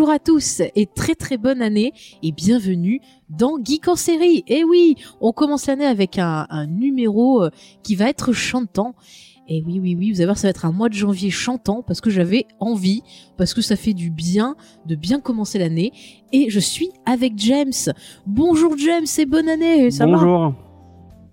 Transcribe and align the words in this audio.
Bonjour 0.00 0.14
à 0.14 0.18
tous 0.18 0.62
et 0.76 0.86
très 0.86 1.14
très 1.14 1.36
bonne 1.36 1.60
année 1.60 1.92
et 2.22 2.32
bienvenue 2.32 3.02
dans 3.28 3.62
Geek 3.62 3.86
en 3.86 3.96
série. 3.96 4.44
Et 4.46 4.64
oui, 4.64 4.96
on 5.20 5.30
commence 5.32 5.66
l'année 5.66 5.84
avec 5.84 6.18
un, 6.18 6.46
un 6.48 6.66
numéro 6.66 7.44
euh, 7.44 7.50
qui 7.82 7.96
va 7.96 8.08
être 8.08 8.32
chantant. 8.32 8.94
Et 9.46 9.62
oui, 9.66 9.78
oui, 9.78 9.94
oui, 9.98 10.10
vous 10.10 10.16
allez 10.20 10.24
voir, 10.24 10.38
ça 10.38 10.46
va 10.46 10.52
être 10.52 10.64
un 10.64 10.72
mois 10.72 10.88
de 10.88 10.94
janvier 10.94 11.28
chantant 11.28 11.82
parce 11.82 12.00
que 12.00 12.08
j'avais 12.08 12.46
envie, 12.60 13.02
parce 13.36 13.52
que 13.52 13.60
ça 13.60 13.76
fait 13.76 13.92
du 13.92 14.08
bien 14.10 14.56
de 14.86 14.94
bien 14.94 15.20
commencer 15.20 15.58
l'année. 15.58 15.92
Et 16.32 16.48
je 16.48 16.60
suis 16.60 16.88
avec 17.04 17.34
James. 17.36 17.70
Bonjour 18.26 18.78
James 18.78 19.04
et 19.18 19.26
bonne 19.26 19.50
année, 19.50 19.90
ça 19.90 20.06
va? 20.06 20.12
Bonjour. 20.12 20.54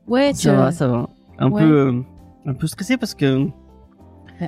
Ouais, 0.09 0.33
tu 0.33 0.39
Ça 0.39 0.53
va, 0.53 0.71
ça 0.73 0.89
va. 0.89 1.09
Un 1.39 1.49
Ouais. 1.51 1.61
peu, 1.63 1.71
euh, 1.71 2.01
un 2.45 2.53
peu 2.53 2.67
stressé 2.67 2.97
parce 2.97 3.15
que 3.15 3.47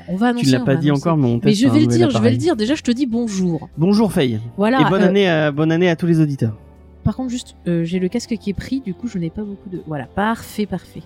on 0.07 0.15
va 0.15 0.27
annoncer. 0.27 0.45
tu 0.45 0.51
l'as 0.51 0.59
pas 0.59 0.75
dit 0.75 0.89
annoncer. 0.89 1.01
encore, 1.01 1.17
mais 1.17 1.27
on 1.27 1.41
Mais 1.43 1.53
je 1.53 1.67
vais 1.67 1.79
le 1.79 1.87
dire, 1.87 2.09
je 2.09 2.17
vais 2.17 2.31
le 2.31 2.37
dire. 2.37 2.55
Déjà, 2.55 2.75
je 2.75 2.83
te 2.83 2.91
dis 2.91 3.05
bonjour. 3.05 3.69
Bonjour 3.77 4.11
Faye. 4.11 4.39
Voilà. 4.57 4.81
Et 4.81 4.89
bonne 4.89 5.03
euh, 5.03 5.07
année, 5.07 5.29
à, 5.29 5.51
bonne 5.51 5.71
année 5.71 5.89
à 5.89 5.95
tous 5.95 6.05
les 6.05 6.19
auditeurs. 6.19 6.55
Par 7.03 7.15
contre, 7.15 7.29
juste, 7.29 7.55
euh, 7.67 7.83
j'ai 7.85 7.99
le 7.99 8.07
casque 8.07 8.35
qui 8.37 8.49
est 8.49 8.53
pris, 8.53 8.81
du 8.81 8.93
coup, 8.93 9.07
je 9.07 9.17
n'ai 9.17 9.29
pas 9.29 9.43
beaucoup 9.43 9.69
de. 9.69 9.81
Voilà, 9.87 10.05
parfait, 10.05 10.65
parfait. 10.65 11.01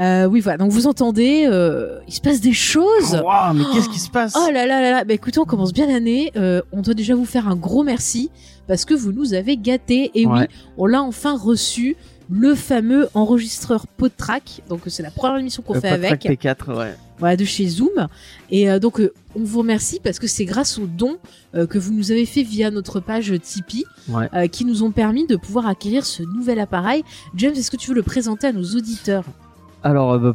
Euh, 0.00 0.26
oui, 0.26 0.40
voilà. 0.40 0.58
Donc, 0.58 0.70
vous 0.70 0.86
entendez, 0.86 1.46
euh, 1.48 2.00
il 2.08 2.14
se 2.14 2.20
passe 2.20 2.40
des 2.40 2.52
choses. 2.52 3.14
Waouh, 3.24 3.54
mais 3.54 3.64
qu'est-ce 3.72 3.88
qui 3.88 4.00
se 4.00 4.10
passe? 4.10 4.34
Oh 4.36 4.50
là 4.52 4.66
là 4.66 4.80
là 4.80 4.90
là. 4.90 5.04
Bah 5.04 5.14
écoutez, 5.14 5.38
on 5.38 5.44
commence 5.44 5.72
bien 5.72 5.86
l'année. 5.86 6.32
Euh, 6.36 6.62
on 6.72 6.82
doit 6.82 6.94
déjà 6.94 7.14
vous 7.14 7.24
faire 7.24 7.48
un 7.48 7.56
gros 7.56 7.84
merci 7.84 8.30
parce 8.66 8.84
que 8.84 8.94
vous 8.94 9.12
nous 9.12 9.34
avez 9.34 9.56
gâtés. 9.56 10.10
Et 10.14 10.26
oui, 10.26 10.40
on 10.78 10.86
l'a 10.86 11.02
enfin 11.02 11.36
reçu. 11.36 11.96
Le 12.30 12.54
fameux 12.54 13.08
enregistreur 13.14 13.86
PodTrack, 13.86 14.62
donc 14.68 14.80
c'est 14.86 15.02
la 15.02 15.10
première 15.10 15.38
émission 15.38 15.62
qu'on 15.62 15.74
Euh, 15.76 15.80
fait 15.80 15.88
avec, 15.88 16.22
P4, 16.24 16.74
ouais. 16.74 16.94
voilà, 17.18 17.36
de 17.36 17.44
chez 17.44 17.66
Zoom. 17.68 18.08
Et 18.50 18.70
euh, 18.70 18.78
donc 18.78 18.98
euh, 19.00 19.12
on 19.36 19.44
vous 19.44 19.58
remercie 19.58 20.00
parce 20.02 20.18
que 20.18 20.26
c'est 20.26 20.46
grâce 20.46 20.78
aux 20.78 20.86
dons 20.86 21.18
euh, 21.54 21.66
que 21.66 21.78
vous 21.78 21.92
nous 21.92 22.12
avez 22.12 22.24
fait 22.24 22.42
via 22.42 22.70
notre 22.70 22.98
page 23.00 23.32
Tipeee 23.42 23.84
Ouais. 24.08 24.28
euh, 24.34 24.46
qui 24.46 24.64
nous 24.64 24.82
ont 24.82 24.90
permis 24.90 25.26
de 25.26 25.36
pouvoir 25.36 25.66
acquérir 25.66 26.06
ce 26.06 26.22
nouvel 26.22 26.60
appareil. 26.60 27.04
James, 27.34 27.52
est-ce 27.54 27.70
que 27.70 27.76
tu 27.76 27.90
veux 27.90 27.96
le 27.96 28.02
présenter 28.02 28.46
à 28.46 28.52
nos 28.52 28.64
auditeurs? 28.74 29.24
Alors, 29.82 30.12
euh, 30.12 30.18
bah, 30.18 30.34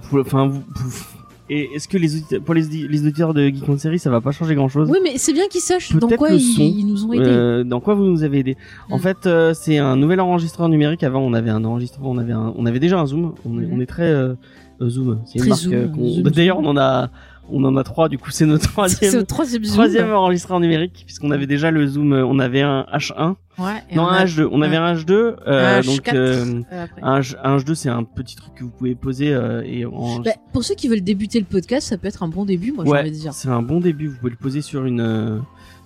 et 1.50 1.70
est-ce 1.76 1.88
que 1.88 1.98
les 1.98 2.16
auditeurs, 2.16 2.42
pour 2.42 2.54
les, 2.54 2.62
les 2.64 3.00
auditeurs 3.02 3.34
de 3.34 3.48
Geek 3.48 3.68
en 3.68 3.78
série, 3.78 4.00
ça 4.00 4.10
va 4.10 4.22
pas 4.22 4.32
changer 4.32 4.56
grand 4.56 4.70
chose 4.70 4.90
Oui, 4.92 5.00
mais 5.04 5.14
c'est 5.18 5.34
bien 5.34 5.48
qu'ils 5.48 5.62
sachent 5.62 5.96
dans 5.96 6.08
quoi 6.10 6.30
ils, 6.32 6.40
son. 6.40 6.62
ils 6.62 6.86
nous 6.86 7.06
ont 7.06 7.14
aidés. 7.14 7.64
dans 7.68 7.80
quoi 7.80 7.96
vous 7.96 8.06
nous 8.06 8.24
avez 8.24 8.40
aidé 8.40 8.58
En 8.90 8.98
Mm. 8.98 9.02
fait, 9.02 9.18
euh, 9.26 9.54
c'est 9.54 9.78
un 9.78 9.96
nouvel 9.96 10.20
enregistreur 10.22 10.70
numérique. 10.70 11.04
Avant, 11.04 11.22
on 11.22 11.34
avait 11.34 11.50
un 11.50 11.64
enregistreur, 11.66 12.06
on 12.08 12.18
avait 12.18 12.34
un, 12.34 12.54
on 12.58 12.66
avait 12.66 12.80
déjà 12.80 13.00
un 13.00 13.06
zoom. 13.06 13.34
On 13.46 13.60
est, 13.60 13.66
Mhm. 13.66 13.74
on 13.74 13.80
est 13.82 13.86
très 13.86 14.04
euh, 14.10 14.34
euh, 14.82 14.90
zoom. 14.90 15.20
C'est 15.26 15.40
une 15.40 15.48
marque. 15.50 15.66
euh, 15.68 15.88
D'ailleurs, 16.30 16.60
on 16.60 16.66
en 16.66 16.78
a, 16.78 17.10
on 17.52 17.64
en 17.64 17.76
a 17.78 17.84
trois. 17.84 18.10
Du 18.10 18.18
coup, 18.18 18.32
c'est 18.32 18.46
notre 18.46 18.64
C'est 18.66 18.70
troisième. 18.72 19.16
au 19.22 19.24
troisième. 19.24 19.64
Troisième 19.64 20.12
enregistreur 20.14 20.60
numérique, 20.60 21.04
puisqu'on 21.06 21.32
avait 21.32 21.48
déjà 21.48 21.72
le 21.72 21.86
zoom, 21.88 22.14
euh, 22.14 22.26
on 22.26 22.40
avait 22.40 22.62
un 22.62 22.86
H1, 22.94 23.36
Ouais, 23.58 23.84
et 23.90 23.96
non 23.96 24.04
on 24.04 24.08
un 24.08 24.14
a- 24.14 24.26
H2, 24.26 24.48
on 24.52 24.62
avait 24.62 24.78
un 24.78 24.94
H2, 24.96 25.12
euh, 25.12 25.80
un 25.80 25.82
donc 25.82 26.06
H4, 26.08 26.16
euh, 26.16 26.62
euh, 26.72 26.86
un, 27.02 27.20
H, 27.20 27.36
un 27.44 27.58
H2 27.58 27.76
c'est 27.76 27.90
un 27.90 28.04
petit 28.04 28.36
truc 28.38 28.54
que 28.56 28.64
vous 28.64 28.70
pouvez 28.70 28.96
poser 28.96 29.34
euh, 29.34 29.62
et 29.66 29.86
en... 29.86 30.20
Bah, 30.20 30.32
pour 30.54 30.64
ceux 30.64 30.76
qui 30.76 30.88
veulent 30.88 31.02
débuter 31.02 31.40
le 31.40 31.46
podcast, 31.46 31.88
ça 31.90 31.98
peut 31.98 32.08
être 32.08 32.24
un 32.24 32.30
bon 32.30 32.46
début, 32.46 32.72
moi 32.72 32.86
ouais, 32.86 33.10
dire. 33.12 33.34
c'est 33.34 33.50
un 33.50 33.62
bon 33.62 33.80
début, 33.82 34.08
vous 34.08 34.18
pouvez 34.18 34.32
le 34.32 34.38
poser 34.38 34.62
sur 34.62 34.86
une 34.86 35.02
euh, 35.02 35.38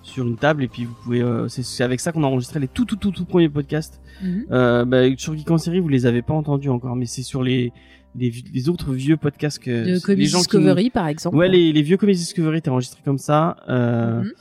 sur 0.04 0.24
une 0.26 0.36
table 0.36 0.62
et 0.62 0.68
puis 0.68 0.84
vous 0.84 0.94
pouvez, 1.02 1.22
euh, 1.22 1.48
c'est 1.48 1.64
c'est 1.64 1.82
avec 1.82 1.98
ça 1.98 2.12
qu'on 2.12 2.22
a 2.22 2.26
enregistré 2.26 2.60
les 2.60 2.68
tout 2.68 2.84
tout 2.84 2.96
tout 2.96 3.10
tout 3.10 3.24
premiers 3.24 3.48
podcasts. 3.48 4.00
Mhm. 4.22 4.44
Euh, 4.52 4.84
bah, 4.84 4.98
sur 5.16 5.36
Geek 5.36 5.50
en 5.50 5.58
série 5.58 5.80
vous 5.80 5.88
les 5.88 6.06
avez 6.06 6.22
pas 6.22 6.34
entendus 6.34 6.68
encore, 6.70 6.94
mais 6.94 7.06
c'est 7.06 7.22
sur 7.22 7.42
les, 7.42 7.72
les 8.16 8.32
les 8.52 8.68
autres 8.68 8.92
vieux 8.92 9.16
podcasts 9.16 9.58
que 9.58 9.70
De 9.70 9.94
les 9.94 10.00
Comedy 10.00 10.26
gens 10.26 10.38
qui 10.38 10.44
Discovery, 10.44 10.90
par 10.90 11.08
exemple. 11.08 11.36
Ouais, 11.36 11.48
les, 11.48 11.72
les 11.72 11.82
vieux 11.82 11.96
Comedy 11.96 12.18
Discovery 12.18 12.58
étaient 12.58 12.70
enregistrés 12.70 13.02
comme 13.04 13.18
ça. 13.18 13.56
Euh, 13.68 14.20
Mhm. 14.22 14.32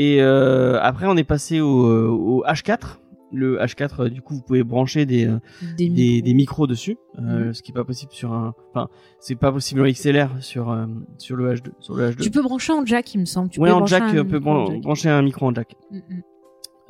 Et 0.00 0.22
euh, 0.22 0.78
après, 0.80 1.06
on 1.08 1.16
est 1.16 1.24
passé 1.24 1.60
au, 1.60 1.68
au 1.68 2.44
H4. 2.44 2.98
Le 3.32 3.58
H4, 3.58 4.04
euh, 4.04 4.08
du 4.08 4.22
coup, 4.22 4.34
vous 4.36 4.40
pouvez 4.42 4.62
brancher 4.62 5.04
des, 5.04 5.26
des, 5.76 5.88
des, 5.88 5.90
micros. 5.90 6.22
des 6.24 6.34
micros 6.34 6.66
dessus, 6.68 6.96
Mhm. 7.18 7.52
ce 7.52 7.62
qui 7.62 7.72
est 7.72 7.74
pas 7.74 7.84
possible 7.84 8.12
sur 8.12 8.32
un. 8.32 8.54
Enfin, 8.70 8.88
c'est 9.20 9.34
pas 9.34 9.50
possible 9.52 9.80
en 9.82 9.86
XLR 9.90 10.30
sur 10.40 10.74
sur 11.18 11.36
le 11.36 11.52
H2. 11.52 11.70
Sur 11.80 11.94
le 11.96 12.10
H2. 12.10 12.22
Tu 12.22 12.30
peux 12.30 12.42
brancher 12.42 12.72
en 12.72 12.86
jack, 12.86 13.12
il 13.14 13.18
me 13.20 13.24
semble. 13.26 13.50
Tu 13.50 13.60
ouais, 13.60 13.68
peux 13.70 13.74
en 13.74 13.84
jack, 13.86 14.02
un 14.04 14.20
on 14.20 14.24
peut 14.24 14.38
bran- 14.38 14.66
jack. 14.70 14.80
brancher 14.80 15.08
un 15.10 15.20
micro 15.22 15.46
en 15.46 15.54
jack, 15.54 15.74
Mhm. 15.90 16.00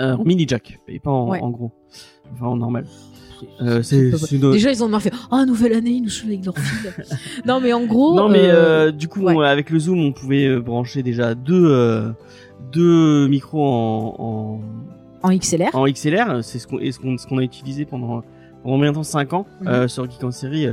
euh, 0.03 0.15
en 0.17 0.25
mini 0.25 0.45
jack, 0.47 0.79
et 0.87 1.01
pas 1.01 1.11
en, 1.11 1.31
Ouais. 1.31 1.41
en 1.41 1.51
gros, 1.51 1.73
enfin 2.35 2.47
en 2.47 2.57
normal. 2.57 2.85
Euh, 3.61 3.83
c'est 3.83 4.17
c'est 4.17 4.39
Déjà, 4.39 4.71
ils 4.73 4.83
ont 4.85 4.89
marqué 4.89 5.11
Ah, 5.31 5.45
nouvelle 5.47 5.73
année, 5.75 5.91
ils 5.91 6.03
nous 6.03 6.09
saoulent 6.09 6.31
avec 6.31 6.45
leur 6.45 6.57
fil. 6.59 6.93
non, 7.47 7.61
mais 7.61 7.73
en 7.73 7.85
gros. 7.87 8.15
Non 8.17 8.29
mais 8.29 8.49
euh, 8.51 8.89
euh, 8.89 8.91
du 8.93 9.09
coup 9.09 9.21
ouais. 9.23 9.35
on- 9.35 9.41
avec 9.41 9.71
le 9.71 9.79
zoom 9.79 10.01
on 10.01 10.13
pouvait 10.13 10.59
brancher 10.59 11.03
déjà 11.03 11.35
deux 11.35 11.65
euh, 11.67 12.11
deux 12.73 13.29
micros 13.29 13.65
en, 13.67 14.61
en 15.23 15.31
XLR. 15.37 15.75
en, 15.75 15.87
XLR 15.87 16.43
c'est 16.43 16.59
ce 16.59 16.67
qu'on 16.67 16.79
ce 16.79 16.99
qu'on 16.99 17.17
ce 17.19 17.27
qu'on 17.27 17.39
a 17.39 17.43
utilisé 17.43 17.85
pendant 17.85 18.23
pendant 18.63 18.77
combien 18.77 18.91
de 18.91 18.97
temps? 18.97 19.03
5 19.03 19.33
ans 19.33 19.47
sur 19.87 20.11
Geek 20.11 20.23
en 20.25 20.31
série 20.31 20.67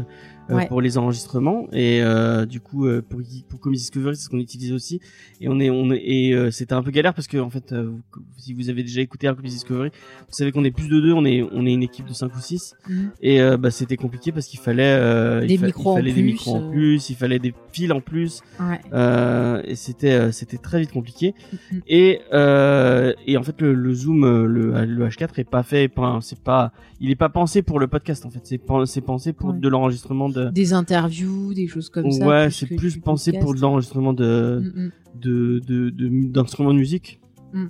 Ouais. 0.49 0.67
pour 0.67 0.79
les 0.81 0.97
enregistrements 0.97 1.67
et 1.73 2.01
euh, 2.03 2.45
du 2.45 2.59
coup 2.59 2.85
euh, 2.85 3.01
pour 3.01 3.19
pour 3.49 3.59
Comedy 3.59 3.81
Discovery 3.81 4.15
c'est 4.15 4.23
ce 4.25 4.29
qu'on 4.29 4.37
utilise 4.39 4.73
aussi 4.73 4.99
et 5.41 5.49
on 5.49 5.59
est 5.59 5.69
on 5.71 5.89
est 5.91 6.01
et 6.03 6.33
euh, 6.33 6.51
c'était 6.51 6.73
un 6.73 6.83
peu 6.83 6.91
galère 6.91 7.13
parce 7.15 7.27
que 7.27 7.37
en 7.37 7.49
fait 7.49 7.71
euh, 7.73 7.83
vous- 7.89 8.21
si 8.37 8.53
vous 8.53 8.69
avez 8.69 8.83
déjà 8.83 9.01
écouté 9.01 9.27
Comedy 9.27 9.49
Discovery 9.55 9.89
vous 9.89 10.25
savez 10.33 10.51
qu'on 10.51 10.63
est 10.63 10.69
plus 10.71 10.87
de 10.87 10.99
deux 11.01 11.13
on 11.13 11.25
est 11.25 11.41
on 11.41 11.65
est 11.65 11.73
une 11.73 11.81
équipe 11.83 12.05
de 12.05 12.13
5 12.13 12.35
ou 12.35 12.39
6 12.39 12.75
Mhm. 12.87 13.09
et 13.21 13.41
euh, 13.41 13.57
bah, 13.57 13.71
c'était 13.71 13.97
compliqué 13.97 14.31
parce 14.31 14.45
qu'il 14.45 14.59
fallait 14.59 14.83
euh, 14.99 15.39
il 15.43 15.47
Des 15.47 15.57
fa- 15.57 15.65
micros 15.65 15.91
en 15.93 15.97
il 15.97 16.01
fallait 16.01 16.11
des 16.13 16.21
plus, 16.21 16.23
micros 16.31 16.55
en 16.55 16.61
euh. 16.67 16.71
plus 16.71 17.09
il 17.09 17.15
fallait 17.15 17.39
des 17.39 17.53
fils 17.71 17.91
en 17.91 18.01
plus 18.01 18.41
Ouais. 18.59 18.79
euh, 18.93 19.61
et 19.65 19.75
c'était 19.75 20.11
euh, 20.11 20.31
c'était 20.31 20.57
très 20.57 20.79
vite 20.79 20.91
compliqué 20.91 21.33
Mhm. 21.71 21.81
et 21.87 22.21
euh, 22.33 23.13
et 23.25 23.37
en 23.37 23.43
fait 23.43 23.59
le, 23.61 23.73
le 23.73 23.93
zoom 23.93 24.23
euh, 24.23 24.45
le, 24.45 24.85
le 24.85 25.07
H4 25.07 25.39
est 25.39 25.43
pas 25.49 25.63
fait 25.63 25.91
c'est 26.21 26.39
pas 26.39 26.71
il 27.01 27.09
est 27.11 27.15
pas 27.15 27.29
pensé 27.29 27.61
pour 27.61 27.79
le 27.79 27.87
podcast 27.87 28.25
en 28.25 28.29
fait 28.29 28.41
c'est 28.43 28.57
pen- 28.57 28.85
c'est 28.85 29.01
pensé 29.01 29.33
pour 29.33 29.49
Ouais. 29.49 29.59
de 29.59 29.69
l'enregistrement 29.69 30.29
de 30.35 30.49
Des 30.51 30.73
interviews, 30.73 31.53
des 31.53 31.67
choses 31.67 31.89
comme 31.89 32.11
ça. 32.11 32.25
ouais 32.27 32.49
c'est 32.51 32.67
plus 32.67 32.97
pensé 32.97 33.31
pour 33.39 33.53
de 33.55 33.61
l'enregistrement 33.61 34.13
de 34.13 34.91
de 35.19 35.59
de 35.65 35.89
de- 35.89 36.27
d'instruments 36.31 36.73
de, 36.73 36.79
musique 36.79 37.19
Mm. 37.53 37.67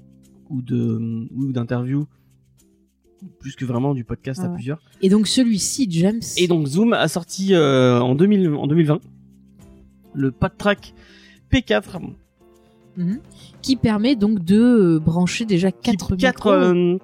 ou 0.50 0.62
de 0.62 1.28
ou 1.36 1.52
d'interviews 1.52 2.06
plus 3.40 3.56
que 3.56 3.66
vraiment 3.66 3.94
du 3.94 4.04
podcast 4.04 4.42
Ah 4.44 4.48
à 4.48 4.50
plusieurs 4.50 4.80
Et 5.02 5.10
donc, 5.10 5.28
celui-ci, 5.28 5.88
James. 5.90 6.22
et 6.38 6.48
donc 6.48 6.68
Zoom 6.68 6.94
a 6.94 7.08
sorti 7.08 7.54
euh, 7.54 8.00
en 8.00 8.14
2000 8.16 8.50
en 8.50 8.68
2020 8.68 9.00
le 10.14 10.32
PodTrack 10.32 10.94
P4 11.52 12.00
Mhm. 12.98 13.20
Qui 13.62 13.76
permet 13.76 14.16
donc 14.16 14.44
de 14.46 14.58
euh, 14.96 15.00
brancher 15.00 15.44
déjà 15.46 15.70
4 15.72 16.16
quatre 16.16 16.52
micros 16.52 16.52
euh, 16.52 16.98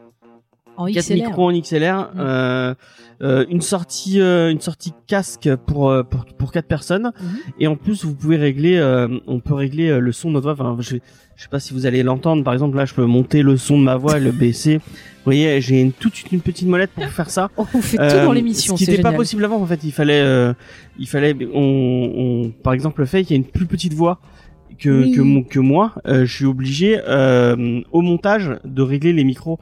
en 0.78 0.86
quatre 0.88 1.06
XLR. 1.06 1.16
micros 1.28 1.50
en 1.50 1.54
XLR, 1.60 2.10
Mm. 2.14 2.20
euh, 2.20 2.74
euh, 3.22 3.46
une 3.50 3.62
sortie, 3.62 4.20
euh, 4.20 4.50
une 4.52 4.62
sortie 4.62 4.94
casque 5.08 5.50
pour 5.68 5.90
euh, 5.90 6.04
pour 6.04 6.26
pour 6.26 6.52
quatre 6.52 6.68
personnes, 6.68 7.12
Mhm. 7.22 7.30
et 7.60 7.68
en 7.68 7.76
plus 7.76 8.04
vous 8.06 8.16
pouvez 8.16 8.38
régler, 8.38 8.78
euh, 8.78 9.08
on 9.28 9.40
peut 9.40 9.54
régler 9.54 10.00
le 10.00 10.12
son 10.12 10.30
de 10.30 10.34
notre 10.36 10.54
voix. 10.54 10.66
Enfin, 10.72 10.82
je, 10.82 10.96
je 11.36 11.44
sais 11.44 11.50
pas 11.50 11.60
si 11.60 11.74
vous 11.74 11.86
allez 11.86 12.04
l'entendre. 12.04 12.44
Par 12.44 12.54
exemple, 12.54 12.78
là, 12.78 12.86
je 12.86 12.94
peux 12.94 13.06
monter 13.06 13.42
le 13.44 13.58
son 13.58 13.78
de 13.80 13.84
ma 13.84 13.96
voix, 13.96 14.18
et 14.18 14.22
le 14.22 14.32
baisser. 14.32 14.78
Vous 15.22 15.26
voyez, 15.26 15.62
j'ai 15.62 15.80
une 15.80 15.92
toute 15.92 16.32
une 16.32 16.42
petite 16.42 16.68
molette 16.68 16.90
pour 16.96 17.06
faire 17.06 17.30
ça. 17.30 17.52
Oh, 17.56 17.68
on 17.76 17.82
fait 17.82 17.98
tout 17.98 18.02
Euh, 18.04 18.26
dans 18.26 18.32
l'émission, 18.34 18.76
Ce 18.76 18.84
qui 18.84 18.90
n'était 18.90 19.04
pas 19.04 19.12
possible 19.14 19.46
avant. 19.46 19.58
En 19.62 19.68
fait, 19.68 19.84
il 19.84 19.92
fallait, 19.92 20.20
euh, 20.20 20.52
il 20.98 21.08
fallait, 21.08 21.36
on, 21.54 22.12
on, 22.18 22.50
par 22.64 22.74
exemple, 22.74 23.02
le 23.02 23.06
fait 23.06 23.22
qu'il 23.24 23.36
y 23.36 23.40
a 23.40 23.44
une 23.44 23.48
plus 23.48 23.68
petite 23.68 23.94
voix 23.94 24.20
que 24.80 25.04
Oui. 25.04 25.12
que, 25.12 25.48
que 25.54 25.60
moi, 25.60 25.94
euh, 26.08 26.26
je 26.26 26.36
suis 26.36 26.46
obligé 26.46 27.00
euh, 27.08 27.82
au 27.92 28.02
montage 28.02 28.50
de 28.66 28.82
régler 28.82 29.14
les 29.14 29.24
micros 29.24 29.60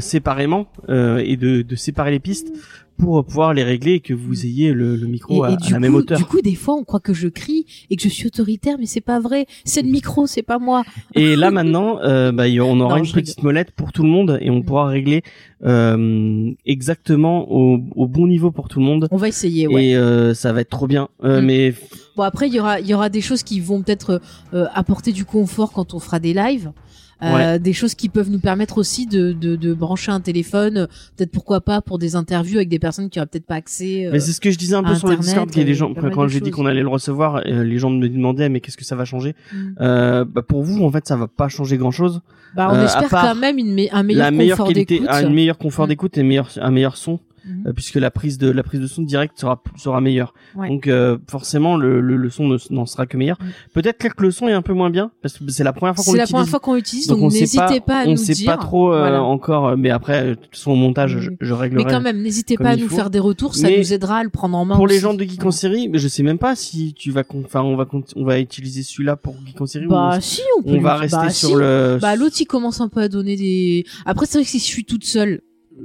séparément 0.00 0.66
euh, 0.88 1.18
et 1.24 1.36
de, 1.36 1.62
de 1.62 1.76
séparer 1.76 2.10
les 2.10 2.20
pistes 2.20 2.52
pour 2.98 3.24
pouvoir 3.24 3.54
les 3.54 3.62
régler 3.62 3.92
et 3.92 4.00
que 4.00 4.12
vous 4.12 4.44
ayez 4.44 4.72
le, 4.72 4.96
le 4.96 5.06
micro 5.06 5.44
à, 5.44 5.50
et, 5.50 5.52
la 5.52 5.58
coup, 5.58 5.78
même 5.78 5.94
hauteur. 5.94 6.18
Du 6.18 6.24
coup, 6.24 6.40
des 6.40 6.56
fois, 6.56 6.74
on 6.74 6.82
croit 6.82 6.98
que 6.98 7.14
je 7.14 7.28
crie 7.28 7.64
et 7.90 7.96
que 7.96 8.02
je 8.02 8.08
suis 8.08 8.26
autoritaire, 8.26 8.76
mais 8.78 8.86
c'est 8.86 9.00
pas 9.00 9.20
vrai. 9.20 9.46
C'est 9.64 9.82
le 9.82 9.88
micro, 9.88 10.26
c'est 10.26 10.42
pas 10.42 10.58
moi. 10.58 10.82
Et 11.14 11.36
là 11.36 11.52
maintenant, 11.52 12.00
euh, 12.02 12.32
bah, 12.32 12.44
on 12.60 12.80
aura 12.80 12.98
Non, 12.98 13.04
une 13.04 13.12
petite 13.12 13.42
molette 13.44 13.70
pour 13.70 13.92
tout 13.92 14.02
le 14.02 14.08
monde 14.08 14.38
et 14.40 14.50
on 14.50 14.62
pourra 14.62 14.88
régler 14.88 15.22
euh, 15.64 16.50
exactement 16.66 17.50
au, 17.52 17.78
au 17.94 18.06
bon 18.08 18.26
niveau 18.26 18.50
pour 18.50 18.68
tout 18.68 18.80
le 18.80 18.84
monde. 18.84 19.06
On 19.12 19.16
va 19.16 19.28
essayer, 19.28 19.68
ouais. 19.68 19.86
Et 19.86 19.96
euh, 19.96 20.34
ça 20.34 20.52
va 20.52 20.62
être 20.62 20.70
trop 20.70 20.88
bien. 20.88 21.08
Euh, 21.24 21.40
Mm. 21.40 21.44
Mais 21.44 21.74
Bon, 22.16 22.24
après, 22.24 22.48
il 22.48 22.54
y 22.54 22.58
aura, 22.58 22.80
il 22.80 22.86
y 22.88 22.94
aura 22.94 23.10
des 23.10 23.20
choses 23.20 23.44
qui 23.44 23.60
vont 23.60 23.80
peut-être 23.80 24.20
euh, 24.52 24.66
apporter 24.74 25.12
du 25.12 25.24
confort 25.24 25.70
quand 25.70 25.94
on 25.94 26.00
fera 26.00 26.18
des 26.18 26.34
lives. 26.34 26.72
Euh, 27.20 27.58
des 27.58 27.72
choses 27.72 27.94
qui 27.96 28.08
peuvent 28.08 28.30
nous 28.30 28.38
permettre 28.38 28.78
aussi 28.78 29.06
de, 29.06 29.32
de, 29.32 29.56
de 29.56 29.74
brancher 29.74 30.12
un 30.12 30.20
téléphone, 30.20 30.76
euh, 30.76 30.86
peut-être 31.16 31.32
pourquoi 31.32 31.60
pas 31.60 31.80
pour 31.80 31.98
des 31.98 32.14
interviews 32.14 32.58
avec 32.58 32.68
des 32.68 32.78
personnes 32.78 33.10
qui 33.10 33.18
auraient 33.18 33.26
peut-être 33.26 33.46
pas 33.46 33.56
accès. 33.56 34.06
euh, 34.06 34.10
Mais 34.12 34.20
c'est 34.20 34.30
ce 34.32 34.40
que 34.40 34.50
je 34.52 34.56
disais 34.58 34.76
un 34.76 34.84
peu 34.84 34.94
sur 34.94 35.08
le 35.08 35.16
Discord, 35.16 35.50
qu'il 35.50 35.58
y 35.58 35.62
a 35.62 35.66
des 35.66 35.72
euh, 35.72 35.74
gens, 35.74 35.90
mal 35.90 36.12
quand 36.12 36.28
j'ai 36.28 36.40
dit 36.40 36.50
qu'on 36.52 36.66
allait 36.66 36.82
le 36.82 36.88
recevoir, 36.88 37.42
euh, 37.46 37.64
les 37.64 37.78
gens 37.78 37.90
me 37.90 38.08
demandaient 38.08 38.48
mais 38.48 38.60
qu'est-ce 38.60 38.76
que 38.76 38.84
ça 38.84 38.94
va 38.94 39.04
changer 39.04 39.34
mm. 39.52 39.56
euh, 39.80 40.24
bah 40.24 40.42
Pour 40.42 40.62
vous, 40.62 40.84
en 40.84 40.92
fait, 40.92 41.08
ça 41.08 41.16
va 41.16 41.26
pas 41.26 41.48
changer 41.48 41.76
grand-chose. 41.76 42.20
Bah, 42.54 42.68
on 42.70 42.76
euh, 42.76 42.84
espère 42.84 43.08
quand 43.10 43.34
même 43.34 43.58
une 43.58 43.74
me- 43.74 43.92
un 43.94 44.02
meilleur 44.04 44.24
la 44.24 44.30
meilleure 44.30 44.56
confort 44.58 44.72
qualité, 44.72 44.94
d'écoute. 45.00 45.08
un 45.10 45.28
meilleur 45.28 45.58
confort 45.58 45.86
Mm. 45.86 45.88
d'écoute 45.88 46.18
et 46.18 46.22
meilleur, 46.22 46.48
un 46.60 46.70
meilleur 46.70 46.96
son, 46.96 47.18
Euh, 47.66 47.72
puisque 47.72 47.96
la 47.96 48.10
prise 48.10 48.38
de 48.38 48.50
la 48.50 48.62
prise 48.62 48.80
de 48.80 48.86
son 48.86 49.02
direct 49.02 49.38
sera 49.38 49.62
sera 49.76 50.00
meilleure. 50.00 50.34
Ouais. 50.56 50.68
Donc 50.68 50.86
euh, 50.86 51.18
forcément, 51.28 51.76
le, 51.76 52.00
le, 52.00 52.16
le 52.16 52.30
son 52.30 52.46
ne- 52.48 52.58
n'en 52.70 52.86
sera 52.86 53.06
que 53.06 53.16
meilleur. 53.16 53.38
Peut-être 53.74 53.98
que 53.98 54.22
le 54.22 54.30
son 54.30 54.48
est 54.48 54.52
un 54.52 54.62
peu 54.62 54.72
moins 54.72 54.90
bien 54.90 55.10
parce 55.22 55.38
que 55.38 55.48
c'est 55.50 55.64
la 55.64 55.72
première 55.72 55.94
fois 55.94 56.04
qu'on 56.04 56.10
C'est 56.12 56.16
la 56.18 56.24
l'utilise. 56.24 56.32
première 56.34 56.48
fois 56.50 56.60
qu'on 56.60 56.74
l'utilise, 56.74 57.06
Donc, 57.06 57.18
donc, 57.18 57.26
on 57.26 57.30
sait 57.30 57.40
n'hésitez 57.40 57.80
pas, 57.80 58.00
à 58.00 58.06
on 58.06 58.10
nous 58.12 58.16
sait 58.16 58.32
dire. 58.34 58.46
pas 58.52 58.56
trop 58.58 58.92
euh, 58.92 58.98
Voilà. 58.98 59.22
encore, 59.22 59.68
euh, 59.68 59.76
mais 59.76 59.90
après, 59.90 60.22
euh, 60.22 60.30
de 60.30 60.34
toute 60.34 60.54
façon, 60.56 60.72
au 60.72 60.76
montage, 60.76 61.18
je, 61.18 61.30
je 61.40 61.52
réglerai. 61.54 61.84
Mais 61.84 61.90
quand 61.90 62.00
même, 62.00 62.20
n'hésitez 62.22 62.56
pas 62.56 62.70
à 62.70 62.76
nous 62.76 62.88
faut. 62.88 62.96
faire 62.96 63.10
des 63.10 63.18
retours, 63.18 63.54
ça 63.54 63.68
Mais 63.68 63.78
nous 63.78 63.92
aidera 63.92 64.18
à 64.18 64.24
le 64.24 64.30
prendre 64.30 64.56
en 64.56 64.64
main. 64.64 64.76
pour 64.76 64.86
les 64.86 64.98
gens 64.98 65.14
de 65.14 65.22
Geek 65.24 65.44
en 65.44 65.50
série, 65.50 65.88
mais 65.88 65.98
je 65.98 66.08
sais 66.08 66.22
même 66.22 66.38
pas 66.38 66.54
si 66.56 66.94
tu 66.94 67.10
vas, 67.10 67.22
enfin, 67.44 67.62
on 67.62 67.76
va, 67.76 67.86
on 68.16 68.24
va 68.24 68.38
utiliser 68.40 68.82
celui-là 68.82 69.16
pour 69.16 69.36
Geek 69.46 69.60
en 69.60 69.66
série 69.66 69.86
Bah 69.86 70.16
ou 70.18 70.20
si, 70.20 70.42
on 70.58 70.62
peut. 70.62 70.70
on 70.76 70.80
va 70.80 70.96
rester 70.96 71.16
bah, 71.16 71.30
sur 71.30 71.48
si. 71.50 71.54
le. 71.56 71.98
Bah 72.00 72.16
l'autre 72.16 72.36
il 72.40 72.46
commence 72.46 72.80
un 72.80 72.88
peu 72.88 73.00
à 73.00 73.08
donner 73.08 73.36
des. 73.36 73.84
Après 74.06 74.26
c'est 74.26 74.38
vrai 74.38 74.44
que 74.44 74.50
si 74.50 74.58
je 74.58 74.64
suis 74.64 74.84
toute 74.84 75.04
seule, 75.04 75.40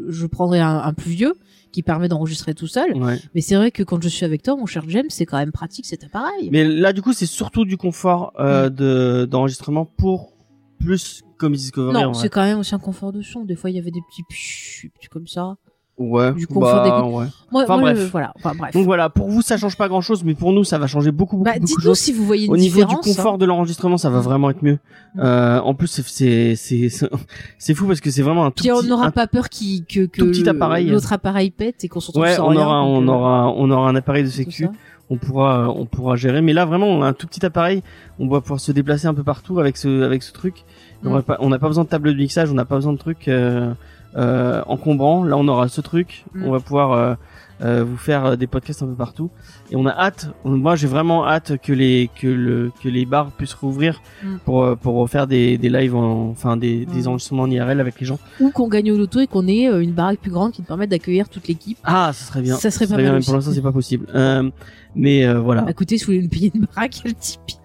je 0.09 0.25
prendrai 0.25 0.59
un, 0.59 0.77
un 0.77 0.93
plus 0.93 1.11
vieux 1.11 1.33
qui 1.73 1.83
permet 1.83 2.07
d'enregistrer 2.07 2.53
tout 2.53 2.67
seul. 2.67 2.95
Ouais. 2.95 3.19
Mais 3.35 3.41
c'est 3.41 3.55
vrai 3.55 3.71
que 3.71 3.83
quand 3.83 4.01
je 4.01 4.07
suis 4.07 4.23
avec 4.23 4.43
toi, 4.43 4.55
mon 4.55 4.65
cher 4.65 4.83
James, 4.87 5.09
c'est 5.09 5.25
quand 5.25 5.37
même 5.37 5.51
pratique 5.51 5.85
cet 5.85 6.05
appareil. 6.05 6.49
Mais 6.51 6.63
là, 6.63 6.93
du 6.93 7.01
coup, 7.01 7.11
c'est 7.11 7.25
surtout 7.25 7.65
du 7.65 7.75
confort 7.75 8.31
euh, 8.39 8.69
de 8.69 9.25
d'enregistrement 9.29 9.85
pour 9.85 10.33
plus 10.79 11.23
comme 11.37 11.53
Discovery. 11.53 11.93
non, 11.93 12.13
c'est 12.13 12.29
quand 12.29 12.43
même 12.43 12.59
aussi 12.59 12.75
un 12.75 12.79
confort 12.79 13.11
de 13.11 13.21
son. 13.21 13.43
Des 13.43 13.55
fois, 13.55 13.69
il 13.69 13.75
y 13.75 13.79
avait 13.79 13.91
des 13.91 14.01
petits 14.09 14.23
pshhh, 14.29 14.89
petits 14.93 15.07
comme 15.09 15.27
ça. 15.27 15.55
Ouais. 15.99 16.33
du 16.33 16.47
confort 16.47 16.83
bah, 16.83 17.03
ouais. 17.03 17.25
Moi, 17.51 17.63
Enfin, 17.63 17.77
moi, 17.77 17.91
bref. 17.93 17.99
le- 17.99 18.05
voilà. 18.09 18.31
Enfin 18.35 18.53
bref. 18.57 18.73
Donc 18.73 18.85
voilà, 18.85 19.09
pour 19.11 19.29
vous, 19.29 19.43
ça 19.43 19.57
change 19.57 19.77
pas 19.77 19.87
grand 19.87 20.01
chose, 20.01 20.23
mais 20.23 20.33
pour 20.33 20.51
nous, 20.51 20.63
ça 20.63 20.79
va 20.79 20.87
changer 20.87 21.11
beaucoup, 21.11 21.37
beaucoup, 21.37 21.45
bah, 21.45 21.51
beaucoup 21.53 21.61
de 21.61 21.67
dites-nous 21.67 21.83
choses. 21.83 21.99
si 21.99 22.11
vous 22.11 22.25
voyez 22.25 22.45
une 22.47 22.51
Au 22.51 22.57
niveau 22.57 22.79
du 22.79 22.85
différence. 22.85 23.05
confort 23.05 23.33
hein. 23.35 23.37
de 23.37 23.45
l'enregistrement, 23.45 23.97
ça 23.99 24.09
va 24.09 24.19
vraiment 24.19 24.49
être 24.49 24.63
mieux. 24.63 24.79
Mm. 25.15 25.19
Euh, 25.19 25.59
en 25.61 25.75
plus, 25.75 25.87
c'est 26.07 26.55
c'est 26.55 26.89
c'est 27.59 27.73
fou 27.75 27.85
parce 27.85 28.01
que 28.01 28.09
c'est 28.09 28.23
vraiment 28.23 28.45
un 28.45 28.51
tout 28.51 28.63
Puis 28.63 28.71
on 28.71 28.79
petit, 28.79 28.89
n'aura 28.89 29.05
un- 29.07 29.11
pas 29.11 29.27
peur 29.27 29.49
qui, 29.49 29.85
que, 29.85 30.05
que 30.07 30.23
petit 30.23 30.49
appareil. 30.49 30.89
l'autre 30.89 31.13
appareil 31.13 31.51
pète 31.51 31.83
et 31.83 31.87
qu'on 31.89 31.99
se 31.99 32.07
retrouve 32.07 32.23
Ouais, 32.23 32.33
sans 32.35 32.45
on 32.45 32.49
rien, 32.49 32.61
aura, 32.65 32.83
on 32.83 33.03
euh, 33.07 33.11
aura, 33.11 33.53
on 33.55 33.69
aura 33.69 33.87
un 33.89 33.95
appareil 33.95 34.23
de 34.23 34.29
sécu. 34.29 34.67
On 35.11 35.17
pourra, 35.17 35.69
on 35.69 35.85
pourra 35.85 36.15
gérer. 36.15 36.41
Mais 36.41 36.53
là, 36.53 36.65
vraiment, 36.65 36.87
on 36.87 37.03
a 37.03 37.07
un 37.07 37.13
tout 37.13 37.27
petit 37.27 37.45
appareil. 37.45 37.83
On 38.17 38.27
va 38.27 38.41
pouvoir 38.41 38.59
se 38.59 38.71
déplacer 38.71 39.05
un 39.05 39.13
peu 39.13 39.21
partout 39.23 39.59
avec 39.59 39.77
ce, 39.77 40.01
avec 40.01 40.23
ce 40.23 40.31
truc. 40.33 40.63
On 41.03 41.09
Mm. 41.09 41.13
n'a 41.13 41.21
pas, 41.21 41.37
on 41.39 41.49
n'a 41.49 41.59
pas 41.59 41.67
besoin 41.67 41.83
de 41.83 41.89
table 41.89 42.11
de 42.13 42.17
mixage. 42.17 42.49
On 42.49 42.55
n'a 42.55 42.65
pas 42.65 42.75
besoin 42.77 42.93
de 42.93 42.97
trucs 42.97 43.27
euh, 43.27 43.73
euh, 44.15 44.61
encombrants. 44.67 45.23
Là, 45.23 45.37
on 45.37 45.47
aura 45.47 45.67
ce 45.67 45.81
truc. 45.81 46.25
Mm. 46.33 46.45
On 46.45 46.51
va 46.51 46.59
pouvoir 46.59 46.91
euh, 46.91 47.15
euh, 47.61 47.83
vous 47.83 47.97
faire 47.97 48.37
des 48.37 48.47
podcasts 48.47 48.83
un 48.83 48.87
peu 48.87 48.95
partout. 48.95 49.31
Et 49.73 49.75
on 49.75 49.87
a 49.87 49.91
hâte. 49.91 50.29
Moi, 50.45 50.75
j'ai 50.75 50.85
vraiment 50.85 51.27
hâte 51.27 51.57
que 51.59 51.73
les, 51.73 52.09
que 52.21 52.27
le, 52.27 52.71
que 52.83 52.87
les 52.89 53.05
bars 53.07 53.31
puissent 53.31 53.55
rouvrir 53.55 54.01
Mm. 54.23 54.35
pour, 54.45 54.63
euh, 54.63 54.75
pour 54.75 55.09
faire 55.09 55.25
des, 55.25 55.57
des 55.57 55.69
lives, 55.69 55.95
en, 55.95 56.29
enfin 56.29 56.57
des, 56.57 56.85
des 56.85 57.01
Mm. 57.03 57.07
enregistrements 57.07 57.43
en 57.43 57.49
IRL 57.49 57.79
avec 57.81 57.99
les 57.99 58.05
gens. 58.05 58.19
Ou 58.39 58.51
qu'on 58.51 58.67
gagne 58.67 58.91
au 58.91 58.97
loto 58.97 59.19
et 59.19 59.25
qu'on 59.27 59.47
ait 59.47 59.67
euh, 59.67 59.81
une 59.81 59.93
baraque 59.93 60.19
plus 60.19 60.29
grande 60.31 60.51
qui 60.51 60.61
nous 60.61 60.67
permette 60.67 60.91
d'accueillir 60.91 61.27
toute 61.27 61.47
l'équipe. 61.47 61.79
Ah, 61.83 62.11
ça 62.13 62.25
serait 62.25 62.43
bien. 62.43 62.55
Ça 62.55 62.69
serait 62.69 62.85
pas 62.85 62.97
bien, 62.97 63.13
mal 63.13 63.19
mais 63.19 63.25
pour 63.25 63.33
l'instant, 63.33 63.51
c'est 63.51 63.61
pas 63.63 63.71
possible. 63.71 64.05
Euh, 64.13 64.47
mais 64.95 65.25
euh, 65.25 65.39
voilà. 65.39 65.63
Bah, 65.63 65.71
écoutez, 65.71 65.97
si 65.97 66.03
vous 66.05 66.11
voulez 66.11 66.21
nous 66.21 66.29
payer 66.29 66.51
une 66.53 66.65
baraque, 66.65 67.01
le 67.05 67.13
Tipeee. 67.13 67.57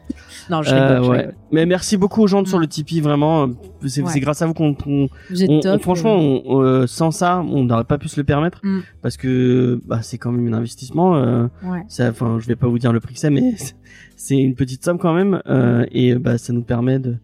Non, 0.51 0.63
je 0.63 0.75
Euh, 0.75 1.03
je 1.03 1.11
ouais. 1.11 1.19
rigole. 1.19 1.35
Mais 1.53 1.67
merci 1.67 1.99
beaucoup 1.99 2.23
aux 2.23 2.27
gens 2.27 2.43
de 2.43 2.49
sur 2.49 2.57
Mm. 2.57 2.63
le 2.63 2.67
Tipeee, 2.69 3.01
vraiment. 3.03 3.49
C'est 3.87 4.01
Ouais. 4.03 4.19
grâce 4.21 4.41
à 4.41 4.47
vous 4.47 4.55
qu'on, 4.55 4.73
qu'on- 4.73 5.09
Vous 5.29 5.43
êtes 5.43 5.51
on- 5.51 5.59
on- 5.59 5.61
top. 5.61 5.83
franchement, 5.83 6.17
on- 6.17 6.63
euh, 6.63 6.87
sans 6.87 7.11
ça, 7.11 7.45
on 7.47 7.65
n'aurait 7.65 7.85
pas 7.85 7.99
pu 7.99 8.09
se 8.09 8.19
le 8.19 8.25
permettre 8.25 8.61
Mm. 8.63 8.79
parce 9.03 9.19
que 9.19 9.79
bah, 9.87 10.01
c'est 10.01 10.17
quand 10.17 10.33
même 10.33 10.53
un 10.53 10.57
investissement. 10.57 11.17
euh, 11.17 11.49
Ouais. 11.63 11.83
Ça, 11.99 12.11
enfin, 12.11 12.39
je 12.41 12.47
vais 12.47 12.57
pas 12.57 12.67
vous 12.69 12.79
dire 12.79 12.93
le 12.93 13.01
prix 13.01 13.15
que 13.15 13.21
c'est, 13.21 13.31
mais 13.31 13.55
c'est- 14.17 14.37
une 14.37 14.55
petite 14.55 14.85
somme 14.85 14.99
quand 14.99 15.15
même, 15.15 15.43
euh, 15.47 15.85
et 15.93 16.15
bah, 16.15 16.39
ça 16.39 16.53
nous 16.53 16.63
permet 16.63 16.99
de 16.99 17.17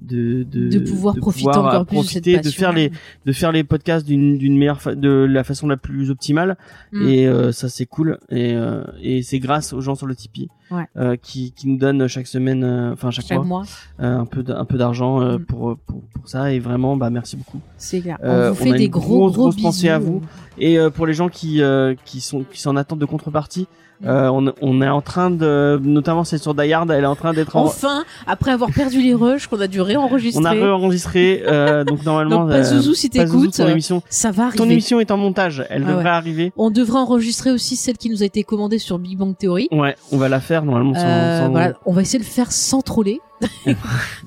de, 0.00 0.42
de, 0.42 0.68
De 0.68 0.78
pouvoir 0.80 1.14
profiter 1.14 1.44
pouvoir, 1.46 1.66
encore 1.66 1.86
plus 1.86 1.98
de 1.98 2.02
cette 2.02 2.44
de 2.44 2.50
faire 2.50 2.72
les 2.72 2.90
de 3.24 3.32
faire 3.32 3.52
les 3.52 3.62
podcasts 3.62 4.04
d'une 4.04 4.36
d'une 4.36 4.58
meilleure 4.58 4.82
fa- 4.82 4.96
de 4.96 5.08
la 5.08 5.44
façon 5.44 5.68
la 5.68 5.76
plus 5.76 6.10
optimale. 6.10 6.56
Mm. 6.90 7.08
et 7.08 7.28
euh, 7.28 7.52
ça 7.52 7.68
c'est 7.68 7.86
cool. 7.86 8.18
Et 8.28 8.52
euh, 8.54 8.82
et 9.00 9.22
c'est 9.22 9.38
grâce 9.38 9.72
aux 9.72 9.80
gens 9.80 9.94
sur 9.94 10.08
le 10.08 10.16
Tipeee 10.16 10.48
Ouais. 10.72 10.84
euh, 10.96 11.16
qui 11.20 11.52
qui 11.52 11.68
nous 11.68 11.76
donnent 11.78 12.06
chaque 12.08 12.26
semaine 12.26 12.64
euh, 12.64 12.92
enfin 12.92 13.10
chaque, 13.10 13.26
Chaque 13.26 13.38
mois 13.38 13.46
mois, 13.46 13.62
euh, 14.00 14.18
un 14.18 14.24
peu 14.26 14.44
un 14.48 14.64
peu 14.64 14.78
d'argent 14.78 15.20
Mm. 15.20 15.38
pour, 15.44 15.76
pour 15.86 16.00
pour 16.14 16.28
ça 16.28 16.52
et 16.52 16.58
vraiment 16.58 16.96
bah 16.96 17.10
merci 17.10 17.36
beaucoup 17.36 17.60
c'est 17.76 18.00
clair. 18.00 18.18
On 18.22 18.50
vous 18.52 18.62
on 18.62 18.64
fait 18.64 18.72
a 18.72 18.76
des 18.78 18.88
gros 18.88 19.30
gros 19.30 19.50
bisous. 19.50 19.62
pensée 19.62 19.88
à 19.88 19.98
vous. 19.98 20.22
et 20.58 20.78
pour 20.94 21.06
les 21.06 21.14
gens 21.14 21.28
qui 21.28 21.60
qui 22.04 22.20
sont 22.20 22.44
qui 22.50 22.60
sont 22.60 22.70
en 22.70 22.76
attente 22.76 22.98
de 22.98 23.06
contrepartie 23.06 23.66
euh, 24.04 24.26
on, 24.32 24.52
on 24.60 24.82
est 24.82 24.88
en 24.88 25.00
train 25.00 25.30
de 25.30 25.80
notamment 25.80 26.24
c'est 26.24 26.38
sur 26.38 26.54
Die 26.56 26.72
Hard 26.72 26.90
elle 26.90 27.04
est 27.04 27.06
en 27.06 27.14
train 27.14 27.32
d'être 27.32 27.54
en 27.54 27.66
Enfin, 27.66 28.02
après 28.26 28.50
avoir 28.50 28.72
perdu 28.72 29.00
les 29.00 29.14
rushs 29.14 29.46
qu'on 29.46 29.60
a 29.60 29.68
dû 29.68 29.80
réenregistrer. 29.80 30.42
on 30.42 30.44
a 30.44 30.50
réenregistré 30.50 31.44
euh, 31.46 31.84
donc 31.84 32.04
normalement 32.04 32.40
Donc, 32.40 32.48
pas 32.50 32.64
Zouzou, 32.64 32.94
si 32.94 33.10
t'écoutes, 33.10 33.56
ton 33.56 33.68
émission 33.68 34.02
Ça 34.08 34.32
va 34.32 34.50
ton 34.50 34.64
arriver. 34.64 34.72
émission 34.72 34.98
est 34.98 35.12
en 35.12 35.16
montage 35.18 35.64
elle 35.70 35.84
Ah 35.86 35.90
devrait 35.90 36.02
ouais. 36.04 36.10
arriver 36.10 36.52
On 36.56 36.70
devrait 36.70 36.98
enregistrer 36.98 37.52
aussi 37.52 37.76
celle 37.76 37.96
qui 37.96 38.10
nous 38.10 38.24
a 38.24 38.26
été 38.26 38.42
commandée 38.42 38.78
sur 38.78 38.98
Big 38.98 39.16
Bang 39.16 39.36
Theory. 39.38 39.68
ouais 39.70 39.94
on 40.10 40.16
va 40.16 40.28
la 40.28 40.40
faire 40.40 40.61
normalement 40.64 40.94
sans, 40.94 41.00
Euh, 41.06 41.40
sans- 41.40 41.50
voilà, 41.50 41.74
on 41.86 41.92
va 41.92 42.02
essayer 42.02 42.18
de 42.18 42.24
le 42.24 42.30
faire 42.30 42.52
sans 42.52 42.82
troller. 42.82 43.20
non 43.66 43.74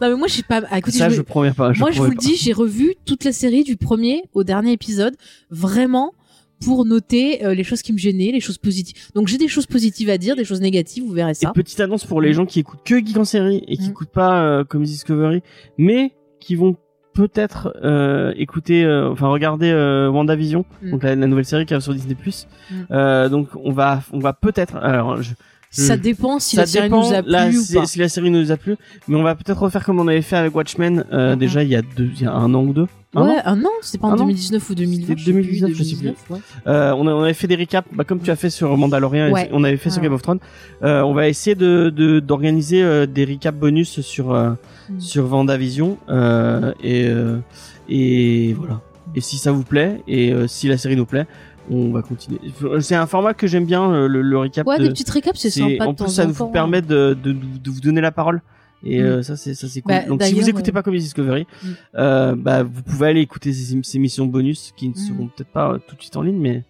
mais 0.01 0.15
moi 0.15 0.27
j'ai 0.27 0.43
pas. 0.43 0.61
Ah, 0.69 0.77
écoutez, 0.79 0.97
ça 0.97 1.09
je 1.09 1.15
je, 1.15 1.19
me- 1.19 1.23
promets 1.23 1.51
pas 1.51 1.71
je 1.73 1.79
moi 1.79 1.91
je 1.91 1.99
vous 2.01 2.09
le 2.09 2.15
dis, 2.15 2.35
j'ai 2.35 2.53
revu 2.53 2.95
toute 3.05 3.23
la 3.23 3.31
série 3.31 3.63
du 3.63 3.77
premier 3.77 4.23
au 4.33 4.43
dernier 4.43 4.71
épisode, 4.73 5.15
vraiment 5.49 6.13
pour 6.65 6.85
noter 6.85 7.45
euh, 7.45 7.53
les 7.53 7.63
choses 7.63 7.81
qui 7.81 7.91
me 7.93 7.97
gênaient, 7.97 8.31
les 8.31 8.39
choses 8.39 8.57
positives. 8.57 8.95
Donc 9.13 9.27
j'ai 9.27 9.37
des 9.37 9.47
choses 9.49 9.65
positives 9.67 10.09
à 10.09 10.17
dire, 10.17 10.35
des 10.35 10.45
choses 10.45 10.61
négatives, 10.61 11.03
vous 11.05 11.11
verrez 11.13 11.31
Et 11.31 11.35
ça. 11.35 11.51
petite 11.51 11.79
annonce 11.79 12.05
pour 12.05 12.21
les 12.21 12.33
gens 12.33 12.45
qui 12.45 12.59
écoutent 12.59 12.83
que 12.85 12.95
Geek 12.97 13.17
en 13.17 13.25
série 13.25 13.63
et 13.67 13.77
qui 13.77 13.87
Mm. 13.87 13.91
écoutent 13.91 14.09
pas 14.11 14.41
euh, 14.41 14.63
Comedy 14.63 14.91
Discovery, 14.93 15.41
mais 15.77 16.13
qui 16.39 16.55
vont 16.55 16.77
peut-être 17.13 17.73
euh, 17.83 18.33
écouter, 18.37 18.85
enfin 19.11 19.27
regarder 19.27 19.71
WandaVision, 20.11 20.65
Mm. 20.81 20.91
donc 20.91 21.03
la, 21.03 21.15
la 21.15 21.27
nouvelle 21.27 21.45
série 21.45 21.65
qui 21.65 21.73
arrive 21.73 21.83
sur 21.83 21.93
Disney+. 21.93 22.15
Mm. 22.15 22.73
Euh, 22.91 23.29
donc 23.29 23.49
on 23.63 23.71
va, 23.71 24.01
on 24.11 24.19
va 24.19 24.33
peut-être, 24.33 24.75
alors 24.77 25.21
je, 25.21 25.31
Ça 25.81 25.95
je- 25.95 26.01
dépend 26.01 26.39
si 26.39 26.55
ça 26.55 26.63
la 26.63 26.67
série 26.67 26.83
dépend 26.85 27.01
nous 27.07 27.13
a 27.13 27.21
plu 27.23 27.31
la- 27.31 27.47
ou 27.49 27.51
si, 27.51 27.73
pas. 27.73 27.85
si 27.85 27.99
la 27.99 28.09
série 28.09 28.29
nous 28.29 28.51
a 28.51 28.57
plu, 28.57 28.75
mais 29.07 29.15
on 29.17 29.23
va 29.23 29.35
peut-être 29.35 29.59
refaire 29.61 29.83
comme 29.83 29.99
on 29.99 30.07
avait 30.07 30.21
fait 30.21 30.35
avec 30.37 30.55
Watchmen 30.55 31.03
euh, 31.11 31.33
Mhm. 31.33 31.39
déjà 31.39 31.63
il 31.63 31.69
y 31.69 31.75
a 31.75 31.81
deux, 31.81 32.09
il 32.15 32.21
y 32.21 32.25
a 32.25 32.31
un 32.33 32.53
an 32.53 32.63
ou 32.63 32.73
deux. 32.73 32.87
Un 33.17 33.21
an 33.21 33.27
ouais, 33.29 33.41
un 33.45 33.63
an, 33.63 33.69
c'est 33.81 33.97
pas 33.97 34.07
en 34.07 34.11
Un 34.11 34.13
an 34.15 34.17
2019 34.25 34.69
ou 34.69 34.75
2020. 34.75 35.07
C'était 35.15 35.31
2019, 35.31 35.71
je 35.73 35.83
sais 35.83 35.95
plus. 35.95 36.09
ouais. 36.29 36.39
Euh, 36.67 36.93
on, 36.97 37.07
a- 37.07 37.13
on 37.13 37.23
avait 37.23 37.33
fait 37.33 37.47
des 37.47 37.55
recaps, 37.55 37.87
bah, 37.93 38.03
comme 38.03 38.19
tu 38.19 38.29
as 38.29 38.35
fait 38.35 38.49
sur 38.49 38.75
Mandalorian, 38.77 39.35
et 39.37 39.49
on 39.53 39.63
avait 39.63 39.77
fait 39.77 39.89
sur. 39.89 40.01
Game 40.01 40.11
of 40.13 40.21
Thrones. 40.21 40.39
Euh, 40.83 41.01
on 41.01 41.13
va 41.13 41.29
essayer 41.29 41.55
de 41.55 41.89
d'organiser 42.19 43.07
des 43.07 43.23
recaps 43.25 43.57
bonus 43.57 44.01
sur 44.01 44.33
Mm. 44.33 44.57
sur 44.99 45.25
Vendavision 45.25 45.97
et 46.83 47.07
et 47.89 48.53
voilà. 48.53 48.81
Et 49.15 49.21
si 49.21 49.37
ça 49.37 49.51
vous 49.51 49.63
plaît 49.63 50.01
et 50.07 50.33
si 50.47 50.67
la 50.67 50.77
série 50.77 50.95
nous 50.95 51.05
plaît, 51.05 51.25
on 51.69 51.91
va 51.91 52.01
continuer. 52.01 52.39
C'est 52.79 52.95
un 52.95 53.07
format 53.07 53.33
que 53.33 53.47
j'aime 53.47 53.65
bien 53.65 53.91
le, 53.91 54.07
le, 54.07 54.21
le 54.21 54.37
recap. 54.37 54.65
Ouais, 54.67 54.77
de- 54.77 54.83
des 54.83 54.89
petites 54.89 55.09
récaps, 55.09 55.39
c'est 55.39 55.49
sympa. 55.49 55.85
en 55.85 55.93
plus 55.93 56.09
ça 56.09 56.25
temps. 56.27 56.47
permet 56.47 56.81
de, 56.81 57.15
de, 57.21 57.31
de 57.33 57.69
vous 57.71 57.81
donner 57.81 58.01
la 58.01 58.11
parole. 58.11 58.41
Et 58.83 58.99
Mm. 59.01 59.05
euh, 59.05 59.23
ça 59.23 59.35
c'est 59.35 59.55
ça 59.55 59.67
c'est 59.67 59.81
cool. 59.81 59.93
Bah, 59.93 60.01
Donc 60.05 60.21
si 60.21 60.33
vous 60.35 60.47
écoutez 60.47 60.69
euh, 60.69 60.73
pas 60.73 60.83
Comedy 60.83 61.03
Discovery, 61.03 61.47
Mm. 61.63 61.67
euh, 61.97 62.35
bah 62.35 62.61
vous 62.63 62.83
pouvez 62.83 63.07
aller 63.07 63.21
écouter 63.21 63.51
ces, 63.53 63.79
ces 63.81 63.97
émissions 63.97 64.25
bonus 64.27 64.73
qui 64.77 64.89
ne 64.89 64.93
Mm. 64.93 64.95
seront 64.95 65.27
peut-être 65.27 65.49
pas 65.49 65.71
euh, 65.73 65.77
tout 65.87 65.95
de 65.95 66.01
suite 66.01 66.15
en 66.17 66.21
ligne, 66.21 66.37
mais 66.37 66.63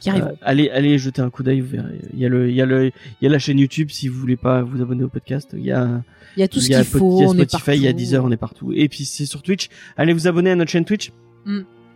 qui 0.00 0.10
arrivent. 0.10 0.24
euh, 0.24 0.32
allez, 0.42 0.68
allez 0.70 0.98
jeter 0.98 1.22
un 1.22 1.30
coup 1.30 1.42
d'œil, 1.42 1.60
vous 1.60 1.68
verrez. 1.70 2.00
Il 2.12 2.18
y 2.18 2.26
a 2.26 2.28
le, 2.28 2.50
il 2.50 2.54
y 2.56 2.60
a 2.60 2.66
le, 2.66 2.86
il 2.88 2.92
y 3.22 3.26
a 3.26 3.30
la 3.30 3.38
chaîne 3.38 3.58
YouTube 3.58 3.88
si 3.90 4.08
vous 4.08 4.18
voulez 4.18 4.36
pas 4.36 4.60
vous 4.62 4.82
abonner 4.82 5.04
au 5.04 5.08
podcast. 5.08 5.50
Il 5.54 5.64
y 5.64 5.70
a, 5.72 6.02
Il 6.36 6.40
y 6.40 6.42
a 6.42 6.48
tout 6.48 6.60
ce 6.60 6.66
qu'il 6.66 6.84
faut. 6.84 7.20
il 7.20 7.22
y 7.22 7.24
a 7.42 7.46
Spotify, 7.46 7.76
il 7.76 7.82
y 7.82 7.88
a. 7.88 7.92
Deezer, 7.94 8.22
on 8.24 8.30
est 8.32 8.36
partout. 8.36 8.72
Et 8.74 8.88
puis 8.88 9.04
c'est 9.06 9.24
sur 9.26 9.40
Twitch. 9.42 9.68
Allez 9.96 10.12
vous 10.12 10.26
abonner 10.28 10.50
à 10.50 10.56
notre 10.56 10.70
chaîne 10.70 10.84
Twitch. 10.84 11.10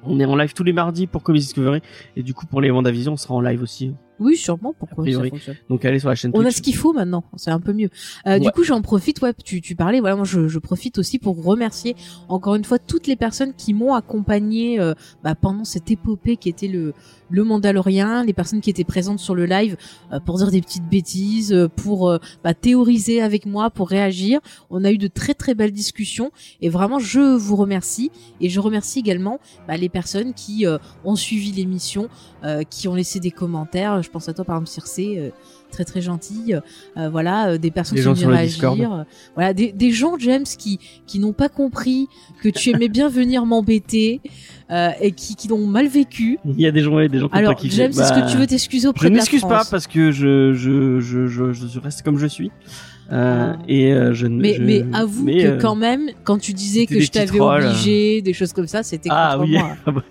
On 0.06 0.20
est 0.20 0.24
en 0.24 0.36
live 0.36 0.54
tous 0.54 0.64
les 0.64 0.72
mardis 0.72 1.06
pour 1.06 1.22
Comedy 1.22 1.44
Discovery. 1.44 1.80
Et 2.16 2.22
du 2.22 2.34
coup, 2.34 2.46
pour 2.46 2.60
les 2.60 2.70
Vendavision, 2.70 3.14
on 3.14 3.16
sera 3.16 3.34
en 3.34 3.40
live 3.40 3.62
aussi. 3.62 3.94
Oui, 4.18 4.36
sûrement. 4.36 4.74
Pourquoi 4.78 5.04
ça 5.04 5.20
fonctionne 5.30 5.56
Donc 5.68 5.84
allez 5.84 5.98
sur 5.98 6.08
la 6.08 6.14
chaîne 6.14 6.30
On 6.34 6.44
a 6.44 6.50
ce 6.50 6.62
qu'il 6.62 6.74
faut 6.74 6.92
maintenant, 6.92 7.24
c'est 7.36 7.50
un 7.50 7.60
peu 7.60 7.72
mieux. 7.72 7.90
Euh, 8.26 8.38
Du 8.38 8.50
coup, 8.50 8.64
j'en 8.64 8.80
profite, 8.82 9.20
ouais, 9.22 9.32
tu, 9.44 9.60
tu 9.60 9.74
parlais, 9.76 10.00
voilà, 10.00 10.16
moi 10.16 10.24
je, 10.24 10.48
je 10.48 10.58
profite 10.58 10.98
aussi 10.98 11.18
pour 11.18 11.42
remercier 11.44 11.94
encore 12.28 12.54
une 12.54 12.64
fois 12.64 12.78
toutes 12.78 13.06
les 13.06 13.16
personnes 13.16 13.52
qui 13.54 13.74
m'ont 13.74 13.94
accompagné 13.94 14.80
euh, 14.80 14.94
bah, 15.22 15.34
pendant 15.34 15.64
cette 15.64 15.90
épopée 15.90 16.36
qui 16.36 16.48
était 16.48 16.68
le, 16.68 16.94
le 17.30 17.44
Mandalorien, 17.44 18.24
les 18.24 18.32
personnes 18.32 18.60
qui 18.60 18.70
étaient 18.70 18.84
présentes 18.84 19.18
sur 19.18 19.34
le 19.34 19.44
live 19.46 19.76
euh, 20.12 20.20
pour 20.20 20.38
dire 20.38 20.50
des 20.50 20.60
petites 20.60 20.88
bêtises, 20.88 21.52
euh, 21.52 21.68
pour 21.68 22.08
euh, 22.08 22.18
bah, 22.42 22.54
théoriser 22.54 23.20
avec 23.20 23.46
moi, 23.46 23.70
pour 23.70 23.88
réagir. 23.88 24.40
On 24.70 24.84
a 24.84 24.92
eu 24.92 24.98
de 24.98 25.08
très 25.08 25.34
très 25.34 25.54
belles 25.54 25.72
discussions 25.72 26.30
et 26.60 26.68
vraiment 26.68 26.98
je 26.98 27.36
vous 27.36 27.56
remercie 27.56 28.10
et 28.40 28.48
je 28.48 28.60
remercie 28.60 28.98
également 29.00 29.40
bah, 29.68 29.76
les 29.76 29.88
personnes 29.88 30.32
qui 30.34 30.66
euh, 30.66 30.78
ont 31.04 31.16
suivi 31.16 31.52
l'émission, 31.52 32.08
euh, 32.44 32.62
qui 32.62 32.88
ont 32.88 32.94
laissé 32.94 33.20
des 33.20 33.30
commentaires. 33.30 34.02
Je 34.06 34.10
pense 34.10 34.28
à 34.28 34.32
toi 34.34 34.44
par 34.44 34.56
exemple 34.56 34.70
Circé, 34.70 35.16
euh, 35.18 35.30
très 35.70 35.84
très 35.84 36.00
gentille. 36.00 36.58
Euh, 36.96 37.08
voilà, 37.10 37.48
euh, 37.50 37.58
des 37.58 37.70
personnes 37.70 37.96
Les 37.98 38.02
qui 38.02 38.08
le 38.24 38.28
réagir. 38.28 38.72
Discord. 38.72 39.06
Voilà, 39.34 39.52
des, 39.52 39.72
des 39.72 39.90
gens 39.90 40.16
James 40.18 40.44
qui 40.58 40.78
qui 41.06 41.18
n'ont 41.18 41.32
pas 41.32 41.48
compris 41.48 42.08
que 42.42 42.48
tu 42.48 42.70
aimais 42.70 42.88
bien 42.88 43.08
venir 43.08 43.44
m'embêter 43.44 44.20
euh, 44.70 44.90
et 45.00 45.12
qui 45.12 45.34
qui 45.36 45.48
l'ont 45.48 45.66
mal 45.66 45.86
vécu. 45.88 46.38
Il 46.44 46.60
y 46.60 46.66
a 46.66 46.70
des 46.72 46.80
gens, 46.82 46.94
ouais, 46.94 47.08
des 47.08 47.18
gens 47.18 47.28
qui 47.28 47.34
ont 47.34 47.38
Alors 47.38 47.54
pas 47.54 47.60
kiffé. 47.60 47.76
James, 47.76 47.90
est-ce 47.90 48.12
Bah, 48.14 48.22
que 48.22 48.30
tu 48.30 48.36
veux 48.38 48.46
t'excuser 48.46 48.88
auprès 48.88 49.06
Je 49.06 49.08
de 49.10 49.14
la 49.14 49.20
m'excuse 49.20 49.42
pas 49.42 49.48
France 49.48 49.70
parce 49.70 49.86
que 49.86 50.10
je, 50.12 50.54
je, 50.54 51.00
je, 51.00 51.26
je, 51.26 51.52
je 51.52 51.80
reste 51.80 52.02
comme 52.02 52.18
je 52.18 52.26
suis. 52.26 52.50
Euh, 53.12 53.52
Ah. 53.54 53.62
et 53.68 53.92
euh, 53.92 54.12
je 54.14 54.26
ne. 54.26 54.40
mais, 54.40 54.54
je- 54.54 54.62
mais 54.62 54.84
avoue 54.92 55.24
mais, 55.24 55.42
que 55.44 55.46
euh, 55.48 55.58
quand 55.58 55.76
même, 55.76 56.10
quand 56.24 56.38
tu 56.38 56.52
disais 56.52 56.86
que 56.86 56.94
des 56.94 57.02
je 57.02 57.10
t'avais 57.12 57.38
obligé, 57.38 58.20
des 58.20 58.32
choses 58.32 58.52
comme 58.52 58.66
ça, 58.66 58.82
c'était 58.82 59.10
Ah 59.12 59.36
contre 59.38 59.48
oui. 59.48 59.58
moi. 59.58 59.76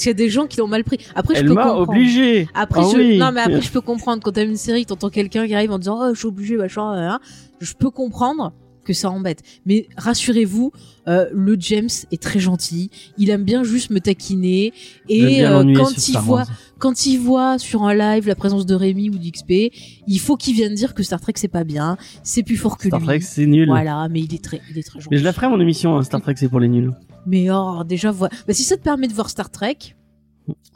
Parce 0.00 0.04
qu'il 0.04 0.18
y 0.18 0.24
a 0.24 0.26
des 0.26 0.30
gens 0.30 0.46
qui 0.46 0.56
l'ont 0.56 0.66
mal 0.66 0.82
pris. 0.82 0.96
Après, 1.14 1.34
je 1.34 1.42
peux 1.42 1.48
comprendre. 1.54 1.80
obligé. 1.80 2.48
Après, 2.54 2.80
Ah 2.82 2.88
je... 2.90 2.96
oui. 2.96 3.18
non, 3.18 3.32
mais 3.32 3.42
après, 3.42 3.60
je 3.60 3.70
peux 3.70 3.82
comprendre 3.82 4.22
quand 4.22 4.32
t'as 4.32 4.44
une 4.44 4.56
série, 4.56 4.86
t'entends 4.86 5.10
quelqu'un 5.10 5.46
qui 5.46 5.54
arrive 5.54 5.72
en 5.72 5.78
disant, 5.78 5.98
oh, 6.02 6.14
je 6.14 6.18
suis 6.18 6.26
obligé, 6.28 6.56
machin, 6.56 6.94
hein. 6.94 7.20
je 7.60 7.74
peux 7.74 7.90
comprendre 7.90 8.54
que 8.84 8.92
ça 8.92 9.10
embête. 9.10 9.42
Mais 9.66 9.88
rassurez-vous, 9.96 10.72
euh, 11.08 11.26
le 11.32 11.56
James 11.58 11.88
est 12.12 12.22
très 12.22 12.40
gentil. 12.40 12.90
Il 13.18 13.30
aime 13.30 13.44
bien 13.44 13.62
juste 13.64 13.90
me 13.90 14.00
taquiner. 14.00 14.72
Et 15.08 15.44
euh, 15.44 15.62
quand 15.74 15.96
il 15.96 16.00
Star 16.00 16.24
voit, 16.24 16.44
quand 16.78 17.06
il 17.06 17.18
voit 17.18 17.58
sur 17.58 17.84
un 17.84 17.94
live 17.94 18.26
la 18.26 18.34
présence 18.34 18.66
de 18.66 18.74
Rémi 18.74 19.10
ou 19.10 19.18
d'XP, 19.18 19.72
il 20.06 20.20
faut 20.20 20.36
qu'il 20.36 20.54
vienne 20.54 20.74
dire 20.74 20.94
que 20.94 21.02
Star 21.02 21.20
Trek 21.20 21.34
c'est 21.36 21.48
pas 21.48 21.64
bien, 21.64 21.96
c'est 22.22 22.42
plus 22.42 22.56
fort 22.56 22.78
que 22.78 22.88
Star 22.88 23.00
lui. 23.00 23.06
Trek, 23.06 23.20
c'est 23.20 23.46
nul. 23.46 23.68
Voilà, 23.68 24.08
mais 24.10 24.20
il 24.20 24.34
est 24.34 24.42
très, 24.42 24.60
il 24.70 24.78
est 24.78 24.82
très 24.82 25.00
gentil. 25.00 25.08
Mais 25.10 25.18
je 25.18 25.24
la 25.24 25.32
ferai 25.32 25.48
mon 25.48 25.60
émission. 25.60 25.96
hein, 25.96 26.02
Star 26.02 26.20
Trek, 26.20 26.34
c'est 26.36 26.48
pour 26.48 26.60
les 26.60 26.68
nuls. 26.68 26.92
Mais 27.26 27.50
oh, 27.50 27.82
déjà, 27.86 28.10
voilà. 28.10 28.34
Bah, 28.46 28.54
si 28.54 28.62
ça 28.62 28.76
te 28.76 28.82
permet 28.82 29.08
de 29.08 29.12
voir 29.12 29.28
Star 29.30 29.50
Trek, 29.50 29.76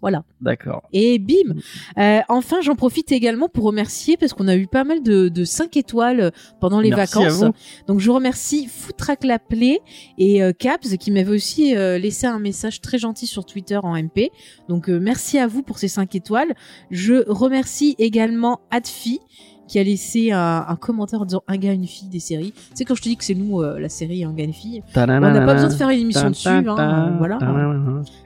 voilà. 0.01 0.25
D'accord. 0.41 0.83
Et 0.93 1.19
bim 1.19 1.55
Euh, 1.99 2.21
Enfin, 2.29 2.61
j'en 2.61 2.75
profite 2.75 3.11
également 3.13 3.49
pour 3.49 3.65
remercier 3.65 4.17
parce 4.17 4.33
qu'on 4.35 4.49
a 4.49 4.57
eu 4.57 4.67
pas 4.67 4.85
mal 4.85 5.03
de, 5.03 5.29
de 5.29 5.45
5 5.45 5.77
étoiles 5.77 6.33
pendant 6.61 6.81
les 6.81 6.91
Merci 6.91 7.15
vacances. 7.19 7.43
à 7.43 7.47
vous. 7.49 7.53
Donc 7.87 8.01
je 8.01 8.11
remercie 8.11 8.67
Footrack 8.67 9.25
Laplay 9.25 9.81
et 10.19 10.43
euh, 10.43 10.53
Caps 10.53 10.97
qui 10.99 11.11
m'avaient 11.11 11.35
aussi 11.35 11.77
euh, 11.77 11.99
laissé 11.99 12.27
un 12.27 12.39
message 12.39 12.81
très 12.81 12.99
gentil 12.99 13.27
sur 13.27 13.45
Twitter 13.47 13.79
en 13.83 13.97
MP. 14.01 14.31
Donc 14.69 14.89
euh, 14.91 14.99
merci 15.01 15.39
à 15.39 15.47
vous 15.47 15.63
pour 15.63 15.79
ces 15.79 15.89
5 15.89 16.15
étoiles. 16.15 16.55
Je 16.91 17.25
remercie 17.29 17.95
également 17.99 18.61
Adfi 18.71 19.21
qui 19.67 19.79
a 19.79 19.83
laissé 19.83 20.31
un, 20.31 20.65
un 20.69 20.77
commentaire 20.77 21.21
en 21.21 21.25
disant 21.25 21.43
un 21.49 21.57
gars 21.57 21.73
une 21.73 21.87
fille 21.87 22.09
des 22.09 22.21
séries. 22.21 22.53
Tu 22.53 22.63
sais 22.75 22.85
quand 22.85 22.95
je 22.95 23.03
te 23.03 23.09
dis 23.09 23.17
que 23.17 23.25
c'est 23.25 23.35
nous 23.35 23.63
euh, 23.63 23.79
la 23.79 23.89
série 23.89 24.25
un 24.25 24.33
gars 24.33 24.45
une 24.45 24.53
fille, 24.53 24.83
on 24.97 25.07
n'a 25.07 25.47
pas 25.47 25.55
besoin 25.55 25.69
de 25.69 25.75
faire 25.75 25.89
une 25.91 26.01
émission 26.01 26.31
dessus. 26.31 26.49
Hein, 26.49 26.65
euh, 26.79 27.17
voilà. 27.19 27.39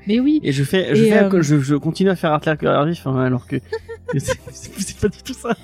Mais 0.07 0.21
oui. 0.21 0.41
Et 0.43 0.53
je 0.53 0.65
fais, 0.65 0.95
je, 0.95 1.05
Et, 1.05 1.11
fais 1.11 1.23
euh, 1.25 1.43
je, 1.43 1.61
je 1.61 1.75
continue 1.77 2.11
à 2.11 2.17
faire 2.17 2.33
Art 2.33 2.41
Cœur 2.41 2.85
vif, 2.87 3.07
hein, 3.07 3.17
alors 3.21 3.47
que 3.47 3.57
c'est 4.19 5.01
pas 5.01 5.09
du 5.09 5.23
tout 5.23 5.35
ça. 5.35 5.55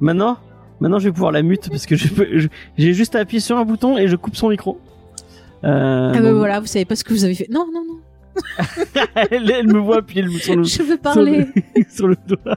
Maintenant, 0.00 0.36
maintenant, 0.80 0.98
je 0.98 1.08
vais 1.08 1.12
pouvoir 1.12 1.32
la 1.32 1.42
mute 1.42 1.70
parce 1.70 1.86
que 1.86 1.96
j'ai 1.96 2.92
juste 2.92 3.14
à 3.14 3.20
appuyer 3.20 3.40
sur 3.40 3.56
un 3.56 3.64
bouton 3.64 3.96
et 3.96 4.08
je 4.08 4.16
coupe 4.16 4.36
son 4.36 4.48
micro. 4.50 4.78
Euh, 5.64 6.12
Ah 6.14 6.20
bah 6.20 6.32
voilà, 6.34 6.60
vous 6.60 6.66
savez 6.66 6.84
pas 6.84 6.96
ce 6.96 7.04
que 7.04 7.14
vous 7.14 7.24
avez 7.24 7.34
fait. 7.34 7.48
Non, 7.50 7.66
non, 7.72 7.82
non. 7.86 7.98
Elle, 9.30 9.50
elle 9.50 9.66
me 9.66 9.78
voit 9.78 9.98
appuyer 9.98 10.22
le 10.22 10.30
sur 10.32 10.56
le, 10.56 10.64
Je 10.64 10.82
veux 10.82 10.86
sur 10.88 11.00
parler. 11.00 11.46
le, 11.76 11.84
sur 11.94 12.08
le 12.08 12.16
doigt. 12.26 12.56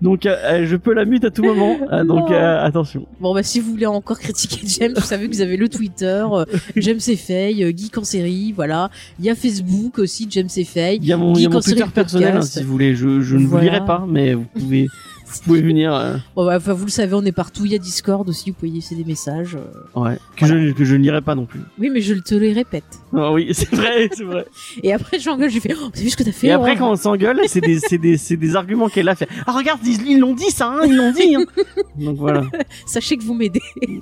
Donc, 0.00 0.26
euh, 0.26 0.36
euh, 0.44 0.66
je 0.66 0.76
peux 0.76 0.94
la 0.94 1.04
mute 1.04 1.24
à 1.24 1.30
tout 1.30 1.42
moment. 1.42 1.76
euh, 1.92 2.04
donc, 2.04 2.30
euh, 2.30 2.64
attention. 2.64 3.06
Bon 3.20 3.34
bah 3.34 3.42
si 3.42 3.58
vous 3.58 3.72
voulez 3.72 3.86
encore 3.86 4.18
critiquer 4.18 4.60
James, 4.64 4.92
vous 4.94 5.00
savez 5.02 5.28
que 5.28 5.34
vous 5.34 5.40
avez 5.40 5.56
le 5.56 5.68
Twitter, 5.68 6.24
James 6.76 7.00
Effay, 7.08 7.54
Geek 7.76 7.98
en 7.98 8.04
série, 8.04 8.52
voilà. 8.52 8.90
Il 9.18 9.24
y 9.24 9.30
a 9.30 9.34
Facebook 9.34 9.98
aussi, 9.98 10.26
James 10.30 10.48
Effay. 10.56 10.96
Il 10.96 11.04
y 11.04 11.12
a 11.12 11.16
mon, 11.16 11.34
y 11.34 11.46
a 11.46 11.50
Twitter 11.60 11.84
personnel, 11.92 12.36
hein, 12.36 12.42
si 12.42 12.62
vous 12.62 12.70
voulez. 12.72 12.94
Je, 12.94 13.20
je 13.22 13.36
ne 13.36 13.46
vous 13.46 13.58
lirai 13.58 13.84
pas, 13.84 14.04
mais 14.08 14.34
vous 14.34 14.44
pouvez, 14.56 14.86
vous 15.26 15.38
pouvez 15.44 15.60
venir. 15.62 15.94
euh, 15.94 16.16
Bon, 16.34 16.46
bah, 16.46 16.56
enfin 16.56 16.72
vous 16.72 16.84
le 16.84 16.90
savez, 16.90 17.14
on 17.14 17.24
est 17.24 17.32
partout. 17.32 17.64
Il 17.64 17.72
y 17.72 17.74
a 17.74 17.78
Discord 17.78 18.28
aussi, 18.28 18.50
vous 18.50 18.56
pouvez 18.56 18.70
y 18.70 18.74
laisser 18.74 18.94
des 18.94 19.04
messages. 19.04 19.56
euh. 19.56 20.00
ouais. 20.00 20.18
Que 20.36 20.46
je, 20.46 20.72
que 20.72 20.84
je 20.84 20.94
ne 20.96 21.02
lirai 21.02 21.20
pas 21.20 21.34
non 21.34 21.46
plus. 21.46 21.60
Oui, 21.78 21.90
mais 21.92 22.00
je 22.00 22.14
te 22.14 22.34
les 22.34 22.52
répète. 22.52 22.84
Ah 23.14 23.32
oui, 23.32 23.48
c'est 23.52 23.70
vrai, 23.74 24.08
c'est 24.12 24.24
vrai. 24.24 24.46
Et 24.82 24.92
après 24.92 25.18
j'engueule, 25.18 25.50
j'ai 25.50 25.60
fait, 25.60 25.74
oh, 25.80 25.88
t'as 25.92 26.00
vu 26.00 26.10
ce 26.10 26.16
que 26.16 26.22
t'as 26.22 26.32
fait 26.32 26.46
Et 26.48 26.52
après, 26.52 26.72
oh 26.76 26.78
quand 26.78 26.90
on 26.92 26.96
s'engueule, 26.96 27.40
c'est 27.46 27.60
des, 27.60 27.78
c'est 27.80 27.98
des, 27.98 28.16
c'est 28.16 28.36
des 28.36 28.56
arguments 28.56 28.88
qu'elle 28.88 29.08
a 29.08 29.14
fait. 29.14 29.28
Ah, 29.46 29.52
regarde, 29.52 29.80
ils 29.84 30.00
ils 30.08 30.18
l'ont 30.20 30.34
dit, 30.34 30.50
ça, 30.50 30.68
hein, 30.68 30.80
ils 30.86 30.96
l'ont 30.96 31.12
dit, 31.12 31.34
hein. 31.34 31.44
Donc 31.96 32.16
voilà. 32.18 32.42
Sachez 32.86 33.16
que 33.16 33.22
vous 33.24 33.34
m'aidez. 33.34 33.62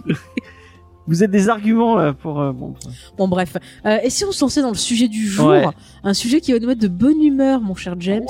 Vous 1.06 1.23
êtes 1.23 1.30
des 1.30 1.49
arguments 1.49 1.99
euh, 1.99 2.12
pour, 2.12 2.40
euh, 2.40 2.52
bon. 2.52 2.75
Bon 3.18 3.28
bref. 3.28 3.56
Euh, 3.84 3.99
et 4.02 4.11
si 4.11 4.25
on 4.25 4.32
se 4.32 4.40
lançait 4.44 4.62
dans 4.62 4.70
le 4.70 4.75
sujet 4.76 5.08
du 5.08 5.26
jour, 5.26 5.49
Ouais. 5.49 5.64
un 6.02 6.14
sujet 6.14 6.40
qui 6.40 6.52
va 6.52 6.58
nous 6.58 6.66
mettre 6.66 6.80
de 6.80 6.88
bonne 6.88 7.23
humeur, 7.23 7.61
mon 7.61 7.75
cher 7.75 7.94
James. 7.99 8.25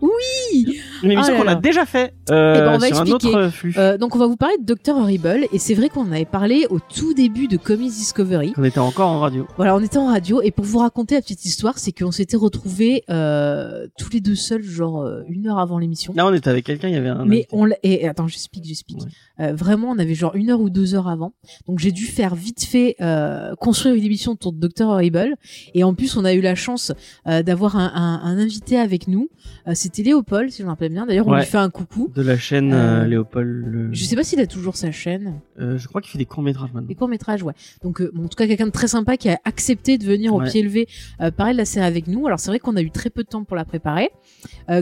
Oui. 0.00 0.78
Une 1.02 1.12
émission 1.12 1.34
Ah 1.34 1.38
là 1.38 1.42
qu'on 1.42 1.48
a 1.48 1.54
là. 1.54 1.60
déjà 1.60 1.86
fait, 1.86 2.14
euh, 2.30 2.54
Eh 2.56 2.60
ben, 2.60 2.74
on 2.74 2.78
va 2.78 2.86
sur 2.88 2.96
un 3.00 3.04
expliquer. 3.04 3.36
autre 3.36 3.48
flux. 3.50 3.74
Euh, 3.78 3.98
donc 3.98 4.14
on 4.16 4.18
va 4.18 4.26
vous 4.26 4.36
parler 4.36 4.56
de 4.58 4.64
Dr 4.74 4.96
Horrible 4.96 5.46
et 5.52 5.58
c'est 5.58 5.74
vrai 5.74 5.88
qu'on 5.88 6.02
en 6.02 6.12
avait 6.12 6.24
parlé 6.24 6.66
au 6.70 6.78
tout 6.80 7.14
début 7.14 7.46
de 7.48 7.56
Comics 7.56 7.90
Discovery. 7.92 8.52
On 8.56 8.64
était 8.64 8.78
encore 8.78 9.08
en 9.10 9.20
radio. 9.20 9.46
Voilà, 9.56 9.74
on 9.76 9.80
était 9.80 9.98
en 9.98 10.06
radio 10.06 10.40
et 10.42 10.50
pour 10.50 10.64
vous 10.64 10.78
raconter 10.78 11.14
la 11.14 11.20
petite 11.22 11.44
histoire, 11.44 11.78
c'est 11.78 11.92
qu'on 11.92 12.10
s'était 12.10 12.36
retrouvés 12.36 13.04
euh, 13.10 13.86
tous 13.98 14.10
les 14.12 14.20
deux 14.20 14.34
seuls, 14.34 14.62
genre 14.62 15.02
euh, 15.02 15.22
une 15.28 15.46
heure 15.48 15.58
avant 15.58 15.78
l'émission. 15.78 16.12
Là, 16.16 16.26
on 16.26 16.32
était 16.34 16.50
avec 16.50 16.64
quelqu'un, 16.64 16.88
il 16.88 16.94
y 16.94 16.98
avait 16.98 17.08
un. 17.08 17.24
Mais 17.24 17.36
invité. 17.36 17.48
on 17.52 17.64
l'a- 17.64 17.76
et 17.82 18.08
attends, 18.08 18.28
j'explique, 18.28 18.64
j'explique. 18.64 19.02
Euh, 19.40 19.52
vraiment, 19.54 19.90
on 19.90 19.98
avait 19.98 20.14
genre 20.14 20.34
une 20.34 20.50
heure 20.50 20.60
ou 20.60 20.70
deux 20.70 20.94
heures 20.94 21.08
avant, 21.08 21.32
donc 21.68 21.78
j'ai 21.78 21.92
dû 21.92 22.04
faire 22.08 22.34
vite 22.34 22.64
fait 22.64 22.96
euh, 23.00 23.54
construire 23.56 23.94
une 23.94 24.04
émission 24.04 24.32
autour 24.32 24.52
de 24.52 24.66
Dr 24.66 24.86
Horrible. 24.86 25.36
Et 25.74 25.84
en 25.84 25.94
plus, 25.94 26.16
on 26.16 26.24
a 26.24 26.32
eu 26.34 26.40
la 26.40 26.54
chance 26.54 26.92
euh, 27.26 27.42
d'avoir 27.42 27.76
un, 27.76 27.92
un, 27.94 28.20
un 28.24 28.38
invité 28.38 28.78
avec 28.78 29.08
nous. 29.08 29.28
Euh, 29.66 29.72
C'était 29.74 30.02
Léopold, 30.02 30.50
si 30.50 30.58
je 30.58 30.64
me 30.64 30.68
rappelle 30.70 30.92
bien. 30.92 31.06
D'ailleurs, 31.06 31.26
on 31.26 31.32
Ouais. 31.32 31.40
lui 31.40 31.46
fait 31.46 31.58
un 31.58 31.70
coucou. 31.70 32.10
De 32.14 32.22
la 32.22 32.36
chaîne 32.36 32.70
Léopold. 33.04 33.64
le- 33.66 33.92
Je 33.92 34.04
sais 34.04 34.16
pas 34.16 34.24
s'il 34.24 34.40
a 34.40 34.46
toujours 34.46 34.76
sa 34.76 34.90
chaîne. 34.92 35.40
je 35.58 35.86
crois 35.86 36.00
qu'il 36.00 36.10
fait 36.10 36.18
des 36.18 36.24
courts 36.26 36.42
métrages 36.42 36.72
maintenant. 36.72 36.88
Les 36.88 36.94
courts 36.94 37.08
métrages, 37.08 37.42
ouais. 37.42 37.54
Donc, 37.82 38.02
bon, 38.12 38.24
en 38.24 38.28
tout 38.28 38.36
cas, 38.36 38.46
quelqu'un 38.46 38.66
de 38.66 38.70
très 38.72 38.88
sympa 38.88 39.16
qui 39.16 39.28
a 39.28 39.38
accepté 39.44 39.98
de 39.98 40.04
venir 40.04 40.34
au 40.34 40.40
pied 40.42 40.62
levé 40.62 40.88
parler 41.36 41.52
de 41.52 41.58
la 41.58 41.64
série 41.64 41.86
avec 41.86 42.06
nous. 42.06 42.26
Alors, 42.26 42.40
c'est 42.40 42.50
vrai 42.50 42.58
qu'on 42.58 42.76
a 42.76 42.82
eu 42.82 42.90
très 42.90 43.10
peu 43.10 43.22
de 43.22 43.28
temps 43.28 43.44
pour 43.44 43.56
la 43.56 43.64
préparer, 43.64 44.10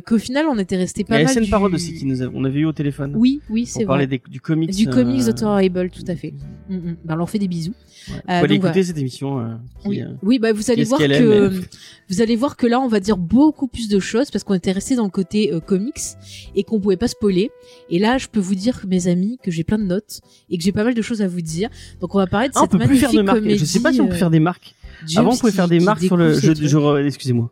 qu'au 0.06 0.18
final, 0.18 0.46
on 0.50 0.58
était 0.58 0.76
resté 0.76 1.02
Il 1.02 1.04
y 1.04 1.08
pas 1.08 1.16
a 1.16 1.22
mal. 1.24 1.44
Du... 1.44 1.50
Parole 1.50 1.74
aussi 1.74 1.94
qui 1.94 2.04
nous 2.06 2.22
a, 2.22 2.26
on 2.34 2.44
avait 2.44 2.60
eu 2.60 2.64
au 2.66 2.72
téléphone. 2.72 3.12
Oui, 3.16 3.40
oui, 3.50 3.64
On 3.68 3.78
c'est 3.78 3.84
parlait 3.86 4.06
vrai. 4.06 4.18
des- 4.18 4.30
du 4.30 4.40
comics. 4.40 4.70
Du 4.70 4.86
comics 4.88 5.34
Thor 5.34 5.50
Horrible, 5.52 5.90
tout 5.90 6.04
à 6.08 6.14
fait. 6.16 6.34
Mm, 6.68 6.74
mm. 6.76 6.96
Ben, 7.04 7.15
on 7.16 7.18
leur 7.18 7.28
fait 7.30 7.38
des 7.40 7.48
bisous. 7.48 7.74
Ouais. 8.08 8.14
Euh, 8.30 8.40
donc, 8.42 8.50
écouter 8.52 8.58
voilà. 8.70 8.84
cette 8.84 8.98
émission. 8.98 9.40
euh, 9.40 9.54
qui, 9.82 9.88
Oui, 9.88 10.02
euh, 10.02 10.06
oui, 10.22 10.38
bah 10.38 10.52
vous 10.52 10.70
allez 10.70 10.84
voir 10.84 11.00
que 11.00 11.04
aime, 11.04 11.62
vous 12.08 12.20
allez 12.22 12.36
voir 12.36 12.56
que 12.56 12.66
là, 12.68 12.78
on 12.80 12.86
va 12.86 13.00
dire 13.00 13.16
beaucoup 13.16 13.66
plus 13.66 13.88
de 13.88 13.98
choses 13.98 14.30
parce 14.30 14.44
qu'on 14.44 14.54
était 14.54 14.70
resté 14.70 14.94
dans 14.94 15.02
le 15.04 15.10
côté 15.10 15.52
euh, 15.52 15.58
comics 15.58 15.94
et 16.54 16.62
qu'on 16.62 16.78
pouvait 16.80 16.96
pas 16.96 17.08
spoiler. 17.08 17.50
Et 17.90 17.98
là, 17.98 18.16
je 18.18 18.28
peux 18.28 18.38
vous 18.38 18.54
dire, 18.54 18.84
mes 18.86 19.08
amis, 19.08 19.38
que 19.42 19.50
j'ai 19.50 19.64
plein 19.64 19.78
de 19.78 19.84
notes 19.84 20.20
et 20.50 20.56
que 20.58 20.62
j'ai 20.62 20.70
pas 20.72 20.84
mal 20.84 20.94
de 20.94 21.02
choses 21.02 21.20
à 21.22 21.26
vous 21.28 21.40
dire. 21.40 21.68
Donc, 22.00 22.14
on 22.14 22.18
va 22.18 22.26
parler 22.28 22.48
de 22.48 22.52
Ah, 22.54 22.60
on 22.60 22.62
cette 22.62 22.70
peut 22.72 22.78
plus 22.86 22.96
faire 22.98 23.10
de 23.10 23.22
magnifique 23.22 23.26
marques. 23.26 23.38
comédie. 23.40 23.58
Je 23.58 23.64
sais 23.64 23.80
pas 23.80 23.92
si 23.92 24.00
on 24.00 24.06
peut 24.06 24.14
euh, 24.14 24.18
faire 24.18 24.30
des 24.30 24.40
marques. 24.40 24.74
James 25.08 25.24
Avant, 25.24 25.34
on 25.34 25.36
pouvait 25.36 25.52
faire 25.52 25.68
des 25.68 25.80
marques 25.80 26.02
sur 26.02 26.16
le. 26.16 26.32
Je, 26.34 26.52
je, 26.54 26.76
re- 26.78 27.04
excusez-moi. 27.04 27.50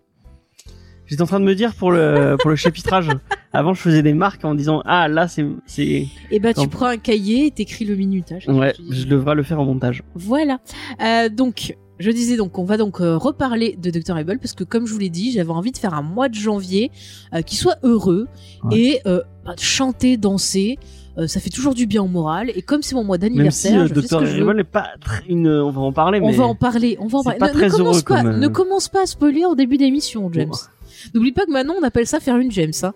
J'étais 1.14 1.22
en 1.22 1.26
train 1.26 1.38
de 1.38 1.44
me 1.44 1.54
dire 1.54 1.72
pour 1.76 1.92
le 1.92 2.34
pour 2.40 2.50
le 2.50 2.56
chapitrage. 2.56 3.08
Avant, 3.52 3.72
je 3.72 3.80
faisais 3.80 4.02
des 4.02 4.14
marques 4.14 4.44
en 4.44 4.56
disant 4.56 4.82
ah 4.84 5.06
là 5.06 5.28
c'est 5.28 5.46
c'est 5.64 6.08
Eh 6.32 6.40
ben, 6.40 6.52
tu 6.52 6.66
prends 6.66 6.86
un 6.86 6.96
cahier 6.96 7.46
et 7.46 7.50
t'écris 7.52 7.84
le 7.84 7.94
minutage. 7.94 8.48
ouais, 8.48 8.74
je 8.90 9.04
devrais 9.04 9.36
le 9.36 9.44
faire 9.44 9.60
en 9.60 9.64
montage. 9.64 10.02
Voilà. 10.16 10.58
Euh, 11.00 11.28
donc, 11.28 11.76
je 12.00 12.10
disais 12.10 12.36
donc, 12.36 12.58
on 12.58 12.64
va 12.64 12.76
donc 12.76 13.00
euh, 13.00 13.16
reparler 13.16 13.78
de 13.80 13.90
Dr. 13.90 14.16
Able 14.16 14.40
parce 14.40 14.54
que 14.54 14.64
comme 14.64 14.88
je 14.88 14.92
vous 14.92 14.98
l'ai 14.98 15.08
dit, 15.08 15.30
j'avais 15.30 15.50
envie 15.52 15.70
de 15.70 15.78
faire 15.78 15.94
un 15.94 16.02
mois 16.02 16.28
de 16.28 16.34
janvier 16.34 16.90
euh, 17.32 17.42
qui 17.42 17.54
soit 17.54 17.76
heureux 17.84 18.26
Ouais. 18.64 18.76
et 18.76 19.00
bah, 19.44 19.54
chanter, 19.60 20.16
danser. 20.16 20.78
euh, 21.18 21.26
ça 21.28 21.38
fait 21.38 21.50
toujours 21.50 21.74
du 21.74 21.86
bien 21.86 22.02
au 22.02 22.08
moral. 22.08 22.50
Et 22.56 22.62
comme 22.62 22.82
c'est 22.82 22.94
mon 22.96 23.04
mois 23.04 23.18
Même 23.18 23.28
si 23.50 23.68
d'anniversaire, 23.68 23.80
euh, 23.82 23.86
je 23.86 23.94
Dr. 23.94 24.54
n'est 24.54 24.64
pas 24.64 24.88
une. 25.28 25.46
On 25.48 25.70
va 25.70 25.82
en 25.82 25.92
parler, 25.92 26.18
On 26.22 26.28
mais 26.30 26.36
va 26.36 26.44
en 26.44 26.54
parler. 26.56 26.96
On 26.98 27.06
va 27.06 27.18
en 27.18 27.22
parler. 27.22 27.38
pas 27.38 27.52
ne, 27.52 27.68
commence 27.70 27.96
heureux 27.96 28.02
pas, 28.04 28.22
ne 28.24 28.48
commence 28.48 28.88
pas 28.88 29.02
à 29.02 29.06
spoiler 29.06 29.44
au 29.44 29.54
début 29.54 29.76
d'émission, 29.76 30.30
James. 30.32 30.50
N'oublie 31.12 31.32
pas 31.32 31.44
que 31.46 31.50
maintenant 31.50 31.74
on 31.78 31.82
appelle 31.82 32.06
ça 32.06 32.20
faire 32.20 32.36
une 32.38 32.50
James. 32.52 32.72
Hein. 32.82 32.94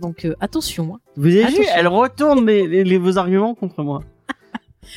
Donc 0.00 0.24
euh, 0.24 0.34
attention. 0.40 0.94
hein. 0.94 1.00
vous 1.16 1.26
avez 1.26 1.44
vu, 1.46 1.64
elle 1.74 1.88
retourne 1.88 2.46
les, 2.46 2.66
les- 2.66 2.84
les- 2.84 2.98
vos 2.98 3.18
arguments 3.18 3.54
contre 3.54 3.82
moi. 3.82 4.02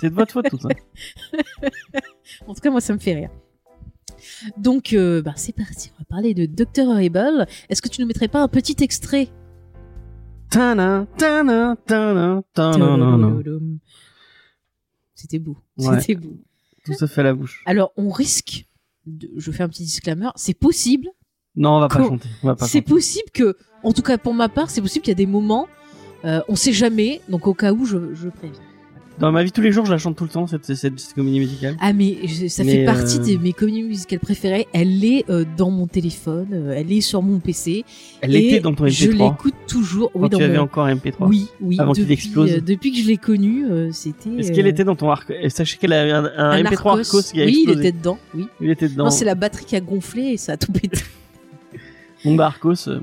c'est 0.00 0.10
de 0.10 0.14
votre 0.14 0.32
faute 0.32 0.48
tout 0.50 0.58
ça. 0.58 0.68
En 2.46 2.54
tout 2.54 2.60
cas, 2.60 2.70
moi, 2.70 2.80
ça 2.80 2.92
me 2.92 2.98
fait 2.98 3.14
rire. 3.14 3.30
Donc, 4.56 4.92
euh, 4.92 5.22
bah, 5.22 5.32
c'est 5.36 5.54
parti. 5.54 5.90
On 5.94 5.98
va 6.00 6.04
parler 6.08 6.34
de 6.34 6.44
Dr. 6.46 6.88
Horrible. 6.88 7.46
Est-ce 7.68 7.80
que 7.80 7.88
tu 7.88 8.00
nous 8.00 8.06
mettrais 8.06 8.28
pas 8.28 8.40
un 8.42 8.48
petit 8.48 8.76
extrait? 8.82 9.28
C'était 15.14 15.38
beau. 15.38 15.56
Ouais. 15.78 16.00
C'était 16.00 16.14
beau. 16.16 16.36
Tout 16.84 16.94
ça 16.94 17.06
fait 17.06 17.20
à 17.22 17.24
la 17.24 17.34
bouche. 17.34 17.62
Alors, 17.66 17.92
on 17.96 18.10
risque. 18.10 18.66
De... 19.06 19.30
Je 19.36 19.50
fais 19.52 19.62
un 19.62 19.68
petit 19.68 19.84
disclaimer. 19.84 20.28
C'est 20.36 20.54
possible. 20.58 21.08
Non, 21.56 21.76
on 21.76 21.80
va 21.80 21.88
pas 21.88 21.98
chanter. 21.98 22.28
C'est 22.66 22.82
possible 22.82 23.28
que, 23.32 23.56
en 23.82 23.92
tout 23.92 24.02
cas 24.02 24.18
pour 24.18 24.34
ma 24.34 24.48
part, 24.48 24.70
c'est 24.70 24.80
possible 24.80 25.02
qu'il 25.04 25.12
y 25.12 25.16
a 25.16 25.16
des 25.16 25.26
moments. 25.26 25.66
Euh, 26.24 26.40
on 26.48 26.56
sait 26.56 26.72
jamais. 26.72 27.20
Donc, 27.28 27.46
au 27.46 27.54
cas 27.54 27.72
où, 27.72 27.84
je, 27.84 27.96
je 28.14 28.28
préviens. 28.28 28.60
Dans 29.18 29.32
ma 29.32 29.42
vie 29.42 29.50
tous 29.50 29.62
les 29.62 29.72
jours, 29.72 29.86
je 29.86 29.90
la 29.92 29.96
chante 29.96 30.14
tout 30.16 30.24
le 30.24 30.28
temps 30.30 30.46
cette, 30.46 30.66
cette, 30.66 30.98
cette 31.00 31.14
comédie 31.14 31.38
musicale. 31.38 31.74
Ah 31.80 31.94
mais 31.94 32.18
je- 32.26 32.48
ça 32.48 32.64
Mais, 32.64 32.72
fait 32.72 32.84
partie 32.84 33.16
euh, 33.18 33.36
de 33.38 33.42
mes 33.42 33.54
comédies 33.54 33.82
musicales 33.84 34.18
préférées. 34.20 34.66
Elle 34.74 35.02
est 35.06 35.24
euh, 35.30 35.46
dans 35.56 35.70
mon 35.70 35.86
téléphone, 35.86 36.48
euh, 36.52 36.74
elle 36.76 36.92
est 36.92 37.00
sur 37.00 37.22
mon 37.22 37.38
PC. 37.38 37.86
Elle 38.20 38.36
était 38.36 38.60
dans 38.60 38.74
ton 38.74 38.86
Je 38.88 39.06
MP3 39.08 39.12
l'écoute 39.30 39.54
toujours. 39.66 40.12
quand 40.12 40.20
Oui, 40.20 40.28
dans 40.28 40.36
tu 40.36 40.44
avais 40.44 40.58
mon... 40.58 40.64
encore 40.64 40.84
un 40.84 40.94
MP3. 40.96 41.14
Oui, 41.28 41.48
oui. 41.62 41.76
Avant 41.80 41.92
qu'il 41.94 42.12
explose. 42.12 42.62
depuis 42.62 42.92
que 42.92 42.98
je 42.98 43.06
l'ai 43.06 43.16
connue, 43.16 43.64
c'était. 43.92 44.28
Est-ce 44.38 44.52
qu'elle 44.52 44.66
était 44.66 44.84
dans 44.84 44.96
ton 44.96 45.08
arc 45.10 45.32
Sachez 45.48 45.78
qu'elle 45.78 45.94
avait 45.94 46.12
un, 46.12 46.24
un 46.36 46.50
un 46.50 46.62
MP3 46.62 46.98
Arcos 47.00 47.22
qui 47.32 47.40
a 47.40 47.46
Oui, 47.46 47.52
il 47.64 47.70
explosé. 47.70 47.88
était 47.88 47.92
dedans. 47.96 48.18
Oui. 48.34 48.46
Il 48.60 48.70
était 48.70 48.88
dedans. 48.90 49.04
Non, 49.04 49.10
c'est 49.10 49.24
la 49.24 49.34
batterie 49.34 49.64
qui 49.64 49.76
a 49.76 49.80
gonflé 49.80 50.22
et 50.32 50.36
ça 50.36 50.52
a 50.52 50.56
tout 50.58 50.72
pété. 50.72 50.98
Bon 52.26 52.34
bah 52.34 52.46
Arcos, 52.46 52.88
euh, 52.88 53.00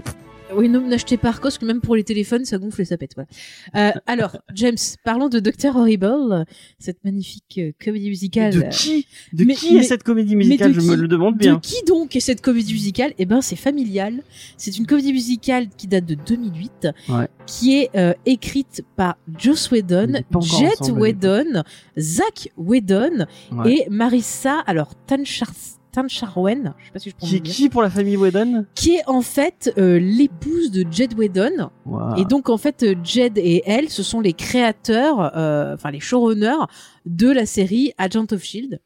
Oui, 0.55 0.69
non, 0.69 0.87
n'achetez 0.87 1.17
pas 1.17 1.29
Arcos, 1.29 1.49
que 1.59 1.65
même 1.65 1.81
pour 1.81 1.95
les 1.95 2.03
téléphones, 2.03 2.45
ça 2.45 2.59
gonfle 2.59 2.81
et 2.81 2.85
ça 2.85 2.95
pète. 2.95 3.15
Voilà. 3.15 3.27
Euh, 3.75 3.99
alors, 4.05 4.37
James, 4.53 4.77
parlons 5.03 5.27
de 5.27 5.39
Dr. 5.39 5.75
Horrible, 5.75 6.45
cette 6.77 7.03
magnifique 7.03 7.55
euh, 7.57 7.71
comédie 7.83 8.09
musicale. 8.09 8.53
de 8.53 8.61
qui? 8.69 9.07
De 9.33 9.45
mais- 9.45 9.55
qui 9.55 9.73
mais- 9.73 9.79
est 9.79 9.83
cette 9.83 10.03
comédie 10.03 10.35
musicale 10.35 10.71
de 10.73 10.79
Je 10.79 10.85
me 10.85 10.93
qui 10.95 11.01
le 11.01 11.07
demande 11.07 11.33
De 11.35 11.39
bien. 11.39 11.59
qui 11.59 11.81
donc 11.87 12.15
est 12.15 12.19
cette 12.19 12.41
comédie 12.41 12.73
musicale? 12.73 13.13
Eh 13.17 13.25
ben, 13.25 13.41
c'est 13.41 13.55
familial. 13.55 14.21
C'est 14.57 14.77
une 14.77 14.85
comédie 14.85 15.11
musicale 15.13 15.69
qui 15.75 15.87
date 15.87 16.05
de 16.05 16.13
2008, 16.15 16.89
Ouais. 17.09 17.27
qui 17.47 17.75
est 17.79 17.89
euh, 17.95 18.13
écrite 18.27 18.83
par 18.95 19.17
Joss 19.39 19.69
On 19.71 19.75
Whedon, 19.75 20.05
n'est 20.07 20.21
pas 20.21 20.37
encore 20.37 20.59
Jet 20.59 20.81
ensemble, 20.81 20.99
Whedon, 21.01 21.63
Zach 21.97 22.49
Whedon 22.57 23.25
Ouais. 23.53 23.73
et 23.73 23.89
Marissa, 23.89 24.59
alors 24.67 24.93
Tanchar 25.07 25.49
Tancharwen, 25.93 26.73
je 26.79 26.85
sais 26.85 26.91
pas 26.91 26.99
si 26.99 27.09
je 27.11 27.15
prononce 27.15 27.33
Qui, 27.33 27.39
bien, 27.41 27.53
qui 27.53 27.69
pour 27.69 27.81
la 27.81 27.89
famille 27.89 28.17
Whedon 28.17 28.65
qui 28.75 28.95
est 28.95 29.07
en 29.07 29.21
fait 29.21 29.71
euh, 29.77 29.99
l'épouse 29.99 30.71
de 30.71 30.85
Jed 30.91 31.13
Whedon. 31.17 31.69
Wow. 31.85 32.15
Et 32.17 32.25
donc 32.25 32.49
en 32.49 32.57
fait, 32.57 32.83
euh, 32.83 32.95
Jed 33.03 33.37
et 33.37 33.61
elle, 33.65 33.89
ce 33.89 34.03
sont 34.03 34.19
les 34.19 34.33
créateurs, 34.33 35.31
euh, 35.37 35.75
enfin 35.75 35.91
les 35.91 35.99
showrunners 35.99 36.65
de 37.05 37.29
la 37.31 37.45
série 37.45 37.93
Agent 37.97 38.25
of 38.31 38.43
Shield. 38.43 38.81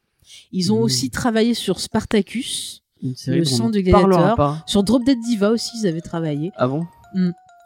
Ils 0.52 0.74
ont 0.74 0.80
Mmh. 0.80 0.84
aussi 0.84 1.10
travaillé 1.10 1.54
sur 1.54 1.80
Spartacus, 1.80 2.84
le 3.28 3.44
sang 3.46 3.70
du 3.70 3.82
gladiateur. 3.82 4.62
sur 4.66 4.84
Drop 4.84 5.04
Dead 5.06 5.18
Diva 5.22 5.52
aussi, 5.52 5.72
ils 5.82 5.88
avaient 5.88 6.02
travaillé. 6.02 6.52
Ah 6.58 6.68
bon 6.68 6.86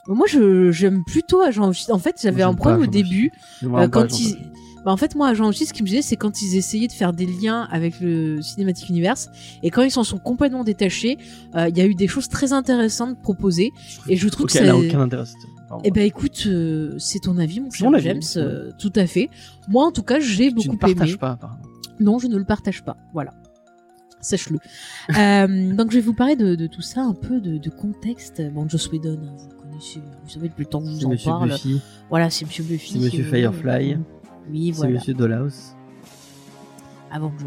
Moi, 0.08 0.28
je 0.28 0.72
j'aime 0.72 1.04
plutôt 1.06 1.42
Agent 1.42 1.68
of 1.68 1.76
Shield. 1.76 1.92
En 1.92 2.00
fait, 2.00 2.16
j'avais 2.22 2.44
un 2.44 2.54
problème 2.54 2.82
au 2.82 2.84
of 2.84 2.90
début. 2.90 3.32
Euh, 3.64 3.88
quand 3.88 4.10
j'en 4.10 4.18
ils-. 4.18 4.38
Bah, 4.86 4.92
en 4.92 4.98
fait, 4.98 5.16
moi, 5.16 5.30
of 5.32 5.38
Shield, 5.38 5.56
ce 5.70 5.74
qui 5.74 5.84
me 5.84 5.88
disait, 5.88 6.02
c'est 6.02 6.16
quand 6.16 6.42
ils 6.42 6.56
essayaient 6.58 6.88
de 6.88 6.92
faire 6.94 7.14
des 7.14 7.26
liens 7.28 7.68
avec 7.72 8.00
le 8.00 8.42
Cinematic 8.42 8.90
Universe. 8.90 9.30
Et 9.64 9.70
quand 9.70 9.84
ils 9.84 9.92
s'en 9.92 10.04
sont 10.04 10.18
complètement 10.18 10.64
détachés, 10.64 11.18
euh, 11.56 11.70
il 11.70 11.78
y 11.78 11.82
a 11.82 11.86
eu 11.86 11.94
des 11.96 12.08
choses 12.08 12.28
très 12.30 12.52
intéressantes 12.54 13.22
proposées. 13.22 13.72
Et 14.08 14.16
je 14.18 14.28
trouve 14.28 14.46
Ok, 14.46 14.54
que 14.54 14.58
ça... 14.66 14.72
a 14.72 14.76
aucun 14.76 15.00
intérêt. 15.02 15.26
Eh 15.86 15.92
ben 15.92 16.04
écoute, 16.04 16.44
euh, 16.48 16.96
c'est 17.00 17.20
ton 17.20 17.38
avis, 17.38 17.62
mon 17.62 17.70
cher 17.72 17.90
mon 17.90 17.98
James. 17.98 18.20
euh, 18.36 18.72
tout 18.78 18.92
à 18.96 19.06
fait. 19.08 19.30
Moi, 19.70 19.86
en 19.86 19.92
tout 19.92 20.04
cas, 20.04 20.20
j'ai 20.20 20.50
tu 20.50 20.56
ne 20.56 20.64
beaucoup 20.64 20.78
partages 20.78 21.10
aimé. 21.12 21.18
pas, 21.18 21.32
apparemment. 21.32 21.62
Non, 22.02 22.20
je 22.20 22.28
ne 22.28 22.36
le 22.36 22.44
partage 22.44 22.84
pas. 22.84 22.98
Voilà. 23.14 23.34
Sache-le. 24.20 24.60
Euh, 25.18 25.74
donc, 25.76 25.92
je 25.92 25.96
vais 25.96 26.02
vous 26.02 26.14
parler 26.14 26.36
de, 26.36 26.56
de 26.56 26.68
tout 26.68 26.82
ça, 26.82 27.02
un 27.02 27.14
peu 27.14 27.40
de, 27.42 27.58
de 27.58 27.70
contexte. 27.70 28.42
Bon, 28.54 28.68
Joss 28.68 28.90
Whedon, 28.92 29.18
vous 29.38 29.50
connaissez, 29.62 30.00
vous 30.24 30.30
savez 30.30 30.48
depuis 30.50 30.64
le 30.64 30.70
temps 30.70 30.80
que 30.82 30.88
je 30.88 30.92
vous 30.92 31.06
en 31.06 31.10
Monsieur 31.10 31.30
parle. 31.32 31.50
Buffy, 31.52 31.82
Voilà, 32.10 32.30
c'est 32.30 32.46
Monsieur 32.46 32.64
Buffy. 32.64 32.94
C'est 32.94 33.00
Monsieur 33.00 33.26
euh, 33.34 33.52
Oui, 34.50 34.72
c'est 34.74 34.78
voilà. 34.80 34.94
Monsieur 34.94 35.14
Dollhouse. 35.14 35.76
Avenger. 37.12 37.46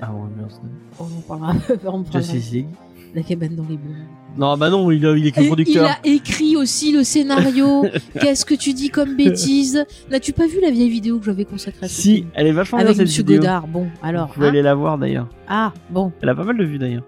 Ah 0.00 0.12
ouais, 0.12 0.28
merde. 0.36 0.52
On 0.98 1.04
en 1.04 1.08
parlera. 1.26 1.54
on 1.84 2.02
parlera. 2.02 2.20
Justice 2.20 2.52
League. 2.52 2.68
La 3.12 3.22
cabane 3.22 3.56
dans 3.56 3.64
les 3.68 3.76
bois. 3.76 3.90
Non, 4.38 4.56
bah 4.56 4.70
non, 4.70 4.88
il, 4.92 5.04
a- 5.04 5.16
il 5.16 5.26
est 5.26 5.32
que 5.32 5.44
producteur. 5.44 5.84
Il 6.04 6.10
a 6.10 6.14
écrit 6.14 6.54
aussi 6.56 6.92
le 6.92 7.02
scénario. 7.02 7.84
Qu'est-ce 8.20 8.44
que 8.44 8.54
tu 8.54 8.72
dis 8.72 8.88
comme 8.88 9.16
bêtise? 9.16 9.84
N'as-tu 10.08 10.32
pas 10.32 10.46
vu 10.46 10.60
la 10.62 10.70
vieille 10.70 10.90
vidéo 10.90 11.18
que 11.18 11.24
j'avais 11.24 11.44
consacrée 11.44 11.86
à 11.86 11.88
ce 11.88 12.00
Si, 12.00 12.14
film? 12.18 12.28
elle 12.34 12.46
est 12.46 12.52
vachement 12.52 12.78
bien 12.78 12.86
Avec 12.86 12.96
cette 12.98 13.06
Monsieur 13.06 13.22
vidéo. 13.24 13.38
Godard. 13.40 13.66
Bon, 13.66 13.88
alors. 14.00 14.28
Vous 14.28 14.34
pouvez 14.34 14.46
hein? 14.46 14.50
aller 14.50 14.62
la 14.62 14.76
voir 14.76 14.96
d'ailleurs. 14.96 15.26
Ah, 15.48 15.72
bon. 15.90 16.12
Elle 16.22 16.28
a 16.28 16.34
pas 16.36 16.44
mal 16.44 16.56
de 16.56 16.64
vues 16.64 16.78
d'ailleurs. 16.78 17.02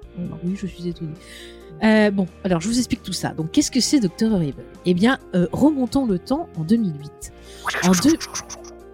Oui, 0.45 0.57
je 0.61 0.67
suis 0.67 0.89
étonnée. 0.89 1.13
Euh, 1.85 2.11
bon, 2.11 2.27
alors 2.45 2.61
je 2.61 2.69
vous 2.69 2.79
explique 2.79 3.03
tout 3.03 3.13
ça. 3.13 3.31
Donc, 3.31 3.51
qu'est-ce 3.51 3.71
que 3.71 3.81
c'est 3.81 4.01
Dr. 4.01 4.33
Horrible? 4.33 4.63
Eh 4.87 4.95
bien, 4.95 5.19
euh, 5.35 5.47
remontons 5.53 6.07
le 6.07 6.19
temps 6.19 6.49
en 6.57 6.63
2008. 6.63 7.33
En 7.85 7.91
deux... 7.93 8.13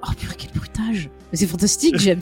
Oh 0.03 0.13
purée, 0.17 0.35
quel 0.39 0.53
bruitage 0.53 1.11
c'est 1.35 1.47
fantastique, 1.47 1.99
James 1.99 2.21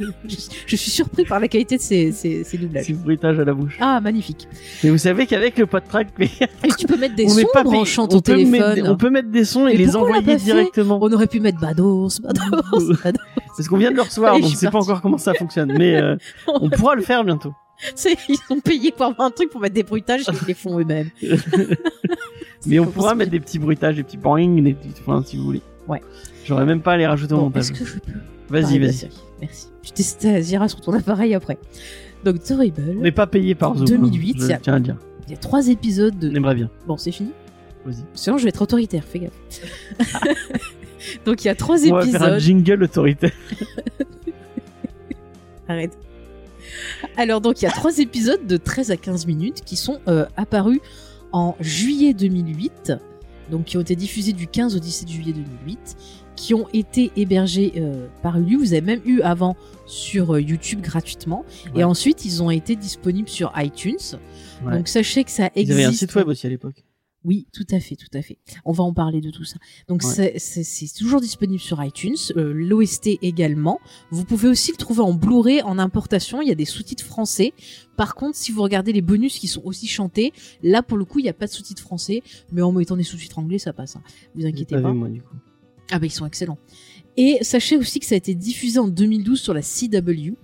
je, 0.00 0.06
je 0.66 0.76
suis 0.76 0.90
surpris 0.90 1.24
par 1.24 1.38
la 1.38 1.46
qualité 1.46 1.76
de 1.76 1.82
ces, 1.82 2.10
ces, 2.10 2.42
ces 2.42 2.58
doublages. 2.58 2.86
C'est 2.86 2.92
bruitage 2.94 3.38
à 3.38 3.44
la 3.44 3.54
bouche. 3.54 3.76
Ah, 3.80 4.00
magnifique. 4.00 4.48
Mais 4.82 4.90
vous 4.90 4.98
savez 4.98 5.26
qu'avec 5.26 5.56
le 5.58 5.66
podtrack, 5.66 6.08
mais 6.18 6.28
tu 6.76 6.86
peux 6.86 6.96
mettre 6.96 7.14
des 7.14 7.24
on 7.26 7.28
sons 7.28 7.46
pas 7.52 7.62
on 7.64 7.84
ton 8.08 8.16
peut 8.16 8.20
téléphone. 8.20 8.50
mettre 8.50 8.90
on 8.90 8.96
peut 8.96 9.10
mettre 9.10 9.30
des 9.30 9.44
sons 9.44 9.68
et 9.68 9.72
Mais 9.72 9.78
les 9.78 9.94
on 9.96 10.00
envoyer 10.00 10.36
directement. 10.36 10.98
On 11.00 11.12
aurait 11.12 11.28
pu 11.28 11.38
mettre 11.38 11.60
Bados, 11.60 12.20
Bados, 12.20 12.96
Bados. 13.04 13.20
Parce 13.56 13.68
qu'on 13.68 13.76
vient 13.76 13.90
de 13.90 13.96
le 13.96 14.02
recevoir, 14.02 14.34
Et 14.36 14.40
donc 14.40 14.50
je 14.50 14.56
sais 14.56 14.70
pas 14.70 14.78
encore 14.78 15.00
comment 15.00 15.18
ça 15.18 15.34
fonctionne. 15.34 15.72
Mais 15.78 15.96
euh, 15.96 16.16
on 16.48 16.68
pourra 16.68 16.96
le 16.96 17.02
faire 17.02 17.22
bientôt. 17.22 17.52
Ils 18.28 18.36
sont 18.48 18.60
payés 18.60 18.92
pour 18.92 19.06
avoir 19.06 19.26
un 19.28 19.30
truc 19.30 19.50
pour 19.50 19.60
mettre 19.60 19.74
des 19.74 19.82
bruitages 19.82 20.22
et 20.28 20.32
ils 20.32 20.46
les 20.48 20.54
font 20.54 20.78
eux-mêmes. 20.78 21.10
Mais 22.66 22.78
on 22.78 22.86
pourra 22.86 23.14
mettre 23.14 23.30
des 23.32 23.40
petits 23.40 23.58
bruitages, 23.58 23.96
des 23.96 24.02
petits 24.04 24.16
boing, 24.16 24.62
des 24.62 24.74
petits, 24.74 24.90
enfin, 25.00 25.22
si 25.26 25.36
vous 25.36 25.44
voulez. 25.44 25.62
Ouais. 25.88 26.00
J'aurais 26.44 26.64
même 26.64 26.80
pas 26.80 26.92
à 26.92 26.96
les 26.96 27.06
rajouter 27.06 27.34
au 27.34 27.38
Bon, 27.38 27.42
montage. 27.44 27.70
est-ce 27.70 27.72
que 27.72 27.84
je 27.84 27.98
peux 27.98 28.12
Vas-y, 28.48 28.78
vas-y. 28.78 29.08
Merci. 29.40 29.66
Tu 29.82 29.92
testeras 29.92 30.68
sur 30.68 30.80
ton 30.80 30.92
appareil 30.92 31.34
après. 31.34 31.58
Donc, 32.24 32.42
The 32.44 32.52
Horrible, 32.52 32.94
On 32.98 33.02
n'est 33.02 33.10
pas 33.10 33.26
payé 33.26 33.54
par 33.56 33.74
Zoom. 33.76 33.86
2008, 33.86 34.36
hein, 34.42 34.46
je 34.48 34.56
tiens 34.62 34.74
à 34.74 34.76
le 34.78 34.82
dire. 34.84 34.96
il 35.26 35.32
y 35.32 35.34
a 35.34 35.38
trois 35.38 35.66
épisodes 35.68 36.16
de... 36.18 36.36
aimerait 36.36 36.54
bien. 36.54 36.70
Bon, 36.86 36.96
c'est 36.96 37.10
fini 37.10 37.30
Vas-y. 37.84 38.04
Sinon, 38.14 38.38
je 38.38 38.44
vais 38.44 38.50
être 38.50 38.62
autoritaire, 38.62 39.02
fais 39.04 39.18
gaffe. 39.18 40.20
Donc, 41.26 41.44
il 41.44 41.48
y 41.48 41.50
a 41.50 41.56
trois 41.56 41.76
On 41.84 41.94
va 41.96 42.06
faire 42.06 42.22
un 42.22 42.36
épisodes. 42.36 42.38
jingle 42.38 42.82
autoritaire. 42.84 43.32
Arrête. 45.66 45.96
Alors, 47.16 47.40
donc, 47.40 47.60
il 47.60 47.64
y 47.64 47.68
a 47.68 47.70
trois 47.70 47.98
épisodes 47.98 48.46
de 48.46 48.56
13 48.56 48.90
à 48.90 48.96
15 48.96 49.26
minutes 49.26 49.62
qui 49.64 49.76
sont 49.76 50.00
euh, 50.08 50.26
apparus 50.36 50.80
en 51.32 51.56
juillet 51.60 52.14
2008, 52.14 52.92
donc 53.50 53.64
qui 53.64 53.76
ont 53.76 53.80
été 53.80 53.96
diffusés 53.96 54.32
du 54.32 54.46
15 54.46 54.76
au 54.76 54.78
17 54.78 55.08
juillet 55.08 55.32
2008, 55.32 55.96
qui 56.36 56.54
ont 56.54 56.66
été 56.72 57.12
hébergés 57.16 57.72
euh, 57.76 58.06
par 58.22 58.38
Hulu. 58.38 58.56
Vous 58.56 58.72
avez 58.72 58.82
même 58.82 59.00
eu 59.04 59.20
avant 59.22 59.56
sur 59.86 60.34
euh, 60.34 60.40
YouTube 60.40 60.80
gratuitement. 60.80 61.44
Ouais. 61.74 61.80
Et 61.80 61.84
ensuite, 61.84 62.24
ils 62.24 62.42
ont 62.42 62.50
été 62.50 62.76
disponibles 62.76 63.28
sur 63.28 63.52
iTunes. 63.56 63.96
Ouais. 64.64 64.76
Donc, 64.76 64.88
sachez 64.88 65.24
que 65.24 65.30
ça 65.30 65.50
existe. 65.54 65.78
avaient 65.78 65.84
un 65.84 65.92
site 65.92 66.14
web 66.14 66.28
aussi 66.28 66.46
à 66.46 66.50
l'époque. 66.50 66.84
Oui, 67.24 67.46
tout 67.52 67.66
à 67.70 67.78
fait, 67.78 67.94
tout 67.94 68.08
à 68.14 68.20
fait. 68.22 68.38
On 68.64 68.72
va 68.72 68.82
en 68.82 68.92
parler 68.92 69.20
de 69.20 69.30
tout 69.30 69.44
ça. 69.44 69.56
Donc 69.86 70.02
Ouais. 70.02 70.34
c'est- 70.38 70.98
toujours 70.98 71.20
disponible 71.20 71.60
sur 71.60 71.82
iTunes, 71.84 72.16
euh, 72.36 72.52
l'OST 72.52 73.18
également. 73.22 73.78
Vous 74.10 74.24
pouvez 74.24 74.48
aussi 74.48 74.72
le 74.72 74.76
trouver 74.76 75.00
en 75.02 75.14
Blu-ray 75.14 75.62
en 75.62 75.78
importation. 75.78 76.42
Il 76.42 76.48
y 76.48 76.50
a 76.50 76.56
des 76.56 76.64
sous-titres 76.64 77.04
français. 77.04 77.52
Par 77.96 78.14
contre, 78.16 78.36
si 78.36 78.50
vous 78.50 78.60
regardez 78.62 78.92
les 78.92 79.02
bonus 79.02 79.38
qui 79.38 79.46
sont 79.46 79.62
aussi 79.64 79.86
chantés, 79.86 80.32
là 80.64 80.82
pour 80.82 80.98
le 80.98 81.04
coup 81.04 81.20
il 81.20 81.22
n'y 81.22 81.28
a 81.28 81.32
pas 81.34 81.46
de 81.46 81.52
sous-titres 81.52 81.82
français, 81.82 82.22
mais 82.50 82.60
en 82.62 82.72
mettant 82.72 82.96
des 82.96 83.04
sous-titres 83.04 83.38
anglais 83.38 83.58
ça 83.58 83.72
passe. 83.72 83.94
hein. 83.96 84.02
Vous 84.34 84.44
inquiétez 84.44 84.74
pas 84.74 84.82
pas. 84.82 84.90
vu, 84.92 84.98
moi, 84.98 85.08
du 85.08 85.22
coup. 85.22 85.36
Ah 85.92 85.98
bah 86.00 86.06
ils 86.06 86.10
sont 86.10 86.26
excellents. 86.26 86.58
Et 87.16 87.38
sachez 87.42 87.76
aussi 87.76 88.00
que 88.00 88.06
ça 88.06 88.14
a 88.14 88.18
été 88.18 88.34
diffusé 88.34 88.78
en 88.80 88.88
2012 88.88 89.40
sur 89.40 89.54
la 89.54 89.62
CW 89.62 90.34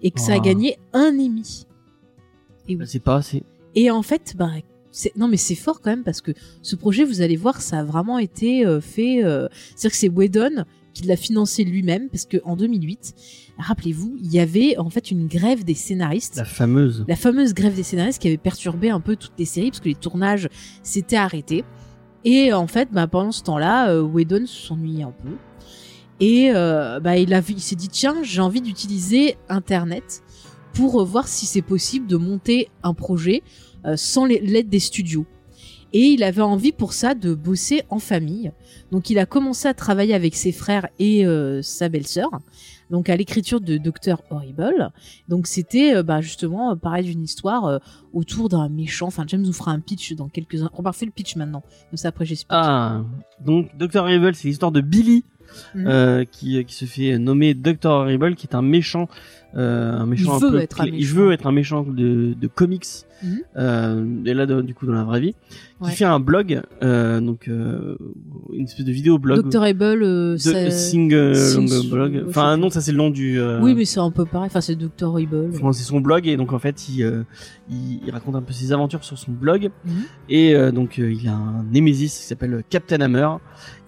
et 0.00 0.10
que 0.10 0.20
ça 0.20 0.32
a 0.32 0.36
Ah. 0.36 0.40
gagné 0.40 0.78
un 0.92 1.10
Emmy. 1.18 1.66
Et 2.66 2.72
oui. 2.72 2.76
Bah, 2.76 2.86
C'est 2.86 3.00
pas 3.00 3.16
assez. 3.16 3.42
Et 3.74 3.90
en 3.90 4.02
fait, 4.02 4.34
bah, 4.36 4.50
non 5.16 5.28
mais 5.28 5.36
c'est 5.36 5.54
fort 5.54 5.80
quand 5.80 5.90
même 5.90 6.02
parce 6.04 6.20
que 6.20 6.32
ce 6.62 6.76
projet, 6.76 7.04
vous 7.04 7.20
allez 7.20 7.36
voir, 7.36 7.60
ça 7.62 7.78
a 7.80 7.84
vraiment 7.84 8.18
été 8.18 8.66
euh, 8.66 8.80
fait. 8.80 9.24
euh, 9.24 9.48
C'est-à-dire 9.76 9.90
que 9.92 9.96
c'est 9.96 10.08
Whedon 10.08 10.64
qui 10.94 11.04
l'a 11.04 11.16
financé 11.16 11.62
lui-même 11.64 12.08
parce 12.08 12.24
que 12.24 12.38
en 12.44 12.56
2008, 12.56 13.14
rappelez-vous, 13.58 14.16
il 14.20 14.32
y 14.32 14.40
avait 14.40 14.76
en 14.78 14.90
fait 14.90 15.10
une 15.10 15.28
grève 15.28 15.64
des 15.64 15.74
scénaristes. 15.74 16.36
La 16.36 16.44
fameuse. 16.44 17.04
La 17.06 17.14
fameuse 17.16 17.54
grève 17.54 17.74
des 17.76 17.82
scénaristes 17.84 18.20
qui 18.20 18.26
avait 18.28 18.36
perturbé 18.36 18.90
un 18.90 19.00
peu 19.00 19.14
toutes 19.16 19.34
les 19.38 19.44
séries 19.44 19.70
parce 19.70 19.80
que 19.80 19.88
les 19.88 19.94
tournages 19.94 20.48
s'étaient 20.82 21.16
arrêtés. 21.16 21.64
Et 22.24 22.52
en 22.52 22.66
fait, 22.66 22.88
bah, 22.90 23.06
pendant 23.06 23.30
ce 23.30 23.42
temps-là, 23.44 23.90
euh, 23.90 24.02
Whedon 24.02 24.44
s'ennuyait 24.46 25.04
un 25.04 25.12
peu. 25.22 25.30
Et 26.20 26.50
euh, 26.52 26.98
bah, 26.98 27.16
il, 27.16 27.32
a 27.32 27.40
vu- 27.40 27.54
il 27.54 27.60
s'est 27.60 27.76
dit, 27.76 27.88
tiens, 27.88 28.16
j'ai 28.24 28.40
envie 28.40 28.60
d'utiliser 28.60 29.36
Internet 29.48 30.22
pour 30.74 31.00
euh, 31.00 31.04
voir 31.04 31.28
si 31.28 31.46
c'est 31.46 31.62
possible 31.62 32.06
de 32.08 32.16
monter 32.16 32.68
un 32.82 32.92
projet 32.92 33.42
euh, 33.44 33.67
sans 33.96 34.24
les- 34.26 34.40
l'aide 34.40 34.68
des 34.68 34.78
studios. 34.80 35.26
Et 35.94 36.02
il 36.02 36.22
avait 36.22 36.42
envie 36.42 36.72
pour 36.72 36.92
ça 36.92 37.14
de 37.14 37.32
bosser 37.32 37.82
en 37.88 37.98
famille. 37.98 38.52
Donc 38.92 39.08
il 39.08 39.18
a 39.18 39.24
commencé 39.24 39.68
à 39.68 39.72
travailler 39.74 40.12
avec 40.12 40.36
ses 40.36 40.52
frères 40.52 40.86
et 40.98 41.24
euh, 41.26 41.62
sa 41.62 41.88
belle-sœur. 41.88 42.28
Donc 42.90 43.08
à 43.08 43.16
l'écriture 43.16 43.60
de 43.62 43.78
Docteur 43.78 44.22
Horrible. 44.30 44.90
Donc 45.28 45.46
c'était 45.46 45.94
euh, 45.96 46.02
bah, 46.02 46.20
justement 46.20 46.72
euh, 46.72 46.74
pareil 46.74 47.06
d'une 47.06 47.22
histoire 47.22 47.64
euh, 47.64 47.78
autour 48.12 48.50
d'un 48.50 48.68
méchant. 48.68 49.06
Enfin 49.06 49.24
James 49.28 49.42
vous 49.42 49.52
fera 49.54 49.70
un 49.72 49.80
pitch 49.80 50.12
dans 50.12 50.28
quelques 50.28 50.62
uns. 50.62 50.68
On 50.74 50.82
va 50.82 50.92
faire 50.92 51.06
le 51.06 51.12
pitch 51.12 51.36
maintenant. 51.36 51.62
Comme 51.90 51.96
ça 51.96 52.08
après 52.08 52.26
j'explique. 52.26 52.50
Ah, 52.52 53.02
donc 53.42 53.74
Dr. 53.78 54.06
Evil, 54.10 54.34
c'est 54.34 54.48
l'histoire 54.48 54.72
de 54.72 54.82
Billy, 54.82 55.24
euh, 55.76 56.26
qui, 56.30 56.62
qui 56.66 56.74
se 56.74 56.84
fait 56.84 57.18
nommer 57.18 57.54
Dr. 57.54 57.86
Horrible, 57.90 58.34
qui 58.34 58.46
est 58.46 58.54
un 58.54 58.60
méchant, 58.62 59.08
euh, 59.56 59.92
un 59.98 60.06
méchant 60.06 60.38
Il 60.38 60.44
un 60.44 60.46
veut 60.46 60.56
peu, 60.58 60.60
être 60.62 60.80
un 60.80 60.86
il 60.86 60.92
méchant. 60.94 61.14
veut 61.16 61.32
être 61.32 61.46
un 61.46 61.52
méchant 61.52 61.82
de, 61.82 62.34
de 62.34 62.46
comics, 62.48 62.84
Mhm. 63.22 63.38
euh, 63.56 64.06
et 64.26 64.34
là 64.34 64.46
de- 64.46 64.60
du 64.62 64.74
coup 64.74 64.86
dans 64.86 64.92
la 64.92 65.04
vraie 65.04 65.20
vie, 65.20 65.34
Ouais. 65.80 65.90
qui 65.90 65.96
fait 65.96 66.04
un 66.04 66.20
blog, 66.20 66.60
euh, 66.82 67.20
donc 67.20 67.48
euh, 67.48 67.96
une 68.52 68.64
espèce 68.64 68.84
de 68.84 68.92
vidéo 68.92 69.18
blog. 69.18 69.48
Dr. 69.48 69.62
Able, 69.62 70.02
euh, 70.02 70.32
de 70.34 70.36
ça- 70.38 70.70
Sing 70.70 71.12
euh, 71.14 71.34
Sing- 71.34 71.68
Long 71.70 71.88
Blog. 71.90 72.24
Enfin 72.28 72.56
non, 72.56 72.68
ça 72.70 72.80
c'est 72.80 72.92
le 72.92 72.98
nom 72.98 73.10
du. 73.10 73.40
Oui, 73.62 73.74
mais 73.74 73.84
c'est 73.84 74.00
un 74.00 74.10
peu 74.10 74.24
pareil. 74.24 74.48
Enfin, 74.48 74.60
c'est 74.60 74.76
Dr. 74.76 75.16
Able. 75.16 75.50
Enfin, 75.54 75.72
c'est 75.72 75.84
son 75.84 76.00
blog 76.00 76.26
et 76.28 76.36
donc 76.36 76.52
en 76.52 76.58
fait 76.58 76.88
il, 76.88 77.24
il, 77.70 78.00
il 78.06 78.10
raconte 78.12 78.34
un 78.36 78.42
peu 78.42 78.52
ses 78.52 78.72
aventures 78.72 79.02
sur 79.04 79.18
son 79.18 79.32
blog 79.32 79.70
Mhm. 79.84 79.92
et 80.28 80.54
donc 80.72 80.98
il 80.98 81.26
a 81.28 81.32
un 81.32 81.64
némésis 81.72 82.16
qui 82.18 82.24
s'appelle 82.24 82.62
Captain 82.70 83.00
Hammer 83.00 83.28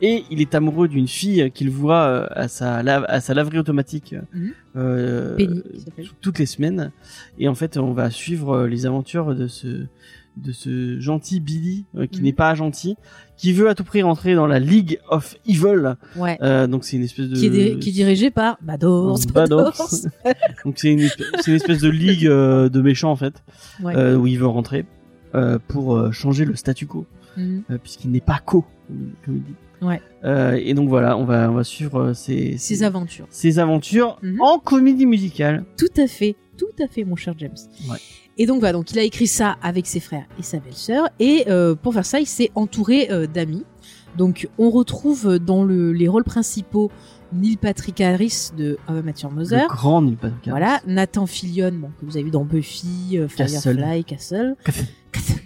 et 0.03 0.25
il 0.31 0.41
est 0.41 0.55
amoureux 0.55 0.89
d'une 0.89 1.09
fille 1.09 1.51
qu'il 1.53 1.71
voit 1.71 2.03
euh, 2.05 2.27
à 2.31 2.49
sa 2.49 2.83
lave, 2.83 3.05
à 3.09 3.21
sa 3.21 3.35
laverie 3.35 3.59
automatique 3.59 4.15
Mhm. 4.33 4.51
euh, 4.77 5.37
Penny, 5.37 5.63
qui 5.75 5.81
s'appelle. 5.81 6.07
toutes 6.21 6.39
les 6.39 6.47
semaines 6.47 6.93
et 7.39 7.49
en 7.49 7.55
fait 7.55 7.77
on 7.77 7.93
va 7.93 8.11
suivre 8.11 8.53
euh, 8.61 8.67
les 8.67 8.87
aventures 8.87 9.35
de 9.35 9.47
ce 9.47 9.87
de 10.37 10.53
ce 10.53 10.99
gentil 11.01 11.41
Billy 11.41 11.85
euh, 11.97 12.07
qui 12.07 12.21
Mhm. 12.21 12.25
n'est 12.27 12.33
pas 12.33 12.55
gentil 12.55 12.97
qui 13.37 13.53
veut 13.53 13.69
à 13.69 13.75
tout 13.75 13.85
prix 13.85 14.01
rentrer 14.03 14.35
dans 14.35 14.47
la 14.47 14.59
League 14.61 15.01
of 15.11 15.37
Evil 15.47 15.97
Ouais. 16.17 16.39
euh, 16.41 16.67
donc 16.67 16.85
c'est 16.85 16.97
une 16.97 17.03
espèce 17.03 17.29
de 17.29 17.35
Qui, 17.37 17.47
est 17.47 17.51
diri- 17.51 17.79
qui 17.81 17.89
est 17.89 17.93
dirigé 17.93 18.31
par 18.31 18.57
Badors. 18.63 19.19
Badors. 19.35 19.75
donc 20.65 20.75
c'est 20.79 20.93
une, 20.93 21.01
une 21.47 21.55
espèce 21.55 21.81
de 21.81 21.89
ligue 21.91 22.27
euh, 22.27 22.69
de 22.69 22.81
méchants 22.81 23.11
en 23.11 23.17
fait 23.17 23.43
Ouais. 23.83 23.95
euh, 23.97 24.17
où 24.17 24.27
il 24.27 24.39
veut 24.39 24.47
rentrer 24.47 24.85
euh, 25.35 25.59
pour 25.69 25.97
euh, 25.97 26.11
changer 26.13 26.45
le 26.45 26.55
statu 26.55 26.87
quo 26.87 27.07
Mhm. 27.37 27.63
euh, 27.71 27.79
puisqu'il 27.79 28.11
n'est 28.11 28.21
pas 28.21 28.41
co 28.45 28.65
comme 29.25 29.37
il 29.37 29.43
dit. 29.43 29.55
Ouais. 29.83 30.01
Euh, 30.25 30.59
et 30.63 30.75
donc 30.75 30.89
voilà, 30.89 31.17
on 31.17 31.25
va 31.25 31.51
on 31.51 31.55
va 31.55 31.65
suivre 31.65 32.01
euh, 32.01 32.15
ses 32.15 32.59
Ses 32.59 32.77
ses, 32.77 32.83
aventures. 32.83 33.27
ses 33.31 33.59
aventures 33.59 34.19
Mhm. 34.23 34.41
en 34.43 34.59
comédie 34.59 35.07
musicale. 35.07 35.65
Tout 35.79 35.87
à 36.01 36.07
fait, 36.07 36.37
tout 36.59 36.67
à 36.83 36.87
fait, 36.87 37.05
mon 37.05 37.17
cher 37.17 37.35
James. 37.39 37.57
Ouais. 37.89 37.97
Et 38.39 38.47
donc 38.47 38.61
voilà, 38.61 38.73
donc 38.75 38.91
il 38.93 38.99
a 38.99 39.03
écrit 39.03 39.27
ça 39.27 39.57
avec 39.63 39.87
ses 39.87 40.01
frères 40.01 40.27
et 40.39 40.43
sa 40.43 40.59
belle-sœur, 40.59 41.09
et 41.19 41.45
euh, 41.49 41.75
pour 41.75 41.95
faire 41.95 42.07
ça, 42.07 42.21
il 42.21 42.27
s'est 42.27 42.51
entouré 42.55 43.11
euh, 43.11 43.27
d'amis. 43.27 43.65
Donc 44.17 44.49
on 44.59 44.71
retrouve 44.71 45.39
dans 45.39 45.63
le, 45.65 45.93
les 45.93 46.09
rôles 46.09 46.25
principaux 46.25 46.91
Neil 47.33 47.57
Patrick 47.57 48.01
Harris 48.01 48.51
de 48.57 48.77
How 48.89 48.95
Le 48.95 49.03
Mother. 49.35 49.69
grand 49.69 50.03
Neil 50.03 50.17
Patrick 50.17 50.49
Harris. 50.49 50.51
Voilà, 50.51 50.81
Nathan 50.87 51.27
Fillion, 51.27 51.71
bon, 51.73 51.91
que 52.01 52.05
vous 52.05 52.17
avez 52.17 52.25
vu 52.25 52.31
dans 52.33 52.45
Buffy. 52.45 53.19
Firefly, 53.29 54.03
Castle. 54.05 54.05
Castle. 54.07 54.57
Castle, 54.65 54.85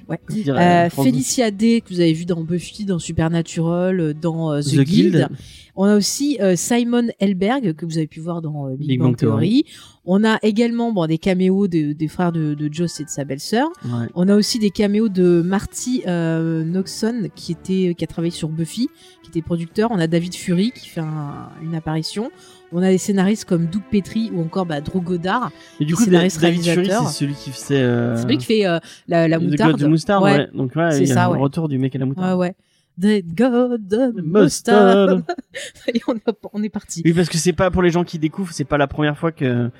ouais. 0.08 0.18
Euh, 0.48 0.90
Felicia 0.90 1.50
Day, 1.50 1.80
que 1.80 1.92
vous 1.92 2.00
avez 2.00 2.12
vu 2.12 2.24
dans 2.24 2.42
Buffy, 2.42 2.84
dans 2.84 2.98
Supernatural, 2.98 4.00
euh, 4.00 4.14
dans 4.14 4.52
euh, 4.52 4.60
The, 4.60 4.64
The 4.64 4.80
Guild. 4.80 5.12
Guild. 5.14 5.28
On 5.76 5.84
a 5.86 5.96
aussi 5.96 6.38
euh, 6.40 6.54
Simon 6.54 7.08
Helberg, 7.18 7.72
que 7.74 7.84
vous 7.84 7.98
avez 7.98 8.06
pu 8.06 8.20
voir 8.20 8.40
dans 8.42 8.68
euh, 8.68 8.76
Big, 8.76 8.88
Big 8.90 8.98
Bang, 9.00 9.08
Bang 9.08 9.16
Theory. 9.16 9.64
On 10.04 10.22
a 10.22 10.38
également 10.42 10.92
bon, 10.92 11.06
des 11.06 11.18
caméos 11.18 11.66
de- 11.66 11.92
des 11.94 12.08
frères 12.08 12.30
de, 12.30 12.54
de 12.54 12.72
Joss 12.72 13.00
et 13.00 13.04
de 13.04 13.08
sa 13.08 13.24
belle-sœur. 13.24 13.68
Ouais. 13.84 14.06
On 14.14 14.28
a 14.28 14.36
aussi 14.36 14.58
des 14.60 14.70
caméos 14.70 15.08
de 15.08 15.42
Marty 15.44 16.02
euh, 16.06 16.62
Noxon, 16.62 17.28
qui, 17.34 17.52
était, 17.52 17.94
qui 17.96 18.04
a 18.04 18.06
travaillé 18.06 18.30
sur 18.30 18.48
Buffy, 18.50 18.88
qui 19.22 19.30
était 19.30 19.42
producteur. 19.42 19.90
On 19.90 19.98
a 19.98 20.06
David 20.06 20.34
Fury, 20.34 20.70
qui 20.72 20.88
fait 20.88 21.00
un- 21.00 21.48
une 21.62 21.74
apparition. 21.74 22.30
On 22.72 22.82
a 22.82 22.90
des 22.90 22.98
scénaristes 22.98 23.44
comme 23.44 23.66
Doug 23.66 23.82
Petrie 23.90 24.30
ou 24.34 24.40
encore 24.42 24.66
bah, 24.66 24.80
Drew 24.80 25.00
Goddard. 25.00 25.52
Et 25.80 25.84
du 25.84 25.94
coup, 25.94 26.02
scénariste 26.04 26.40
David 26.40 26.62
Fury, 26.64 26.86
c'est 26.90 27.12
celui 27.12 27.34
qui 27.34 27.50
faisait. 27.50 27.76
Euh, 27.80 28.16
C'est 28.16 28.26
lui 28.26 28.38
qui 28.38 28.46
fait 28.46 28.66
euh, 28.66 28.78
la, 29.06 29.28
la 29.28 29.38
moutarde. 29.38 29.78
De 29.78 29.86
moutarde, 29.86 30.24
Ouais. 30.24 30.36
ouais. 30.38 30.48
Donc 30.54 30.74
ouais, 30.74 30.90
C'est 30.92 31.06
ça, 31.06 31.30
ouais. 31.30 31.38
retour 31.38 31.68
du 31.68 31.78
mec 31.78 31.94
à 31.94 31.98
la 31.98 32.04
Ouais, 32.04 32.08
moutarde. 32.08 32.38
ouais. 32.40 32.54
The 33.00 33.24
God 33.34 34.22
Mustard. 34.24 35.18
Et 35.94 36.00
on, 36.08 36.14
a- 36.14 36.32
on 36.52 36.62
est 36.62 36.68
parti. 36.68 37.02
Oui, 37.04 37.12
parce 37.12 37.28
que 37.28 37.38
c'est 37.38 37.52
pas 37.52 37.70
pour 37.70 37.82
les 37.82 37.90
gens 37.90 38.04
qui 38.04 38.18
découvrent, 38.18 38.52
c'est 38.52 38.64
pas 38.64 38.78
la 38.78 38.86
première 38.86 39.16
fois 39.18 39.32
que 39.32 39.70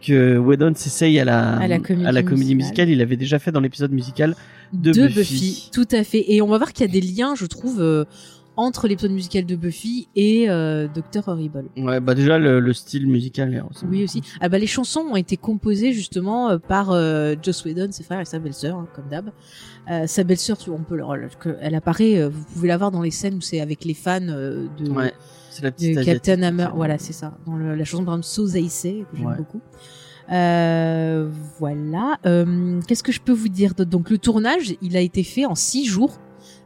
que 0.00 0.38
Whedon 0.38 0.74
s'essaye 0.76 1.18
à 1.18 1.24
la 1.24 1.56
À 1.56 1.66
la 1.66 1.78
comédie 1.80 2.04
comédie 2.04 2.54
musicale. 2.54 2.56
musicale. 2.56 2.88
Il 2.90 2.98
l'avait 2.98 3.16
déjà 3.16 3.38
fait 3.40 3.50
dans 3.50 3.60
l'épisode 3.60 3.90
musical. 3.90 4.36
de 4.72 4.92
de, 4.92 5.06
Buffy. 5.08 5.18
Buffy. 5.18 5.70
Tout 5.72 5.88
à 5.90 6.04
fait. 6.04 6.24
Et 6.32 6.40
on 6.40 6.46
va 6.46 6.56
voir 6.58 6.72
qu'il 6.72 6.86
y 6.86 6.88
a 6.88 6.92
des 6.92 7.00
liens, 7.00 7.34
je 7.34 7.46
trouve, 7.46 7.80
euh, 7.80 8.04
entre 8.58 8.88
l'épisode 8.88 9.12
musical 9.12 9.46
de 9.46 9.56
Buffy 9.56 10.08
et 10.16 10.50
euh, 10.50 10.88
Doctor 10.92 11.28
Horrible. 11.28 11.64
Ouais, 11.78 12.00
bah 12.00 12.14
déjà 12.14 12.38
le, 12.38 12.60
le 12.60 12.72
style 12.74 13.06
musical. 13.06 13.54
est 13.54 13.60
ressemble. 13.60 13.92
Oui 13.92 14.04
aussi. 14.04 14.20
Ah 14.40 14.48
bah 14.48 14.58
les 14.58 14.66
chansons 14.66 15.00
ont 15.10 15.16
été 15.16 15.36
composées 15.36 15.92
justement 15.92 16.50
euh, 16.50 16.58
par 16.58 16.90
euh, 16.90 17.34
Joss 17.42 17.64
Whedon, 17.64 17.88
ses 17.92 18.02
frères 18.02 18.20
et 18.20 18.24
sa 18.24 18.38
belle-sœur, 18.38 18.76
hein, 18.76 18.88
comme 18.94 19.08
d'hab. 19.08 19.30
Sa 20.06 20.22
belle-sœur, 20.24 20.58
tu- 20.58 20.68
on 20.70 20.80
peut, 20.82 21.00
elle 21.62 21.74
apparaît. 21.74 22.28
vous 22.28 22.44
pouvez 22.52 22.68
la 22.68 22.76
voir 22.76 22.90
dans 22.90 23.00
les 23.00 23.10
scènes 23.10 23.36
où 23.36 23.40
c'est 23.40 23.60
avec 23.60 23.86
les 23.86 23.94
fans 23.94 24.20
de, 24.20 24.68
Ouais, 24.90 25.14
c'est 25.50 25.62
la 25.62 25.70
de 25.70 25.76
petite 25.76 26.04
Captain. 26.04 26.42
Hammer. 26.42 26.68
Voilà, 26.74 26.98
c'est 26.98 27.14
ça. 27.14 27.38
Dans 27.46 27.56
le- 27.56 27.74
la 27.74 27.84
chanson 27.84 28.02
exemple 28.02 28.24
So 28.24 28.46
Say 28.48 29.04
que 29.10 29.16
j'aime 29.16 29.26
Ouais. 29.28 29.36
beaucoup. 29.36 29.62
Euh, 30.30 31.30
voilà. 31.58 32.18
Euh, 32.26 32.80
Qu'est-ce 32.86 33.02
que 33.02 33.12
je 33.12 33.20
peux 33.20 33.32
vous 33.32 33.48
dire 33.48 33.74
Donc 33.74 34.10
le 34.10 34.18
tournage, 34.18 34.74
il 34.82 34.96
a 34.96 35.00
été 35.00 35.22
fait 35.22 35.46
en 35.46 35.54
six 35.54 35.86
jours 35.86 36.18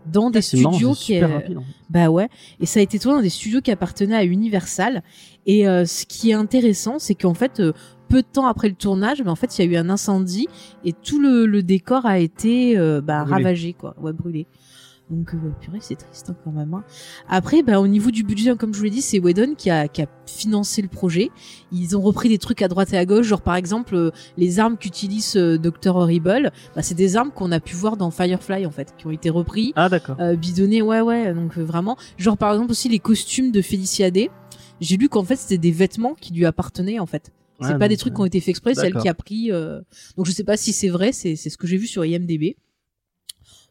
dans 0.07 0.31
des 0.31 0.43
studios 0.43 0.95
qui 0.95 1.21
rapide. 1.21 1.57
hein. 1.59 1.63
bah 1.91 2.09
ouais, 2.09 2.29
et 2.61 2.67
ça 2.67 2.81
a 2.81 2.83
été 2.83 2.99
tourné 2.99 3.19
dans 3.19 3.23
des 3.23 3.29
studios 3.31 3.61
qui 3.61 3.71
appartenaient 3.71 4.17
à 4.17 4.25
Universal. 4.25 5.03
Et 5.47 5.69
euh, 5.69 5.85
ce 5.85 6.07
qui 6.07 6.31
est 6.31 6.35
intéressant, 6.35 6.99
c'est 6.99 7.15
qu'en 7.15 7.35
fait, 7.35 7.61
euh, 7.61 7.73
peu 8.09 8.23
de 8.23 8.27
temps 8.31 8.47
après 8.47 8.69
le 8.69 8.75
tournage, 8.75 9.23
mais 9.23 9.31
en 9.31 9.37
fait, 9.37 9.59
il 9.59 9.65
y 9.65 9.69
a 9.69 9.73
eu 9.73 9.77
un 9.77 9.89
incendie 9.91 10.47
et 10.85 10.93
tout 10.93 11.21
le, 11.21 11.47
le 11.47 11.63
décor 11.63 12.05
a 12.07 12.19
été 12.19 12.77
euh, 12.79 13.01
bah, 13.01 13.23
Brûlé. 13.25 13.37
ravagé, 13.37 13.73
quoi, 13.73 13.95
ouais, 14.01 14.13
brûlé. 14.13 14.47
Donc, 15.13 15.35
euh, 15.35 15.39
purée, 15.61 15.79
c'est 15.83 15.97
triste 15.97 16.31
hein, 16.31 16.37
quand 16.43 16.53
même. 16.53 16.73
hein. 16.73 16.85
Après, 17.29 17.63
bah, 17.63 17.79
au 17.81 17.87
niveau 17.87 18.11
du 18.11 18.23
budget, 18.25 18.51
hein, 18.51 18.57
comme 18.57 18.73
je 18.73 18.79
vous 18.79 18.85
l'ai 18.85 18.91
dit, 18.91 19.03
c'est 19.03 19.19
Whedon 19.19 19.55
qui 19.55 19.69
a, 19.69 19.87
qui 19.87 20.01
a 20.03 20.07
financé 20.27 20.81
le 20.81 20.89
projet. 20.89 21.31
Ils 21.71 21.97
ont 21.97 22.01
repris 22.01 22.29
des 22.31 22.39
trucs 22.39 22.63
à 22.63 22.69
droite 22.69 22.93
et 22.95 22.97
à 22.97 23.05
gauche, 23.05 23.27
genre 23.27 23.43
par 23.43 23.55
exemple 23.57 23.95
euh, 23.95 24.11
les 24.39 24.59
armes 24.59 24.79
qu'utilise 24.79 25.37
euh, 25.37 25.59
Dr 25.59 25.95
Horrible. 25.97 26.51
Bah, 26.75 26.83
c'est 26.83 26.95
des 26.95 27.17
armes 27.17 27.31
qu'on 27.31 27.53
a 27.53 27.61
pu 27.61 27.77
voir 27.77 27.97
dans 27.99 28.11
Firefly 28.11 28.65
en 28.65 28.71
fait, 28.71 28.95
qui 28.97 29.07
ont 29.07 29.11
été 29.11 29.29
repris 29.29 29.73
Ah 29.77 29.89
d'accord. 29.91 30.17
euh, 30.19 30.35
bidonné, 30.35 30.81
ouais, 30.81 31.03
ouais. 31.03 31.35
Donc 31.35 31.59
vraiment, 31.59 31.97
genre 32.17 32.39
par 32.39 32.53
exemple 32.55 32.71
aussi 32.71 32.89
les 32.89 32.99
costumes 32.99 33.51
de 33.53 33.61
Félicia 33.61 34.11
Day. 34.11 34.31
J'ai 34.81 34.97
lu 34.97 35.09
qu'en 35.11 35.25
fait 35.25 35.37
c'était 35.37 35.59
des 35.59 35.73
vêtements 35.73 36.15
qui 36.19 36.33
lui 36.33 36.47
appartenaient 36.47 36.99
en 36.99 37.07
fait. 37.07 37.31
C'est 37.61 37.73
Ah, 37.75 37.79
pas 37.79 37.87
des 37.89 37.97
trucs 37.99 38.15
qui 38.15 38.21
ont 38.21 38.25
été 38.25 38.41
faits 38.41 38.49
exprès, 38.49 38.75
c'est 38.75 38.87
elle 38.87 38.95
qui 39.03 39.09
a 39.09 39.15
pris. 39.15 39.53
euh, 39.53 39.81
Donc 40.17 40.27
je 40.27 40.33
sais 40.33 40.43
pas 40.43 40.57
si 40.57 40.73
c'est 40.73 40.89
vrai, 40.89 41.13
c'est 41.13 41.37
c'est 41.37 41.51
ce 41.51 41.57
que 41.59 41.67
j'ai 41.69 41.77
vu 41.77 41.87
sur 41.87 42.03
IMDb. 42.05 42.57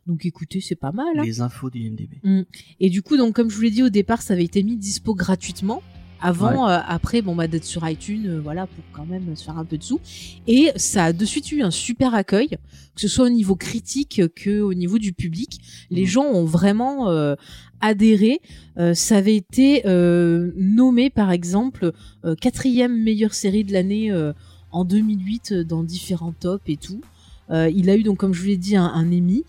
Donc 0.08 0.26
écoutez, 0.26 0.62
c'est 0.62 0.76
pas 0.76 0.92
mal. 0.92 1.06
hein. 1.18 1.24
Les 1.24 1.42
infos 1.42 1.70
du 1.70 1.80
IMDb. 1.80 2.46
Et 2.80 2.90
du 2.90 3.02
coup, 3.02 3.18
donc 3.18 3.36
comme 3.36 3.50
je 3.50 3.56
vous 3.56 3.62
l'ai 3.62 3.72
dit 3.72 3.84
au 3.84 3.90
départ, 3.90 4.22
ça 4.22 4.34
avait 4.34 4.44
été 4.46 4.64
mis 4.64 4.76
dispo 4.78 5.14
gratuitement. 5.16 5.82
Avant, 6.24 6.70
euh, 6.70 6.78
après, 6.88 7.24
bon 7.24 7.36
bah 7.36 7.48
d'être 7.48 7.64
sur 7.66 7.88
iTunes, 7.90 8.28
euh, 8.28 8.40
voilà, 8.40 8.68
pour 8.68 8.84
quand 8.94 9.08
même 9.08 9.36
se 9.36 9.44
faire 9.44 9.58
un 9.58 9.66
peu 9.66 9.78
de 9.80 9.84
sous. 9.84 10.00
Et 10.48 10.70
ça 10.76 11.06
a 11.06 11.14
de 11.14 11.26
suite 11.26 11.52
eu 11.52 11.64
un 11.64 11.72
super 11.72 12.14
accueil, 12.14 12.50
que 12.50 13.02
ce 13.02 13.08
soit 13.08 13.26
au 13.26 13.30
niveau 13.30 13.56
critique 13.56 14.22
que 14.36 14.62
au 14.62 14.76
niveau 14.76 15.00
du 15.00 15.14
public. 15.14 15.60
Les 15.90 16.02
Mhm. 16.04 16.08
gens 16.08 16.26
ont 16.26 16.46
vraiment 16.46 17.10
euh, 17.10 17.34
adhéré. 17.80 18.40
Euh, 18.78 18.94
ça 18.94 19.18
avait 19.18 19.36
été 19.36 19.82
euh, 19.88 20.52
nommé, 20.56 21.10
par 21.10 21.32
exemple, 21.32 21.92
euh, 22.24 22.36
quatrième 22.36 23.02
meilleure 23.02 23.34
série 23.34 23.64
de 23.64 23.74
l'année 23.74 24.12
euh, 24.12 24.32
en 24.72 24.86
2008 24.86 25.52
euh, 25.54 25.64
dans 25.64 25.84
différents 25.84 26.34
tops 26.34 26.64
et 26.68 26.78
tout. 26.78 27.02
Euh, 27.50 27.68
il 27.76 27.90
a 27.90 27.96
eu 27.98 28.04
donc, 28.04 28.18
comme 28.18 28.34
je 28.36 28.42
vous 28.42 28.48
l'ai 28.48 28.58
dit, 28.58 28.76
un, 28.76 28.86
un 28.86 29.08
Emmy. 29.12 29.44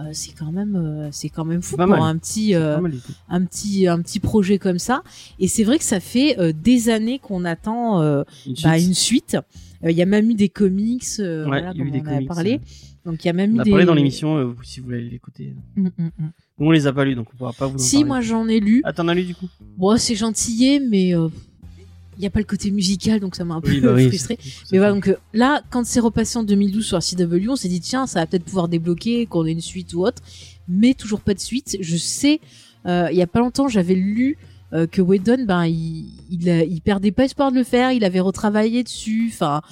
Euh, 0.00 0.10
c'est 0.12 0.32
quand 0.32 0.50
même, 0.50 0.76
euh, 0.76 1.08
c'est 1.12 1.28
quand 1.28 1.44
même 1.44 1.60
fou 1.60 1.76
pour 1.76 1.86
mal. 1.86 2.00
un 2.00 2.16
petit. 2.16 2.54
euh, 2.54 2.80
mal 2.80 2.94
un 3.28 3.44
petit 3.44 3.86
un 3.86 4.00
petit 4.00 4.18
projet 4.18 4.58
comme 4.58 4.78
ça 4.78 5.02
et 5.38 5.46
c'est 5.46 5.62
vrai 5.64 5.76
que 5.78 5.84
ça 5.84 6.00
fait 6.00 6.38
euh, 6.38 6.52
des 6.54 6.88
années 6.88 7.18
qu'on 7.18 7.44
attend 7.44 8.00
euh, 8.00 8.22
Une 8.46 8.54
bah, 8.62 8.78
suite. 8.78 8.86
une 8.88 8.94
suite 8.94 9.36
il 9.84 9.90
y 9.92 10.02
a 10.02 10.06
même 10.06 10.30
eu 10.30 10.34
des 10.34 10.48
comics 10.48 11.04
Ouais, 11.18 11.44
voilà, 11.44 11.72
il 11.74 11.78
y 11.80 11.82
a 11.82 11.84
eu 11.84 11.90
des 11.90 12.00
on 12.00 12.04
comics, 12.04 12.28
parlé 12.28 12.54
euh, 12.54 13.10
donc 13.10 13.24
il 13.24 13.26
y 13.26 13.30
a 13.30 13.32
même 13.34 13.52
On 13.52 13.56
eu 13.56 13.60
a 13.60 13.64
des 13.64 13.70
parlé 13.72 13.84
dans 13.84 13.94
l'émission 13.94 14.54
si 14.62 14.80
vous 14.80 14.86
voulez 14.86 15.02
l'écouter. 15.02 15.54
Mm, 15.76 15.86
mm, 15.98 16.10
mm. 16.18 16.30
On 16.58 16.70
les 16.70 16.86
a 16.86 16.92
pas 16.94 17.04
lus 17.04 17.14
donc 17.14 17.26
on 17.34 17.36
pourra 17.36 17.52
pas 17.52 17.66
vous 17.66 17.74
en 17.74 17.78
si 17.78 17.96
parler. 17.96 18.06
moi 18.08 18.20
j'en 18.22 18.48
ai 18.48 18.60
lu 18.60 18.80
Ah 18.84 18.92
t'en 18.94 19.06
as 19.08 19.14
lu 19.14 19.24
du 19.24 19.34
coup? 19.34 19.48
Bon 19.76 19.96
c'est 19.98 20.14
gentillé 20.16 20.80
mais 20.80 21.14
il 22.20 22.24
y 22.24 22.26
a 22.26 22.30
pas 22.30 22.38
le 22.38 22.44
côté 22.44 22.70
musical 22.70 23.18
donc 23.18 23.34
ça 23.34 23.44
m'a 23.44 23.54
un 23.54 23.60
peu 23.62 23.70
Oui, 23.70 23.80
bah 23.80 23.94
oui, 23.94 24.08
frustré 24.08 24.38
mais 24.70 24.78
voilà 24.78 24.92
donc 24.92 25.08
euh, 25.08 25.16
là 25.32 25.62
quand 25.70 25.86
c'est 25.86 26.00
repassé 26.00 26.38
en 26.38 26.42
2012 26.42 26.84
sur 26.84 26.98
CW 26.98 27.48
on 27.48 27.56
s'est 27.56 27.68
dit 27.68 27.80
tiens 27.80 28.06
ça 28.06 28.20
va 28.20 28.26
peut-être 28.26 28.44
pouvoir 28.44 28.68
débloquer 28.68 29.24
qu'on 29.24 29.46
ait 29.46 29.52
une 29.52 29.62
suite 29.62 29.94
ou 29.94 30.04
autre 30.04 30.22
mais 30.68 30.92
toujours 30.94 31.20
pas 31.20 31.32
de 31.34 31.40
suite. 31.40 31.78
Je 31.80 31.96
sais 31.96 32.40
euh, 32.86 33.08
il 33.10 33.16
y 33.16 33.22
a 33.22 33.26
pas 33.26 33.40
longtemps 33.40 33.68
j'avais 33.68 33.94
lu 33.94 34.36
euh, 34.72 34.86
que 34.86 35.00
Whedon 35.02 35.44
ben 35.46 35.64
il 35.66 36.06
il, 36.30 36.48
a- 36.50 36.62
il 36.64 36.80
perdait 36.82 37.10
pas 37.10 37.24
espoir 37.24 37.50
de 37.52 37.56
le 37.56 37.64
faire 37.64 37.90
il 37.92 38.04
avait 38.04 38.20
retravaillé 38.20 38.82
dessus 38.84 39.30
enfin 39.32 39.62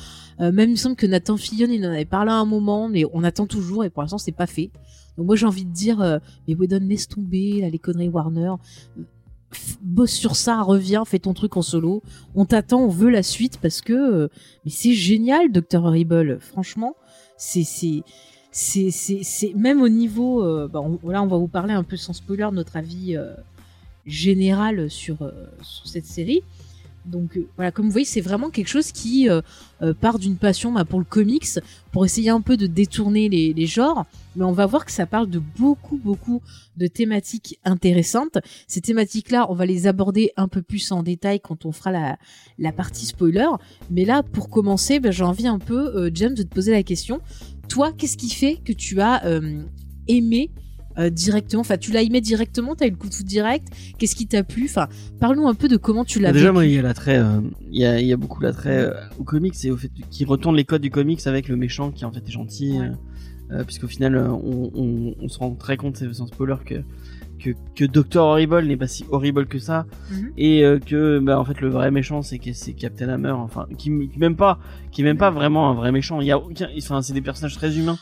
euh, 0.40 0.50
même 0.50 0.70
il 0.70 0.72
me 0.72 0.76
semble 0.76 0.96
que 0.96 1.06
Nathan 1.06 1.36
Fillion 1.36 1.68
il 1.70 1.84
en 1.86 1.90
avait 1.90 2.04
parlé 2.04 2.30
à 2.30 2.36
un 2.36 2.44
moment 2.46 2.88
mais 2.88 3.04
on 3.12 3.22
attend 3.24 3.46
toujours 3.46 3.84
et 3.84 3.90
pour 3.90 4.02
l'instant 4.02 4.18
c'est 4.18 4.32
pas 4.32 4.46
fait. 4.46 4.70
Donc 5.16 5.26
moi 5.26 5.36
j'ai 5.36 5.46
envie 5.46 5.64
de 5.64 5.72
dire 5.72 6.00
euh, 6.00 6.18
mais 6.46 6.54
Whedon 6.54 6.80
laisse 6.88 7.08
tomber 7.08 7.60
là, 7.60 7.68
les 7.68 7.78
conneries 7.78 8.08
Warner 8.08 8.52
bosse 9.82 10.12
sur 10.12 10.36
ça 10.36 10.60
reviens 10.62 11.04
fais 11.04 11.18
ton 11.18 11.32
truc 11.34 11.56
en 11.56 11.62
solo 11.62 12.02
on 12.34 12.44
t'attend 12.44 12.80
on 12.82 12.88
veut 12.88 13.08
la 13.10 13.22
suite 13.22 13.58
parce 13.62 13.80
que 13.80 13.92
euh, 13.94 14.28
mais 14.64 14.70
c'est 14.70 14.92
génial 14.92 15.50
Dr 15.50 15.84
Horrible 15.84 16.38
franchement 16.40 16.94
c'est 17.36 17.64
c'est 17.64 18.02
c'est 18.52 18.90
c'est 18.90 19.54
même 19.54 19.80
au 19.80 19.88
niveau 19.88 20.44
euh, 20.44 20.68
bah, 20.68 20.80
on- 20.82 21.08
là 21.08 21.22
on 21.22 21.26
va 21.26 21.36
vous 21.38 21.48
parler 21.48 21.72
un 21.72 21.82
peu 21.84 21.96
sans 21.96 22.12
spoiler 22.12 22.48
notre 22.52 22.76
avis 22.76 23.16
euh, 23.16 23.32
générale 24.06 24.90
sur, 24.90 25.20
euh, 25.22 25.30
sur 25.62 25.86
cette 25.86 26.06
série. 26.06 26.42
Donc 27.08 27.36
euh, 27.36 27.48
voilà, 27.56 27.72
comme 27.72 27.86
vous 27.86 27.92
voyez, 27.92 28.04
c'est 28.04 28.20
vraiment 28.20 28.50
quelque 28.50 28.68
chose 28.68 28.92
qui 28.92 29.28
euh, 29.28 29.40
euh, 29.82 29.94
part 29.94 30.18
d'une 30.18 30.36
passion 30.36 30.72
bah, 30.72 30.84
pour 30.84 30.98
le 30.98 31.04
comics, 31.04 31.46
pour 31.92 32.04
essayer 32.04 32.30
un 32.30 32.40
peu 32.40 32.56
de 32.56 32.66
détourner 32.66 33.28
les, 33.28 33.66
genres. 33.66 34.06
Mais 34.36 34.44
on 34.44 34.52
va 34.52 34.66
voir 34.66 34.84
que 34.84 34.92
ça 34.92 35.06
parle 35.06 35.28
de 35.28 35.40
beaucoup, 35.58 35.96
beaucoup 35.96 36.42
de 36.76 36.86
thématiques 36.86 37.58
intéressantes. 37.64 38.38
Ces 38.66 38.80
thématiques-là, 38.80 39.46
on 39.50 39.54
va 39.54 39.66
les 39.66 39.86
aborder 39.86 40.32
un 40.36 40.48
peu 40.48 40.62
plus 40.62 40.92
en 40.92 41.02
détail 41.02 41.40
quand 41.40 41.64
on 41.64 41.72
fera 41.72 42.18
la, 42.58 42.72
partie 42.72 43.06
spoiler. 43.06 43.48
Mais 43.90 44.04
là, 44.04 44.22
pour 44.22 44.48
commencer, 44.48 45.00
bah, 45.00 45.10
j'ai 45.10 45.24
envie 45.24 45.48
un 45.48 45.58
peu, 45.58 46.10
James, 46.14 46.34
de 46.34 46.42
te 46.42 46.54
poser 46.54 46.72
la 46.72 46.82
question. 46.82 47.20
Toi, 47.68 47.92
qu'est-ce 47.92 48.16
qui 48.16 48.30
fait 48.30 48.56
que 48.64 48.72
tu 48.72 49.00
as 49.00 49.22
aimé 50.06 50.50
euh, 50.98 51.10
directement. 51.10 51.60
Enfin, 51.60 51.76
tu 51.76 51.92
l'as 51.92 52.02
aimé 52.02 52.20
directement 52.20 52.74
T'as 52.74 52.86
eu 52.86 52.90
le 52.90 52.96
coup 52.96 53.08
de 53.08 53.14
foot 53.14 53.26
direct. 53.26 53.68
Qu'est-ce 53.98 54.16
qui 54.16 54.26
t'a 54.26 54.42
plu? 54.42 54.64
Enfin, 54.64 54.88
parle-nous 55.20 55.46
un 55.48 55.54
peu 55.54 55.68
de 55.68 55.76
comment 55.76 56.04
tu 56.04 56.18
l'as 56.20 56.28
Bah, 56.28 56.32
Déjà, 56.32 56.52
moi, 56.52 56.66
il 56.66 56.72
y 56.72 56.78
a 56.78 56.82
l'attrait, 56.82 57.18
euh, 57.18 57.40
il 57.70 57.80
y, 57.80 57.84
a, 57.86 58.00
il 58.00 58.06
y 58.06 58.12
a 58.12 58.16
beaucoup 58.16 58.40
l'attrait 58.42 58.78
euh, 58.78 58.94
au 59.18 59.24
comics 59.24 59.54
et 59.64 59.70
au 59.70 59.76
fait 59.76 59.90
qu'il 60.10 60.26
retourne 60.26 60.56
les 60.56 60.64
codes 60.64 60.82
du 60.82 60.90
comics 60.90 61.26
avec 61.26 61.48
le 61.48 61.56
méchant 61.56 61.90
qui 61.90 62.04
en 62.04 62.12
fait 62.12 62.26
est 62.26 62.32
gentil, 62.32 62.78
Ouais. 62.78 62.90
euh, 63.52 63.64
puisqu'au 63.64 63.86
final, 63.88 64.16
on, 64.18 64.70
on, 64.74 65.14
on 65.20 65.28
se 65.28 65.38
rend 65.38 65.52
très 65.54 65.76
compte, 65.76 65.96
c'est 65.96 66.12
sans 66.12 66.26
spoiler, 66.26 66.56
que 66.64 66.74
que, 67.38 67.50
que 67.76 67.84
Doctor 67.84 68.26
Horrible 68.26 68.64
n'est 68.64 68.76
pas 68.76 68.88
si 68.88 69.04
horrible 69.12 69.46
que 69.46 69.60
ça 69.60 69.86
Mhm. 70.10 70.32
et 70.36 70.64
euh, 70.64 70.80
que 70.80 71.20
bah 71.20 71.38
en 71.38 71.44
fait 71.44 71.60
le 71.60 71.68
vrai 71.68 71.92
méchant 71.92 72.20
c'est 72.20 72.40
c'est 72.52 72.72
Captain 72.72 73.08
Hammer 73.08 73.30
enfin 73.30 73.66
qui, 73.78 73.90
qui 74.08 74.18
même 74.18 74.34
pas 74.34 74.58
qui 74.90 75.02
est 75.02 75.04
même 75.04 75.18
pas 75.18 75.30
vraiment 75.30 75.70
un 75.70 75.74
vrai 75.74 75.92
méchant. 75.92 76.20
Il 76.20 76.26
y 76.26 76.32
a 76.32 76.38
aucun 76.38 76.66
enfin 76.76 77.00
c'est 77.00 77.12
des 77.12 77.20
personnages 77.20 77.54
très 77.54 77.78
humains 77.78 77.96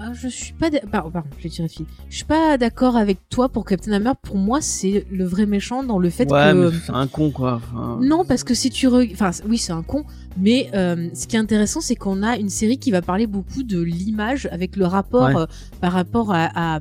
Ah, 0.00 0.12
je 0.14 0.28
suis 0.28 0.52
pas. 0.52 0.70
Pardon, 0.92 1.10
pardon, 1.10 1.28
je 1.38 1.44
l'ai 1.44 1.50
tiré 1.50 1.68
fil. 1.68 1.84
Je 2.08 2.16
suis 2.16 2.24
pas 2.24 2.56
d'accord 2.56 2.96
avec 2.96 3.18
toi 3.28 3.48
pour 3.48 3.64
Captain 3.64 3.92
Hammer. 3.92 4.12
Pour 4.22 4.36
moi, 4.36 4.60
c'est 4.60 5.06
le 5.10 5.24
vrai 5.24 5.44
méchant 5.46 5.82
dans 5.82 5.98
le 5.98 6.08
fait 6.10 6.30
ouais 6.30 6.52
que. 6.52 6.70
c'est 6.86 6.92
un 6.92 7.06
con 7.08 7.30
quoi 7.30 7.54
enfin, 7.56 7.98
Non, 8.02 8.24
parce 8.24 8.44
que 8.44 8.54
si 8.54 8.70
tu 8.70 8.86
re- 8.88 9.10
enfin 9.12 9.30
oui, 9.48 9.58
c'est 9.58 9.72
un 9.72 9.82
con, 9.82 10.04
mais 10.36 10.70
euh, 10.74 11.08
ce 11.14 11.26
qui 11.26 11.34
est 11.36 11.38
intéressant, 11.40 11.80
c'est 11.80 11.96
qu'on 11.96 12.22
a 12.22 12.36
une 12.36 12.48
série 12.50 12.78
qui 12.78 12.90
va 12.92 13.02
parler 13.02 13.26
beaucoup 13.26 13.62
de 13.64 13.80
l'image 13.80 14.48
avec 14.52 14.76
le 14.76 14.86
rapport 14.86 15.24
Ouais. 15.28 15.36
euh, 15.36 15.46
par 15.80 15.92
rapport 15.92 16.32
à, 16.32 16.48
à, 16.76 16.80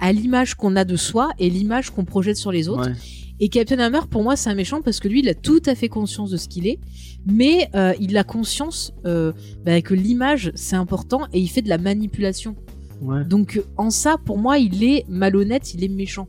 à 0.00 0.12
l'image 0.12 0.54
qu'on 0.54 0.76
a 0.76 0.84
de 0.84 0.96
soi 0.96 1.30
et 1.40 1.50
l'image 1.50 1.90
qu'on 1.90 2.04
projette 2.04 2.36
sur 2.36 2.52
les 2.52 2.68
autres. 2.68 2.88
ouais. 2.88 2.94
Et 3.40 3.48
Captain 3.48 3.78
Hammer, 3.80 4.00
pour 4.08 4.22
moi, 4.22 4.36
c'est 4.36 4.48
un 4.50 4.54
méchant 4.54 4.80
parce 4.80 5.00
que 5.00 5.08
lui, 5.08 5.20
il 5.20 5.28
a 5.28 5.34
tout 5.34 5.60
à 5.66 5.74
fait 5.74 5.88
conscience 5.88 6.30
de 6.30 6.36
ce 6.36 6.48
qu'il 6.48 6.66
est, 6.68 6.78
mais 7.26 7.68
euh, 7.74 7.92
il 8.00 8.16
a 8.16 8.22
conscience 8.24 8.92
euh, 9.06 9.32
bah, 9.64 9.80
que 9.82 9.92
l'image, 9.94 10.52
c'est 10.54 10.76
important 10.76 11.22
et 11.32 11.40
il 11.40 11.48
fait 11.48 11.62
de 11.62 11.68
la 11.68 11.78
manipulation. 11.78 12.54
ouais. 13.02 13.24
Donc 13.24 13.60
en 13.76 13.90
ça, 13.90 14.16
pour 14.24 14.38
moi, 14.38 14.58
il 14.58 14.84
est 14.84 15.04
malhonnête, 15.08 15.74
il 15.74 15.82
est 15.82 15.88
méchant. 15.88 16.26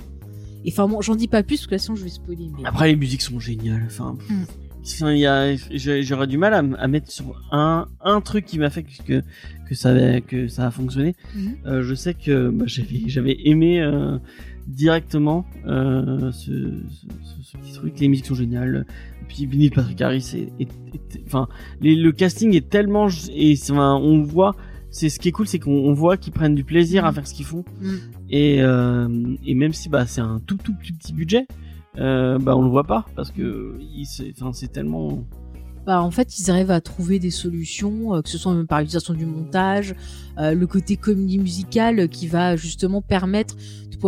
Et 0.65 0.71
enfin, 0.71 0.87
bon, 0.87 0.99
j'en 1.01 1.13
dis 1.15 1.27
pas 1.27 1.43
plus 1.43 1.57
parce 1.57 1.67
que 1.67 1.77
sinon 1.77 1.95
je 1.95 2.03
vais 2.05 2.09
spoiler. 2.09 2.49
mais- 2.57 2.65
Après, 2.65 2.87
les 2.87 2.95
musiques 2.95 3.21
sont 3.21 3.39
géniales. 3.39 3.83
Enfin, 3.85 4.17
Mm. 4.29 4.43
j'aurais 6.01 6.27
du 6.27 6.37
mal 6.39 6.53
à, 6.53 6.87
mettre 6.87 7.11
sur 7.11 7.39
un, 7.51 7.87
un 8.01 8.21
truc 8.21 8.45
qui 8.45 8.57
m'a 8.59 8.69
fait 8.69 8.83
que, 8.83 9.21
que 9.69 9.75
ça, 9.75 9.93
que 10.21 10.47
ça 10.47 10.67
a 10.67 10.71
fonctionné. 10.71 11.15
Mhm. 11.35 11.55
Euh, 11.67 11.83
je 11.83 11.93
sais 11.95 12.13
que 12.15 12.49
bah, 12.49 12.65
j'avais, 12.67 13.03
j'avais 13.07 13.37
aimé 13.45 13.79
directement 14.67 15.45
euh, 15.67 16.31
ce, 16.31 16.51
ce, 16.89 17.05
ce- 17.23 17.43
ce 17.51 17.57
petit 17.57 17.73
truc. 17.73 17.99
Les 17.99 18.07
musiques 18.07 18.25
sont 18.27 18.35
géniales. 18.35 18.85
Puis 19.27 19.47
Neil 19.47 19.69
Patrick 19.71 19.99
Harris 20.01 20.47
enfin, 21.25 21.47
le 21.81 22.11
casting 22.11 22.53
est 22.55 22.69
tellement, 22.69 23.07
et 23.33 23.55
enfin, 23.69 23.95
on 23.95 24.21
voit. 24.21 24.55
C'est 24.91 25.09
ce 25.09 25.19
qui 25.19 25.27
est 25.27 25.31
cool, 25.31 25.47
c'est 25.47 25.59
qu'on 25.59 25.71
on 25.73 25.93
voit 25.93 26.15
qu'ils 26.15 26.31
prennent 26.31 26.55
du 26.55 26.63
plaisir 26.63 27.03
à 27.05 27.09
Mhm. 27.09 27.15
faire 27.15 27.27
ce 27.27 27.33
qu'ils 27.33 27.45
font. 27.45 27.65
Mm. 27.81 27.89
Et, 28.29 28.61
euh, 28.61 29.35
et 29.45 29.53
même 29.55 29.73
si 29.73 29.89
bah 29.89 30.05
c'est 30.05 30.21
un 30.21 30.39
tout 30.45 30.57
tout 30.57 30.73
petit 30.73 30.93
petit 30.93 31.11
budget, 31.13 31.47
euh, 31.97 32.37
bah 32.39 32.55
on 32.55 32.61
le 32.61 32.69
voit 32.69 32.85
pas 32.85 33.05
parce 33.15 33.31
que 33.31 33.77
c'est 34.05 34.31
enfin 34.39 34.53
c'est 34.53 34.71
tellement 34.71 35.23
Bah, 35.85 36.01
en 36.01 36.09
fait, 36.09 36.39
ils 36.39 36.49
arrivent 36.49 36.71
à 36.71 36.81
trouver 36.81 37.19
des 37.19 37.29
solutions, 37.29 38.15
euh, 38.15 38.21
que 38.23 38.29
ce 38.29 38.39
soit 38.39 38.55
même 38.55 38.65
par 38.65 38.79
l'utilisation 38.79 39.13
du 39.13 39.27
montage, 39.27 39.93
euh, 40.39 40.55
le 40.55 40.65
côté 40.65 40.97
comédie 40.97 41.37
musicale 41.37 42.09
qui 42.09 42.25
va 42.25 42.55
justement 42.55 43.03
permettre 43.03 43.55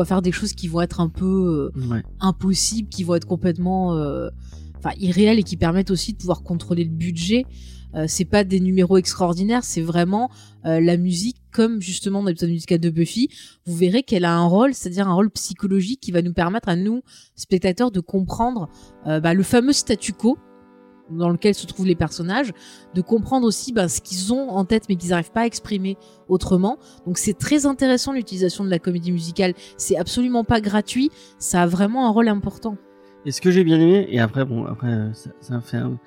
faire 0.05 0.21
des 0.21 0.31
choses 0.31 0.53
qui 0.53 0.67
vont 0.67 0.81
être 0.81 0.99
un 0.99 1.09
peu 1.09 1.71
euh, 1.75 1.87
ouais 1.89 2.03
impossibles, 2.19 2.89
qui 2.89 3.03
vont 3.03 3.15
être 3.15 3.27
complètement 3.27 3.95
euh, 3.95 4.29
enfin 4.77 4.91
irréelles 4.99 5.39
et 5.39 5.43
qui 5.43 5.57
permettent 5.57 5.91
aussi 5.91 6.13
de 6.13 6.17
pouvoir 6.17 6.43
contrôler 6.43 6.83
le 6.83 6.91
budget. 6.91 7.45
Euh, 7.95 8.05
c'est 8.07 8.25
pas 8.25 8.43
des 8.43 8.59
numéros 8.59 8.97
extraordinaires, 8.97 9.63
c'est 9.63 9.81
vraiment 9.81 10.29
euh, 10.65 10.79
la 10.79 10.97
musique 10.97 11.37
comme 11.51 11.81
justement 11.81 12.21
dans 12.21 12.27
l'épisode 12.27 12.49
musical 12.49 12.79
de 12.79 12.89
Buffy. 12.89 13.29
Vous 13.65 13.75
verrez 13.75 14.03
qu'elle 14.03 14.25
a 14.25 14.35
un 14.35 14.45
rôle, 14.45 14.73
c'est-à-dire 14.73 15.07
un 15.07 15.13
rôle 15.13 15.31
psychologique 15.31 16.01
qui 16.01 16.11
va 16.11 16.21
nous 16.21 16.33
permettre 16.33 16.69
à 16.69 16.75
nous 16.75 17.01
spectateurs 17.35 17.91
de 17.91 17.99
comprendre 17.99 18.69
euh, 19.07 19.19
bah, 19.19 19.33
le 19.33 19.43
fameux 19.43 19.73
statu 19.73 20.13
quo 20.13 20.37
dans 21.09 21.29
lequel 21.29 21.53
se 21.55 21.65
trouvent 21.67 21.85
les 21.87 21.95
personnages, 21.95 22.51
de 22.93 23.01
comprendre 23.01 23.45
aussi 23.47 23.73
bah, 23.73 23.87
ce 23.87 24.01
qu'ils 24.01 24.33
ont 24.33 24.49
en 24.49 24.65
tête 24.65 24.83
mais 24.89 24.95
qu'ils 24.95 25.09
n'arrivent 25.11 25.31
pas 25.31 25.41
à 25.41 25.45
exprimer 25.45 25.97
autrement. 26.27 26.77
Donc 27.05 27.17
c'est 27.17 27.33
très 27.37 27.65
intéressant 27.65 28.11
l'utilisation 28.13 28.63
de 28.65 28.69
la 28.69 28.79
comédie 28.79 29.11
musicale. 29.11 29.53
C'est 29.77 29.97
absolument 29.97 30.43
pas 30.43 30.61
gratuit, 30.61 31.09
ça 31.39 31.61
a 31.63 31.67
vraiment 31.67 32.07
un 32.07 32.11
rôle 32.11 32.27
important. 32.27 32.77
et 33.25 33.31
ce 33.31 33.41
que 33.41 33.51
j'ai 33.51 33.63
bien 33.63 33.79
aimé 33.79 34.07
et 34.09 34.19
après 34.19 34.45
bon 34.45 34.65
après 34.65 34.87
euh, 34.93 35.13
ça, 35.13 35.31
ça 35.41 35.59
fait 35.61 35.77
un- 35.77 35.99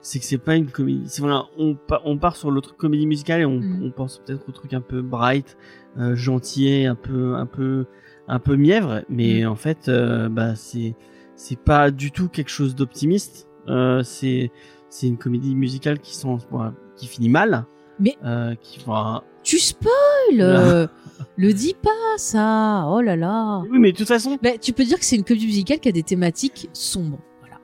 c'est 0.00 0.18
que 0.20 0.24
c'est 0.24 0.38
pas 0.38 0.54
une 0.56 0.70
comédie 0.70 1.08
voilà 1.18 1.44
on 1.58 1.74
pa- 1.74 2.00
on 2.04 2.16
part 2.18 2.34
sur 2.36 2.50
l'autre 2.50 2.76
comédie 2.76 3.06
musicale 3.06 3.40
et 3.40 3.44
on, 3.44 3.60
Mhm. 3.60 3.82
on 3.84 3.90
pense 3.90 4.18
peut-être 4.24 4.48
au 4.48 4.52
truc 4.52 4.72
un 4.74 4.80
peu 4.80 5.00
bright 5.02 5.56
euh, 5.98 6.14
gentil 6.16 6.84
un 6.86 6.94
peu 6.96 7.34
un 7.36 7.46
peu 7.46 7.86
un 8.28 8.38
peu 8.40 8.56
mièvre 8.56 9.02
mais 9.08 9.42
Mhm. 9.42 9.48
en 9.50 9.56
fait 9.56 9.88
euh, 9.88 10.28
bah 10.28 10.54
c'est 10.56 10.94
c'est 11.36 11.58
pas 11.58 11.90
du 11.90 12.10
tout 12.10 12.28
quelque 12.28 12.50
chose 12.50 12.74
d'optimiste 12.74 13.46
c'est 14.02 14.50
c'est 14.88 15.06
une 15.08 15.18
comédie 15.18 15.54
musicale 15.54 15.98
qui 15.98 16.16
qui 16.96 17.06
finit 17.06 17.28
mal 17.28 17.66
Mais- 17.98 18.16
euh, 18.24 18.54
qui 18.60 18.78
enfin, 18.80 19.22
Tu 19.42 19.58
spoil 19.58 19.90
euh, 20.40 20.86
Le 21.36 21.52
dis 21.52 21.74
pas 21.80 21.90
ça 22.16 22.86
Oh 22.88 23.00
là 23.00 23.16
là 23.16 23.62
oui 23.70 23.78
mais 23.78 23.92
de 23.92 23.96
toute 23.96 24.08
façon 24.08 24.38
bah, 24.42 24.56
Tu 24.60 24.72
peux 24.72 24.84
dire 24.84 24.98
que 24.98 25.04
c'est 25.04 25.16
une 25.16 25.24
comédie 25.24 25.46
musicale 25.46 25.80
qui 25.80 25.88
a 25.88 25.92
des 25.92 26.02
thématiques 26.02 26.68
sombres. 26.72 27.18
Voilà. 27.40 27.56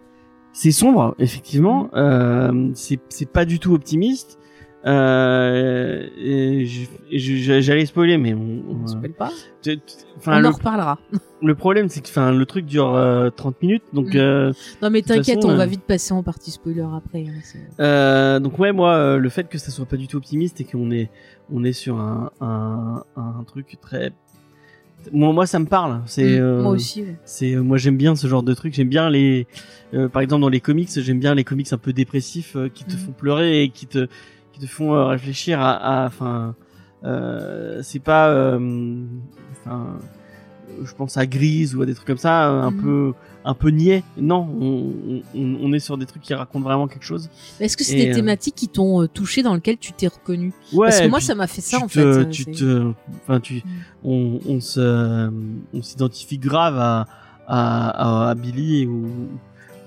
C'est 0.53 0.73
sombre, 0.73 1.15
effectivement. 1.19 1.89
Euh, 1.95 2.71
c'est 2.75 2.99
c'est 3.09 3.29
pas 3.31 3.45
du 3.45 3.59
tout 3.59 3.73
optimiste. 3.75 4.39
Euh, 4.87 6.07
J'allais 7.11 7.87
spoiler, 7.87 8.19
mais 8.19 8.35
on, 8.35 8.63
On 8.83 8.87
spoil 8.87 9.13
pas. 9.13 9.31
enfin, 10.17 10.39
On 10.39 10.41
le, 10.41 10.49
en 10.49 10.53
reparlera. 10.53 10.99
le 11.43 11.55
problème, 11.55 11.89
c'est 11.89 12.01
que 12.01 12.09
enfin, 12.09 12.33
le 12.33 12.47
truc 12.47 12.67
dure 12.67 12.95
euh, 12.95 13.31
30 13.31 13.61
minutes, 13.63 13.83
donc 13.93 14.15
Mm. 14.15 14.19
euh, 14.19 14.53
Non 14.81 14.91
mais 14.91 15.03
t'inquiète, 15.03 15.45
on 15.45 15.55
va 15.55 15.65
euh, 15.65 15.67
vite 15.67 15.83
passer 15.83 16.15
en 16.15 16.23
partie 16.23 16.51
spoiler 16.51 16.85
après. 16.97 17.27
hein, 17.27 17.59
euh, 17.81 18.41
donc 18.41 18.59
ouais, 18.59 18.73
moi, 18.73 18.95
euh, 18.95 19.17
le 19.19 19.29
fait 19.29 19.49
que 19.49 19.59
ça 19.59 19.71
soit 19.71 19.87
pas 19.87 19.97
du 19.97 20.09
tout 20.09 20.17
optimiste 20.17 20.61
et 20.61 20.65
qu'on 20.65 20.91
est 20.91 21.11
on 21.53 21.65
est 21.65 21.73
sur 21.73 21.97
un 21.99 22.31
un, 22.41 23.05
un 23.17 23.45
truc 23.45 23.77
très 23.81 24.13
moi, 25.13 25.33
moi 25.33 25.47
ça 25.47 25.59
me 25.59 25.67
parle. 25.67 26.01
C'est 26.07 26.39
Mm, 26.39 26.43
euh, 26.43 26.63
Moi 26.63 26.73
aussi. 26.73 27.03
ouais. 27.03 27.17
C'est 27.25 27.55
euh, 27.57 27.63
moi 27.63 27.77
j'aime 27.77 27.97
bien 27.97 28.15
ce 28.15 28.27
genre 28.29 28.45
de 28.45 28.55
truc. 28.55 28.73
J'aime 28.73 28.89
bien 28.89 29.11
les, 29.11 29.47
euh, 29.95 30.09
par 30.09 30.23
exemple 30.23 30.43
dans 30.43 30.49
les 30.49 30.61
comics, 30.61 30.89
j'aime 30.95 31.19
bien 31.19 31.35
les 31.35 31.43
comics 31.45 31.73
un 31.73 31.79
peu 31.79 31.93
dépressifs 31.93 32.55
euh, 32.57 32.69
qui 32.69 32.85
te 32.85 32.93
Mhm. 32.93 32.99
font 32.99 33.13
pleurer 33.13 33.63
et 33.65 33.69
qui 33.71 33.87
te 33.87 34.07
qui 34.53 34.61
te 34.61 34.67
font 34.67 34.95
euh, 34.95 35.07
réfléchir 35.07 35.61
à, 35.61 36.05
enfin, 36.07 36.55
euh, 37.05 37.81
c'est 37.83 37.99
pas, 38.01 38.29
euh, 38.31 39.05
enfin, 39.53 39.99
je 40.85 40.93
pense 40.95 41.17
à 41.17 41.27
Grise 41.27 41.75
ou 41.75 41.83
à 41.83 41.87
des 41.87 41.95
trucs 41.95 42.07
comme 42.07 42.17
ça, 42.19 42.47
un 42.49 42.71
Mhm. 42.71 42.81
peu 42.83 43.13
un 43.45 43.55
peu 43.55 43.71
niais. 43.71 44.05
Non, 44.17 44.49
on, 44.61 44.93
on, 45.35 45.57
on 45.61 45.73
est 45.73 45.81
sur 45.81 45.99
des 45.99 46.07
trucs 46.07 46.23
qui 46.23 46.33
racontent 46.33 46.65
vraiment 46.65 46.87
quelque 46.87 47.05
chose. 47.05 47.29
Est-ce 47.59 47.77
que 47.77 47.83
c'est 47.83 47.97
des 47.97 48.13
thématiques 48.13 48.55
qui 48.55 48.69
t'ont 48.69 49.07
touché 49.09 49.43
dans 49.43 49.55
lesquelles 49.55 49.79
tu 49.79 49.93
t'es 49.93 50.07
reconnu? 50.07 50.53
Ouais. 50.73 50.87
Parce 50.89 51.01
que 51.01 51.09
moi 51.09 51.21
ça 51.21 51.35
m'a 51.35 51.49
fait 51.49 51.61
ça 51.61 51.79
en 51.79 51.89
te, 51.89 52.23
fait. 52.23 52.29
tu 52.31 52.45
te, 52.47 52.93
enfin 53.23 53.41
tu, 53.41 53.55
Mm. 53.57 53.69
on, 54.05 54.41
on 54.47 54.61
se, 54.61 55.29
on 55.75 55.83
s'identifie 55.83 56.39
grave 56.39 56.79
à, 56.79 57.09
à, 57.49 58.27
à, 58.27 58.31
à 58.31 58.35
Billy 58.37 58.87
ou, 58.87 59.09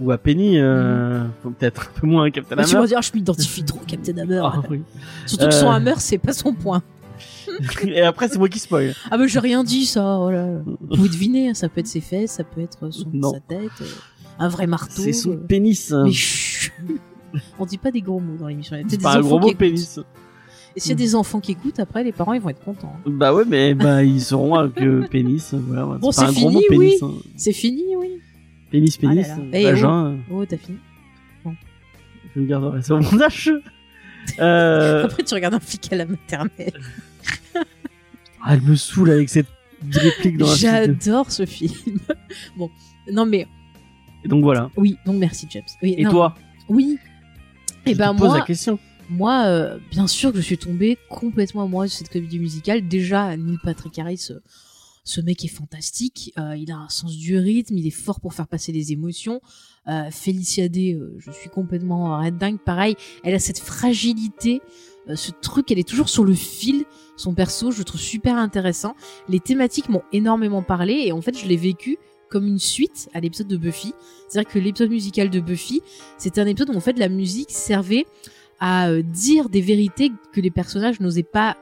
ou 0.02 0.12
à 0.12 0.18
Penny, 0.18 0.60
euh, 0.60 1.24
faut 1.44 1.50
peut-être 1.52 1.90
un 1.96 2.00
peu 2.00 2.08
moins 2.08 2.26
à 2.26 2.32
Captain 2.32 2.56
Bah, 2.56 2.64
tu 2.66 2.74
vas 2.74 2.80
Hammer. 2.80 2.88
dire, 2.88 3.02
je 3.02 3.12
m'identifie 3.14 3.64
trop 3.64 3.80
à 3.82 3.86
Captain 3.86 4.18
Hammer. 4.18 4.42
Ah, 4.44 4.62
oui. 4.70 4.82
Surtout 5.26 5.46
que 5.48 5.54
son 5.54 5.68
Euh. 5.68 5.72
Hammer, 5.76 5.94
c'est 6.00 6.18
pas 6.18 6.34
son 6.34 6.54
point. 6.54 6.82
Et 7.88 8.02
après 8.02 8.28
c'est 8.28 8.38
moi 8.38 8.50
qui 8.50 8.60
spoil. 8.60 8.94
Ah, 9.10 9.18
mais 9.18 9.28
j'ai 9.28 9.40
rien 9.40 9.64
dit, 9.64 9.86
ça. 9.86 10.18
Oh 10.20 10.30
là. 10.30 10.48
Vous 10.90 11.08
deviner, 11.08 11.50
hein, 11.50 11.54
ça 11.54 11.70
peut 11.70 11.80
être 11.80 11.88
ses 11.88 12.02
fesses, 12.02 12.32
ça 12.32 12.44
peut 12.44 12.62
être 12.62 12.92
son, 12.92 13.10
Non. 13.14 13.32
sa 13.34 13.40
tête, 13.40 13.72
euh, 13.82 13.86
un 14.40 14.50
vrai 14.50 14.68
marteau. 14.68 15.02
C'est 15.02 15.14
son 15.14 15.38
pénis. 15.38 15.92
hein. 15.94 16.04
Mais 16.06 16.12
chut 16.12 16.74
On 17.60 17.66
dit 17.66 17.78
pas 17.78 17.92
des 17.92 18.02
gros 18.02 18.20
mots 18.20 18.38
dans 18.38 18.48
l'émission. 18.48 18.76
C'est 18.88 19.02
pas 19.02 19.14
des 19.14 19.18
un 19.20 19.22
gros 19.22 19.40
mot 19.40 19.54
pénis. 19.54 20.00
Et 20.78 20.82
s'il 20.82 20.90
y 20.90 20.94
a 20.94 20.98
des 20.98 21.16
enfants 21.16 21.40
qui 21.40 21.54
écoutent, 21.54 21.80
après, 21.80 22.04
les 22.04 22.12
parents, 22.12 22.34
ils 22.34 22.42
vont 22.42 22.50
être 22.50 22.64
contents. 22.64 22.94
hein. 22.98 23.10
Bah 23.10 23.34
ouais, 23.34 23.44
mais 23.48 23.74
bah 23.74 24.04
ils 24.04 24.22
sauront 24.22 24.70
que 24.70 25.08
pénis. 25.08 25.54
Voilà, 25.54 25.86
Bon, 26.00 26.12
c'est 26.12 26.22
pas 26.26 26.28
c'est 26.28 26.34
fini, 26.34 26.66
oui. 26.70 26.98
hein. 27.02 27.12
C'est 27.38 27.54
fini, 27.54 27.84
oui. 27.98 28.20
Pénis, 28.72 28.98
Ah 29.02 29.06
là 29.06 29.10
pénis, 29.12 29.28
là. 29.28 29.38
euh, 29.40 29.50
Eh, 29.54 29.64
vagin. 29.64 30.06
euh, 30.06 30.18
Oh, 30.32 30.46
t'as 30.46 30.58
fini. 30.58 30.78
Je 32.36 32.40
le 32.42 32.46
garderai 32.48 32.82
sur 32.82 33.00
mon 33.00 33.22
âge. 33.22 33.52
Euh, 34.40 35.06
Après, 35.06 35.22
tu 35.22 35.36
regardes 35.36 35.54
un 35.54 35.60
flic 35.60 35.94
à 35.94 35.98
la 35.98 36.06
maternelle. 36.08 36.74
ah, 38.42 38.56
elle 38.56 38.62
me 38.62 38.76
saoule 38.76 39.12
avec 39.12 39.30
cette 39.30 39.46
de 39.84 40.00
répliques 40.00 40.38
dans 40.38 40.48
film. 40.48 40.58
J'adore 40.72 41.30
ce 41.32 41.46
film. 41.46 42.00
bon, 42.58 42.72
non 43.14 43.28
mais 43.28 43.46
Et 44.24 44.28
donc 44.28 44.42
voilà. 44.44 44.72
oui, 44.78 44.98
donc 45.06 45.18
merci 45.18 45.46
James. 45.52 45.62
Oui, 45.84 45.94
Et 46.00 46.04
non, 46.06 46.10
toi 46.10 46.36
Oui. 46.70 46.98
Je 47.86 47.92
Et 47.92 47.96
ben 47.96 48.16
te 48.16 48.20
pose 48.20 48.30
moi, 48.30 48.40
la 48.40 48.46
question. 48.46 48.80
moi, 49.12 49.44
euh, 49.46 49.78
bien 49.92 50.08
sûr 50.08 50.32
que 50.32 50.38
je 50.38 50.44
suis 50.44 50.58
tombée 50.58 50.98
complètement 51.12 51.62
amoureuse 51.66 51.92
de 51.92 51.96
cette 51.96 52.10
comédie 52.12 52.40
musicale. 52.40 52.88
Déjà, 52.88 53.38
Neil 53.38 53.60
Patrick 53.64 54.00
Harris, 54.00 54.30
euh, 54.32 54.40
ce 55.06 55.22
mec 55.22 55.46
est 55.46 55.50
fantastique. 55.50 56.34
Euh, 56.38 56.58
il 56.58 56.72
a 56.72 56.78
un 56.78 56.90
sens 56.90 57.16
du 57.16 57.38
rythme, 57.38 57.78
il 57.78 57.88
est 57.88 57.92
fort 57.92 58.20
pour 58.20 58.34
faire 58.34 58.48
passer 58.48 58.74
les 58.74 58.92
émotions. 58.92 59.40
Euh, 59.88 60.10
Félicia 60.12 60.68
Day, 60.68 60.94
euh, 60.94 61.16
je 61.20 61.32
suis 61.32 61.50
complètement 61.50 62.20
red 62.20 62.38
dingue. 62.38 62.58
Pareil, 62.60 62.96
elle 63.24 63.36
a 63.36 63.40
cette 63.40 63.60
fragilité, 63.60 64.62
euh, 65.10 65.16
ce 65.16 65.32
truc, 65.32 65.72
elle 65.72 65.80
est 65.80 65.88
toujours 65.88 66.10
sur 66.10 66.26
le 66.26 66.34
fil. 66.34 66.86
Son 67.18 67.34
perso, 67.34 67.72
je 67.72 67.80
le 67.80 67.84
trouve 67.84 68.02
super 68.02 68.36
intéressant. 68.36 68.96
Les 69.30 69.40
thématiques 69.40 69.90
m'ont 69.90 70.04
énormément 70.12 70.64
parlé 70.64 71.04
et 71.06 71.12
en 71.12 71.22
fait, 71.22 71.38
je 71.38 71.48
l'ai 71.48 71.58
vécu 71.58 71.98
comme 72.30 72.48
une 72.48 72.60
suite 72.60 73.10
à 73.14 73.20
l'épisode 73.20 73.48
de 73.48 73.58
Buffy. 73.58 73.94
C'est-à-dire 74.28 74.52
que 74.52 74.60
l'épisode 74.60 74.90
musical 74.90 75.30
de 75.30 75.40
Buffy, 75.40 75.82
c'était 76.18 76.42
un 76.42 76.48
épisode 76.48 76.72
où 76.72 76.78
en 76.78 76.82
fait 76.82 76.98
la 76.98 77.10
musique 77.10 77.52
servait 77.52 78.06
à 78.60 78.88
euh, 78.90 79.02
dire 79.02 79.50
des 79.50 79.60
vérités 79.62 80.12
que 80.34 80.40
les 80.40 80.50
personnages 80.52 81.00
n'osaient 81.02 81.24
pas 81.24 81.58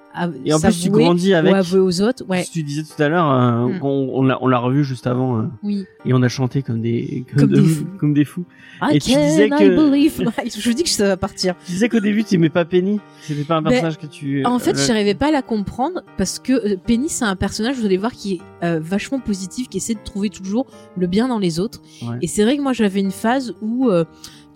Et 0.45 0.53
en 0.53 0.60
plus, 0.60 0.79
tu 0.79 0.89
grandis 0.91 1.34
avec. 1.34 1.51
avouer 1.53 1.79
aux 1.79 2.01
autres. 2.01 2.23
Ouais, 2.29 2.45
tu 2.51 2.62
disais 2.62 2.84
tout 2.84 3.01
à 3.01 3.10
l'heure, 3.10 3.32
euh, 3.32 3.67
Mm. 3.67 3.79
on, 3.84 4.10
on 4.41 4.47
l'a, 4.47 4.58
revu 4.60 4.84
juste 4.84 5.08
avant 5.08 5.39
euh, 5.39 5.43
oui. 5.63 5.86
et 6.06 6.13
on 6.13 6.21
a 6.21 6.27
chanté 6.27 6.62
comme 6.62 6.82
des 6.82 7.25
comme, 7.32 7.39
Comme 7.41 7.49
de- 7.49 7.62
des 7.62 7.67
fous. 7.67 7.86
comme 7.99 8.13
des 8.13 8.25
fous. 8.25 8.45
I 8.82 8.95
Et 8.97 8.99
tu 8.99 9.10
disais 9.10 9.49
que- 9.49 9.75
believe 9.75 10.23
Je 10.60 10.71
dis 10.71 10.84
que 10.84 10.89
ça 10.89 11.08
va 11.08 11.17
partir. 11.17 11.56
Tu 11.65 11.71
disais 11.71 11.89
qu'au 11.89 11.99
début, 11.99 12.23
tu 12.23 12.36
aimais 12.36 12.49
pas 12.49 12.63
Penny. 12.65 12.99
C'était 13.21 13.43
pas 13.43 13.56
un 13.58 13.62
Ben, 13.63 13.69
personnage 13.71 13.97
que 13.97 14.06
tu. 14.08 14.45
En 14.45 14.60
fait, 14.60 14.75
euh, 14.77 14.86
j'arrivais 14.88 15.15
pas 15.15 15.27
à 15.27 15.32
la 15.32 15.41
comprendre 15.41 16.03
parce 16.17 16.38
que 16.39 16.75
Penny, 16.77 17.10
c'est 17.10 17.25
un 17.25 17.36
personnage, 17.36 17.77
vous 17.77 17.86
allez 17.86 17.97
voir, 17.97 18.12
qui 18.12 18.34
est 18.36 18.65
euh, 18.65 18.79
vachement 18.82 19.19
positif, 19.19 19.67
qui 19.67 19.77
essaie 19.77 19.95
de 19.95 20.03
trouver 20.03 20.29
toujours 20.29 20.67
le 20.97 21.08
bien 21.08 21.27
dans 21.27 21.39
les 21.39 21.60
autres. 21.60 21.82
Ouais. 22.03 22.17
Et 22.21 22.27
c'est 22.27 22.43
vrai 22.43 22.56
que 22.58 22.62
moi, 22.62 22.73
j'avais 22.73 22.99
une 22.99 23.12
phase 23.12 23.56
où, 23.62 23.89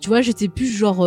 tu 0.00 0.08
vois, 0.08 0.20
j'étais 0.20 0.48
plus 0.48 0.66
genre 0.68 1.04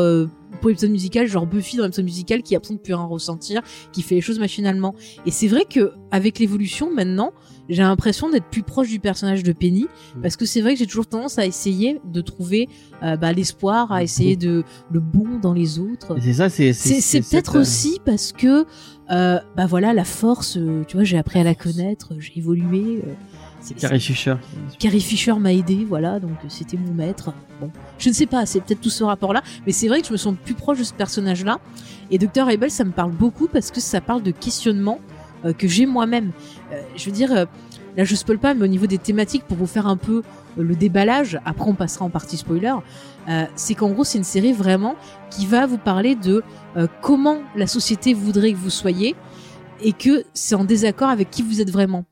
pour 0.61 0.69
l'épisode 0.69 0.91
musical, 0.91 1.27
genre 1.27 1.45
Buffy 1.45 1.77
dans 1.77 1.83
l'épisode 1.83 2.05
musical 2.05 2.43
qui 2.43 2.55
a 2.55 2.59
besoin 2.59 2.77
de 2.77 2.81
plus 2.81 2.93
rien 2.93 3.03
ressentir, 3.03 3.61
qui 3.91 4.01
fait 4.01 4.15
les 4.15 4.21
choses 4.21 4.39
machinalement. 4.39 4.95
Et 5.25 5.31
c'est 5.31 5.47
vrai 5.47 5.65
que 5.69 5.91
avec 6.11 6.39
l'évolution 6.39 6.93
maintenant, 6.93 7.33
j'ai 7.67 7.81
l'impression 7.83 8.29
d'être 8.29 8.47
plus 8.49 8.63
proche 8.63 8.89
du 8.89 8.99
personnage 8.99 9.43
de 9.43 9.53
Penny 9.53 9.87
Mm. 10.15 10.21
parce 10.21 10.35
que 10.35 10.45
c'est 10.45 10.61
vrai 10.61 10.73
que 10.73 10.79
j'ai 10.79 10.87
toujours 10.87 11.07
tendance 11.07 11.37
à 11.37 11.45
essayer 11.45 11.99
de 12.05 12.21
trouver 12.21 12.67
euh, 13.03 13.15
bah, 13.17 13.33
l'espoir, 13.33 13.91
à 13.91 14.03
essayer 14.03 14.35
de 14.35 14.63
le 14.91 14.99
bon 14.99 15.39
dans 15.41 15.53
les 15.53 15.79
autres. 15.79 16.15
C'est 16.21 16.33
ça, 16.33 16.49
c'est. 16.49 16.73
C'est 16.73 17.01
c'est 17.01 17.21
peut-être 17.21 17.57
euh, 17.57 17.61
aussi 17.61 17.99
parce 18.05 18.31
que 18.31 18.65
euh, 19.11 19.39
bah 19.57 19.65
voilà 19.65 19.93
la 19.93 20.03
force, 20.05 20.57
tu 20.87 20.95
vois, 20.97 21.03
j'ai 21.03 21.17
appris 21.17 21.39
à 21.39 21.43
la 21.43 21.55
connaître, 21.55 22.13
j'ai 22.19 22.37
évolué. 22.37 23.01
C'est- 23.61 23.75
Carrie 23.75 23.99
Fisher. 24.01 24.35
Carrie 24.79 25.01
Fisher 25.01 25.33
m'a 25.33 25.53
aidé, 25.53 25.85
voilà, 25.87 26.19
donc 26.19 26.31
euh, 26.43 26.47
c'était 26.49 26.77
mon 26.77 26.93
maître. 26.93 27.31
Bon, 27.61 27.71
je 27.97 28.09
ne 28.09 28.13
sais 28.13 28.25
pas, 28.25 28.45
c'est 28.45 28.59
peut-être 28.61 28.81
tout 28.81 28.89
ce 28.89 29.03
rapport-là, 29.03 29.41
mais 29.65 29.71
c'est 29.71 29.87
vrai 29.87 30.01
que 30.01 30.07
je 30.07 30.11
me 30.11 30.17
sens 30.17 30.35
plus 30.43 30.53
proche 30.55 30.79
de 30.79 30.83
ce 30.83 30.93
personnage-là. 30.93 31.59
Et 32.09 32.17
Dr. 32.17 32.47
Abel, 32.49 32.69
ça 32.71 32.83
me 32.83 32.91
parle 32.91 33.11
beaucoup 33.11 33.47
parce 33.47 33.71
que 33.71 33.79
ça 33.79 34.01
parle 34.01 34.23
de 34.23 34.31
questionnement 34.31 34.99
euh, 35.45 35.53
que 35.53 35.67
j'ai 35.67 35.85
moi-même. 35.85 36.31
Euh, 36.73 36.81
je 36.95 37.05
veux 37.05 37.11
dire, 37.11 37.31
euh, 37.31 37.45
là 37.97 38.03
je 38.03 38.15
spoil 38.15 38.37
pas, 38.39 38.53
mais 38.53 38.63
au 38.63 38.67
niveau 38.67 38.87
des 38.87 38.97
thématiques, 38.97 39.43
pour 39.45 39.57
vous 39.57 39.65
faire 39.67 39.87
un 39.87 39.97
peu 39.97 40.17
euh, 40.57 40.63
le 40.63 40.75
déballage, 40.75 41.39
après 41.45 41.65
on 41.69 41.73
passera 41.75 42.05
en 42.05 42.09
partie 42.09 42.37
spoiler, 42.37 42.73
euh, 43.29 43.45
c'est 43.55 43.75
qu'en 43.75 43.89
gros 43.89 44.03
c'est 44.03 44.17
une 44.17 44.23
série 44.23 44.53
vraiment 44.53 44.95
qui 45.29 45.45
va 45.45 45.65
vous 45.67 45.77
parler 45.77 46.15
de 46.15 46.43
euh, 46.77 46.87
comment 47.01 47.39
la 47.55 47.67
société 47.67 48.13
voudrait 48.13 48.51
que 48.53 48.57
vous 48.57 48.69
soyez 48.69 49.15
et 49.83 49.93
que 49.93 50.23
c'est 50.33 50.55
en 50.55 50.63
désaccord 50.63 51.09
avec 51.09 51.29
qui 51.31 51.41
vous 51.41 51.59
êtes 51.61 51.71
vraiment. 51.71 52.05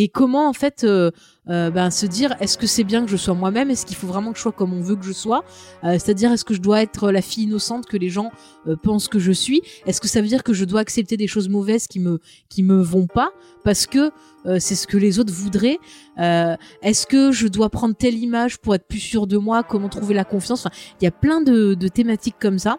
Et 0.00 0.06
comment 0.08 0.48
en 0.48 0.52
fait 0.52 0.84
euh, 0.84 1.10
euh, 1.48 1.70
ben, 1.72 1.90
se 1.90 2.06
dire 2.06 2.36
est-ce 2.38 2.56
que 2.56 2.68
c'est 2.68 2.84
bien 2.84 3.04
que 3.04 3.10
je 3.10 3.16
sois 3.16 3.34
moi-même? 3.34 3.68
Est-ce 3.68 3.84
qu'il 3.84 3.96
faut 3.96 4.06
vraiment 4.06 4.30
que 4.30 4.38
je 4.38 4.42
sois 4.42 4.52
comme 4.52 4.72
on 4.72 4.80
veut 4.80 4.94
que 4.94 5.04
je 5.04 5.10
sois? 5.10 5.44
Euh, 5.82 5.94
C'est-à-dire 5.94 6.30
est-ce 6.30 6.44
que 6.44 6.54
je 6.54 6.60
dois 6.60 6.82
être 6.82 7.10
la 7.10 7.20
fille 7.20 7.44
innocente 7.44 7.86
que 7.86 7.96
les 7.96 8.08
gens 8.08 8.30
euh, 8.68 8.76
pensent 8.76 9.08
que 9.08 9.18
je 9.18 9.32
suis? 9.32 9.60
Est-ce 9.86 10.00
que 10.00 10.06
ça 10.06 10.20
veut 10.20 10.28
dire 10.28 10.44
que 10.44 10.52
je 10.52 10.64
dois 10.64 10.78
accepter 10.78 11.16
des 11.16 11.26
choses 11.26 11.48
mauvaises 11.48 11.88
qui 11.88 11.98
me 11.98 12.20
qui 12.48 12.62
me 12.62 12.80
vont 12.80 13.08
pas? 13.08 13.30
Parce 13.64 13.88
que 13.88 14.12
euh, 14.46 14.58
c'est 14.60 14.76
ce 14.76 14.86
que 14.86 14.96
les 14.96 15.18
autres 15.18 15.32
voudraient. 15.32 15.80
Est-ce 16.16 17.04
que 17.04 17.32
je 17.32 17.48
dois 17.48 17.68
prendre 17.68 17.96
telle 17.96 18.18
image 18.18 18.58
pour 18.58 18.76
être 18.76 18.86
plus 18.86 19.00
sûr 19.00 19.26
de 19.26 19.36
moi? 19.36 19.64
Comment 19.64 19.88
trouver 19.88 20.14
la 20.14 20.24
confiance? 20.24 20.64
Enfin, 20.64 20.76
il 21.00 21.04
y 21.04 21.08
a 21.08 21.10
plein 21.10 21.40
de, 21.40 21.74
de 21.74 21.88
thématiques 21.88 22.36
comme 22.40 22.60
ça. 22.60 22.78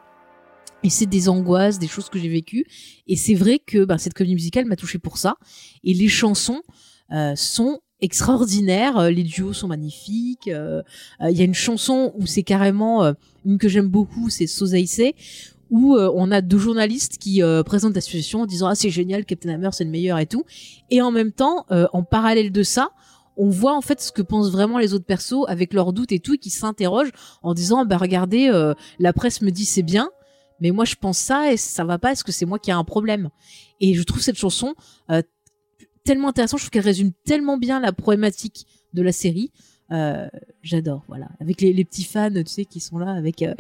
Et 0.84 0.90
c'est 0.90 1.06
des 1.06 1.28
angoisses, 1.28 1.80
des 1.80 1.90
choses 1.90 2.08
que 2.08 2.18
j'ai 2.18 2.30
vécues. 2.30 2.66
Et 3.08 3.18
c'est 3.18 3.34
vrai 3.34 3.60
que 3.60 3.84
ben, 3.84 3.98
cette 3.98 4.14
comédie 4.14 4.36
musicale 4.36 4.64
m'a 4.64 4.78
touché 4.78 5.00
pour 5.00 5.18
ça. 5.18 5.36
Et 5.84 5.94
les 5.94 6.08
chansons 6.08 6.62
sont 7.36 7.80
extraordinaires. 8.02 8.98
Euh, 8.98 9.10
Les 9.10 9.24
duos 9.24 9.54
sont 9.54 9.68
magnifiques. 9.68 10.48
Euh, 10.48 10.82
euh, 11.22 11.32
Il 11.32 11.38
y 11.38 11.42
a 11.42 11.46
une 11.46 11.54
chanson 11.54 12.14
où 12.18 12.26
c'est 12.26 12.44
carrément 12.44 13.04
euh, 13.04 13.14
une 13.46 13.58
que 13.58 13.68
j'aime 13.68 13.88
beaucoup, 13.90 14.30
c'est 14.30 14.48
Sosaïsé, 14.48 15.16
où 15.70 15.96
euh, 15.96 16.12
on 16.16 16.32
a 16.32 16.42
deux 16.42 16.58
journalistes 16.58 17.18
qui 17.18 17.44
euh, 17.44 17.62
présentent 17.64 17.96
la 17.96 18.02
situation 18.02 18.42
en 18.42 18.46
disant 18.46 18.68
ah 18.68 18.76
c'est 18.76 18.90
génial, 18.90 19.26
Captain 19.26 19.50
Hammer 19.50 19.70
c'est 19.72 19.84
le 19.84 19.90
meilleur 19.92 20.18
et 20.20 20.26
tout. 20.26 20.44
Et 20.90 21.02
en 21.02 21.12
même 21.12 21.32
temps, 21.32 21.66
euh, 21.72 21.88
en 21.94 22.04
parallèle 22.04 22.52
de 22.52 22.64
ça, 22.64 22.90
on 23.38 23.50
voit 23.50 23.76
en 23.76 23.82
fait 23.82 24.02
ce 24.02 24.12
que 24.12 24.22
pensent 24.22 24.52
vraiment 24.52 24.78
les 24.80 24.94
autres 24.94 25.06
persos 25.06 25.46
avec 25.48 25.74
leurs 25.74 25.94
doutes 25.94 26.12
et 26.12 26.20
tout, 26.20 26.36
et 26.36 26.38
qui 26.38 26.50
s'interrogent 26.50 27.12
en 27.44 27.54
disant 27.54 27.86
bah 27.86 27.98
regardez, 27.98 28.50
euh, 28.50 28.74
la 28.98 29.14
presse 29.14 29.42
me 29.42 29.52
dit 29.52 29.66
c'est 29.66 29.84
bien, 29.84 30.10
mais 30.60 30.72
moi 30.72 30.86
je 30.86 30.96
pense 30.96 31.18
ça 31.18 31.52
et 31.52 31.58
ça 31.58 31.84
va 31.84 32.00
pas. 32.00 32.12
Est-ce 32.14 32.24
que 32.24 32.32
c'est 32.32 32.46
moi 32.46 32.60
qui 32.60 32.70
ai 32.70 32.74
un 32.74 32.84
problème? 32.84 33.30
Et 33.80 33.94
je 33.94 34.04
trouve 34.04 34.22
cette 34.22 34.38
chanson 34.38 34.74
euh, 35.10 35.22
tellement 36.10 36.30
intéressante. 36.30 36.60
Je 36.60 36.64
trouve 36.66 36.72
qu'elle 36.72 36.90
résume 36.90 37.12
tellement 37.24 37.58
bien 37.58 37.80
la 37.80 37.92
problématique 37.92 38.66
de 38.94 39.04
la 39.04 39.12
série. 39.12 39.52
Euh, 39.92 40.28
j'adore, 40.64 41.04
voilà. 41.08 41.30
Avec 41.40 41.62
les, 41.62 41.72
les 41.72 41.86
petits 41.86 42.04
fans, 42.04 42.32
tu 42.34 42.46
sais, 42.48 42.66
qui 42.66 42.80
sont 42.80 42.98
là 42.98 43.12
avec. 43.12 43.44
Euh... 43.44 43.54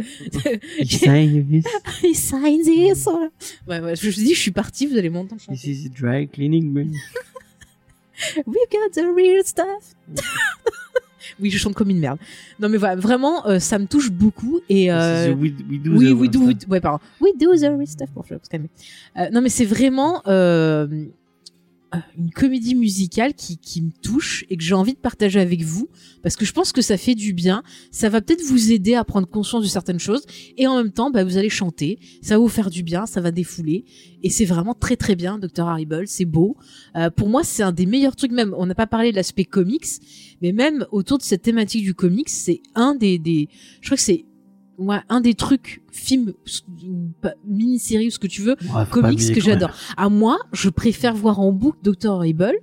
It's 0.79 0.99
time, 0.99 1.45
this, 1.47 1.65
He 2.01 2.15
signs 2.15 2.63
this. 2.63 3.07
Ouais, 3.67 3.79
ouais, 3.79 3.95
je 3.95 4.09
vous 4.09 4.15
dis, 4.15 4.33
je 4.33 4.39
suis 4.39 4.51
partie, 4.51 4.87
vous 4.87 4.97
allez 4.97 5.11
m'entendre 5.11 5.39
chanter. 5.39 5.59
this 5.59 5.85
is 5.85 5.89
dry 5.89 6.27
cleaning. 6.27 6.73
man. 6.73 6.91
We 8.47 8.57
got 8.71 8.99
the 8.99 9.05
real 9.15 9.45
stuff. 9.45 9.95
oui, 11.39 11.51
je 11.51 11.57
chante 11.59 11.75
comme 11.75 11.89
une 11.91 11.99
merde. 11.99 12.17
Non, 12.59 12.67
mais 12.67 12.77
voilà, 12.77 12.95
vraiment, 12.95 13.45
euh, 13.47 13.59
ça 13.59 13.77
me 13.77 13.85
touche 13.85 14.11
beaucoup 14.11 14.59
et. 14.69 14.91
Euh... 14.91 15.33
we, 15.35 15.53
we 15.69 15.79
do 15.79 15.91
Oui, 15.91 16.09
the 16.09 16.13
we 16.13 16.29
do, 16.29 16.67
ouais, 16.67 16.81
pardon. 16.81 16.99
We 17.21 17.31
do 17.39 17.55
the 17.55 17.69
real 17.77 17.87
stuff. 17.87 18.09
Bon, 18.13 18.23
je 18.27 18.33
vais. 18.33 18.61
Euh, 19.17 19.29
non, 19.31 19.41
mais 19.41 19.49
c'est 19.49 19.65
vraiment 19.65 20.21
euh, 20.27 20.87
une 22.17 22.29
comédie 22.31 22.75
musicale 22.75 23.33
qui, 23.33 23.57
qui 23.57 23.81
me 23.81 23.91
touche 23.91 24.45
et 24.49 24.57
que 24.57 24.63
j'ai 24.63 24.75
envie 24.75 24.93
de 24.93 24.99
partager 24.99 25.39
avec 25.39 25.63
vous 25.63 25.89
parce 26.21 26.35
que 26.35 26.45
je 26.45 26.53
pense 26.53 26.71
que 26.71 26.81
ça 26.81 26.97
fait 26.97 27.15
du 27.15 27.33
bien. 27.33 27.63
Ça 27.91 28.09
va 28.09 28.21
peut-être 28.21 28.43
vous 28.43 28.71
aider 28.71 28.93
à 28.93 29.03
prendre 29.03 29.27
conscience 29.27 29.63
de 29.63 29.67
certaines 29.67 29.99
choses 29.99 30.23
et 30.57 30.67
en 30.67 30.77
même 30.77 30.91
temps, 30.91 31.09
bah, 31.09 31.23
vous 31.23 31.37
allez 31.37 31.49
chanter. 31.49 31.99
Ça 32.21 32.35
va 32.35 32.39
vous 32.39 32.47
faire 32.47 32.69
du 32.69 32.83
bien, 32.83 33.05
ça 33.05 33.21
va 33.21 33.31
défouler 33.31 33.85
et 34.21 34.29
c'est 34.29 34.45
vraiment 34.45 34.73
très 34.73 34.95
très 34.95 35.15
bien, 35.15 35.39
Dr. 35.39 35.67
Harrible. 35.67 36.07
C'est 36.07 36.25
beau. 36.25 36.57
Euh, 36.95 37.09
pour 37.09 37.29
moi, 37.29 37.43
c'est 37.43 37.63
un 37.63 37.71
des 37.71 37.85
meilleurs 37.85 38.15
trucs. 38.15 38.31
Même, 38.31 38.53
on 38.57 38.65
n'a 38.65 38.75
pas 38.75 38.87
parlé 38.87 39.11
de 39.11 39.15
l'aspect 39.15 39.45
comics, 39.45 39.87
mais 40.41 40.51
même 40.51 40.85
autour 40.91 41.17
de 41.17 41.23
cette 41.23 41.41
thématique 41.41 41.83
du 41.83 41.93
comics, 41.93 42.29
c'est 42.29 42.61
un 42.75 42.95
des, 42.95 43.17
des, 43.17 43.49
je 43.81 43.87
crois 43.87 43.97
que 43.97 44.03
c'est 44.03 44.25
ouais, 44.79 44.99
un 45.09 45.21
des 45.21 45.33
trucs, 45.35 45.81
film, 45.91 46.33
mini-série 47.45 48.07
ou 48.07 48.11
ce 48.11 48.19
que 48.19 48.27
tu 48.27 48.41
veux, 48.41 48.55
Ouais, 48.73 48.83
comics 48.89 49.33
que 49.33 49.41
j'adore. 49.41 49.71
À 49.97 50.09
moi, 50.09 50.39
je 50.53 50.69
préfère 50.69 51.13
voir 51.13 51.39
en 51.39 51.51
boucle 51.51 51.77
Dr. 51.83 52.09
Horrible 52.11 52.53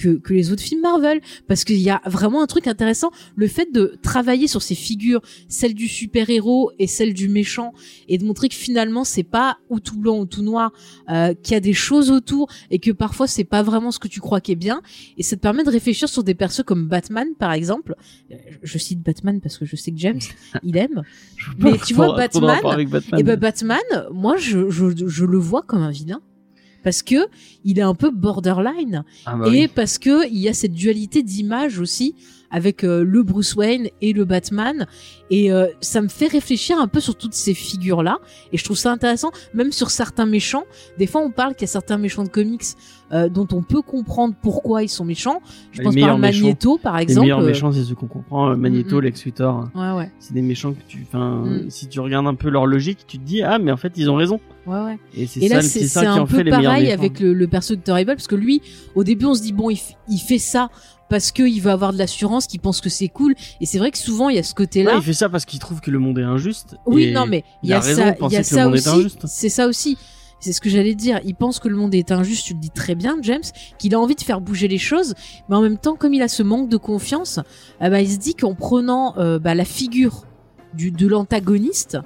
que, 0.00 0.18
que 0.18 0.32
les 0.32 0.50
autres 0.50 0.62
films 0.62 0.80
Marvel. 0.80 1.20
Parce 1.46 1.64
qu'il 1.64 1.78
y 1.80 1.90
a 1.90 2.00
vraiment 2.06 2.42
un 2.42 2.46
truc 2.46 2.66
intéressant 2.66 3.10
le 3.36 3.46
fait 3.46 3.72
de 3.72 3.98
travailler 4.02 4.48
sur 4.48 4.62
ces 4.62 4.74
figures 4.74 5.20
celle 5.48 5.74
du 5.74 5.88
super 5.88 6.30
héros 6.30 6.72
et 6.78 6.86
celle 6.86 7.14
du 7.14 7.28
méchant 7.28 7.72
et 8.08 8.18
de 8.18 8.24
montrer 8.24 8.48
que 8.48 8.54
finalement 8.54 9.04
c'est 9.04 9.22
pas 9.22 9.58
ou 9.68 9.80
tout 9.80 9.98
blanc 9.98 10.18
ou 10.18 10.26
tout 10.26 10.42
noir 10.42 10.72
euh, 11.10 11.34
qu'il 11.34 11.52
y 11.52 11.56
a 11.56 11.60
des 11.60 11.72
choses 11.72 12.10
autour 12.10 12.48
et 12.70 12.78
que 12.78 12.90
parfois 12.90 13.26
c'est 13.26 13.44
pas 13.44 13.62
vraiment 13.62 13.90
ce 13.90 13.98
que 13.98 14.08
tu 14.08 14.20
crois 14.20 14.40
qui 14.40 14.52
est 14.52 14.56
bien. 14.56 14.82
Et 15.18 15.22
ça 15.22 15.36
te 15.36 15.42
permet 15.42 15.64
de 15.64 15.70
réfléchir 15.70 16.08
sur 16.08 16.24
des 16.24 16.34
persos 16.34 16.62
comme 16.64 16.88
Batman 16.88 17.28
par 17.38 17.52
exemple. 17.52 17.94
Euh, 18.30 18.36
je 18.62 18.78
cite 18.78 19.02
Batman 19.02 19.40
parce 19.40 19.58
que 19.58 19.64
je 19.64 19.76
sais 19.76 19.90
que 19.90 19.98
James 19.98 20.20
il 20.62 20.76
aime. 20.76 21.02
Mais 21.58 21.78
tu 21.86 21.94
vois, 21.94 22.16
Batman, 22.16 22.60
Batman. 22.62 23.20
et 23.20 23.22
ben 23.22 23.38
Batman, 23.38 23.80
moi 24.12 24.36
je, 24.36 24.70
je, 24.70 24.86
je 25.06 25.24
le 25.24 25.38
vois 25.38 25.62
comme 25.62 25.82
un 25.82 25.90
vilain 25.90 26.22
parce 26.82 27.02
que 27.02 27.26
il 27.64 27.78
est 27.78 27.82
un 27.82 27.94
peu 27.94 28.10
borderline 28.10 29.04
Ah 29.26 29.36
bah 29.36 29.46
et 29.48 29.50
oui. 29.50 29.68
parce 29.74 29.98
que 29.98 30.26
il 30.28 30.38
y 30.38 30.48
a 30.48 30.54
cette 30.54 30.72
dualité 30.72 31.22
d'image 31.22 31.78
aussi 31.78 32.14
avec 32.50 32.84
euh, 32.84 33.04
le 33.04 33.22
Bruce 33.22 33.54
Wayne 33.54 33.88
et 34.00 34.12
le 34.12 34.24
Batman. 34.24 34.86
Et 35.30 35.52
euh, 35.52 35.66
ça 35.80 36.00
me 36.00 36.08
fait 36.08 36.26
réfléchir 36.26 36.78
un 36.80 36.88
peu 36.88 36.98
sur 37.00 37.14
toutes 37.16 37.34
ces 37.34 37.54
figures-là. 37.54 38.18
Et 38.52 38.58
je 38.58 38.64
trouve 38.64 38.76
ça 38.76 38.90
intéressant, 38.90 39.30
même 39.54 39.70
sur 39.72 39.90
certains 39.90 40.26
méchants. 40.26 40.64
Des 40.98 41.06
fois, 41.06 41.20
on 41.22 41.30
parle 41.30 41.54
qu'il 41.54 41.62
y 41.62 41.64
a 41.64 41.68
certains 41.68 41.98
méchants 41.98 42.24
de 42.24 42.28
comics 42.28 42.62
euh, 43.12 43.28
dont 43.28 43.46
on 43.52 43.62
peut 43.62 43.82
comprendre 43.82 44.34
pourquoi 44.42 44.82
ils 44.82 44.88
sont 44.88 45.04
méchants. 45.04 45.40
Je 45.72 45.78
Les 45.78 45.84
pense 45.84 45.96
par 45.96 46.18
Magneto, 46.18 46.78
par 46.78 46.96
Les 46.96 47.02
exemple. 47.04 47.22
meilleurs 47.26 47.40
euh, 47.40 47.46
méchants, 47.46 47.70
c'est 47.72 47.84
ceux 47.84 47.94
qu'on 47.94 48.06
comprend. 48.08 48.56
Magneto, 48.56 48.96
Mm, 48.96 48.98
mm. 48.98 49.02
Lex 49.04 49.24
Luthor. 49.24 49.68
Ouais, 49.74 49.92
ouais, 49.92 50.10
C'est 50.18 50.32
des 50.34 50.42
méchants 50.42 50.72
que 50.72 50.80
tu, 50.88 51.04
enfin, 51.08 51.44
Mm. 51.44 51.70
si 51.70 51.86
tu 51.88 52.00
regardes 52.00 52.26
un 52.26 52.34
peu 52.34 52.48
leur 52.50 52.66
logique, 52.66 52.98
tu 53.06 53.18
te 53.18 53.24
dis, 53.24 53.42
ah, 53.42 53.58
mais 53.60 53.70
en 53.72 53.76
fait, 53.76 53.92
ils 53.96 54.10
ont 54.10 54.16
raison. 54.16 54.40
ouais, 54.66 54.80
ouais. 54.80 54.98
Et 55.14 55.26
c'est 55.26 55.46
ça, 55.48 55.62
c'est 55.62 55.80
c'est 55.80 55.86
ça 55.86 56.00
c'est 56.00 56.06
qui 56.06 56.12
un 56.12 56.22
en 56.22 56.26
fait 56.26 56.36
peu 56.38 56.42
les 56.42 56.50
meilleurs 56.50 56.64
pareil 56.72 56.84
méchants. 56.86 56.98
avec 56.98 57.20
le, 57.20 57.34
le 57.34 57.46
perso 57.48 57.74
de. 57.76 57.80
Evil, 57.92 58.04
parce 58.06 58.26
que 58.28 58.34
lui, 58.36 58.62
au 58.94 59.04
début, 59.04 59.26
on 59.26 59.34
se 59.34 59.42
dit 59.42 59.52
bon, 59.52 59.70
il, 59.70 59.78
il 60.08 60.18
fait 60.18 60.38
ça 60.38 60.70
parce 61.10 61.32
qu'il 61.32 61.60
veut 61.60 61.70
avoir 61.70 61.92
de 61.92 61.98
l'assurance, 61.98 62.46
qu'il 62.46 62.60
pense 62.60 62.80
que 62.80 62.88
c'est 62.88 63.08
cool. 63.08 63.34
Et 63.60 63.66
c'est 63.66 63.78
vrai 63.78 63.90
que 63.90 63.98
souvent, 63.98 64.30
il 64.30 64.36
y 64.36 64.38
a 64.38 64.42
ce 64.42 64.54
côté-là. 64.54 64.92
Ouais, 64.92 64.98
il 64.98 65.02
fait 65.04 65.12
ça 65.12 65.28
parce 65.28 65.44
qu'il 65.44 65.58
trouve 65.58 65.80
que 65.82 65.90
le 65.90 65.98
monde 65.98 66.18
est 66.18 66.22
injuste. 66.22 66.76
Oui, 66.86 67.04
et 67.04 67.12
non, 67.12 67.26
mais 67.26 67.44
il 67.62 67.68
y 67.68 67.74
a 67.74 67.82
ça, 67.82 67.90
il 67.90 68.32
y 68.32 68.36
a 68.36 68.68
aussi. 68.68 69.16
C'est 69.26 69.48
ça 69.50 69.66
aussi. 69.66 69.98
C'est 70.42 70.52
ce 70.54 70.62
que 70.62 70.70
j'allais 70.70 70.94
dire. 70.94 71.20
Il 71.26 71.34
pense 71.34 71.58
que 71.58 71.68
le 71.68 71.76
monde 71.76 71.94
est 71.94 72.12
injuste. 72.12 72.46
Tu 72.46 72.54
le 72.54 72.60
dis 72.60 72.70
très 72.70 72.94
bien, 72.94 73.18
James, 73.20 73.42
qu'il 73.78 73.94
a 73.94 74.00
envie 74.00 74.14
de 74.14 74.22
faire 74.22 74.40
bouger 74.40 74.68
les 74.68 74.78
choses, 74.78 75.14
mais 75.50 75.56
en 75.56 75.60
même 75.60 75.76
temps, 75.76 75.96
comme 75.96 76.14
il 76.14 76.22
a 76.22 76.28
ce 76.28 76.42
manque 76.42 76.70
de 76.70 76.78
confiance, 76.78 77.40
euh, 77.82 77.90
bah, 77.90 78.00
il 78.00 78.10
se 78.10 78.16
dit 78.16 78.34
qu'en 78.34 78.54
prenant 78.54 79.14
euh, 79.18 79.38
bah, 79.38 79.54
la 79.54 79.66
figure 79.66 80.24
du 80.72 80.92
de 80.92 81.06
l'antagoniste, 81.06 81.98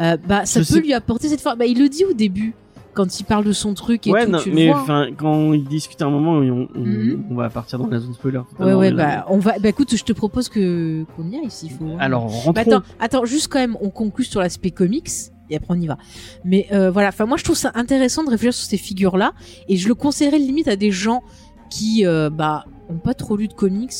euh, 0.00 0.16
bah 0.28 0.44
ça 0.44 0.60
Je 0.60 0.68
peut 0.68 0.74
sais- 0.74 0.80
lui 0.80 0.92
apporter 0.92 1.28
cette 1.28 1.40
force. 1.40 1.56
Bah, 1.56 1.64
il 1.66 1.78
le 1.78 1.88
dit 1.88 2.04
au 2.04 2.12
début 2.12 2.54
quand 2.94 3.20
il 3.20 3.24
parle 3.24 3.44
de 3.44 3.52
son 3.52 3.74
truc 3.74 4.06
et 4.06 4.10
ouais, 4.10 4.24
tout. 4.24 4.30
non, 4.32 4.38
tu 4.38 4.50
mais 4.50 4.72
enfin, 4.72 5.08
quand 5.16 5.52
ils 5.52 5.64
discutent 5.68 6.02
à 6.02 6.06
un 6.06 6.10
moment, 6.10 6.32
on, 6.32 6.68
on, 6.74 6.80
Mhm. 6.80 7.24
on 7.30 7.34
va 7.36 7.48
partir 7.50 7.78
dans 7.78 7.86
la 7.86 8.00
zone 8.00 8.14
spoiler. 8.14 8.40
Ouais, 8.58 8.74
ouais, 8.74 8.90
là- 8.90 9.20
bah, 9.20 9.26
on 9.28 9.38
va, 9.38 9.58
bah, 9.58 9.68
écoute, 9.68 9.94
je 9.94 10.02
te 10.04 10.12
propose 10.12 10.48
que, 10.48 11.04
qu'on 11.16 11.30
y 11.30 11.36
aille 11.36 11.50
s'il 11.50 11.70
faut. 11.70 11.84
hein. 11.86 11.96
Alors, 12.00 12.26
Bah, 12.26 12.32
rentrons. 12.44 12.60
attends, 12.60 12.82
attends, 12.98 13.24
juste 13.24 13.48
quand 13.48 13.60
même, 13.60 13.76
on 13.80 13.90
conclut 13.90 14.24
sur 14.24 14.40
l'aspect 14.40 14.70
comics 14.72 15.08
et 15.50 15.56
après 15.56 15.74
on 15.74 15.80
y 15.80 15.86
va. 15.86 15.96
Mais 16.44 16.66
euh, 16.72 16.90
voilà, 16.90 17.08
enfin 17.08 17.24
moi 17.24 17.36
je 17.38 17.44
trouve 17.44 17.56
ça 17.56 17.70
intéressant 17.74 18.22
de 18.24 18.30
réfléchir 18.30 18.52
sur 18.54 18.66
ces 18.68 18.76
figures-là 18.76 19.32
et 19.68 19.76
je 19.76 19.88
le 19.88 19.94
conseillerais 19.94 20.38
limite 20.38 20.68
à 20.68 20.76
des 20.76 20.90
gens 20.90 21.22
qui 21.70 22.04
euh, 22.04 22.28
bah 22.30 22.64
ont 22.90 22.98
pas 22.98 23.14
trop 23.14 23.36
lu 23.36 23.48
de 23.48 23.52
comics 23.54 23.92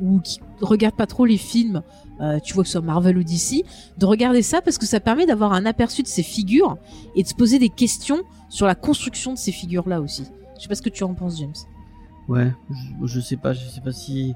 ou 0.00 0.20
qui 0.20 0.38
regardent 0.60 0.96
pas 0.96 1.06
trop 1.06 1.24
les 1.24 1.36
films. 1.36 1.82
Euh, 2.20 2.38
tu 2.40 2.54
vois 2.54 2.62
que 2.62 2.68
ce 2.68 2.72
soit 2.72 2.80
Marvel 2.80 3.18
ou 3.18 3.22
DC, 3.24 3.64
de 3.98 4.06
regarder 4.06 4.42
ça 4.42 4.62
parce 4.62 4.78
que 4.78 4.86
ça 4.86 5.00
permet 5.00 5.26
d'avoir 5.26 5.52
un 5.52 5.66
aperçu 5.66 6.02
de 6.02 6.08
ces 6.08 6.22
figures 6.22 6.76
et 7.14 7.22
de 7.22 7.28
se 7.28 7.34
poser 7.34 7.58
des 7.58 7.68
questions 7.68 8.22
sur 8.48 8.66
la 8.66 8.74
construction 8.74 9.32
de 9.32 9.38
ces 9.38 9.52
figures-là 9.52 10.00
aussi. 10.00 10.24
Je 10.56 10.62
sais 10.62 10.68
pas 10.68 10.74
ce 10.74 10.82
que 10.82 10.88
tu 10.88 11.04
en 11.04 11.14
penses, 11.14 11.38
James. 11.38 11.52
Ouais, 12.28 12.52
je, 12.70 13.06
je 13.06 13.20
sais 13.20 13.36
pas, 13.36 13.52
je 13.52 13.66
sais 13.68 13.80
pas 13.80 13.92
si 13.92 14.34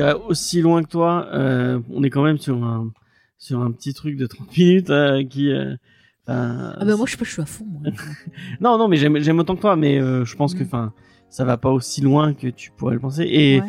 a 0.00 0.16
aussi 0.18 0.60
loin 0.60 0.82
que 0.82 0.88
toi, 0.88 1.26
euh, 1.32 1.80
on 1.90 2.02
est 2.02 2.10
quand 2.10 2.22
même 2.22 2.38
sur 2.38 2.62
un 2.62 2.90
sur 3.38 3.60
un 3.60 3.70
petit 3.72 3.94
truc 3.94 4.16
de 4.16 4.26
30 4.26 4.56
minutes 4.56 4.90
euh, 4.90 5.24
qui 5.24 5.50
Ah 5.52 6.84
bah 6.84 6.96
moi 6.96 7.06
je 7.06 7.12
sais 7.12 7.16
pas, 7.16 7.24
je 7.24 7.32
suis 7.32 7.42
à 7.42 7.46
fond. 7.46 7.66
Moi. 7.66 7.90
non 8.60 8.78
non 8.78 8.88
mais 8.88 8.96
j'aime 8.96 9.38
autant 9.38 9.56
que 9.56 9.60
toi 9.62 9.76
mais 9.76 9.98
je 10.00 10.36
pense 10.36 10.54
que 10.54 10.62
Mm. 10.62 10.66
enfin 10.66 10.92
ça 11.28 11.44
va 11.44 11.56
pas 11.56 11.70
aussi 11.70 12.00
loin 12.00 12.34
que 12.34 12.48
tu 12.48 12.70
pourrais 12.72 12.94
le 12.94 13.00
penser 13.00 13.22
et 13.28 13.60
Ouais. 13.60 13.68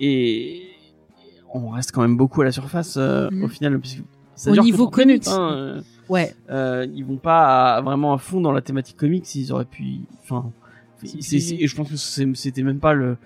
et 0.00 0.62
on 1.54 1.70
reste 1.70 1.92
quand 1.92 2.02
même 2.02 2.16
beaucoup 2.16 2.42
à 2.42 2.44
la 2.44 2.52
surface 2.52 2.96
euh, 2.96 3.28
Mm. 3.30 3.44
au 3.44 3.48
final 3.48 3.78
puisque 3.80 4.02
ça 4.34 4.50
Au 4.50 4.54
dure 4.54 4.64
niveau 4.64 4.86
30 4.86 4.96
minutes, 5.06 5.24
comics. 5.24 5.38
hein, 5.40 5.82
Ouais. 6.08 6.34
euh, 6.50 6.86
ils 6.94 7.04
vont 7.04 7.16
pas 7.18 7.76
à- 7.76 7.80
vraiment 7.80 8.12
à 8.14 8.18
fond 8.18 8.40
dans 8.40 8.52
la 8.52 8.60
thématique 8.62 8.96
comics 8.96 9.34
ils 9.34 9.52
auraient 9.52 9.64
pu 9.64 10.00
enfin 10.22 10.50
et 11.02 11.66
je 11.66 11.76
pense 11.76 11.88
que 11.90 11.96
c'était 12.34 12.62
même 12.62 12.78
pas 12.80 12.92
le 12.94 13.16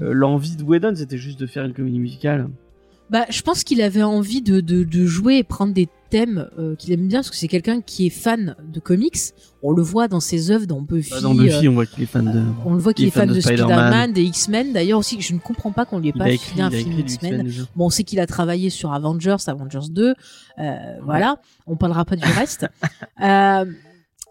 euh, 0.00 0.12
l'envie 0.12 0.56
de 0.56 0.62
Whedon 0.62 0.94
c'était 0.94 1.18
juste 1.18 1.38
de 1.40 1.46
faire 1.46 1.64
une 1.64 1.74
comédie 1.74 1.98
musicale 1.98 2.48
Bah, 3.12 3.26
je 3.28 3.42
pense 3.42 3.62
qu'il 3.62 3.82
avait 3.82 4.02
envie 4.02 4.40
de, 4.40 4.60
de, 4.60 4.84
de 4.84 5.06
jouer 5.06 5.36
et 5.36 5.44
prendre 5.44 5.74
des 5.74 5.86
thèmes 6.08 6.48
euh, 6.58 6.74
qu'il 6.76 6.94
aime 6.94 7.08
bien 7.08 7.18
parce 7.18 7.28
que 7.28 7.36
c'est 7.36 7.46
quelqu'un 7.46 7.82
qui 7.82 8.06
est 8.06 8.10
fan 8.10 8.56
de 8.72 8.80
comics. 8.80 9.18
On 9.62 9.72
le 9.72 9.82
voit 9.82 10.08
dans 10.08 10.18
ses 10.20 10.50
œuvres, 10.50 10.64
dans 10.64 10.80
Buffy. 10.80 11.10
Bah, 11.10 11.20
dans 11.20 11.34
Buffy 11.34 11.66
euh, 11.66 11.70
on 11.70 11.74
voit 11.74 11.84
qu'il 11.84 12.02
est 12.02 12.06
fan 12.06 12.24
de 12.24 12.42
on 12.64 12.72
le 12.72 12.78
voit 12.78 12.94
qu'il 12.94 13.04
il 13.04 13.08
est 13.08 13.10
fan 13.10 13.28
de, 13.28 13.38
Spider-Man, 13.38 13.68
Spider-Man. 13.68 14.12
des 14.14 14.22
X-Men. 14.22 14.72
D'ailleurs 14.72 14.98
aussi, 14.98 15.20
je 15.20 15.34
ne 15.34 15.38
comprends 15.38 15.72
pas 15.72 15.84
qu'on 15.84 15.98
lui 15.98 16.08
ait 16.08 16.12
il 16.14 16.18
pas 16.18 16.30
écrit, 16.30 16.52
filé 16.52 16.62
un 16.62 16.70
film 16.70 16.98
X-Men. 17.00 17.52
Bon, 17.76 17.84
on 17.84 17.90
sait 17.90 18.02
qu'il 18.02 18.18
a 18.18 18.26
travaillé 18.26 18.70
sur 18.70 18.94
Avengers, 18.94 19.36
Avengers 19.46 19.90
2. 19.90 20.14
Euh, 20.58 20.76
Voilà, 21.04 21.36
on 21.66 21.76
parlera 21.76 22.06
pas 22.06 22.16
du 22.16 22.24
reste. 22.24 22.66
euh, 23.22 23.66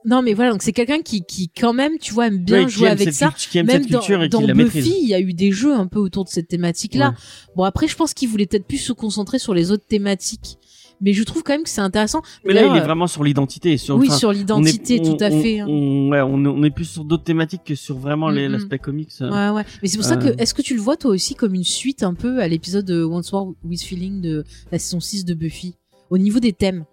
non, 0.05 0.21
mais 0.21 0.33
voilà, 0.33 0.51
donc 0.51 0.61
c'est 0.63 0.71
quelqu'un 0.73 1.01
qui, 1.01 1.21
qui 1.23 1.49
quand 1.49 1.73
même, 1.73 1.97
tu 1.99 2.13
vois, 2.13 2.27
aime 2.27 2.39
bien 2.43 2.63
Ouais, 2.63 2.69
jouer 2.69 2.87
aime 2.87 2.93
avec 2.93 3.09
cette 3.13 3.13
ça. 3.15 3.33
qui 3.37 3.57
aime 3.57 3.67
Même 3.67 3.83
cette 3.83 3.91
dans, 3.91 3.99
culture 3.99 4.23
et 4.23 4.29
dans 4.29 4.41
la 4.41 4.53
Buffy, 4.53 4.63
maîtrise 4.77 4.87
il 5.03 5.07
y 5.09 5.13
a 5.13 5.19
eu 5.19 5.33
des 5.33 5.51
jeux 5.51 5.73
un 5.75 5.87
peu 5.87 5.99
autour 5.99 6.23
de 6.25 6.29
cette 6.29 6.47
thématique-là. 6.47 7.09
Ouais. 7.09 7.15
Bon, 7.55 7.63
après, 7.63 7.87
je 7.87 7.95
pense 7.95 8.13
qu'il 8.13 8.27
voulait 8.29 8.45
peut-être 8.47 8.65
plus 8.67 8.77
se 8.79 8.93
concentrer 8.93 9.37
sur 9.39 9.53
les 9.53 9.71
autres 9.71 9.85
thématiques. 9.87 10.57
Mais 11.03 11.13
je 11.13 11.23
trouve 11.23 11.41
quand 11.41 11.53
même 11.53 11.63
que 11.63 11.69
c'est 11.69 11.81
intéressant. 11.81 12.21
mais 12.45 12.53
là 12.53 12.61
il 12.67 12.77
est 12.77 12.81
vraiment 12.81 13.07
sur 13.07 13.23
l'identité 13.23 13.77
sur 13.77 13.95
oui, 13.95 14.11
sur 14.11 14.31
l'identité, 14.31 15.01
tout 15.01 15.17
à 15.19 15.29
on- 15.31 15.41
fait. 15.41 15.59
hein. 15.59 15.65
on, 15.67 16.09
ouais, 16.09 16.21
on, 16.21 16.45
est- 16.45 16.47
on 16.47 16.61
est 16.63 16.69
plus 16.69 16.85
sur 16.85 17.03
d'autres 17.05 17.23
thématiques 17.23 17.63
que 17.65 17.73
sur 17.73 17.97
vraiment 17.97 18.29
Mm, 18.29 18.35
mm. 18.35 18.51
l'aspect 18.51 18.77
comics 18.77 19.09
euh. 19.21 19.31
Ouais, 19.51 19.55
ouais. 19.57 19.65
Mais 19.81 19.87
c'est 19.87 19.97
pour 19.97 20.05
ça 20.05 20.13
Euh. 20.19 20.31
que, 20.35 20.39
est-ce 20.39 20.53
que 20.53 20.61
tu 20.61 20.75
le 20.75 20.79
vois 20.79 20.97
toi 20.97 21.09
aussi 21.09 21.33
comme 21.33 21.55
une 21.55 21.63
suite 21.63 22.03
un 22.03 22.13
peu 22.13 22.39
à 22.39 22.47
l'épisode 22.47 22.85
de 22.85 23.03
Once 23.03 23.33
More 23.33 23.51
with 23.63 23.81
Feeling 23.81 24.21
de 24.21 24.43
la 24.71 24.77
saison 24.77 24.99
6 24.99 25.25
de 25.25 25.33
Buffy 25.33 25.73
Au 26.11 26.19
niveau 26.19 26.39
des 26.39 26.53
thèmes? 26.53 26.85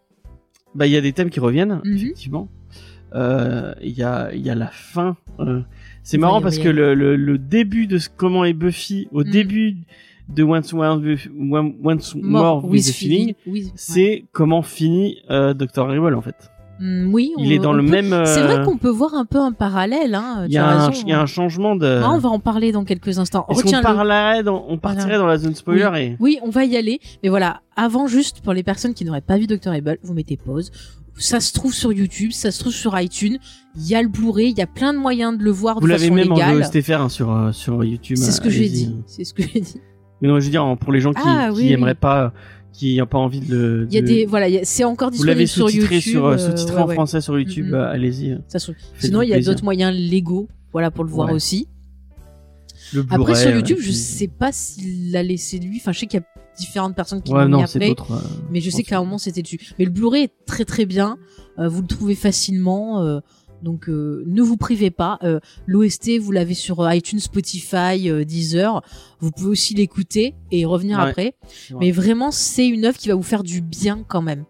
bah 0.74 0.86
il 0.86 0.92
y 0.94 0.96
a 0.96 1.02
des 1.02 1.12
thèmes 1.12 1.28
qui 1.28 1.40
reviennent 1.40 1.82
Mhm. 1.84 1.96
effectivement 1.96 2.48
Euh, 2.50 2.57
il 3.14 3.90
y 3.90 4.02
a 4.02 4.30
il 4.34 4.40
y 4.46 4.50
a 4.50 4.54
la 4.54 4.68
fin 4.68 5.16
euh, 5.40 5.60
c'est 6.02 6.16
Il 6.16 6.20
marrant 6.20 6.40
parce 6.40 6.58
que 6.58 6.68
le, 6.68 6.94
le, 6.94 7.16
le 7.16 7.38
début 7.38 7.86
de 7.86 7.98
ce, 7.98 8.08
comment 8.14 8.44
est 8.44 8.52
Buffy 8.54 9.08
au 9.12 9.24
Mhm. 9.24 9.30
début 9.30 9.76
de 10.30 10.42
Once 10.42 10.72
More, 10.74 10.98
with- 10.98 11.30
Once 11.82 12.14
More 12.14 12.64
with 12.64 12.86
the 12.86 12.92
Feeling 12.92 13.34
Oui, 13.46 13.64
ouais. 13.64 13.72
c'est 13.76 14.24
comment 14.32 14.62
finit 14.62 15.18
euh, 15.30 15.54
Dr. 15.54 15.78
Horrible 15.84 16.14
en 16.14 16.22
fait 16.22 16.50
Mm, 16.80 17.12
oui, 17.12 17.32
il 17.38 17.48
on- 17.48 17.50
est 17.50 17.58
dans 17.58 17.72
le 17.72 17.82
peut- 17.82 17.90
même 17.90 18.12
euh, 18.12 18.24
C'est 18.24 18.40
vrai 18.40 18.62
qu'on 18.64 18.76
peut 18.76 18.88
voir 18.88 19.12
un 19.14 19.24
peu 19.24 19.38
un 19.40 19.50
parallèle. 19.50 20.14
Hein, 20.14 20.44
il 20.46 20.52
y, 20.52 20.58
a 20.58 20.64
un, 20.64 20.86
raison. 20.86 21.02
il 21.04 21.08
y 21.08 21.12
a 21.12 21.20
un 21.20 21.26
changement 21.26 21.74
de 21.74 22.00
Ah, 22.04 22.12
on 22.12 22.18
va 22.18 22.28
en 22.28 22.38
parler 22.38 22.70
dans 22.70 22.84
quelques 22.84 23.18
instants. 23.18 23.44
Est-ce 23.48 23.62
qu'on 23.62 23.66
Retiens-le. 23.66 23.82
parlerait 23.82 24.42
dans, 24.44 24.64
on 24.68 24.78
partirait 24.78 25.06
Voilà. 25.06 25.18
dans 25.18 25.26
la 25.26 25.38
zone 25.38 25.56
spoiler 25.56 25.90
et 25.96 26.16
Oui, 26.20 26.38
on 26.40 26.50
va 26.50 26.64
y 26.64 26.76
aller. 26.76 27.00
Mais 27.24 27.30
voilà, 27.30 27.62
avant 27.74 28.06
juste, 28.06 28.42
pour 28.42 28.52
les 28.52 28.62
personnes 28.62 28.94
qui 28.94 29.04
n'auraient 29.04 29.20
pas 29.22 29.38
vu 29.38 29.48
Dr. 29.48 29.72
Able, 29.72 29.98
vous 30.04 30.14
mettez 30.14 30.36
pause. 30.36 30.70
Ça 31.18 31.40
se 31.40 31.52
trouve 31.52 31.74
sur 31.74 31.92
YouTube, 31.92 32.30
ça 32.32 32.50
se 32.50 32.60
trouve 32.60 32.72
sur 32.72 32.98
iTunes. 32.98 33.38
Il 33.76 33.86
y 33.86 33.94
a 33.94 34.02
le 34.02 34.08
Blu-ray, 34.08 34.50
il 34.50 34.58
y 34.58 34.62
a 34.62 34.66
plein 34.66 34.92
de 34.92 34.98
moyens 34.98 35.36
de 35.36 35.42
le 35.42 35.50
voir 35.50 35.78
vous 35.80 35.86
l'avez 35.86 36.10
même 36.10 36.32
en. 36.32 36.36
VOSTFR 36.36 36.92
hein, 37.00 37.08
sur 37.08 37.30
euh, 37.32 37.52
sur 37.52 37.82
YouTube. 37.84 38.16
C'est 38.16 38.32
ce 38.32 38.40
que 38.40 38.50
j'ai 38.50 38.68
dit. 38.68 38.94
C'est 39.06 39.24
ce 39.24 39.34
que 39.34 39.42
j'ai 39.42 39.60
dit. 39.60 39.80
Mais 40.22 40.28
non, 40.28 40.38
je 40.40 40.44
veux 40.46 40.50
dire 40.50 40.76
pour 40.80 40.92
les 40.92 41.00
gens 41.00 41.12
qui, 41.12 41.20
Ah, 41.24 41.48
qui 41.52 41.56
oui, 41.56 41.62
oui. 41.66 41.72
aimeraient 41.72 41.94
pas, 41.94 42.32
qui 42.72 42.96
n'ont 42.98 43.06
pas 43.06 43.18
envie 43.18 43.40
de 43.40 43.54
le. 43.54 43.86
Il 43.90 43.94
y 43.94 43.98
a 43.98 44.00
de- 44.02 44.06
des, 44.06 44.26
voilà, 44.26 44.46
c'est 44.64 44.84
encore 44.84 45.10
Vous 45.12 45.22
l'avez 45.24 45.44
disponible 45.44 45.70
sur 45.70 45.80
sous-titré 45.82 45.94
YouTube. 45.96 46.12
sur 46.12 46.26
euh, 46.26 46.34
euh, 46.34 46.38
sous-titré 46.38 46.76
ouais, 46.76 46.82
en 46.82 46.86
ouais. 46.88 46.94
français 46.94 47.20
sur 47.20 47.38
YouTube. 47.38 47.72
Euh, 47.74 47.90
allez-y. 47.92 48.38
Sinon, 48.98 49.22
il 49.22 49.28
y 49.28 49.34
a 49.34 49.40
d'autres 49.40 49.64
moyens 49.64 49.96
légaux, 49.96 50.48
voilà, 50.72 50.90
pour 50.90 51.04
le 51.04 51.10
voir 51.10 51.28
Ouais. 51.28 51.34
aussi. 51.34 51.68
Le 52.94 53.04
Après, 53.10 53.34
sur 53.34 53.50
euh, 53.50 53.56
YouTube, 53.56 53.76
puis- 53.78 53.86
je 53.88 53.92
sais 53.92 54.28
pas 54.28 54.50
s'il 54.50 55.12
l'a 55.12 55.22
laissé 55.22 55.58
lui. 55.58 55.76
Enfin, 55.80 55.92
je 55.92 56.00
sais 56.00 56.06
qu'il 56.06 56.20
y 56.20 56.22
a 56.22 56.26
différentes 56.58 56.94
personnes 56.96 57.22
qui 57.22 57.32
Ouais, 57.32 57.46
l'ont 57.46 57.58
mis 57.58 57.62
après. 57.62 57.90
euh, 58.10 58.16
Mais 58.50 58.60
je 58.60 58.70
sais 58.70 58.82
qu'à 58.82 58.98
un 58.98 59.00
moment 59.00 59.18
c'était 59.18 59.42
dessus. 59.42 59.58
Mais 59.78 59.84
le 59.84 59.90
Blu-ray 59.90 60.24
est 60.24 60.32
très 60.46 60.64
très 60.64 60.84
bien. 60.86 61.16
Euh, 61.58 61.68
vous 61.68 61.80
le 61.82 61.86
trouvez 61.88 62.14
facilement. 62.14 63.00
euh, 63.02 63.20
donc 63.62 63.88
euh, 63.88 64.22
ne 64.26 64.40
vous 64.42 64.56
privez 64.56 64.90
pas. 64.90 65.18
Euh, 65.24 65.40
L'OST 65.66 66.18
vous 66.20 66.30
l'avez 66.30 66.54
sur 66.54 66.92
iTunes, 66.92 67.18
Spotify, 67.18 68.08
euh, 68.08 68.24
Deezer. 68.24 68.82
Vous 69.20 69.30
pouvez 69.32 69.48
aussi 69.50 69.74
l'écouter 69.74 70.34
et 70.52 70.64
revenir 70.64 70.98
Ouais, 70.98 71.08
après. 71.08 71.34
vrai. 71.70 71.78
Mais 71.80 71.90
vraiment 71.90 72.30
c'est 72.30 72.68
une 72.68 72.84
œuvre 72.84 72.96
qui 72.98 73.08
va 73.08 73.14
vous 73.16 73.22
faire 73.22 73.42
du 73.42 73.60
bien 73.60 74.04
quand 74.06 74.22
même. 74.22 74.44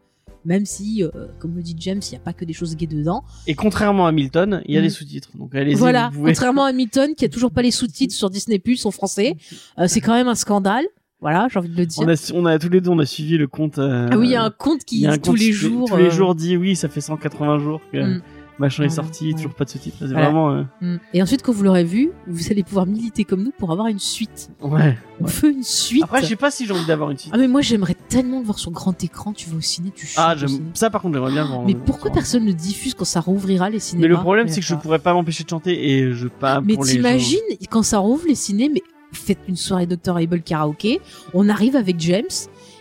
Même 0.44 0.64
si, 0.66 1.02
euh, 1.02 1.10
comme 1.40 1.56
le 1.56 1.62
dit 1.62 1.74
James, 1.78 2.00
il 2.06 2.10
n'y 2.10 2.16
a 2.16 2.20
pas 2.20 2.32
que 2.32 2.44
des 2.44 2.52
choses 2.52 2.74
gays 2.76 2.86
dedans. 2.86 3.24
Et 3.46 3.54
contrairement 3.54 4.06
à 4.06 4.12
Milton, 4.12 4.62
il 4.66 4.74
y 4.74 4.76
a 4.76 4.80
Mhm. 4.80 4.86
des 4.86 4.90
sous-titres. 4.90 5.30
Donc 5.36 5.54
allez-y. 5.54 5.74
Voilà, 5.74 6.10
pouvez- 6.12 6.30
contrairement 6.30 6.64
à 6.64 6.68
Hamilton 6.68 7.14
qui 7.16 7.24
a 7.24 7.28
toujours 7.28 7.50
pas 7.50 7.60
les 7.62 7.70
sous-titres 7.70 8.14
sur 8.14 8.30
Disney 8.30 8.58
Plus 8.58 8.84
en 8.86 8.90
français, 8.90 9.36
euh, 9.78 9.88
c'est 9.88 10.00
quand 10.00 10.14
même 10.14 10.28
un 10.28 10.34
scandale. 10.36 10.84
Voilà, 11.20 11.48
j'ai 11.50 11.58
envie 11.58 11.68
de 11.68 11.76
le 11.76 11.84
dire. 11.86 12.04
On 12.04 12.08
a, 12.08 12.30
on 12.34 12.46
a 12.46 12.58
tous 12.58 12.68
les 12.68 12.80
deux, 12.80 12.90
on 12.90 12.98
a 13.00 13.06
suivi 13.06 13.38
le 13.38 13.48
compte. 13.48 13.78
euh, 13.78 14.08
Ah 14.12 14.18
oui, 14.18 14.28
il 14.28 14.32
y 14.32 14.36
a 14.36 14.44
un 14.44 14.50
compte 14.50 14.84
qui 14.84 15.06
un 15.06 15.18
tous 15.18 15.30
compte 15.32 15.40
les 15.40 15.52
jours. 15.52 15.88
Tous 15.90 15.96
les 15.96 16.04
euh, 16.04 16.10
jours 16.10 16.34
dit 16.34 16.56
oui, 16.56 16.76
ça 16.76 16.88
fait 16.88 17.00
180 17.00 17.58
jours 17.58 17.80
que 17.92 17.98
Mm. 17.98 18.22
machin 18.60 18.84
est 18.84 18.88
sorti, 18.88 19.28
ouais. 19.28 19.34
toujours 19.34 19.52
pas 19.54 19.64
de 19.64 19.70
sous-titres. 19.70 19.96
C'est 19.98 20.06
Voilà. 20.08 20.26
vraiment. 20.26 20.50
euh, 20.52 20.62
Mm. 20.80 20.96
Et 21.14 21.20
ensuite, 21.22 21.42
quand 21.42 21.50
vous 21.52 21.64
l'aurez 21.64 21.82
vu, 21.82 22.10
vous 22.28 22.52
allez 22.52 22.62
pouvoir 22.62 22.86
militer 22.86 23.24
comme 23.24 23.42
nous 23.42 23.50
pour 23.50 23.72
avoir 23.72 23.88
une 23.88 23.98
suite. 23.98 24.50
Ouais. 24.60 24.96
On 25.20 25.26
fait 25.26 25.50
une 25.50 25.64
suite. 25.64 26.04
Après, 26.04 26.22
je 26.22 26.26
sais 26.26 26.36
pas 26.36 26.52
si 26.52 26.66
j'ai 26.66 26.72
envie 26.72 26.86
d'avoir 26.86 27.10
une 27.10 27.18
suite. 27.18 27.32
Ah 27.34 27.38
mais 27.38 27.48
moi 27.48 27.62
j'aimerais 27.62 27.96
tellement 28.08 28.38
le 28.38 28.44
voir 28.44 28.60
sur 28.60 28.70
grand 28.70 29.02
écran. 29.02 29.32
Tu 29.32 29.50
vas 29.50 29.56
au 29.56 29.60
ciné, 29.60 29.90
tu 29.92 30.08
Ah, 30.16 30.36
ça 30.74 30.88
par 30.90 31.02
contre, 31.02 31.14
j'aimerais 31.14 31.32
bien 31.32 31.44
voir. 31.44 31.64
Mais 31.66 31.74
pourquoi 31.74 32.12
personne 32.12 32.44
ne 32.44 32.52
diffuse 32.52 32.94
quand 32.94 33.04
ça 33.04 33.18
rouvrira 33.20 33.70
les 33.70 33.80
cinémas 33.80 34.02
Mais 34.02 34.08
le 34.08 34.20
problème, 34.20 34.46
c'est 34.46 34.60
que 34.60 34.66
je 34.66 34.76
pourrais 34.76 35.00
pas 35.00 35.14
m'empêcher 35.14 35.42
de 35.42 35.48
chanter 35.48 35.90
et 35.98 36.12
je 36.12 36.28
pas 36.28 36.60
Mais 36.60 36.76
t'imagines 36.76 37.38
quand 37.70 37.82
ça 37.82 37.98
rouvre 37.98 38.24
les 38.28 38.36
ciné, 38.36 38.70
mais 38.72 38.82
faites 39.12 39.38
une 39.48 39.56
soirée 39.56 39.86
Dr 39.86 40.16
Able 40.16 40.42
karaoké. 40.42 41.00
On 41.34 41.48
arrive 41.48 41.76
avec 41.76 41.98
James 42.00 42.24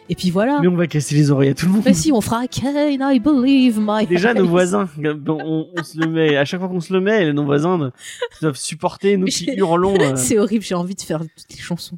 Et 0.09 0.15
puis 0.15 0.29
voilà. 0.29 0.59
Mais 0.61 0.67
on 0.67 0.75
va 0.75 0.87
casser 0.87 1.15
les 1.15 1.31
oreilles 1.31 1.49
à 1.49 1.53
tout 1.53 1.65
le 1.65 1.73
monde. 1.73 1.83
Bah 1.83 1.93
si, 1.93 2.11
on 2.11 2.21
fera 2.21 2.47
Can 2.47 2.73
I 3.09 3.19
believe 3.19 3.79
my 3.79 4.05
Déjà, 4.05 4.33
nos 4.33 4.47
voisins, 4.47 4.87
on, 5.03 5.67
on 5.77 5.83
se 5.83 5.99
le 5.99 6.07
met, 6.07 6.37
à 6.37 6.45
chaque 6.45 6.59
fois 6.59 6.69
qu'on 6.69 6.79
se 6.79 6.93
le 6.93 7.01
met, 7.01 7.33
nos 7.33 7.43
voisins 7.45 7.91
doivent 8.41 8.57
supporter, 8.57 9.17
nous 9.17 9.27
qui 9.27 9.51
hurlons. 9.55 9.97
euh. 9.99 10.15
C'est 10.15 10.39
horrible, 10.39 10.63
j'ai 10.63 10.75
envie 10.75 10.95
de 10.95 11.01
faire 11.01 11.19
toutes 11.19 11.51
les 11.51 11.61
chansons. 11.61 11.97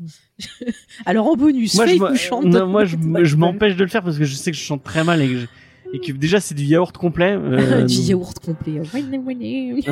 Alors 1.06 1.28
en 1.28 1.36
bonus, 1.36 1.76
Moi, 1.76 1.86
je, 1.88 2.16
chante. 2.16 2.46
non, 2.46 2.68
moi, 2.68 2.86
je, 2.86 3.36
m'empêche 3.36 3.76
de 3.76 3.84
le 3.84 3.90
faire 3.90 4.04
parce 4.04 4.18
que 4.18 4.24
je 4.26 4.36
sais 4.36 4.52
que 4.52 4.58
je 4.58 4.64
chante 4.64 4.84
très 4.84 5.04
mal 5.04 5.22
et 5.22 5.28
que, 5.28 5.38
je- 5.40 5.48
et 5.94 6.00
que 6.00 6.12
déjà 6.12 6.40
c'est 6.40 6.56
du 6.56 6.64
yaourt 6.64 6.96
complet. 6.98 7.34
euh, 7.42 7.84
du 7.84 7.94
yaourt 7.94 8.40
complet. 8.40 8.82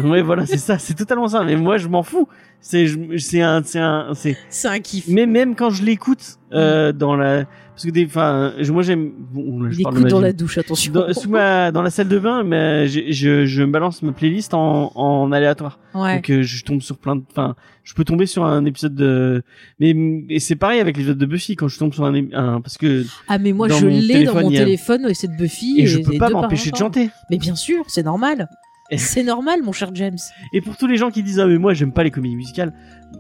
Ouais, 0.04 0.22
voilà, 0.22 0.46
c'est 0.46 0.58
ça, 0.58 0.78
c'est 0.78 0.94
totalement 0.94 1.28
ça. 1.28 1.44
Mais 1.44 1.56
moi, 1.56 1.78
je 1.78 1.88
m'en 1.88 2.04
fous. 2.04 2.28
C'est, 2.60 2.88
c'est 3.18 3.42
un, 3.42 3.62
c'est 3.64 3.80
un, 3.80 4.14
c'est. 4.14 4.38
C'est 4.50 4.68
un 4.68 4.80
kiff. 4.80 5.06
Mais 5.08 5.26
même 5.26 5.56
quand 5.56 5.70
je 5.70 5.84
l'écoute 5.84 6.40
euh, 6.54 6.92
dans 6.92 7.16
la, 7.16 7.46
parce 7.78 7.86
que 7.86 7.92
des, 7.92 8.06
enfin, 8.06 8.54
je- 8.60 8.72
moi 8.72 8.82
j'aime. 8.82 9.12
Bon, 9.32 9.70
je 9.70 9.78
Il 9.80 9.84
parle 9.84 10.04
dans 10.08 10.20
la 10.20 10.34
douche, 10.34 10.58
attention. 10.58 10.92
Dans, 10.92 11.14
sous 11.14 11.30
ma, 11.30 11.72
dans 11.72 11.84
la 11.84 11.92
salle 11.92 12.08
de 12.08 12.18
bain, 12.18 12.44
mais 12.44 12.88
je, 12.88 13.12
je, 13.12 13.46
je 13.46 13.62
me 13.64 13.72
balance 13.72 14.02
ma 14.02 14.12
playlist 14.14 14.56
en, 14.56 14.92
en 14.96 15.32
aléatoire. 15.32 15.80
Ouais. 15.94 16.16
Donc 16.16 16.30
euh, 16.32 16.42
je 16.42 16.64
tombe 16.64 16.82
sur 16.82 16.98
plein 16.98 17.16
de, 17.18 17.24
enfin, 17.32 17.56
je 17.84 17.94
peux 17.94 18.04
tomber 18.04 18.26
sur 18.26 18.44
un 18.46 18.66
épisode 18.66 18.96
de, 18.96 19.44
mais 19.80 19.96
et 20.30 20.40
c'est 20.40 20.56
pareil 20.56 20.80
avec 20.80 20.98
l'épisode 20.98 21.18
de 21.20 21.26
Buffy 21.28 21.56
quand 21.56 21.68
je 21.68 21.78
tombe 21.78 21.94
sur 21.94 22.04
un, 22.06 22.14
un 22.34 22.62
parce 22.62 22.78
que 22.78 23.06
Ah 23.28 23.38
mais 23.38 23.54
moi 23.54 23.68
je 23.70 23.86
l'ai 23.86 24.24
dans 24.26 24.34
mon 24.42 24.50
téléphone 24.50 25.06
et 25.08 25.14
c'est 25.14 25.28
de 25.28 25.38
Buffy. 25.38 25.80
et 25.80 25.86
je 25.88 26.00
peux 26.00 26.18
pas 26.18 26.30
m'empêcher 26.30 26.72
de 26.72 26.76
chanter. 26.78 27.10
Mais 27.30 27.38
bien 27.38 27.56
sûr, 27.56 27.84
c'est 27.88 28.04
normal. 28.04 28.48
C'est 28.96 29.24
normal, 29.24 29.62
mon 29.64 29.72
cher 29.74 29.90
James. 29.94 30.18
Et 30.54 30.62
pour 30.62 30.78
tous 30.78 30.88
les 30.88 30.96
gens 30.96 31.10
qui 31.12 31.22
disent 31.24 31.40
ah 31.40 31.46
mais 31.48 31.58
moi 31.58 31.74
j'aime 31.74 31.92
pas 31.92 32.04
les 32.04 32.12
comédies 32.12 32.36
musicales, 32.38 32.74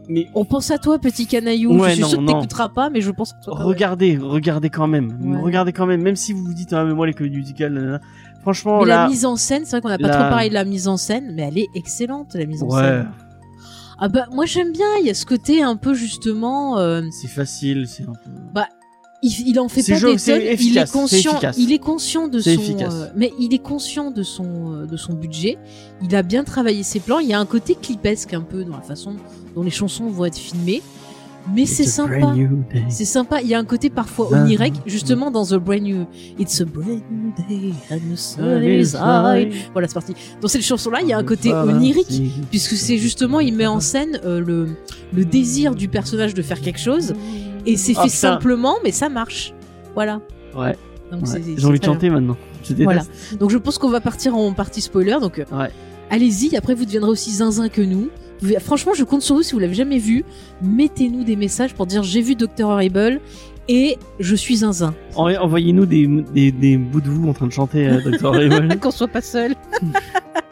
mais 0.07 0.27
On 0.33 0.45
pense 0.45 0.71
à 0.71 0.77
toi, 0.77 0.97
petit 0.99 1.27
canaillou. 1.27 1.77
Ouais, 1.77 1.89
je 1.89 1.93
suis 1.95 2.01
non, 2.03 2.07
sûr 2.09 2.19
que 2.19 2.25
t'écouteras 2.25 2.69
pas, 2.69 2.89
mais 2.89 3.01
je 3.01 3.11
pense 3.11 3.33
à 3.33 3.37
toi. 3.43 3.55
regardez, 3.63 4.17
regardez 4.17 4.69
quand 4.69 4.87
même, 4.87 5.17
Ouais. 5.21 5.41
regardez 5.41 5.73
quand 5.73 5.85
même, 5.85 6.01
même 6.01 6.15
si 6.15 6.31
vous 6.33 6.43
vous 6.45 6.53
dites 6.53 6.71
ah 6.73 6.85
mais 6.85 6.93
moi 6.93 7.05
les 7.07 7.13
comédies 7.13 7.37
musicales, 7.37 7.73
nanana. 7.73 7.99
franchement 8.41 8.79
Mais 8.81 8.87
la 8.87 9.07
mise 9.09 9.25
en 9.25 9.35
scène, 9.35 9.63
c'est 9.65 9.71
vrai 9.71 9.81
qu'on 9.81 9.89
n'a 9.89 9.97
pas 9.97 10.07
la- 10.07 10.13
trop 10.13 10.29
parlé 10.29 10.47
de 10.49 10.53
la 10.53 10.63
mise 10.63 10.87
en 10.87 10.95
scène, 10.95 11.33
mais 11.35 11.41
elle 11.43 11.57
est 11.57 11.67
excellente, 11.75 12.33
la 12.35 12.45
mise 12.45 12.63
en 12.63 12.67
ouais, 12.67 12.81
scène. 12.81 13.07
Ah 13.99 14.07
bah 14.09 14.27
moi 14.31 14.45
j'aime 14.45 14.71
bien, 14.71 14.85
il 15.01 15.07
y 15.07 15.09
a 15.09 15.13
ce 15.15 15.25
côté 15.25 15.63
un 15.63 15.75
peu 15.75 15.93
justement, 15.95 16.77
euh, 16.77 17.01
c'est 17.11 17.27
facile, 17.27 17.87
c'est 17.87 18.03
un 18.03 18.13
peu. 18.13 18.29
Il, 19.23 19.47
il 19.49 19.59
en 19.59 19.67
fait 19.67 19.81
pas 19.93 19.97
jeu- 19.99 20.13
des 20.13 20.19
tonnes, 20.33 20.41
il 20.67 20.77
est 20.77 20.81
conscient, 20.91 21.31
il 21.57 21.71
est 21.73 21.79
conscient 21.79 22.27
de 22.27 22.39
son, 22.39 22.61
euh, 22.91 23.07
mais 23.15 23.33
il 23.39 23.53
est 23.53 23.57
conscient 23.63 24.11
de 24.11 24.23
son 24.23 24.73
euh, 24.73 24.85
de 24.85 24.95
son 24.97 25.13
budget. 25.13 25.57
Il 26.03 26.15
a 26.15 26.21
bien 26.23 26.43
travaillé 26.43 26.83
ses 26.83 26.99
plans. 26.99 27.19
Il 27.19 27.27
y 27.27 27.33
a 27.33 27.39
un 27.39 27.45
côté 27.45 27.75
clipesque 27.81 28.33
un 28.33 28.41
peu 28.41 28.63
dans 28.63 28.75
la 28.77 28.81
façon 28.83 29.15
dont 29.55 29.63
les 29.63 29.71
chansons 29.71 30.07
vont 30.07 30.25
être 30.25 30.37
filmées, 30.37 30.83
mais 31.55 31.65
c'est 31.65 31.83
sympa. 31.85 32.33
C'est 32.89 33.05
sympa, 33.05 33.41
il 33.41 33.47
y 33.47 33.55
a 33.55 33.59
un 33.59 33.63
côté 33.65 33.89
parfois 33.89 34.27
onirique, 34.43 34.75
justement 34.85 35.31
dans 35.31 35.45
The 35.45 35.55
Brand 35.55 35.81
New. 35.81 36.05
It's 36.37 36.61
a 36.61 36.65
brand 36.65 37.01
new 37.09 37.31
day 37.49 37.73
and 37.89 37.99
the 38.13 38.17
sun 38.17 38.61
is 38.63 38.93
high. 38.93 39.51
Voilà, 39.73 39.87
c'est 39.87 39.93
parti. 39.95 40.13
Dans 40.41 40.47
cette 40.47 40.61
chanson-là, 40.63 40.99
il 41.01 41.07
y 41.07 41.13
a 41.13 41.17
un 41.17 41.23
côté 41.23 41.51
onirique, 41.75 42.21
puisque 42.51 42.73
c'est 42.75 42.97
justement, 42.97 43.39
il 43.39 43.55
met 43.55 43.65
en 43.65 43.79
scène 43.79 44.19
euh, 44.25 44.39
le, 44.41 44.67
le 45.13 45.25
désir 45.25 45.73
du 45.73 45.87
personnage 45.87 46.33
de 46.35 46.41
faire 46.41 46.59
quelque 46.61 46.79
chose, 46.79 47.13
et 47.67 47.77
c'est 47.77 47.93
Ah, 47.97 48.01
fait 48.03 48.07
putain. 48.07 48.17
simplement, 48.33 48.75
mais 48.83 48.91
ça 48.91 49.09
marche. 49.09 49.53
Voilà. 49.93 50.19
Ouais, 50.55 50.75
j'ai 51.57 51.65
envie 51.65 51.79
de 51.79 51.85
chanter 51.85 52.09
maintenant. 52.09 52.37
Je. 52.63 52.73
Voilà. 52.83 53.03
Donc 53.39 53.49
je 53.51 53.57
pense 53.57 53.77
qu'on 53.77 53.89
va 53.89 54.01
partir 54.01 54.35
en 54.35 54.51
partie 54.53 54.81
spoiler, 54.81 55.17
donc 55.21 55.39
euh, 55.39 55.45
Ouais. 55.51 55.69
allez-y, 56.09 56.55
après 56.57 56.73
vous 56.73 56.85
deviendrez 56.85 57.11
aussi 57.11 57.31
zinzin 57.31 57.69
que 57.69 57.81
nous. 57.81 58.09
Franchement, 58.59 58.93
je 58.93 59.03
compte 59.03 59.21
sur 59.21 59.35
vous 59.35 59.41
si 59.43 59.53
vous 59.53 59.59
l'avez 59.59 59.73
jamais 59.73 59.97
vu. 59.99 60.23
Mettez-nous 60.61 61.23
des 61.23 61.35
messages 61.35 61.73
pour 61.73 61.85
dire 61.85 62.03
j'ai 62.03 62.21
vu 62.21 62.35
Dr. 62.35 62.65
Horrible 62.67 63.19
et 63.67 63.97
je 64.19 64.35
suis 64.35 64.57
zinzin. 64.57 64.93
En- 65.15 65.33
Envoyez-nous 65.33 65.85
des, 65.85 66.07
des, 66.33 66.51
des 66.51 66.77
bouts 66.77 67.01
de 67.01 67.09
vous 67.09 67.27
en 67.29 67.33
train 67.33 67.47
de 67.47 67.51
chanter 67.53 67.87
euh, 67.87 67.99
Dr. 68.01 68.25
Horrible. 68.25 68.77
Qu'on 68.81 68.91
soit 68.91 69.07
pas 69.07 69.21
seul. 69.21 69.55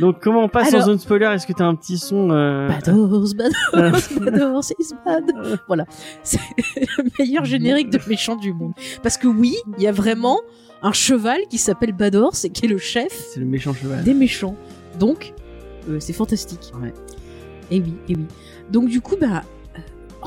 Donc 0.00 0.20
comment 0.20 0.42
on 0.44 0.48
passe 0.48 0.68
Alors- 0.68 0.82
en 0.82 0.86
zone 0.86 0.98
spoiler? 0.98 1.26
Est-ce 1.34 1.46
que 1.46 1.52
t'as 1.52 1.64
un 1.66 1.74
petit 1.74 1.98
son 1.98 2.30
euh, 2.30 2.68
Bados, 2.68 3.34
Bados, 3.34 3.54
Bados, 4.20 4.70
is 4.78 4.90
bad. 5.04 5.24
Voilà. 5.68 5.84
C'est 6.22 6.40
le 6.98 7.04
meilleur 7.18 7.44
générique 7.44 7.90
de 7.90 7.98
méchant 8.08 8.36
du 8.36 8.52
monde. 8.52 8.72
Parce 9.02 9.16
que 9.16 9.26
oui, 9.28 9.54
il 9.78 9.82
y 9.82 9.86
a 9.86 9.92
vraiment 9.92 10.40
un 10.82 10.92
cheval 10.92 11.38
qui 11.48 11.58
s'appelle 11.58 11.92
Badors 11.92 12.34
et 12.44 12.50
qui 12.50 12.66
est 12.66 12.68
le 12.68 12.78
chef 12.78 13.12
C'est 13.32 13.40
le 13.40 13.46
méchant 13.46 13.72
cheval. 13.72 14.02
des 14.04 14.14
méchants. 14.14 14.56
Donc, 14.98 15.32
euh, 15.88 15.98
c'est 16.00 16.12
fantastique. 16.12 16.72
Ouais. 16.82 16.92
Et 17.70 17.80
oui, 17.80 17.94
et 18.08 18.14
oui. 18.16 18.24
Donc 18.70 18.88
du 18.88 19.00
coup, 19.00 19.16
bah, 19.20 19.42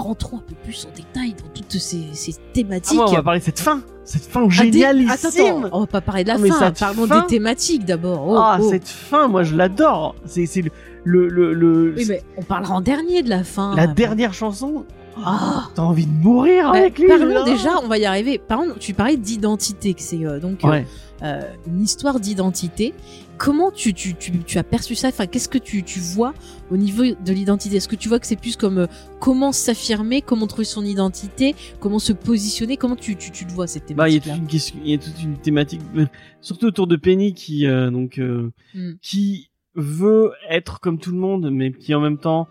rentrons 0.01 0.37
un 0.37 0.43
peu 0.47 0.55
plus 0.63 0.85
en 0.85 0.95
détail 0.95 1.33
dans 1.33 1.49
toutes 1.53 1.71
ces, 1.79 2.03
ces 2.13 2.35
Ah, 2.37 2.41
thématiques. 2.53 2.95
moi, 2.95 3.09
on 3.09 3.13
va 3.13 3.23
parler 3.23 3.39
de 3.39 3.45
cette 3.45 3.59
fin 3.59 3.81
Cette 4.05 4.23
fin 4.23 4.43
Ah, 4.45 4.49
génialissime 4.49 5.09
Attends, 5.11 5.63
attends, 5.65 5.69
on 5.73 5.79
va 5.81 5.87
pas 5.87 6.01
parler 6.01 6.23
de 6.23 6.29
la 6.29 6.35
Ah, 6.35 6.39
mais 6.39 6.49
fin. 6.49 6.71
Parlons 6.71 7.07
fin- 7.07 7.21
des 7.21 7.27
thématiques 7.27 7.85
d'abord. 7.85 8.25
Oh, 8.27 8.35
Ah, 8.37 8.57
oh. 8.61 8.69
cette 8.69 8.87
fin, 8.87 9.27
moi 9.27 9.43
je 9.43 9.55
l'adore 9.55 10.15
C'est 10.25 10.45
le... 10.61 10.71
le, 11.03 11.27
le, 11.27 11.53
le- 11.53 11.93
Oui, 11.97 12.05
mais 12.07 12.23
on 12.37 12.43
parlera 12.43 12.75
en 12.75 12.81
dernier 12.81 13.23
de 13.23 13.29
la 13.29 13.43
fin. 13.43 13.75
La 13.75 13.87
dernière 13.87 14.33
chanson 14.33 14.85
Ah. 15.25 15.69
T'as 15.75 15.81
envie 15.81 16.05
de 16.05 16.11
mourir 16.11 16.71
Bah, 16.71 16.77
avec 16.79 16.99
lui 16.99 17.07
parlons 17.07 17.43
déjà, 17.43 17.71
on 17.83 17.87
va 17.87 17.97
y 17.97 18.05
arriver. 18.05 18.37
Parlons, 18.37 18.75
tu 18.79 18.93
parlais 18.93 19.17
d'identité, 19.17 19.93
que 19.93 20.01
c'est 20.01 20.23
euh, 20.25 20.39
donc 20.39 20.63
euh, 20.63 20.69
Ouais. 20.69 20.85
euh, 21.23 21.41
une 21.67 21.81
histoire 21.81 22.19
d'identité. 22.19 22.93
Comment 23.37 23.71
tu, 23.71 23.93
tu, 23.93 24.15
tu, 24.15 24.31
tu 24.39 24.57
as 24.57 24.63
perçu 24.63 24.95
ça? 24.95 25.09
Enfin, 25.09 25.27
qu'est-ce 25.27 25.49
que 25.49 25.57
tu, 25.57 25.83
tu 25.83 25.99
vois 25.99 26.33
au 26.71 26.77
niveau 26.77 27.03
de 27.03 27.31
l'identité? 27.33 27.77
Est-ce 27.77 27.87
que 27.87 27.95
tu 27.95 28.09
vois 28.09 28.19
que 28.19 28.27
c'est 28.27 28.39
plus 28.39 28.55
comme 28.57 28.79
euh, 28.79 28.87
comment 29.19 29.51
s'affirmer, 29.51 30.21
comment 30.21 30.47
trouver 30.47 30.65
son 30.65 30.83
identité, 30.83 31.55
comment 31.79 31.99
se 31.99 32.13
positionner? 32.13 32.77
Comment 32.77 32.95
tu, 32.95 33.15
tu, 33.15 33.31
tu 33.31 33.45
le 33.45 33.51
vois 33.51 33.67
cette 33.67 33.93
Bah, 33.93 34.09
il 34.09 34.15
y 34.15 34.17
a 34.17 34.21
toute 34.21 34.35
une 34.37 34.47
question, 34.47 34.77
il 34.83 34.91
y 34.91 34.93
a 34.93 34.97
toute 34.97 35.21
une 35.21 35.37
thématique, 35.37 35.81
euh, 35.95 36.05
surtout 36.41 36.65
autour 36.67 36.87
de 36.87 36.95
Penny 36.95 37.33
qui 37.33 37.65
euh, 37.67 37.89
donc 37.91 38.17
euh, 38.19 38.51
Hmm. 38.73 38.93
qui 39.01 39.49
veut 39.75 40.31
être 40.49 40.79
comme 40.79 40.97
tout 40.99 41.11
le 41.11 41.17
monde, 41.19 41.49
mais 41.51 41.71
qui 41.71 41.93
en 41.95 42.01
même 42.01 42.17
temps 42.17 42.47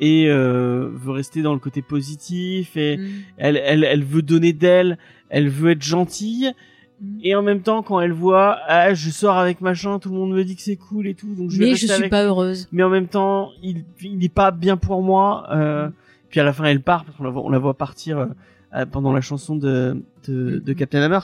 et 0.00 0.28
veut 0.28 1.10
rester 1.10 1.42
dans 1.42 1.52
le 1.52 1.60
côté 1.60 1.82
positif 1.82 2.76
et 2.76 2.96
Mm. 2.96 3.08
elle, 3.36 3.56
elle, 3.62 3.84
elle 3.84 4.02
veut 4.02 4.22
donner 4.22 4.52
d'elle, 4.54 4.96
elle 5.28 5.48
veut 5.50 5.72
être 5.72 5.82
gentille 5.82 6.52
Et 7.22 7.34
en 7.34 7.42
même 7.42 7.62
temps 7.62 7.82
quand 7.82 8.00
elle 8.00 8.12
voit 8.12 8.58
ah 8.68 8.94
je 8.94 9.10
sors 9.10 9.36
avec 9.36 9.60
machin, 9.60 9.98
tout 9.98 10.08
le 10.10 10.16
monde 10.16 10.32
me 10.32 10.44
dit 10.44 10.54
que 10.56 10.62
c'est 10.62 10.76
cool 10.76 11.06
et 11.06 11.14
tout, 11.14 11.34
donc 11.34 11.50
je 11.50 11.58
vais 11.58 11.66
Mais 11.66 11.74
je 11.74 11.86
suis 11.86 11.90
avec 11.92 12.10
pas 12.10 12.24
heureuse. 12.24 12.68
mais 12.72 12.82
en 12.82 12.88
même 12.90 13.08
temps, 13.08 13.50
il, 13.62 13.84
il 14.02 14.22
est 14.24 14.28
pas 14.28 14.50
bien 14.52 14.76
pour 14.76 15.02
moi. 15.02 15.46
Euh. 15.50 15.88
Puis 16.28 16.40
à 16.40 16.44
la 16.44 16.52
fin, 16.52 16.64
elle 16.64 16.80
part 16.80 17.04
parce 17.04 17.16
qu'on 17.16 17.24
la 17.24 17.30
voit, 17.30 17.42
on 17.44 17.50
la 17.50 17.58
voit 17.58 17.74
partir 17.74 18.18
euh, 18.18 18.26
euh, 18.74 18.86
pendant 18.86 19.12
la 19.12 19.20
chanson 19.20 19.56
de 19.56 20.02
de, 20.28 20.58
de. 20.64 20.72
Captain 20.72 21.02
Hammer. 21.02 21.20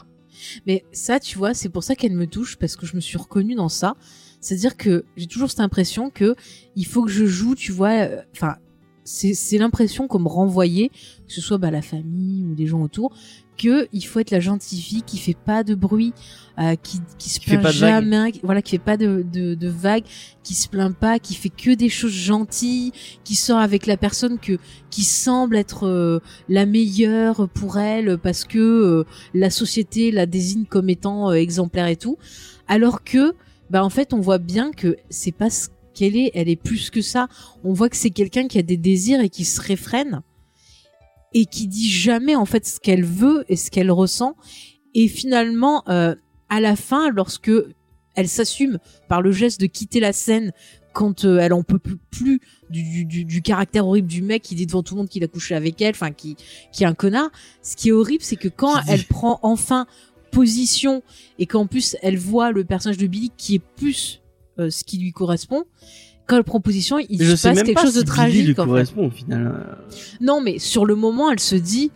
Mais 0.66 0.84
ça, 0.92 1.18
tu 1.18 1.38
vois, 1.38 1.54
c'est 1.54 1.68
pour 1.68 1.82
ça 1.82 1.94
qu'elle 1.94 2.12
me 2.14 2.26
touche 2.26 2.56
parce 2.56 2.76
que 2.76 2.84
je 2.86 2.94
me 2.94 3.00
suis 3.00 3.16
reconnue 3.18 3.54
dans 3.54 3.68
ça. 3.70 3.94
C'est-à-dire 4.40 4.76
que 4.76 5.04
j'ai 5.16 5.26
toujours 5.26 5.48
cette 5.50 5.60
impression 5.60 6.10
que 6.10 6.34
il 6.76 6.86
faut 6.86 7.02
que 7.04 7.10
je 7.10 7.24
joue, 7.26 7.54
tu 7.54 7.72
vois. 7.72 7.90
euh, 7.90 8.20
Enfin, 8.32 8.56
c'est 9.04 9.32
c'est 9.34 9.58
l'impression 9.58 10.06
qu'on 10.06 10.18
me 10.18 10.28
renvoyait, 10.28 10.90
que 10.90 11.32
ce 11.32 11.40
soit 11.40 11.58
bah, 11.58 11.70
la 11.70 11.82
famille 11.82 12.44
ou 12.44 12.54
les 12.54 12.66
gens 12.66 12.82
autour, 12.82 13.16
que 13.58 13.88
il 13.92 14.02
faut 14.06 14.20
être 14.20 14.30
la 14.30 14.40
gentille 14.40 14.80
fille 14.80 15.02
qui 15.02 15.18
fait 15.18 15.36
pas 15.36 15.64
de 15.64 15.74
bruit, 15.74 16.12
euh, 16.58 16.76
qui 16.82 17.00
qui 17.18 17.28
se 17.28 17.40
Qui 17.40 17.50
plaint 17.50 17.70
jamais, 17.72 18.32
qui- 18.32 18.40
voilà, 18.42 18.62
qui 18.62 18.70
fait 18.72 18.78
pas 18.78 18.96
de, 18.96 19.24
de 19.30 19.54
de 19.54 19.68
vagues, 19.68 20.04
qui 20.42 20.54
se 20.54 20.68
plaint 20.68 20.96
pas, 20.96 21.18
qui 21.18 21.34
fait 21.34 21.48
que 21.50 21.74
des 21.74 21.88
choses 21.88 22.12
gentilles, 22.12 22.92
qui 23.24 23.34
sort 23.34 23.58
avec 23.58 23.86
la 23.86 23.96
personne 23.96 24.38
que 24.38 24.58
qui 24.90 25.02
semble 25.04 25.56
être 25.56 25.86
euh, 25.86 26.20
la 26.48 26.64
meilleure 26.64 27.48
pour 27.48 27.78
elle 27.78 28.16
parce 28.18 28.44
que 28.44 28.58
euh, 28.58 29.04
la 29.34 29.50
société 29.50 30.10
la 30.12 30.24
désigne 30.26 30.64
comme 30.64 30.88
étant 30.88 31.30
euh, 31.30 31.34
exemplaire 31.34 31.88
et 31.88 31.96
tout, 31.96 32.16
alors 32.68 33.04
que 33.04 33.34
bah 33.70 33.84
en 33.84 33.90
fait 33.90 34.12
on 34.14 34.20
voit 34.20 34.38
bien 34.38 34.70
que 34.72 34.96
c'est 35.10 35.32
pas 35.32 35.50
ce 35.50 35.68
qu'elle 35.94 36.16
est, 36.16 36.30
elle 36.34 36.48
est 36.48 36.54
plus 36.56 36.90
que 36.90 37.02
ça. 37.02 37.26
On 37.64 37.72
voit 37.72 37.88
que 37.88 37.96
c'est 37.96 38.10
quelqu'un 38.10 38.46
qui 38.46 38.56
a 38.58 38.62
des 38.62 38.76
désirs 38.76 39.20
et 39.20 39.28
qui 39.28 39.44
se 39.44 39.60
réfrène 39.60 40.22
et 41.34 41.46
qui 41.46 41.66
dit 41.68 41.90
jamais 41.90 42.34
en 42.34 42.44
fait 42.44 42.66
ce 42.66 42.80
qu'elle 42.80 43.04
veut 43.04 43.44
et 43.48 43.56
ce 43.56 43.70
qu'elle 43.70 43.90
ressent. 43.90 44.36
Et 44.94 45.08
finalement, 45.08 45.82
euh, 45.88 46.14
à 46.48 46.60
la 46.60 46.76
fin, 46.76 47.10
lorsque 47.10 47.50
elle 48.14 48.28
s'assume 48.28 48.78
par 49.08 49.22
le 49.22 49.30
geste 49.32 49.60
de 49.60 49.66
quitter 49.66 50.00
la 50.00 50.12
scène 50.12 50.52
quand 50.94 51.24
euh, 51.24 51.38
elle 51.38 51.52
en 51.52 51.62
peut 51.62 51.78
plus- 51.78 51.98
plus 52.10 52.40
du, 52.70 52.82
du, 52.82 53.04
du- 53.04 53.24
du 53.24 53.42
caractère 53.42 53.86
horrible 53.86 54.08
du 54.08 54.22
mec 54.22 54.42
qui 54.42 54.54
dit 54.56 54.66
devant 54.66 54.82
tout 54.82 54.94
le 54.94 54.98
monde 55.00 55.08
qu'il 55.08 55.22
a 55.22 55.28
couché 55.28 55.54
avec 55.54 55.80
elle, 55.82 55.90
enfin 55.94 56.10
qui, 56.10 56.36
qui 56.72 56.82
est 56.82 56.86
un 56.86 56.94
connard. 56.94 57.30
Ce 57.62 57.76
qui 57.76 57.90
est 57.90 57.92
horrible, 57.92 58.24
c'est 58.24 58.36
que 58.36 58.48
quand 58.48 58.74
elle 58.88 59.04
prend 59.04 59.38
enfin 59.42 59.86
position 60.32 61.02
et 61.38 61.46
qu'en 61.46 61.66
plus 61.66 61.96
elle 62.02 62.18
voit 62.18 62.50
le 62.52 62.64
personnage 62.64 62.98
de 62.98 63.06
Billy 63.06 63.30
qui 63.36 63.54
est 63.56 63.62
plus 63.76 64.20
euh, 64.58 64.70
ce 64.70 64.82
qui 64.84 64.98
lui 64.98 65.12
correspond, 65.12 65.64
quand 66.28 66.36
elle 66.36 66.44
prend 66.44 66.60
position, 66.60 66.98
il 67.08 67.20
je 67.22 67.30
se 67.32 67.36
sais 67.36 67.48
passe 67.48 67.56
même 67.56 67.66
quelque 67.66 67.76
pas 67.76 67.82
chose 67.82 67.92
si 67.94 67.98
de 67.98 68.02
Billy 68.04 68.14
tragique. 68.14 68.44
lui 68.44 68.52
en 68.52 68.54
fait. 68.54 68.68
correspond 68.68 69.06
au 69.06 69.10
final. 69.10 69.46
euh. 69.46 69.74
Non, 70.20 70.40
mais 70.40 70.58
sur 70.60 70.86
le 70.86 70.94
moment, 70.94 71.30
elle 71.30 71.40
se 71.40 71.56
dit. 71.56 71.90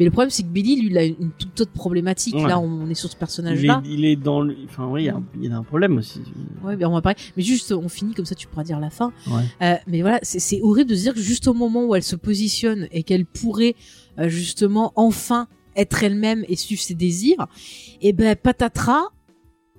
Mais 0.00 0.04
le 0.06 0.10
problème, 0.10 0.30
c'est 0.30 0.42
que 0.42 0.48
Billy, 0.48 0.80
lui, 0.80 0.88
il 0.90 0.98
a 0.98 1.04
une 1.04 1.30
toute 1.38 1.60
autre 1.60 1.70
problématique. 1.70 2.34
Ouais. 2.34 2.48
Là, 2.48 2.58
on 2.58 2.90
est 2.90 2.94
sur 2.94 3.08
ce 3.08 3.14
personnage-là. 3.14 3.80
il 3.86 4.04
est 4.04 4.16
dans 4.16 4.40
le, 4.40 4.56
enfin 4.64 4.88
oui, 4.88 5.02
il 5.40 5.44
y 5.48 5.48
a 5.52 5.56
un, 5.56 5.62
problème 5.62 5.96
aussi. 5.98 6.20
Ouais, 6.64 6.74
ben 6.74 6.88
on 6.88 6.94
va 6.94 7.00
parler. 7.00 7.16
Mais 7.36 7.44
juste, 7.44 7.70
on 7.70 7.88
finit 7.88 8.12
comme 8.12 8.24
ça, 8.24 8.34
tu 8.34 8.48
pourras 8.48 8.64
dire 8.64 8.80
la 8.80 8.90
fin. 8.90 9.12
Ouais. 9.28 9.42
Euh, 9.62 9.74
mais 9.86 10.00
voilà, 10.00 10.18
c'est- 10.22 10.40
c'est 10.40 10.60
horrible 10.62 10.90
de 10.90 10.96
se 10.96 11.02
dire 11.02 11.14
que 11.14 11.20
juste 11.20 11.46
au 11.46 11.54
moment 11.54 11.84
où 11.84 11.94
elle 11.94 12.02
se 12.02 12.16
positionne 12.16 12.88
et 12.90 13.04
qu'elle 13.04 13.24
pourrait 13.24 13.76
euh, 14.18 14.28
justement 14.28 14.92
enfin 14.96 15.46
être 15.76 16.02
elle-même 16.02 16.44
et 16.48 16.56
suivre 16.56 16.82
ses 16.82 16.94
désirs, 16.94 17.46
et 18.02 18.12
ben 18.12 18.34
patatras, 18.34 19.04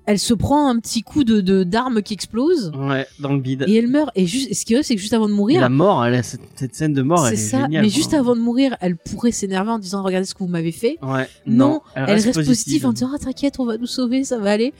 elle 0.06 0.18
se 0.18 0.32
prend 0.34 0.68
un 0.68 0.78
petit 0.78 1.02
coup 1.02 1.24
de 1.24 1.64
d'arme 1.64 2.00
qui 2.02 2.14
explose 2.14 2.72
Ouais, 2.78 3.06
dans 3.18 3.32
le 3.32 3.40
bide. 3.40 3.64
et 3.66 3.74
elle 3.76 3.88
meurt. 3.88 4.10
Et 4.14 4.26
juste, 4.26 4.54
ce 4.54 4.64
qui 4.64 4.74
est 4.74 4.82
c'est 4.82 4.94
que 4.94 5.00
juste 5.00 5.12
avant 5.14 5.28
de 5.28 5.34
mourir, 5.34 5.60
La 5.60 5.68
mort, 5.68 6.04
elle 6.04 6.14
a 6.14 6.22
cette, 6.22 6.40
cette 6.54 6.74
scène 6.74 6.92
de 6.94 7.02
mort, 7.02 7.26
elle 7.26 7.34
est 7.34 7.36
c'est 7.36 7.50
ça. 7.50 7.62
géniale. 7.64 7.82
mais 7.82 7.88
quoi. 7.88 7.96
juste 7.96 8.14
avant 8.14 8.34
de 8.36 8.40
mourir, 8.40 8.76
elle 8.80 8.96
pourrait 8.96 9.32
s'énerver 9.32 9.70
en 9.70 9.78
disant 9.78 10.02
regardez 10.02 10.26
ce 10.26 10.34
que 10.34 10.38
vous 10.40 10.48
m'avez 10.48 10.72
fait. 10.72 10.98
Ouais. 11.02 11.28
Non, 11.46 11.82
Elle 11.94 12.04
reste 12.20 12.34
positive 12.34 12.86
en 12.86 12.92
disant 12.92 13.10
ah 13.14 13.18
t'inquiète, 13.18 13.58
on 13.58 13.66
va 13.66 13.76
nous 13.78 13.86
sauver, 13.86 14.24
ça 14.24 14.38
va 14.38 14.50
aller. 14.52 14.72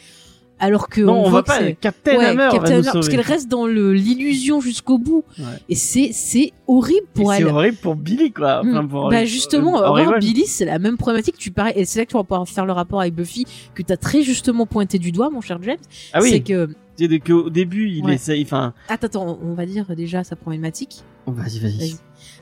Alors 0.59 0.89
que 0.89 1.03
Non, 1.03 1.25
on, 1.25 1.29
voit 1.29 1.41
va 1.41 1.43
pas. 1.43 1.59
c'est- 1.59 1.75
Captain 1.81 2.17
Ouais, 2.17 2.25
Hammer 2.27 2.49
Captain 2.51 2.77
Hammer, 2.79 2.91
parce 2.93 3.09
qu'elle 3.11 3.21
reste 3.21 3.49
dans 3.49 3.67
l'illusion 3.67 4.61
jusqu'au 4.61 4.97
bout. 4.99 5.23
Ouais. 5.39 5.45
Et 5.69 5.75
c'est 5.75 6.11
c'est 6.13 6.53
horrible 6.67 7.07
pour 7.13 7.33
Et 7.33 7.37
C'est 7.37 7.43
elle. 7.43 7.49
horrible 7.49 7.77
pour 7.77 7.95
Billy, 7.95 8.33
quoi. 8.33 8.63
Enfin, 8.65 8.87
pour, 8.87 9.11
bah 9.11 9.25
justement, 9.27 9.75
euh, 9.77 9.79
voir 9.81 9.91
Horrible. 9.93 10.19
Billy, 10.21 10.47
c'est 10.47 10.65
la 10.65 10.79
même 10.79 10.97
problématique. 10.97 11.37
Tu 11.37 11.51
parais, 11.51 11.75
et 11.77 11.85
c'est 11.85 11.99
là 11.99 12.05
que 12.07 12.11
tu 12.11 12.17
vas 12.17 12.23
pouvoir 12.25 12.49
faire 12.49 12.65
le 12.65 12.73
rapport 12.73 13.01
avec 13.01 13.15
Buffy 13.15 13.45
que 13.75 13.83
t'as 13.83 13.97
très 13.99 14.23
justement 14.23 14.65
pointé 14.67 14.99
du 14.99 15.13
doigt, 15.13 15.29
mon 15.29 15.41
cher 15.43 15.59
James. 15.63 15.77
Ah 16.15 16.21
C'est 16.23 16.31
oui. 16.33 16.43
que 16.43 16.69
C'est 16.99 17.19
qu'au 17.21 17.51
début, 17.51 17.91
il 17.91 18.05
Ouais. 18.07 18.15
essaye. 18.15 18.43
Enfin, 18.43 18.73
attends, 18.89 19.07
attends, 19.09 19.39
on 19.43 19.53
va 19.53 19.67
dire 19.67 19.85
déjà 19.95 20.25
sa 20.25 20.37
problématique. 20.37 21.03
oh, 21.27 21.33
vas-y, 21.33 21.59
vas-y. 21.59 21.79
Vas-y. 21.79 21.97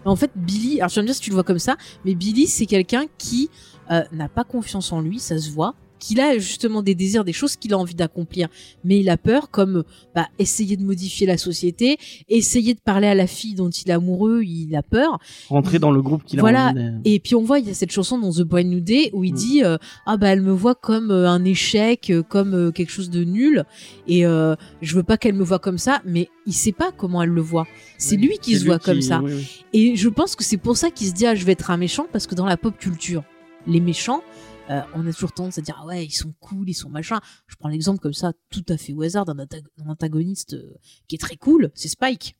En 0.04 0.14
fait, 0.14 0.30
Billy, 0.36 0.78
alors 0.78 0.90
je 0.90 0.94
vais 0.96 1.00
me 1.02 1.06
dire 1.06 1.14
si 1.16 1.20
tu 1.22 1.30
le 1.30 1.34
vois 1.34 1.42
comme 1.44 1.58
ça, 1.58 1.76
mais 2.04 2.14
Billy, 2.14 2.46
c'est 2.46 2.66
quelqu'un 2.66 3.06
qui 3.18 3.50
euh, 3.90 4.02
n'a 4.12 4.28
pas 4.28 4.44
confiance 4.44 4.92
en 4.92 5.00
lui, 5.00 5.18
ça 5.18 5.36
se 5.38 5.50
voit, 5.50 5.74
qu'il 6.06 6.20
a 6.20 6.38
justement 6.38 6.82
des 6.82 6.94
désirs, 6.94 7.24
des 7.24 7.32
choses 7.32 7.56
qu'il 7.56 7.72
a 7.72 7.78
envie 7.78 7.94
d'accomplir, 7.94 8.48
mais 8.84 8.98
il 9.00 9.08
a 9.08 9.16
peur, 9.16 9.50
comme 9.50 9.84
bah, 10.14 10.26
essayer 10.38 10.76
de 10.76 10.82
modifier 10.84 11.26
la 11.26 11.38
société, 11.38 11.96
essayer 12.28 12.74
de 12.74 12.80
parler 12.80 13.06
à 13.06 13.14
la 13.14 13.26
fille 13.26 13.54
dont 13.54 13.70
il 13.70 13.88
est 13.88 13.92
amoureux, 13.94 14.42
il 14.44 14.74
a 14.76 14.82
peur. 14.82 15.18
Rentrer 15.48 15.78
dans 15.78 15.90
le 15.90 16.02
groupe 16.02 16.24
qu'il 16.24 16.38
a 16.38 16.42
Voilà. 16.42 16.68
envie 16.70 17.00
Et 17.04 17.20
puis 17.20 17.34
on 17.34 17.42
voit, 17.42 17.58
il 17.58 17.66
y 17.68 17.70
a 17.70 17.74
cette 17.74 17.92
chanson 17.92 18.18
dans 18.18 18.30
The 18.32 18.42
Brand 18.42 18.66
New 18.66 18.80
Day 18.80 19.10
où 19.12 19.24
il 19.24 19.32
Mm. 19.32 19.36
dit 19.36 19.64
euh, 19.64 19.76
ah 20.06 20.16
bah 20.16 20.28
elle 20.28 20.42
me 20.42 20.52
voit 20.52 20.74
comme 20.74 21.10
euh, 21.10 21.28
un 21.28 21.44
échec, 21.44 22.10
euh, 22.10 22.22
comme 22.22 22.72
quelque 22.72 22.90
chose 22.92 23.10
de 23.10 23.24
nul, 23.24 23.64
et 24.06 24.26
euh, 24.26 24.54
je 24.82 24.94
veux 24.94 25.02
pas 25.02 25.16
qu'elle 25.16 25.34
me 25.34 25.44
voit 25.44 25.58
comme 25.58 25.78
ça, 25.78 26.02
mais 26.04 26.28
il 26.46 26.52
sait 26.52 26.72
pas 26.72 26.92
comment 26.92 27.22
elle 27.22 27.30
le 27.30 27.40
voit. 27.40 27.66
C'est 27.98 28.16
Oui. 28.16 28.22
lui 28.28 28.38
qui 28.38 28.54
se 28.56 28.60
lui 28.60 28.66
voit 28.68 28.78
qui- 28.78 28.84
comme 28.86 29.00
ça. 29.00 29.20
oui, 29.24 29.32
oui. 29.34 29.64
Et 29.72 29.96
je 29.96 30.08
pense 30.08 30.36
que 30.36 30.44
c'est 30.44 30.56
pour 30.58 30.76
ça 30.76 30.90
qu'il 30.90 31.06
se 31.08 31.12
dit 31.12 31.26
ah 31.26 31.34
je 31.34 31.44
vais 31.44 31.52
être 31.52 31.70
un 31.70 31.76
méchant 31.78 32.06
parce 32.12 32.26
que 32.26 32.34
dans 32.34 32.46
la 32.46 32.56
pop 32.56 32.76
culture, 32.78 33.22
les 33.66 33.80
méchants, 33.80 34.22
euh, 34.70 34.80
on 34.94 35.06
a 35.06 35.12
toujours 35.12 35.32
tendance 35.32 35.58
à 35.58 35.60
dire 35.62 35.78
ah 35.82 35.86
ouais 35.86 36.04
ils 36.06 36.10
sont 36.10 36.32
cool, 36.40 36.68
ils 36.68 36.74
sont 36.74 36.88
machin. 36.90 37.20
Je 37.46 37.56
prends 37.56 37.68
l'exemple 37.68 38.00
comme 38.00 38.12
ça 38.14 38.32
tout 38.50 38.64
à 38.68 38.76
fait 38.76 38.92
au 38.92 39.02
hasard 39.02 39.24
d'un 39.24 39.34
anta- 39.36 39.62
d'un 39.78 39.90
antagoniste 39.90 40.54
euh, 40.54 40.74
qui 41.08 41.16
est 41.16 41.18
très 41.18 41.36
cool, 41.36 41.70
c'est 41.74 41.88
Spike. 41.88 42.36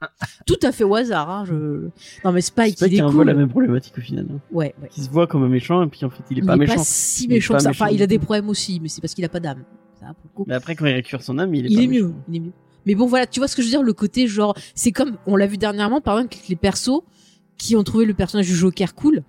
tout 0.46 0.58
à 0.62 0.72
fait 0.72 0.84
au 0.84 0.94
hasard. 0.94 1.30
Hein, 1.30 1.44
je... 1.46 1.88
Non 2.24 2.32
mais 2.32 2.40
Spike, 2.40 2.80
il 2.82 2.92
y 2.92 2.96
est 2.96 3.00
a 3.00 3.04
un 3.04 3.10
peu 3.10 3.16
cool. 3.18 3.26
la 3.26 3.34
même 3.34 3.48
problématique 3.48 3.96
au 3.96 4.00
final. 4.00 4.26
hein. 4.30 4.40
Ouais, 4.52 4.74
ouais. 4.82 4.88
Qui 4.88 5.02
se 5.02 5.10
voit 5.10 5.26
comme 5.26 5.42
un 5.44 5.48
méchant 5.48 5.82
et 5.82 5.86
puis 5.88 6.04
en 6.04 6.10
fait 6.10 6.22
il 6.30 6.38
est 6.38 6.40
Il 6.42 6.46
pas 6.46 6.54
est 6.54 6.58
méchant. 6.58 6.82
si 6.84 7.24
Il 7.24 7.32
est 7.32 7.34
méchant 7.36 7.54
pas 7.54 7.58
que 7.58 7.62
ça. 7.64 7.68
méchant 7.70 7.84
Enfin, 7.86 7.94
il 7.94 8.02
a 8.02 8.06
des 8.06 8.18
problèmes 8.18 8.48
aussi, 8.48 8.80
mais 8.80 8.88
c'est 8.88 9.00
parce 9.00 9.14
qu'il 9.14 9.24
a 9.24 9.28
pas 9.28 9.40
d'âme. 9.40 9.64
Mais 10.46 10.54
après 10.54 10.74
quand 10.76 10.84
il 10.84 10.92
récupère 10.92 11.22
son 11.22 11.38
âme, 11.38 11.54
il 11.54 11.64
est 11.66 11.70
il 11.70 11.76
pas 11.76 11.82
est 11.82 11.86
mieux, 11.86 12.06
méchant. 12.08 12.24
il 12.28 12.36
est 12.36 12.40
mieux. 12.40 12.52
Mais 12.86 12.94
bon, 12.94 13.06
voilà, 13.06 13.26
tu 13.26 13.40
vois 13.40 13.48
ce 13.48 13.56
que 13.56 13.62
je 13.62 13.68
veux 13.68 13.70
dire, 13.70 13.82
le 13.82 13.94
côté 13.94 14.26
genre, 14.26 14.54
c'est 14.74 14.92
comme, 14.92 15.16
on 15.26 15.36
l'a 15.36 15.46
vu 15.46 15.56
dernièrement, 15.56 16.02
par 16.02 16.18
exemple, 16.18 16.34
avec 16.34 16.48
les 16.48 16.56
persos 16.56 17.00
qui 17.56 17.76
ont 17.76 17.82
trouvé 17.82 18.04
le 18.04 18.12
personnage 18.12 18.46
du 18.46 18.54
Joker 18.54 18.94
cool. 18.94 19.22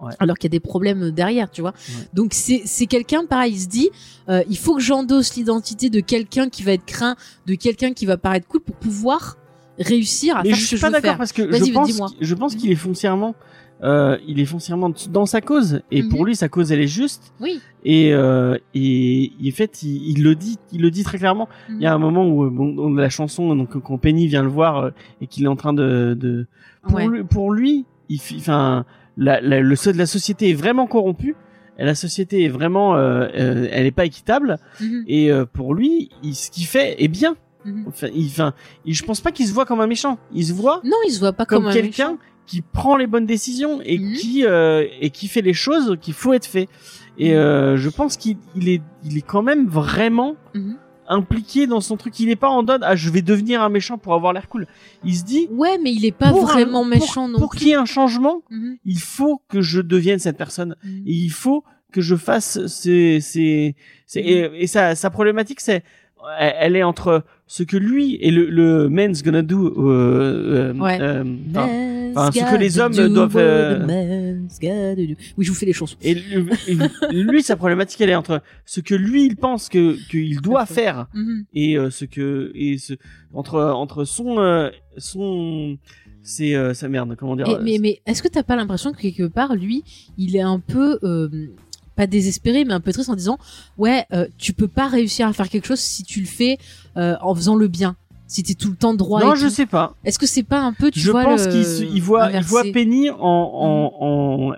Ouais. 0.00 0.12
Alors 0.18 0.36
qu'il 0.36 0.48
y 0.48 0.52
a 0.52 0.56
des 0.56 0.60
problèmes 0.60 1.10
derrière, 1.12 1.50
tu 1.50 1.60
vois. 1.62 1.70
Ouais. 1.70 2.04
Donc 2.12 2.34
c'est 2.34 2.62
c'est 2.66 2.86
quelqu'un 2.86 3.24
pareil, 3.26 3.52
il 3.54 3.60
se 3.60 3.68
dit, 3.68 3.90
euh, 4.28 4.42
il 4.50 4.58
faut 4.58 4.74
que 4.74 4.82
j'endosse 4.82 5.36
l'identité 5.36 5.88
de 5.88 6.00
quelqu'un 6.00 6.48
qui 6.48 6.62
va 6.62 6.72
être 6.72 6.84
craint, 6.84 7.16
de 7.46 7.54
quelqu'un 7.54 7.92
qui 7.92 8.04
va 8.04 8.16
paraître 8.16 8.46
cool 8.48 8.60
pour 8.60 8.74
pouvoir 8.76 9.36
réussir 9.78 10.36
à 10.36 10.42
Mais 10.42 10.50
faire 10.50 10.58
je 10.58 10.60
ce 10.62 10.66
suis 10.68 10.76
que 10.76 10.80
pas 10.82 10.86
je 10.88 10.92
veux 10.92 10.96
d'accord 10.98 11.10
faire. 11.12 11.18
parce 11.18 11.32
que 11.32 11.42
je 11.52 11.72
pense, 11.72 12.14
je 12.20 12.34
pense 12.34 12.54
qu'il 12.54 12.70
est 12.70 12.76
foncièrement, 12.76 13.34
euh, 13.82 14.18
il 14.26 14.38
est 14.40 14.44
foncièrement 14.44 14.90
dans 15.10 15.26
sa 15.26 15.40
cause 15.40 15.80
et 15.90 16.02
pour 16.04 16.24
lui 16.24 16.36
sa 16.36 16.48
cause 16.48 16.70
elle 16.70 16.80
est 16.80 16.86
juste 16.86 17.32
Oui. 17.40 17.60
et 17.84 18.12
euh, 18.14 18.56
et 18.74 19.32
en 19.46 19.50
fait 19.54 19.82
il, 19.82 20.10
il 20.18 20.22
le 20.22 20.34
dit, 20.36 20.58
il 20.72 20.80
le 20.82 20.90
dit 20.90 21.02
très 21.04 21.18
clairement. 21.18 21.48
Il 21.70 21.80
y 21.80 21.86
a 21.86 21.94
un 21.94 21.98
moment 21.98 22.26
où 22.26 22.44
euh, 22.44 22.50
bon, 22.50 22.72
dans 22.74 22.88
la 22.90 23.08
chanson 23.10 23.54
donc 23.56 23.76
quand 23.80 23.98
Penny 23.98 24.26
vient 24.28 24.42
le 24.42 24.48
voir 24.48 24.76
euh, 24.78 24.90
et 25.20 25.26
qu'il 25.26 25.44
est 25.44 25.48
en 25.48 25.56
train 25.56 25.72
de, 25.72 26.16
de 26.18 26.46
pour 26.82 26.94
Ouais. 26.96 27.06
lui, 27.08 27.24
pour 27.24 27.52
lui, 27.52 27.84
il 28.08 28.20
fi- 28.20 28.36
enfin 28.38 28.84
la, 29.16 29.40
la, 29.40 29.60
le 29.60 29.74
la 29.92 30.06
société 30.06 30.50
est 30.50 30.54
vraiment 30.54 30.86
corrompue. 30.86 31.34
La 31.78 31.94
société 31.96 32.44
est 32.44 32.48
vraiment, 32.48 32.94
euh, 32.94 33.26
euh, 33.36 33.68
elle 33.72 33.86
est 33.86 33.90
pas 33.90 34.04
équitable. 34.04 34.58
Mhm, 34.80 35.04
Et 35.08 35.32
euh, 35.32 35.44
pour 35.44 35.74
lui, 35.74 36.08
il, 36.22 36.34
ce 36.36 36.50
qu'il 36.50 36.66
fait 36.66 37.02
est 37.02 37.08
bien. 37.08 37.34
mhm. 37.64 37.84
Enfin, 37.88 38.06
il, 38.14 38.26
enfin, 38.26 38.54
il- 38.84 38.94
je 38.94 39.02
pense 39.04 39.20
pas 39.20 39.32
qu'il 39.32 39.46
se 39.46 39.52
voit 39.52 39.64
comme 39.66 39.80
un 39.80 39.88
méchant. 39.88 40.18
Il 40.32 40.44
se 40.46 40.52
voit 40.52 40.80
Non, 40.84 40.96
il 41.06 41.10
se 41.10 41.18
voit 41.18 41.32
pas 41.32 41.46
comme, 41.46 41.62
comme, 41.64 41.70
un 41.70 41.72
quelqu'un 41.74 42.16
qui 42.46 42.60
prend 42.62 42.96
les 42.96 43.06
bonnes 43.08 43.26
décisions 43.26 43.80
et 43.84 43.98
Mhm. 43.98 44.12
qui 44.14 44.44
euh, 44.46 44.86
et 45.00 45.10
qui 45.10 45.26
fait 45.28 45.42
les 45.42 45.54
choses 45.54 45.96
qu'il 46.00 46.14
faut 46.14 46.32
être 46.32 46.46
fait. 46.46 46.68
Et 47.18 47.32
Mhm. 47.32 47.38
euh, 47.38 47.76
je 47.76 47.88
pense 47.90 48.16
qu'il 48.16 48.36
il 48.54 48.68
est 48.68 48.82
il 49.04 49.16
est 49.18 49.22
quand 49.26 49.42
même 49.42 49.66
vraiment 49.66 50.36
Mhm. 50.54 50.76
Impliqué 51.08 51.66
dans 51.66 51.80
son 51.80 51.96
truc. 51.96 52.18
Il 52.20 52.28
est 52.30 52.36
pas 52.36 52.48
en 52.48 52.62
mode 52.62 52.82
ah 52.84 52.96
je 52.96 53.10
vais 53.10 53.22
devenir 53.22 53.62
un 53.62 53.68
méchant 53.68 53.98
pour 53.98 54.14
avoir 54.14 54.32
l'air 54.32 54.48
cool. 54.48 54.66
Il 55.04 55.14
se 55.16 55.24
dit 55.24 55.48
Ouais, 55.50 55.78
mais 55.82 55.92
il 55.92 56.04
est 56.04 56.12
pas 56.12 56.28
un- 56.28 56.32
vraiment 56.32 56.80
pour- 56.80 56.86
méchant 56.86 57.28
non 57.28 57.38
pour 57.38 57.54
qu'il 57.54 57.68
y 57.68 57.70
ait 57.72 57.76
un 57.76 57.84
changement, 57.84 58.42
Mhm, 58.50 58.76
il 58.84 58.98
faut 59.00 59.42
que 59.48 59.60
je 59.62 59.80
devienne 59.80 60.18
cette 60.18 60.36
personne. 60.36 60.76
mhm. 60.84 61.02
Et 61.06 61.12
il 61.12 61.30
faut 61.30 61.64
que 61.92 62.00
je 62.00 62.16
fasse 62.16 62.66
ces 62.66 63.20
ces, 63.20 63.76
ces- 64.06 64.20
et, 64.20 64.62
et 64.62 64.66
sa 64.66 64.94
sa 64.94 65.10
problématique 65.10 65.60
c'est 65.60 65.84
elle 66.38 66.76
est 66.76 66.82
entre 66.82 67.24
ce 67.46 67.62
que 67.62 67.76
lui 67.76 68.16
et 68.20 68.30
le, 68.30 68.48
le 68.50 68.88
man's 68.88 69.22
gonna 69.22 69.42
do 69.42 69.66
euh, 69.76 70.72
euh, 70.72 70.74
Ouais. 70.74 70.98
euh, 71.00 71.24
enfin, 72.16 72.30
ce 72.32 72.38
que 72.54 72.58
les 72.58 72.78
hommes 72.78 72.94
do 72.94 73.08
doivent, 73.08 73.36
euh, 73.36 73.78
do. 73.78 75.14
Oui, 75.36 75.44
je 75.44 75.50
vous 75.50 75.54
fais 75.56 75.66
les 75.66 75.72
chansons. 75.72 75.96
Et 76.02 76.14
le- 76.14 76.46
et 77.12 77.22
lui, 77.22 77.42
sa 77.42 77.56
problématique, 77.56 78.00
elle 78.00 78.10
est 78.10 78.14
entre 78.14 78.42
ce 78.64 78.80
que 78.80 78.94
lui, 78.94 79.26
il 79.26 79.36
pense 79.36 79.68
que 79.68 79.96
qu'il 80.10 80.40
doit 80.40 80.66
faire 80.66 81.06
Mhm. 81.14 81.44
et 81.54 81.76
euh, 81.78 81.90
ce 81.90 82.04
que 82.04 82.50
et 82.54 82.78
ce 82.78 82.94
entre 83.32 83.60
entre 83.62 84.04
son 84.04 84.38
euh, 84.38 84.70
son 84.96 85.76
c'est 86.22 86.54
euh, 86.54 86.72
sa 86.72 86.88
merde, 86.88 87.16
comment 87.18 87.36
dire 87.36 87.46
Et- 87.48 87.62
mais 87.62 87.78
mais 87.80 88.00
est-ce 88.06 88.22
que 88.22 88.28
t'as 88.28 88.42
pas 88.42 88.56
l'impression 88.56 88.92
que 88.92 89.00
quelque 89.00 89.26
part, 89.28 89.54
lui, 89.54 89.84
il 90.16 90.36
est 90.36 90.40
un 90.40 90.58
peu 90.58 90.98
euh, 91.02 91.28
pas 91.96 92.06
désespéré, 92.06 92.64
mais 92.64 92.72
un 92.74 92.80
peu 92.80 92.92
triste 92.92 93.08
en 93.10 93.14
disant 93.14 93.38
ouais, 93.78 94.04
euh, 94.12 94.26
tu 94.38 94.52
peux 94.52 94.68
pas 94.68 94.88
réussir 94.88 95.26
à 95.28 95.32
faire 95.32 95.48
quelque 95.48 95.66
chose 95.66 95.80
si 95.80 96.02
tu 96.04 96.20
le 96.20 96.26
fais 96.26 96.58
euh, 96.96 97.14
en 97.20 97.34
faisant 97.34 97.56
le 97.56 97.68
bien. 97.68 97.96
Si 98.26 98.42
t'es 98.42 98.54
tout 98.54 98.70
le 98.70 98.76
temps 98.76 98.94
droit. 98.94 99.20
Non, 99.22 99.34
et 99.34 99.36
je 99.38 99.44
tout. 99.44 99.50
sais 99.50 99.66
pas. 99.66 99.94
Est-ce 100.04 100.18
que 100.18 100.26
c'est 100.26 100.42
pas 100.42 100.60
un 100.60 100.72
peu, 100.72 100.90
tu 100.90 100.98
je 100.98 101.10
vois 101.10 101.22
pense 101.24 101.46
qu'il 101.46 102.02
voit 102.02 102.30
il 102.32 102.42
voit 102.42 102.64
Penny 102.72 103.10
en 103.10 103.18
en, 103.20 103.92
en 104.00 104.52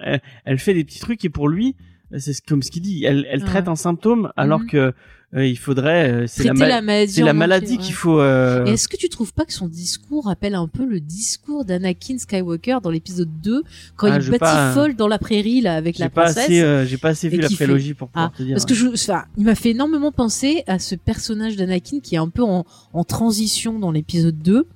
elle, 0.45 0.59
fait 0.59 0.73
des 0.75 0.85
petits 0.85 1.01
trucs 1.01 1.25
et 1.25 1.29
pour 1.31 1.49
lui 1.49 1.75
c'est 2.17 2.41
comme 2.47 2.63
ce 2.63 2.71
qu'il 2.71 2.83
dit, 2.83 3.05
elle 3.05 3.27
elle 3.29 3.41
Ouais. 3.41 3.47
traite 3.47 3.67
un 3.69 3.75
symptôme 3.77 4.33
alors 4.37 4.61
Mhm. 4.61 4.67
que 4.69 4.95
il 5.37 5.59
faudrait 5.59 6.11
euh, 6.11 6.25
c'est 6.29 6.45
la, 6.45 6.51
traiter 6.51 6.61
ma- 6.61 6.69
la 6.69 6.83
maladie. 6.83 7.13
c'est 7.13 7.23
la 7.23 7.33
maladie 7.33 7.79
qu'il 7.79 7.95
faut 7.95 8.21
euh, 8.21 8.65
est-ce 8.65 8.89
que 8.89 8.97
tu 8.97 9.09
trouves 9.09 9.33
pas 9.35 9.45
que 9.45 9.53
son 9.53 9.67
discours 9.69 10.27
rappelle 10.27 10.55
un 10.55 10.69
peu 10.69 10.87
le 10.87 11.01
discours 11.01 11.65
d'Anakin 11.65 12.17
Skywalker 12.19 12.79
dans 12.83 12.91
l'épisode 12.91 13.29
2 13.43 13.63
quand 13.97 14.07
Ah, 14.11 14.19
il 14.23 14.31
pas- 14.39 14.69
batifole 14.69 14.95
dans 14.95 15.09
la 15.09 15.19
prairie 15.19 15.61
là 15.61 15.75
avec 15.75 15.97
j'ai 15.97 16.05
la 16.05 16.11
pas 16.11 16.25
princesse 16.25 16.45
assez 16.45 16.61
euh, 16.63 16.87
j'ai 16.87 16.97
pas 16.97 17.09
assez 17.11 17.29
vu 17.29 17.39
la 17.39 17.49
fait- 17.49 17.57
prélogie 17.57 17.93
pour 17.95 18.09
pouvoir 18.09 18.31
Ah, 18.35 18.39
te 18.39 18.43
dire. 18.45 18.55
Parce 18.55 18.65
que 18.67 18.75
je, 18.75 18.87
enfin, 18.87 19.25
il 19.37 19.45
m'a 19.45 19.55
fait 19.57 19.71
énormément 19.71 20.13
penser 20.13 20.63
à 20.69 20.79
ce 20.79 20.95
personnage 20.95 21.57
d'Anakin 21.57 21.99
qui 22.01 22.15
est 22.15 22.19
un 22.19 22.29
peu 22.29 22.43
en, 22.45 22.65
en 22.93 23.05
transition 23.05 23.79
dans 23.79 23.91
l'épisode 23.91 24.39
2 24.39 24.67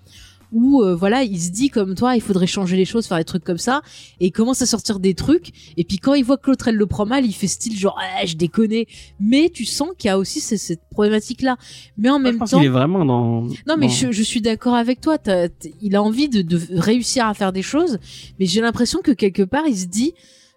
où 0.53 0.83
euh, 0.83 0.95
voilà, 0.95 1.23
il 1.23 1.41
se 1.41 1.51
dit 1.51 1.69
comme 1.71 1.95
toi, 1.95 2.17
il 2.17 2.21
faudrait 2.23 2.47
changer 2.47 2.77
les 2.77 2.85
choses, 2.85 3.07
faire 3.07 3.19
des 3.19 3.25
trucs 3.25 3.45
comme 3.45 3.59
ça 3.59 3.83
et 4.21 4.27
il 4.27 4.33
commence 4.33 4.63
à 4.63 4.67
sortir 4.67 4.99
des 5.01 5.15
trucs 5.15 5.51
et 5.77 5.85
puis 5.85 5.99
quand 5.99 6.15
il 6.15 6.25
voit 6.25 6.37
que 6.39 6.51
l'autre 6.51 6.69
elle 6.69 6.77
le 6.77 6.87
prend 6.87 7.07
mal, 7.07 7.25
il 7.25 7.33
fait 7.33 7.47
style 7.47 7.77
genre 7.79 7.99
ah, 8.01 8.25
je 8.27 8.37
déconne. 8.37 8.73
Mais 9.19 9.51
tu 9.53 9.65
sens 9.65 9.89
qu'il 9.99 10.09
y 10.09 10.11
a 10.11 10.19
aussi 10.19 10.41
ce- 10.41 10.57
cette 10.57 10.83
problématique 10.91 11.43
là. 11.43 11.57
Mais 11.97 12.11
en 12.11 12.19
Moi, 12.19 12.29
je 12.31 12.33
même 12.33 12.39
pense 12.41 12.51
temps 12.51 12.59
qu'il 12.59 12.67
est 12.67 12.71
vraiment 12.71 13.05
dans 13.05 13.43
non, 13.43 13.77
mais 13.79 13.87
dans- 13.87 13.93
je, 13.93 14.11
je 14.13 14.23
suis 14.23 14.41
d'accord 14.41 14.75
avec 14.75 15.01
toi. 15.01 15.19
t- 15.19 15.49
il 15.81 15.97
a 15.97 16.03
envie 16.03 16.29
de, 16.29 16.43
de 16.43 16.61
réussir 16.73 17.27
à 17.27 17.35
faire 17.35 17.53
des 17.53 17.63
choses, 17.63 17.99
mais 18.39 18.47
j'ai 18.47 18.61
l'impression 18.61 19.01
que 19.03 19.13
quelque 19.13 19.43
part, 19.43 19.67
il 19.67 19.77
se 19.77 19.87
dit, 19.87 20.13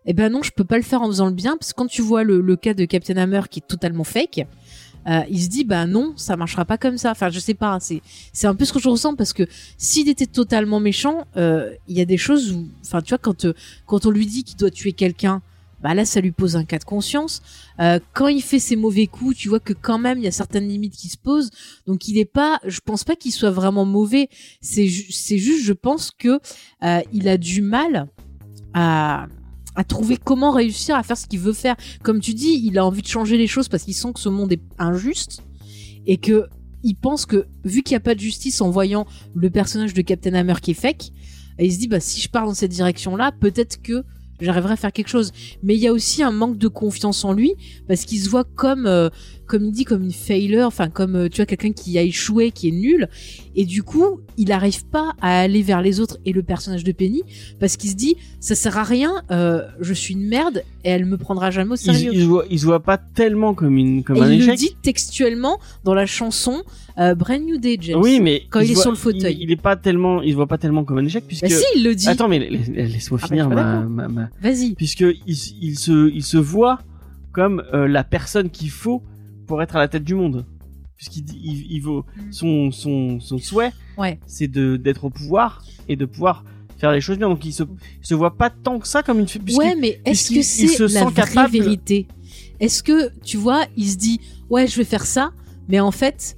eh 0.05 0.13
ben 0.13 0.29
non, 0.31 0.43
je 0.43 0.51
peux 0.51 0.65
pas 0.65 0.75
le 0.77 0.83
faire 0.83 1.01
en 1.01 1.07
faisant 1.07 1.27
le 1.27 1.33
bien, 1.33 1.55
parce 1.57 1.71
que 1.71 1.77
quand 1.77 1.87
tu 1.87 2.01
vois 2.01 2.23
le, 2.23 2.41
le 2.41 2.55
cas 2.57 2.73
de 2.73 2.83
Captain 2.85 3.15
Hammer 3.17 3.41
qui 3.49 3.59
est 3.59 3.67
totalement 3.67 4.03
fake, 4.03 4.45
euh, 5.07 5.21
il 5.29 5.41
se 5.41 5.49
dit, 5.49 5.63
bah 5.63 5.85
non, 5.85 6.13
ça 6.15 6.37
marchera 6.37 6.65
pas 6.65 6.77
comme 6.77 6.97
ça. 6.97 7.11
Enfin, 7.11 7.29
je 7.29 7.39
sais 7.39 7.53
pas. 7.53 7.79
C'est 7.79 8.01
c'est 8.31 8.47
un 8.47 8.55
peu 8.55 8.65
ce 8.65 8.73
que 8.73 8.79
je 8.79 8.89
ressens 8.89 9.15
parce 9.15 9.33
que 9.33 9.43
s'il 9.77 10.09
était 10.09 10.25
totalement 10.25 10.79
méchant, 10.79 11.25
euh, 11.37 11.73
il 11.87 11.97
y 11.97 12.01
a 12.01 12.05
des 12.05 12.17
choses 12.17 12.51
où, 12.51 12.67
enfin, 12.85 13.01
tu 13.01 13.09
vois, 13.09 13.17
quand 13.17 13.45
euh, 13.45 13.53
quand 13.85 14.05
on 14.05 14.11
lui 14.11 14.25
dit 14.25 14.43
qu'il 14.43 14.57
doit 14.57 14.71
tuer 14.71 14.93
quelqu'un. 14.93 15.41
Bah 15.81 15.93
là, 15.93 16.05
ça 16.05 16.21
lui 16.21 16.31
pose 16.31 16.55
un 16.55 16.63
cas 16.63 16.79
de 16.79 16.85
conscience. 16.85 17.41
Euh, 17.81 17.99
quand 18.13 18.29
il 18.29 18.41
fait 18.41 18.59
ses 18.59 18.77
mauvais 18.77 19.05
coups, 19.05 19.35
tu 19.35 19.49
vois 19.49 19.59
que 19.59 19.73
quand 19.73 19.99
même 19.99 20.17
il 20.17 20.23
y 20.23 20.27
a 20.27 20.31
certaines 20.31 20.65
limites 20.65 20.95
qui 20.95 21.09
se 21.09 21.17
posent. 21.17 21.49
Donc 21.87 22.07
il 22.07 22.17
est 22.17 22.23
pas, 22.23 22.61
je 22.65 22.79
pense 22.79 23.03
pas 23.03 23.17
qu'il 23.17 23.33
soit 23.33 23.51
vraiment 23.51 23.83
mauvais. 23.83 24.29
C'est 24.61 24.87
c'est 24.87 25.37
juste, 25.37 25.65
je 25.65 25.73
pense 25.73 26.11
que 26.17 26.39
il 27.11 27.27
a 27.27 27.37
du 27.37 27.61
mal 27.61 28.07
à 28.73 29.27
à 29.75 29.83
trouver 29.83 30.17
comment 30.17 30.51
réussir 30.51 30.95
à 30.95 31.03
faire 31.03 31.17
ce 31.17 31.27
qu'il 31.27 31.39
veut 31.39 31.53
faire. 31.53 31.75
Comme 32.01 32.19
tu 32.19 32.33
dis, 32.33 32.61
il 32.63 32.77
a 32.77 32.85
envie 32.85 33.01
de 33.01 33.07
changer 33.07 33.37
les 33.37 33.47
choses 33.47 33.67
parce 33.67 33.83
qu'il 33.83 33.93
sent 33.93 34.13
que 34.13 34.19
ce 34.19 34.29
monde 34.29 34.51
est 34.51 34.61
injuste 34.79 35.43
et 36.05 36.17
que 36.17 36.47
il 36.83 36.95
pense 36.95 37.25
que 37.25 37.45
vu 37.63 37.81
qu'il 37.81 37.93
n'y 37.93 37.97
a 37.97 38.01
pas 38.01 38.13
de 38.13 38.19
justice 38.19 38.59
en 38.59 38.69
voyant 38.69 39.05
le 39.35 39.49
personnage 39.49 39.93
de 39.93 40.01
Captain 40.01 40.33
Hammer 40.33 40.55
qui 40.61 40.71
est 40.71 40.75
fake, 40.75 41.11
il 41.57 41.71
se 41.71 41.79
dit 41.79 41.87
bah 41.87 42.01
si 42.01 42.19
je 42.19 42.29
pars 42.29 42.45
dans 42.45 42.53
cette 42.53 42.71
direction 42.71 43.15
là, 43.15 43.31
peut-être 43.31 43.81
que 43.81 44.03
j'arriverai 44.41 44.73
à 44.73 44.75
faire 44.75 44.91
quelque 44.91 45.07
chose. 45.07 45.31
Mais 45.63 45.75
il 45.75 45.79
y 45.79 45.87
a 45.87 45.93
aussi 45.93 46.23
un 46.23 46.31
manque 46.31 46.57
de 46.57 46.67
confiance 46.67 47.23
en 47.23 47.33
lui 47.33 47.53
parce 47.87 48.05
qu'il 48.05 48.19
se 48.19 48.29
voit 48.29 48.43
comme, 48.43 48.85
euh, 48.85 49.09
comme 49.45 49.65
il 49.65 49.71
dit, 49.71 49.83
comme 49.83 50.03
une 50.03 50.11
failure, 50.13 50.65
enfin 50.67 50.89
comme 50.89 51.15
euh, 51.15 51.29
tu 51.29 51.37
vois 51.37 51.45
quelqu'un 51.45 51.71
qui 51.71 51.97
a 51.97 52.01
échoué, 52.01 52.51
qui 52.51 52.69
est 52.69 52.71
nul. 52.71 53.09
Et 53.55 53.65
du 53.65 53.83
coup, 53.83 54.21
il 54.37 54.47
n'arrive 54.47 54.85
pas 54.85 55.13
à 55.21 55.39
aller 55.41 55.61
vers 55.61 55.81
les 55.81 55.99
autres 55.99 56.17
et 56.25 56.31
le 56.33 56.41
personnage 56.43 56.83
de 56.83 56.91
Penny 56.91 57.21
parce 57.59 57.77
qu'il 57.77 57.89
se 57.91 57.95
dit 57.95 58.15
ça 58.39 58.55
sert 58.55 58.77
à 58.77 58.83
rien, 58.83 59.21
euh, 59.31 59.61
je 59.79 59.93
suis 59.93 60.13
une 60.15 60.27
merde 60.27 60.63
et 60.83 60.89
elle 60.89 61.05
me 61.05 61.17
prendra 61.17 61.51
jamais 61.51 61.71
au 61.71 61.75
Il, 61.75 61.77
sérieux. 61.77 62.11
il 62.13 62.21
se 62.21 62.25
voit, 62.25 62.45
il 62.49 62.59
se 62.59 62.65
voit 62.65 62.81
pas 62.81 62.97
tellement 62.97 63.53
comme 63.53 63.77
une 63.77 64.03
comme 64.03 64.17
et 64.17 64.21
un 64.21 64.31
il 64.31 64.37
le 64.39 64.43
échec. 64.45 64.57
dit 64.57 64.75
textuellement 64.81 65.59
dans 65.83 65.93
la 65.93 66.05
chanson 66.05 66.63
euh, 66.99 67.13
Brand 67.15 67.41
New 67.41 67.57
Day, 67.57 67.77
James. 67.81 67.99
oui, 68.01 68.19
mais 68.21 68.43
quand 68.49 68.59
il 68.59 68.71
est 68.71 68.73
voit- 68.73 68.81
sur 68.83 68.91
le 68.91 68.97
fauteuil. 68.97 69.33
il, 69.39 69.43
il 69.43 69.51
est 69.51 69.61
pas 69.61 69.75
tellement, 69.75 70.21
il 70.21 70.31
se 70.31 70.35
voit 70.35 70.47
pas 70.47 70.57
tellement 70.57 70.83
comme 70.83 70.97
un 70.99 71.05
échec 71.05 71.23
puisque. 71.27 71.43
Bah 71.43 71.49
si, 71.49 71.63
il 71.75 71.83
le 71.83 71.93
dit. 71.95 72.07
Attends, 72.07 72.27
mais 72.27 72.39
laisse- 72.39 72.69
laisse-moi 72.69 73.19
Ah 73.21 73.25
bah, 73.25 73.27
finir 73.27 73.49
ma, 73.49 73.55
d'accord. 73.55 73.89
ma, 73.89 74.07
ma- 74.07 74.29
Vas-y. 74.41 74.73
puisque 74.75 75.01
il, 75.01 75.37
il 75.61 75.77
se 75.77 76.09
il 76.11 76.23
se 76.23 76.37
voit 76.37 76.79
comme 77.31 77.63
euh, 77.73 77.87
la 77.87 78.03
personne 78.03 78.49
qu'il 78.51 78.69
faut 78.69 79.01
pour 79.53 79.61
être 79.61 79.75
à 79.75 79.79
la 79.79 79.87
tête 79.87 80.03
du 80.03 80.15
monde 80.15 80.45
puisqu'il 80.97 81.25
il, 81.43 81.71
il 81.73 81.79
vaut 81.79 82.05
son 82.31 82.71
son 82.71 83.19
son 83.19 83.37
souhait 83.37 83.71
Ouais. 83.99 84.19
c'est 84.25 84.47
d'être 84.47 85.03
au 85.03 85.11
pouvoir 85.11 85.63
et 85.87 85.95
de 85.95 86.05
pouvoir 86.05 86.43
faire 86.79 86.91
les 86.91 87.01
choses 87.01 87.19
bien 87.19 87.29
donc 87.29 87.45
il 87.45 87.53
se 87.53 87.61
il 88.01 88.07
se 88.07 88.15
voit 88.15 88.35
pas 88.35 88.49
tant 88.49 88.79
que 88.79 88.87
ça 88.87 89.03
comme 89.03 89.19
une 89.19 89.27
puisque 89.27 89.59
Ouais, 89.59 89.75
mais 89.79 90.01
est-ce 90.05 90.33
que 90.33 90.41
c'est 90.41 90.67
se 90.67 90.91
la 90.91 91.03
vraie 91.05 91.13
capable- 91.13 91.53
vérité? 91.53 92.07
Est-ce 92.59 92.81
que 92.81 93.11
tu 93.23 93.37
vois, 93.37 93.65
il 93.77 93.87
se 93.87 93.97
dit 93.97 94.19
ouais, 94.49 94.65
je 94.65 94.75
vais 94.77 94.85
faire 94.85 95.05
ça, 95.05 95.31
mais 95.69 95.79
en 95.79 95.91
fait, 95.91 96.35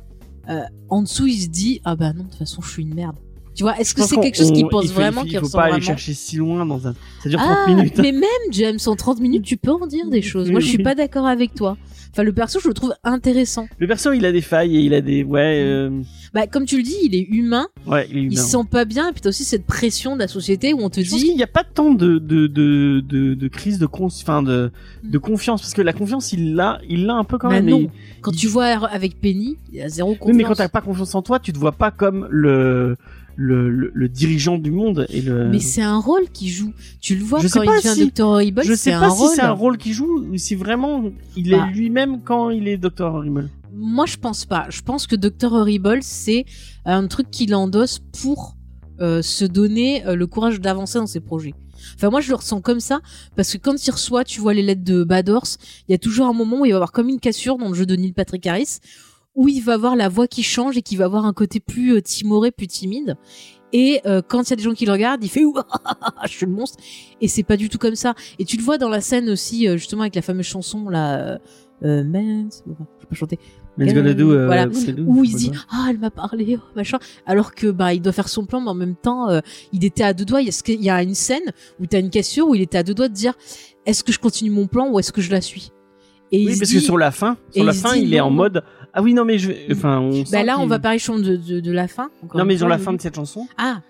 euh, 0.49 0.59
en 0.89 1.03
dessous, 1.03 1.27
il 1.27 1.39
se 1.43 1.47
dit 1.47 1.79
ah 1.85 1.95
bah 1.95 2.11
non, 2.11 2.23
de 2.23 2.29
toute 2.29 2.39
façon, 2.39 2.61
je 2.61 2.69
suis 2.69 2.83
une 2.83 2.95
merde. 2.95 3.15
Tu 3.55 3.63
vois, 3.63 3.79
est-ce 3.79 3.93
que 3.95 4.01
c'est 4.01 4.17
quelque 4.17 4.35
chose 4.35 4.51
qu'il 4.51 4.67
pense 4.67 4.87
faut- 4.87 4.93
vraiment, 4.93 5.23
il 5.23 5.29
qu'il 5.29 5.39
faut 5.39 5.45
ressent 5.45 5.57
pas 5.57 5.63
aller 5.65 5.71
vraiment 5.73 5.85
chercher 5.85 6.13
si 6.13 6.35
loin 6.35 6.65
dans 6.65 6.85
un 6.89 6.93
ça 7.23 7.29
dure 7.29 7.39
30 7.39 7.57
Ah, 7.57 7.69
minutes 7.73 7.97
hein. 7.99 8.01
mais 8.01 8.11
même 8.11 8.45
James, 8.51 8.79
en 8.85 8.95
30 8.97 9.21
minutes, 9.21 9.43
tu 9.43 9.55
peux 9.55 9.71
en 9.71 9.87
dire 9.87 10.09
des 10.09 10.21
choses. 10.31 10.51
Moi, 10.51 10.59
je 10.59 10.67
suis 10.67 10.83
pas 10.83 10.93
d'accord 10.95 11.25
avec 11.25 11.53
toi. 11.53 11.77
Enfin, 12.15 12.23
le 12.23 12.31
perso, 12.31 12.61
je 12.61 12.69
le 12.69 12.73
trouve 12.73 12.93
intéressant. 13.03 13.67
le 13.77 13.87
perso 13.87 14.13
il 14.13 14.25
a 14.25 14.31
des 14.31 14.39
failles 14.39 14.77
et 14.77 14.79
il 14.79 14.93
a 14.93 15.01
des 15.01 15.25
ouais 15.25 15.59
euh, 15.61 15.89
Bah, 16.33 16.47
comme 16.47 16.63
tu 16.65 16.77
le 16.77 16.83
dis, 16.83 16.95
il 17.03 17.13
est 17.13 17.27
humain, 17.29 17.67
ouais 17.85 18.07
il 18.09 18.17
est 18.17 18.21
il 18.21 18.25
humain. 18.33 18.41
se 18.41 18.49
sent 18.51 18.63
pas 18.71 18.85
bien, 18.85 19.09
et 19.09 19.11
puis 19.11 19.19
t'as 19.19 19.27
aussi 19.29 19.43
cette 19.43 19.65
pression 19.65 20.15
de 20.15 20.21
la 20.21 20.29
société 20.29 20.73
où 20.73 20.79
on 20.81 20.89
te 20.89 21.01
Je 21.01 21.09
dit 21.09 21.23
qu'il 21.23 21.35
n'y 21.35 21.43
a 21.43 21.47
pas 21.47 21.65
tant 21.65 21.93
de 21.93 22.17
de 22.17 22.47
de 22.47 23.01
de, 23.05 23.33
de 23.33 23.47
crise 23.49 23.79
de 23.79 23.85
con, 23.85 24.05
enfin 24.05 24.41
de 24.43 24.71
de 25.03 25.17
confiance 25.17 25.61
parce 25.61 25.73
que 25.73 25.81
la 25.81 25.91
confiance 25.91 26.31
il 26.31 26.55
l'a 26.55 26.79
il 26.87 27.05
l'a 27.05 27.15
un 27.15 27.25
peu 27.25 27.37
quand 27.37 27.49
Bah 27.49 27.55
même. 27.55 27.65
non. 27.69 27.79
mais- 27.81 27.89
quand 28.21 28.31
tu 28.31 28.47
vois 28.47 28.65
avec 28.87 29.19
Penny, 29.19 29.57
il 29.73 29.79
y 29.79 29.81
a 29.81 29.89
zéro 29.89 30.11
Oui, 30.11 30.17
confiance. 30.17 30.37
mais 30.37 30.43
quand 30.45 30.55
t'as 30.55 30.69
pas 30.69 30.81
confiance 30.81 31.13
en 31.15 31.21
toi, 31.21 31.39
tu 31.39 31.51
te 31.51 31.59
vois 31.59 31.73
pas 31.73 31.91
comme 31.91 32.27
le 32.31 32.95
le, 33.35 33.69
le, 33.69 33.91
le 33.93 34.09
dirigeant 34.09 34.57
du 34.57 34.71
monde 34.71 35.05
et 35.09 35.21
le. 35.21 35.49
Mais 35.49 35.59
c'est 35.59 35.81
un 35.81 35.99
rôle 35.99 36.29
qu'il 36.33 36.49
joue. 36.49 36.73
Tu 37.01 37.15
le 37.15 37.23
vois 37.23 37.39
Je 37.39 37.47
quand 37.47 37.63
il 37.63 37.69
devient 37.69 37.93
si- 37.93 38.11
Dr. 38.11 38.25
Horrible, 38.27 38.61
je 38.63 38.73
sais 38.73 38.91
pas 38.91 39.09
si 39.09 39.27
c'est 39.35 39.41
un 39.41 39.51
rôle 39.51 39.77
qu'il 39.77 39.93
joue 39.93 40.25
ou 40.31 40.37
si 40.37 40.55
vraiment 40.55 41.03
il 41.35 41.51
Bah. 41.51 41.67
est 41.69 41.73
lui-même 41.75 42.21
quand 42.23 42.49
il 42.49 42.67
est 42.67 42.77
Dr 42.77 43.01
Horrible. 43.13 43.49
Moi, 43.73 44.05
je 44.05 44.15
pense 44.17 44.45
pas. 44.45 44.67
Je 44.69 44.81
pense 44.81 45.05
que 45.05 45.15
Dr. 45.17 45.51
Horrible, 45.51 45.99
c'est 46.01 46.45
un 46.85 47.07
truc 47.07 47.29
qu'il 47.29 47.53
endosse 47.53 47.99
pour 48.21 48.55
euh, 49.01 49.21
se 49.21 49.43
donner 49.43 50.05
euh, 50.05 50.15
le 50.15 50.27
courage 50.27 50.61
d'avancer 50.61 50.97
dans 50.97 51.07
ses 51.07 51.19
projets. 51.19 51.53
Enfin, 51.95 52.09
moi, 52.09 52.21
je 52.21 52.29
le 52.29 52.35
ressens 52.35 52.61
comme 52.61 52.79
ça, 52.79 53.01
parce 53.35 53.51
que 53.51 53.57
quand 53.57 53.85
il 53.85 53.91
reçoit, 53.91 54.23
tu 54.23 54.39
vois, 54.39 54.53
les 54.53 54.61
lettres 54.63 54.83
de 54.85 55.03
Badors, 55.03 55.45
il 55.87 55.91
y 55.91 55.95
a 55.95 55.97
toujours 55.97 56.25
un 56.27 56.33
moment 56.33 56.61
où 56.61 56.65
il 56.65 56.69
va 56.69 56.73
y 56.73 56.73
avoir 56.73 56.91
comme 56.93 57.09
une 57.09 57.19
cassure 57.19 57.57
dans 57.57 57.67
le 57.67 57.75
jeu 57.75 57.85
de 57.85 57.95
Neil 57.95 58.13
Patrick 58.13 58.47
Harris, 58.47 58.79
où 59.35 59.47
il 59.47 59.61
va 59.61 59.73
avoir 59.73 59.95
la 59.95 60.09
voix 60.09 60.27
qui 60.27 60.43
change 60.43 60.77
et 60.77 60.81
qui 60.81 60.95
va 60.95 61.05
avoir 61.05 61.25
un 61.25 61.33
côté 61.33 61.59
plus 61.59 61.93
euh, 61.95 62.01
timoré, 62.01 62.51
plus 62.51 62.67
timide. 62.67 63.15
Et 63.73 63.99
euh, 64.05 64.21
quand 64.25 64.43
il 64.43 64.49
y 64.51 64.53
a 64.53 64.55
des 64.55 64.63
gens 64.63 64.73
qui 64.73 64.85
le 64.85 64.91
regardent, 64.93 65.23
il 65.23 65.29
fait 65.29 65.41
je 66.25 66.29
suis 66.29 66.45
le 66.45 66.51
monstre. 66.53 66.77
Et 67.21 67.27
c'est 67.27 67.43
pas 67.43 67.57
du 67.57 67.67
tout 67.69 67.77
comme 67.77 67.95
ça. 67.95 68.15
Et 68.39 68.45
tu 68.45 68.55
le 68.57 68.63
vois 68.63 68.77
dans 68.77 68.89
la 68.89 69.01
scène 69.01 69.29
aussi, 69.29 69.67
euh, 69.67 69.75
justement 69.77 70.01
avec 70.03 70.15
la 70.15 70.21
fameuse 70.21 70.45
chanson 70.45 70.87
là, 70.89 71.19
euh, 71.19 71.37
euh, 71.83 72.03
Man's- 72.05 72.63
bon, 72.65 72.75
je 72.79 73.01
peux 73.01 73.07
pas 73.09 73.15
chanter 73.15 73.37
Mais 73.77 73.91
gonna 73.93 74.13
do. 74.13 74.31
euh, 74.31 74.45
Voilà. 74.45 74.67
où 75.05 75.23
il 75.25 75.35
dit 75.35 75.51
ah 75.69 75.87
elle 75.89 75.99
m'a 75.99 76.09
parlé 76.09 76.57
oh, 76.57 76.63
machin 76.73 76.97
alors 77.25 77.53
que 77.53 77.67
bah 77.69 77.93
il 77.93 78.01
doit 78.01 78.13
faire 78.13 78.29
son 78.29 78.45
plan 78.45 78.61
mais 78.61 78.69
en 78.69 78.73
même 78.75 78.95
temps 78.95 79.29
euh, 79.29 79.41
il 79.73 79.83
était 79.83 80.03
à 80.05 80.13
deux 80.13 80.23
doigts 80.23 80.39
il 80.41 80.45
y 80.45 80.49
a, 80.49 80.53
ce 80.53 80.63
que- 80.63 80.71
il 80.71 80.81
y 80.81 80.89
a 80.89 81.03
une 81.03 81.13
scène 81.13 81.51
où 81.81 81.85
t'as 81.85 81.99
une 81.99 82.09
cassure 82.09 82.47
où 82.47 82.55
il 82.55 82.61
était 82.61 82.77
à 82.77 82.83
deux 82.83 82.93
doigts 82.93 83.09
de 83.09 83.13
dire 83.13 83.33
est-ce 83.85 84.05
que 84.05 84.13
je 84.13 84.19
continue 84.19 84.51
mon 84.51 84.67
plan 84.67 84.89
ou 84.89 84.99
est-ce 84.99 85.11
que 85.11 85.19
je 85.19 85.29
la 85.29 85.41
suis? 85.41 85.71
Et 86.35 86.45
Oui, 86.45 86.57
parce 86.57 86.69
dit, 86.69 86.75
que 86.75 86.81
sur 86.81 86.97
la 86.97 87.11
fin, 87.11 87.37
et 87.53 87.59
sur 87.59 87.63
la 87.63 87.73
il 87.73 87.79
fin, 87.79 87.95
il 87.95 88.13
est 88.13 88.19
en 88.19 88.29
mode 88.31 88.63
ah 88.95 89.01
oui 89.01 89.13
non 89.13 89.25
mais 89.25 89.37
je 89.37 89.51
enfin 89.71 89.99
on 89.99 90.23
bah 90.31 90.43
là 90.43 90.57
on 90.57 90.67
va 90.67 90.79
parler 90.79 90.99
de, 90.99 91.35
de, 91.35 91.59
de 91.59 91.71
la 91.71 91.87
fin 91.87 92.09
encore 92.23 92.39
non 92.39 92.45
mais 92.45 92.57
sur 92.57 92.69
la 92.69 92.77
fin 92.77 92.93
de 92.93 93.01
cette 93.01 93.15
chanson 93.15 93.45
ah 93.57 93.81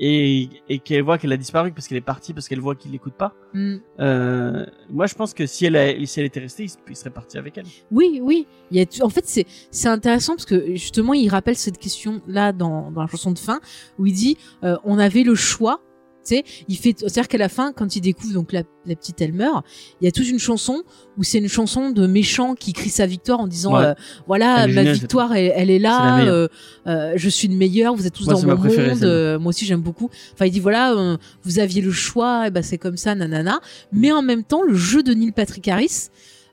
et 0.00 0.48
et 0.68 0.78
qu'elle 0.78 1.02
voit 1.02 1.18
qu'elle 1.18 1.32
a 1.32 1.36
disparu 1.36 1.70
parce 1.70 1.86
qu'elle 1.86 1.98
est 1.98 2.00
partie 2.00 2.32
parce 2.32 2.48
qu'elle 2.48 2.60
voit 2.60 2.74
qu'il 2.74 2.90
l'écoute 2.90 3.14
pas. 3.14 3.32
hmm. 3.52 3.76
Euh, 4.00 4.66
moi 4.90 5.06
je 5.06 5.14
pense 5.14 5.34
que 5.34 5.46
si 5.46 5.66
elle 5.66 5.76
a, 5.76 6.06
si 6.06 6.18
elle 6.18 6.26
était 6.26 6.40
restée, 6.40 6.66
il 6.88 6.96
serait 6.96 7.10
parti 7.10 7.38
avec 7.38 7.58
elle. 7.58 7.66
oui 7.92 8.20
oui 8.22 8.46
il 8.70 8.78
y 8.78 8.82
a 8.82 9.04
en 9.04 9.08
fait 9.08 9.24
c'est 9.26 9.46
c'est 9.70 9.88
intéressant 9.88 10.34
parce 10.34 10.46
que 10.46 10.74
justement 10.74 11.14
il 11.14 11.28
rappelle 11.28 11.56
cette 11.56 11.78
question 11.78 12.22
là 12.26 12.52
dans 12.52 12.90
dans 12.90 13.02
la 13.02 13.06
chanson 13.06 13.30
de 13.32 13.38
fin 13.38 13.60
où 13.98 14.06
il 14.06 14.14
dit 14.14 14.36
euh, 14.64 14.76
on 14.84 14.98
avait 14.98 15.22
le 15.22 15.34
choix 15.34 15.80
tu 16.24 16.36
sais, 16.36 16.44
il 16.68 16.76
fait, 16.76 16.94
c'est-à-dire 16.98 17.28
qu'à 17.28 17.38
la 17.38 17.48
fin, 17.48 17.72
quand 17.72 17.96
il 17.96 18.00
découvre 18.00 18.32
donc 18.34 18.52
la, 18.52 18.62
la 18.86 18.94
petite, 18.96 19.20
elle 19.20 19.32
meurt. 19.32 19.64
Il 20.00 20.04
y 20.04 20.08
a 20.08 20.12
toute 20.12 20.28
une 20.28 20.38
chanson 20.38 20.82
où 21.16 21.22
c'est 21.22 21.38
une 21.38 21.48
chanson 21.48 21.90
de 21.90 22.06
méchant 22.06 22.54
qui 22.54 22.72
crie 22.72 22.90
sa 22.90 23.06
victoire 23.06 23.40
en 23.40 23.46
disant, 23.46 23.74
Ouais. 23.76 23.84
euh, 23.84 23.94
voilà, 24.26 24.66
ma 24.66 24.82
victoire, 24.84 25.34
elle, 25.34 25.52
elle 25.54 25.70
est 25.70 25.78
la 25.78 25.88
là. 25.88 26.20
euh, 26.26 26.48
euh, 26.86 27.12
je 27.16 27.28
suis 27.28 27.48
le 27.48 27.56
meilleur. 27.56 27.94
Vous 27.94 28.06
êtes 28.06 28.12
tous 28.14 28.24
Moi, 28.26 28.34
dans 28.34 28.46
mon 28.46 28.56
préférée, 28.56 28.90
monde. 28.94 29.04
euh, 29.04 29.38
moi 29.38 29.50
aussi, 29.50 29.64
j'aime 29.66 29.80
beaucoup. 29.82 30.10
Enfin, 30.32 30.46
il 30.46 30.50
dit 30.52 30.60
voilà, 30.60 30.92
euh, 30.94 31.16
vous 31.42 31.58
aviez 31.58 31.82
le 31.82 31.92
choix. 31.92 32.46
Et 32.46 32.50
ben 32.50 32.62
c'est 32.62 32.78
comme 32.78 32.96
ça, 32.96 33.14
nanana. 33.14 33.60
Mais 33.92 34.12
en 34.12 34.22
même 34.22 34.44
temps, 34.44 34.62
le 34.62 34.74
jeu 34.74 35.02
de 35.02 35.12
Neil 35.14 35.32
Patrick 35.32 35.66
Harris. 35.68 36.08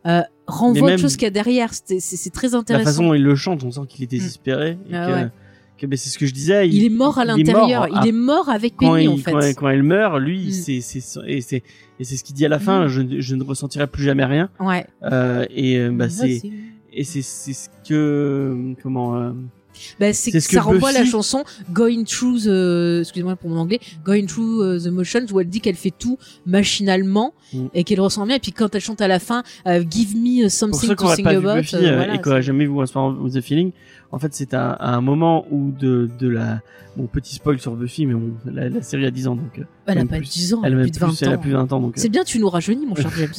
Euh, 0.07 0.22
renvoie 0.47 0.89
même- 0.89 0.99
chose 0.99 1.13
qu'il 1.15 1.24
y 1.26 1.28
a 1.28 1.30
derrière. 1.30 1.69
C'est 1.74 2.34
très 2.34 2.49
La 2.49 2.57
intéressant. 2.57 2.86
façon 2.89 3.03
dont 3.03 3.13
il 3.13 3.22
le 3.24 3.36
chante, 3.36 3.63
on 3.63 3.69
sent 3.69 3.82
qu'il 3.88 4.03
est 4.03 4.07
désespéré. 4.07 4.80
Et 4.89 4.95
Ah 4.95 5.05
que, 5.07 5.11
ouais. 5.13 5.28
Que, 5.82 5.88
ben, 5.88 5.97
c'est 5.97 6.09
ce 6.09 6.17
que 6.17 6.25
je 6.25 6.34
disais. 6.34 6.69
il 6.69 6.84
est 6.86 6.89
mort 6.89 7.17
à 7.17 7.25
l'intérieur. 7.25 7.88
Il 8.01 8.07
est 8.07 8.11
mort 8.13 8.47
avec 8.49 8.77
Penny 8.77 9.07
en 9.07 9.17
fait. 9.17 9.32
quand, 9.32 9.39
quand 9.57 9.69
elle 9.69 9.84
meurt, 9.84 10.19
lui, 10.19 10.47
Mm. 10.47 10.51
c'est 10.51 10.73
et 11.27 11.41
c'est 11.41 11.63
et 11.99 12.03
c'est 12.03 12.17
ce 12.17 12.23
qu'il 12.23 12.36
dit 12.36 12.45
à 12.45 12.49
la 12.49 12.59
fin. 12.59 12.86
Mm. 12.86 12.88
Je, 12.88 13.01
ne- 13.01 13.19
je 13.21 13.36
ne 13.36 13.43
ressentirai 13.43 13.88
plus 13.88 14.03
jamais 14.03 14.25
rien. 14.25 14.49
Ouais. 14.59 14.86
Euh, 15.03 15.45
et 15.49 15.77
euh, 15.77 15.91
bah, 15.91 16.09
c'est 16.09 16.41
et 16.93 17.03
c'est 17.03 17.21
c'est 17.21 17.53
ce 17.53 17.69
que 17.88 18.73
comment 18.82 19.15
euh, 19.17 19.32
Bah, 19.99 20.11
c'est 20.13 20.32
ce 20.32 20.39
ça 20.41 20.59
que 20.59 20.63
renvoie 20.63 20.89
à 20.89 20.91
la 20.93 20.99
Buffy- 21.01 21.11
chanson 21.11 21.43
Going 21.71 22.03
Through 22.03 22.41
the 22.43 22.99
excusez-moi 23.01 23.36
pour 23.38 23.49
mon 23.49 23.57
anglais 23.57 23.79
Going 24.05 24.25
Through 24.25 24.61
euh, 24.61 24.79
the 24.79 24.88
Motions 24.88 25.25
où 25.32 25.39
elle 25.39 25.47
dit 25.47 25.61
qu'elle 25.61 25.75
fait 25.75 25.93
tout 25.97 26.17
machinalement 26.45 27.34
Mm. 27.53 27.67
et 27.73 27.84
qu'elle 27.84 27.99
ressent 27.99 28.25
bien 28.25 28.36
et 28.38 28.39
puis 28.39 28.51
quand 28.53 28.73
elle 28.75 28.82
chante 28.82 29.01
à 29.01 29.07
la 29.09 29.19
fin 29.19 29.43
euh, 29.67 29.84
Give 29.89 30.15
me 30.15 30.43
pour 30.43 30.51
something 30.51 30.79
ceux 30.82 30.88
qui 30.89 30.95
to 30.95 31.03
n'auraient 31.03 31.15
sing 31.17 31.27
about 31.27 31.53
Buffy 31.55 31.75
euh, 31.75 31.95
voilà, 31.97 32.15
et 32.15 32.19
c'est- 32.23 32.41
jamais 32.41 32.63
vu 32.65 32.71
Once 32.71 32.93
More 32.95 33.17
with 33.21 33.34
the 33.34 33.41
Feeling, 33.41 33.71
en 34.12 34.20
fait 34.20 34.34
c'est 34.34 34.53
un, 34.53 34.78
un 34.80 35.01
moment 35.01 35.45
où 35.51 35.72
de 35.72 36.09
de 36.20 36.28
la 36.28 36.59
bon 36.97 37.07
petit 37.07 37.36
spoil 37.36 37.57
sur 37.57 37.72
Buffy, 37.78 38.05
mais 38.05 38.14
bon, 38.14 38.34
la, 38.45 38.68
la 38.68 38.82
série 38.82 39.05
a 39.05 39.12
10 39.12 39.30
ans 39.30 39.36
donc 39.38 39.57
euh, 39.59 39.64
elle 39.86 39.97
a 39.99 40.05
pas 40.05 40.18
plus. 40.18 40.30
10 40.30 40.53
ans 40.55 40.62
elle 40.66 40.74
a 40.78 40.82
plus 40.82 40.91
de 40.91 40.99
20 40.99 41.07
plus, 41.07 41.22
elle 41.24 41.30
a 41.30 41.32
ans 41.36 41.38
plus 41.38 41.51
de 41.51 41.55
20 41.55 41.72
ans 41.74 41.80
donc 41.80 41.91
euh, 41.91 42.01
c'est 42.01 42.09
bien 42.09 42.24
tu 42.26 42.38
nous 42.39 42.49
rajeunis 42.49 42.86
mon 42.86 42.95
cher 42.95 43.09
James 43.18 43.32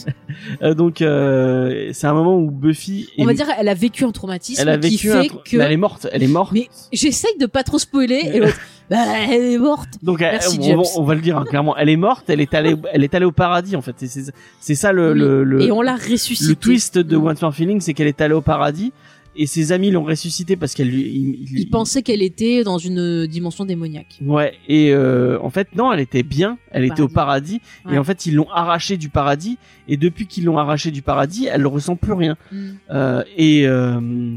euh, 0.63 0.73
donc 0.75 1.03
euh, 1.03 1.91
c'est 1.93 2.07
un 2.07 2.15
moment 2.15 2.39
où 2.39 2.51
Buffy 2.51 3.09
on 3.19 3.25
va 3.27 3.35
dire 3.35 3.47
elle 3.59 3.69
a 3.69 3.75
vécu 3.75 4.05
un 4.05 4.11
traumatisme 4.13 4.63
elle 4.63 4.69
a 4.71 4.79
qui 4.79 4.91
vécu 4.91 5.09
fait 5.11 5.19
un 5.19 5.23
tr- 5.23 5.43
que 5.45 5.57
mais 5.59 5.65
elle 5.65 5.73
est 5.73 5.77
morte, 5.77 6.07
elle 6.11 6.23
est 6.23 6.27
morte. 6.29 6.53
mais 6.53 6.69
j'essaye 6.93 7.37
de 7.39 7.45
pas 7.47 7.63
trop 7.63 7.79
spoiler 7.79 8.21
et 8.33 8.41
l'autre 8.41 8.59
bah 8.91 8.97
elle 9.31 9.43
est 9.45 9.59
morte 9.59 9.91
Donc 10.03 10.21
Merci, 10.21 10.59
on, 10.59 10.63
James. 10.65 10.83
on 10.97 11.03
va 11.05 11.15
le 11.15 11.21
dire 11.21 11.37
hein, 11.39 11.45
clairement, 11.45 11.77
elle 11.77 11.89
est 11.91 11.97
morte, 11.97 12.25
elle 12.31 12.41
est 12.41 12.53
allée, 12.55 12.75
elle 12.93 13.05
est 13.05 13.15
allée 13.15 13.25
au 13.27 13.33
paradis 13.33 13.77
en 13.77 13.81
fait. 13.83 13.95
C'est 13.99 14.33
c'est 14.61 14.75
ça 14.75 14.93
le 14.93 15.13
Oui. 15.13 15.19
le, 15.19 15.45
le, 15.45 15.61
et 15.63 15.71
on 15.73 15.81
l'a 15.83 15.95
ressuscité 15.95 16.49
le 16.49 16.57
twist 16.57 16.99
de 16.99 17.17
Mm. 17.17 17.35
More 17.43 17.55
Feeling, 17.55 17.81
c'est 17.81 17.95
qu'elle 17.95 18.07
est 18.09 18.21
allée 18.21 18.35
au 18.35 18.41
paradis 18.43 18.93
et 19.37 19.47
ses 19.47 19.73
amis 19.73 19.91
l'ont 19.91 20.05
ressuscitée 20.05 20.57
parce 20.57 20.75
qu'elle 20.75 20.89
lui. 20.89 21.03
il- 21.03 21.43
il- 21.53 21.61
il 21.61 21.71
pensait 21.71 22.03
qu'elle 22.03 22.23
était 22.23 22.65
dans 22.65 22.79
une 22.79 23.27
dimension 23.27 23.65
démoniaque 23.65 24.19
Ouais. 24.25 24.53
Et 24.69 24.93
euh, 24.93 25.39
en 25.41 25.51
fait 25.51 25.69
non, 25.75 25.93
elle 25.93 26.01
était 26.01 26.23
bien, 26.23 26.59
elle 26.71 26.85
était 26.85 27.01
au 27.03 27.09
paradis 27.09 27.61
Ouais. 27.87 27.95
et 27.95 27.99
en 27.99 28.05
fait 28.05 28.27
ils 28.27 28.35
l'ont 28.35 28.51
arrachée 28.51 28.97
du 28.97 29.09
paradis 29.09 29.59
et 29.89 29.97
depuis 29.97 30.27
qu'ils 30.27 30.45
l'ont 30.45 30.59
arrachée 30.59 30.91
du 30.91 31.03
paradis, 31.03 31.47
elle 31.51 31.63
ne 31.63 31.67
ressent 31.67 31.97
plus 31.97 32.13
rien. 32.13 32.37
Mm. 32.53 32.57
Euh, 32.91 33.23
et 33.37 33.67
euh, 33.67 34.37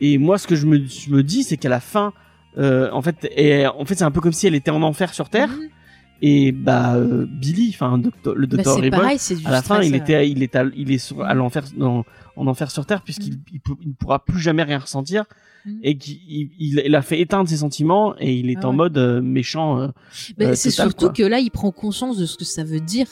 et 0.00 0.18
moi 0.18 0.38
ce 0.38 0.46
que 0.46 0.56
je 0.56 0.66
me, 0.66 0.78
je 0.86 1.10
me 1.10 1.22
dis 1.22 1.42
c'est 1.42 1.56
qu'à 1.56 1.68
la 1.68 1.80
fin 1.80 2.12
euh, 2.58 2.88
en 2.92 3.02
fait 3.02 3.30
et 3.36 3.66
en 3.66 3.84
fait 3.84 3.94
c'est 3.96 4.04
un 4.04 4.10
peu 4.10 4.20
comme 4.20 4.32
si 4.32 4.46
elle 4.46 4.54
était 4.54 4.70
en 4.70 4.82
enfer 4.82 5.12
sur 5.14 5.28
terre 5.28 5.48
Mm. 5.50 5.68
et 6.22 6.52
bah 6.52 6.96
euh, 6.96 7.26
Billy 7.30 7.70
enfin 7.74 7.96
le 7.96 8.02
Bah, 8.02 8.46
docteur 8.56 8.74
c'est 8.74 8.80
Horrible 8.80 8.96
pareil 8.96 9.18
c'est 9.18 9.36
du 9.36 9.46
à 9.46 9.50
la 9.50 9.62
fin 9.62 9.76
stress, 9.76 9.88
il 9.88 9.94
euh. 9.94 9.98
était 9.98 10.28
il 10.28 10.42
est 10.42 10.56
à, 10.56 10.64
il 10.76 10.90
est 10.92 10.98
sur, 10.98 11.22
à 11.22 11.32
l'enfer 11.34 11.62
dans- 11.76 12.04
en 12.38 12.46
enfer 12.46 12.70
sur 12.70 12.86
terre 12.86 13.02
puisqu'il 13.02 13.34
Mm. 13.34 13.42
il, 13.52 13.60
il 13.82 13.88
ne 13.88 13.92
pourra 13.94 14.24
plus 14.24 14.40
jamais 14.40 14.62
rien 14.62 14.78
ressentir 14.78 15.24
Mm. 15.64 15.78
et 15.82 15.98
qu'il 15.98 16.50
il, 16.58 16.94
a 16.94 17.02
fait 17.02 17.20
éteindre 17.20 17.48
ses 17.48 17.58
sentiments 17.58 18.14
et 18.18 18.32
il 18.34 18.48
est 18.50 18.58
Ah 18.62 18.68
en 18.68 18.72
mode 18.72 18.96
euh, 18.96 19.20
méchant 19.20 19.80
euh, 19.80 19.88
Ben, 20.38 20.50
euh, 20.50 20.54
c'est 20.54 20.70
surtout 20.70 21.06
quoi. 21.06 21.12
que 21.14 21.22
là, 21.24 21.40
il 21.40 21.50
prend 21.50 21.72
conscience 21.72 22.16
de 22.16 22.26
ce 22.26 22.36
que 22.36 22.44
ça 22.44 22.62
veut 22.64 22.80
dire 22.80 23.08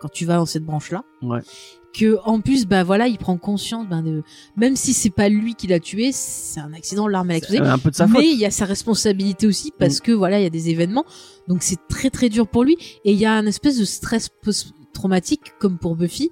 quand 0.00 0.08
tu 0.08 0.24
vas 0.24 0.36
dans 0.36 0.46
cette 0.46 0.64
branche-là. 0.64 1.02
Ouais. 1.22 1.40
Que 1.92 2.18
en 2.24 2.40
plus, 2.40 2.66
bah 2.66 2.84
voilà, 2.84 3.08
il 3.08 3.18
prend 3.18 3.36
conscience, 3.36 3.88
ben 3.88 4.02
de, 4.02 4.22
même 4.56 4.76
si 4.76 4.92
c'est 4.92 5.10
pas 5.10 5.28
lui 5.28 5.54
qui 5.56 5.66
l'a 5.66 5.80
tué, 5.80 6.12
c'est 6.12 6.60
un 6.60 6.72
accident, 6.72 7.08
l'arme 7.08 7.30
a 7.30 7.36
explosé. 7.36 7.58
un 7.60 7.78
peu 7.78 7.90
de 7.90 7.96
sa 7.96 8.06
mais 8.06 8.12
faute 8.12 8.22
Mm. 8.22 8.28
il 8.28 8.38
y 8.38 8.44
a 8.46 8.50
sa 8.52 8.64
responsabilité 8.64 9.46
aussi 9.48 9.72
parce 9.76 10.00
que 10.00 10.12
voilà, 10.12 10.38
il 10.38 10.44
y 10.44 10.46
a 10.46 10.50
des 10.50 10.70
événements, 10.70 11.04
donc 11.48 11.62
c'est 11.64 11.78
très 11.88 12.10
très 12.10 12.28
dur 12.28 12.46
pour 12.46 12.62
lui 12.62 12.76
et 13.04 13.10
il 13.12 13.18
y 13.18 13.26
a 13.26 13.32
un 13.32 13.46
espèce 13.46 13.76
de 13.78 13.84
stress 13.84 14.28
post 14.28 14.72
traumatique 14.92 15.52
comme 15.58 15.78
pour 15.78 15.96
Buffy. 15.96 16.30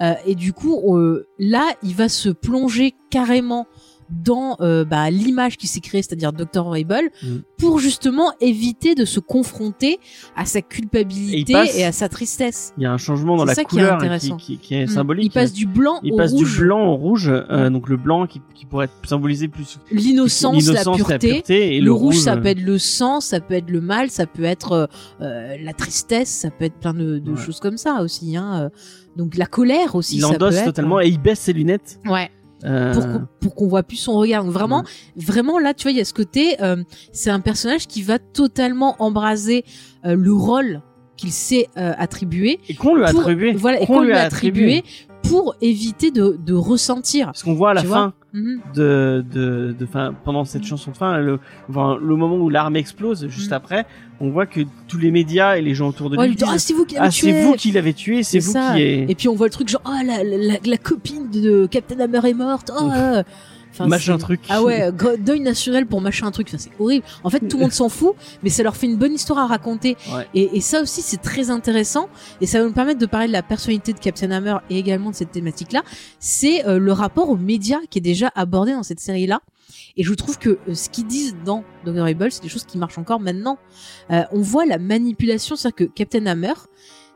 Euh, 0.00 0.14
et 0.26 0.34
du 0.34 0.52
coup, 0.52 0.96
euh, 0.96 1.26
là, 1.38 1.66
il 1.82 1.94
va 1.94 2.08
se 2.08 2.28
plonger 2.28 2.94
carrément 3.10 3.66
dans 4.10 4.56
euh, 4.60 4.84
bah, 4.84 5.10
l'image 5.10 5.56
qui 5.56 5.66
s'est 5.66 5.80
créée, 5.80 6.02
c'est-à-dire 6.02 6.32
Dr. 6.32 6.66
Horrible, 6.66 7.10
Mm. 7.22 7.36
pour 7.58 7.78
justement 7.78 8.32
éviter 8.40 8.94
de 8.94 9.04
se 9.04 9.18
confronter 9.20 9.98
à 10.36 10.44
sa 10.46 10.60
culpabilité 10.62 11.36
Et 11.36 11.40
et, 11.40 11.44
il 11.48 11.52
passe- 11.52 11.80
à 11.82 11.92
sa 11.92 12.08
tristesse. 12.08 12.72
Il 12.78 12.82
y 12.84 12.86
a 12.86 12.92
un 12.92 12.98
changement 12.98 13.36
dans 13.36 13.44
la 13.44 13.54
ça 13.54 13.64
qui 13.64 13.76
est 13.76 13.80
couleur 13.80 13.94
intéressant. 13.96 14.36
qui, 14.36 14.58
qui- 14.58 14.58
qui 14.58 14.74
est 14.74 14.84
Mm. 14.86 14.88
symbolique. 14.88 15.24
Il 15.26 15.30
passe 15.32 15.52
du 15.52 15.66
blanc 15.66 16.00
Il 16.02 16.12
au 16.12 16.16
passe 16.16 16.32
rouge. 16.32 16.56
du 16.58 16.64
blanc 16.64 16.86
au 16.86 16.96
rouge, 16.96 17.30
euh, 17.32 17.70
donc 17.70 17.88
le 17.88 17.96
blanc 17.96 18.26
qui, 18.26 18.40
pourrait 18.68 18.88
symboliser 19.04 19.46
plus 19.46 19.78
L'innocence, 19.92 20.66
la 20.66 20.72
l'innocence, 20.72 20.96
pureté. 20.96 21.76
et 21.76 21.78
le, 21.78 21.84
le, 21.86 21.92
rouge, 21.92 22.18
ça 22.18 22.36
peut 22.36 22.46
être 22.46 22.60
le 22.62 22.78
sang, 22.78 23.20
ça 23.20 23.38
peut 23.40 23.54
être 23.54 23.70
le 23.70 23.80
mal, 23.80 24.10
ça 24.10 24.26
peut 24.26 24.42
être 24.42 24.88
euh, 25.20 25.56
la 25.62 25.72
tristesse, 25.72 26.28
ça 26.28 26.50
peut 26.50 26.64
être 26.64 26.74
plein 26.74 26.92
de, 26.94 27.18
de 27.20 27.30
Ouais. 27.32 27.36
choses 27.36 27.60
comme 27.60 27.76
ça 27.76 28.02
aussi. 28.02 28.36
Hein. 28.36 28.70
Donc 29.16 29.36
la 29.36 29.46
colère 29.46 29.94
aussi. 29.94 30.16
Il 30.16 30.22
ça 30.22 30.28
peut 30.30 30.34
endosse 30.34 30.56
être, 30.56 30.64
totalement 30.64 31.00
et 31.00 31.06
il 31.08 31.18
baisse 31.20 31.38
ses 31.40 31.52
lunettes. 31.52 32.00
Ouais. 32.06 32.28
Euh, 32.66 32.92
Pour 32.92 33.06
qu'on, 33.06 33.26
pour 33.40 33.54
qu'on 33.54 33.68
voit 33.68 33.82
plus 33.82 33.96
son 33.96 34.14
regard. 34.14 34.44
Donc 34.44 34.52
vraiment, 34.52 34.82
vraiment 35.16 35.58
là, 35.58 35.72
tu 35.74 35.84
vois, 35.84 35.92
il 35.92 35.98
y 35.98 36.00
a 36.00 36.04
ce 36.04 36.12
côté. 36.14 36.60
euh, 36.62 36.82
c'est 37.12 37.30
un 37.30 37.40
personnage 37.40 37.86
qui 37.86 38.02
va 38.02 38.18
totalement 38.18 38.96
embraser 38.98 39.64
euh, 40.04 40.16
le 40.16 40.32
rôle 40.32 40.82
qu'il 41.16 41.32
s'est 41.32 41.68
euh, 41.78 41.92
attribué. 41.96 42.58
Et 42.68 42.74
qu'on 42.74 42.94
lui 42.96 43.04
a 43.04 43.10
pour- 43.10 43.20
attribué. 43.20 43.52
Voilà, 43.52 43.80
et 43.80 43.86
qu'on 43.86 44.00
lui 44.00 44.12
a 44.12 44.22
attribué 44.22 44.82
pour 45.22 45.54
éviter 45.60 46.10
de, 46.10 46.38
de 46.44 46.54
ressentir. 46.54 47.26
Parce 47.26 47.42
qu'on 47.42 47.54
voit 47.54 47.70
à 47.70 47.74
la 47.74 47.82
Tu 47.82 47.86
Mhm. 48.36 48.60
de, 48.74 49.24
de, 49.32 49.74
de 49.78 49.86
fin, 49.86 50.14
pendant 50.24 50.44
cette 50.44 50.64
chanson 50.64 50.90
de 50.90 50.96
fin, 50.96 51.16
le, 51.18 51.38
enfin, 51.70 51.96
le 52.00 52.16
moment 52.16 52.36
où 52.36 52.50
l'arme 52.50 52.76
explose, 52.76 53.26
juste 53.28 53.50
Mm. 53.50 53.54
après, 53.54 53.86
on 54.20 54.28
voit 54.30 54.44
que 54.46 54.60
tous 54.88 54.98
les 54.98 55.10
médias 55.10 55.56
et 55.56 55.62
les 55.62 55.74
gens 55.74 55.88
autour 55.88 56.10
de 56.10 56.18
Ouais, 56.18 56.28
lui 56.28 56.36
dit, 56.36 56.44
ah, 56.46 56.52
disent, 56.52 56.62
c'est 56.64 56.74
vous 56.74 56.84
qui 56.84 56.96
l'avez 56.96 57.06
ah, 57.06 57.10
tué. 57.10 57.32
c'est 57.32 57.42
vous 57.44 57.52
qui 57.54 57.72
l'avez 57.72 57.94
tué, 57.94 58.22
c'est 58.22 58.38
vous 58.40 58.52
ça. 58.52 58.74
qui 58.74 58.82
est 58.82 59.06
Et 59.10 59.14
puis 59.14 59.28
on 59.28 59.34
voit 59.34 59.46
le 59.46 59.52
truc 59.52 59.68
genre 59.68 59.80
oh 59.86 59.90
la, 60.06 60.22
la, 60.22 60.36
la- 60.36 60.58
la 60.64 60.76
copine 60.76 61.30
de 61.30 61.66
Captain 61.66 61.98
Hammer 61.98 62.20
est 62.28 62.34
morte. 62.34 62.70
Oh. 62.78 62.90
Enfin, 63.78 63.88
machin 63.88 64.16
truc. 64.16 64.40
Ah 64.48 64.62
ouais, 64.62 64.90
deuil 65.18 65.40
national 65.40 65.86
pour 65.86 66.00
machin 66.00 66.30
truc. 66.30 66.48
Enfin, 66.48 66.58
c'est 66.58 66.72
horrible. 66.80 67.04
En 67.24 67.30
fait, 67.30 67.40
tout 67.40 67.58
le 67.58 67.64
monde 67.64 67.72
s'en 67.72 67.88
fout, 67.88 68.14
mais 68.42 68.48
ça 68.48 68.62
leur 68.62 68.76
fait 68.76 68.86
une 68.86 68.96
bonne 68.96 69.12
histoire 69.12 69.38
à 69.38 69.46
raconter. 69.46 69.96
Ouais. 70.12 70.26
Et, 70.34 70.56
et 70.56 70.60
ça 70.60 70.80
aussi, 70.80 71.02
c'est 71.02 71.20
très 71.20 71.50
intéressant. 71.50 72.08
Et 72.40 72.46
ça 72.46 72.60
va 72.60 72.66
nous 72.66 72.72
permettre 72.72 72.98
de 72.98 73.06
parler 73.06 73.26
de 73.26 73.32
la 73.32 73.42
personnalité 73.42 73.92
de 73.92 73.98
Captain 73.98 74.30
Hammer 74.30 74.56
et 74.70 74.78
également 74.78 75.10
de 75.10 75.14
cette 75.14 75.32
thématique-là. 75.32 75.82
C'est 76.18 76.66
euh, 76.66 76.78
le 76.78 76.92
rapport 76.92 77.28
aux 77.28 77.36
médias 77.36 77.80
qui 77.90 77.98
est 77.98 78.02
déjà 78.02 78.32
abordé 78.34 78.72
dans 78.72 78.82
cette 78.82 79.00
série-là. 79.00 79.40
Et 79.96 80.02
je 80.02 80.14
trouve 80.14 80.38
que 80.38 80.58
euh, 80.68 80.74
ce 80.74 80.88
qu'ils 80.88 81.06
disent 81.06 81.36
dans 81.44 81.64
Dr. 81.84 81.98
Horrible, 81.98 82.30
c'est 82.30 82.42
des 82.42 82.48
choses 82.48 82.64
qui 82.64 82.78
marchent 82.78 82.98
encore 82.98 83.20
maintenant. 83.20 83.58
Euh, 84.10 84.22
on 84.32 84.40
voit 84.40 84.66
la 84.66 84.78
manipulation, 84.78 85.56
c'est-à-dire 85.56 85.76
que 85.76 85.84
Captain 85.84 86.26
Hammer, 86.26 86.54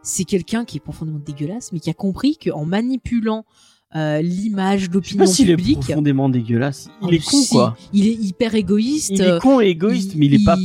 c'est 0.03 0.25
quelqu'un 0.25 0.65
qui 0.65 0.79
est 0.79 0.81
profondément 0.81 1.19
dégueulasse, 1.19 1.73
mais 1.73 1.81
qui 1.81 1.91
a 1.91 1.95
compris 1.95 2.37
qu'en 2.37 2.65
manipulant 2.65 3.45
euh, 3.97 4.23
l'image, 4.23 4.81
Je 4.81 4.85
sais 4.87 4.91
l'opinion 4.93 5.25
pas 5.25 5.31
s'il 5.31 5.51
est 5.51 5.57
publique, 5.57 5.81
profondément 5.81 6.29
dégueulasse. 6.29 6.89
Il 7.03 7.09
Oh, 7.09 7.11
est 7.13 7.19
con, 7.25 7.43
si, 7.43 7.49
quoi. 7.51 7.77
Il 7.93 8.07
est 8.07 8.13
hyper 8.15 8.55
égoïste. 8.55 9.11
Il 9.11 9.21
est 9.23 9.41
con 9.41 9.61
et 9.61 9.67
égoïste, 9.69 10.15
mais 10.17 10.27
il 10.27 10.35
est 10.35 10.45
pas 10.45 10.57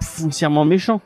foncièrement 0.00 0.64
méchant. 0.64 1.00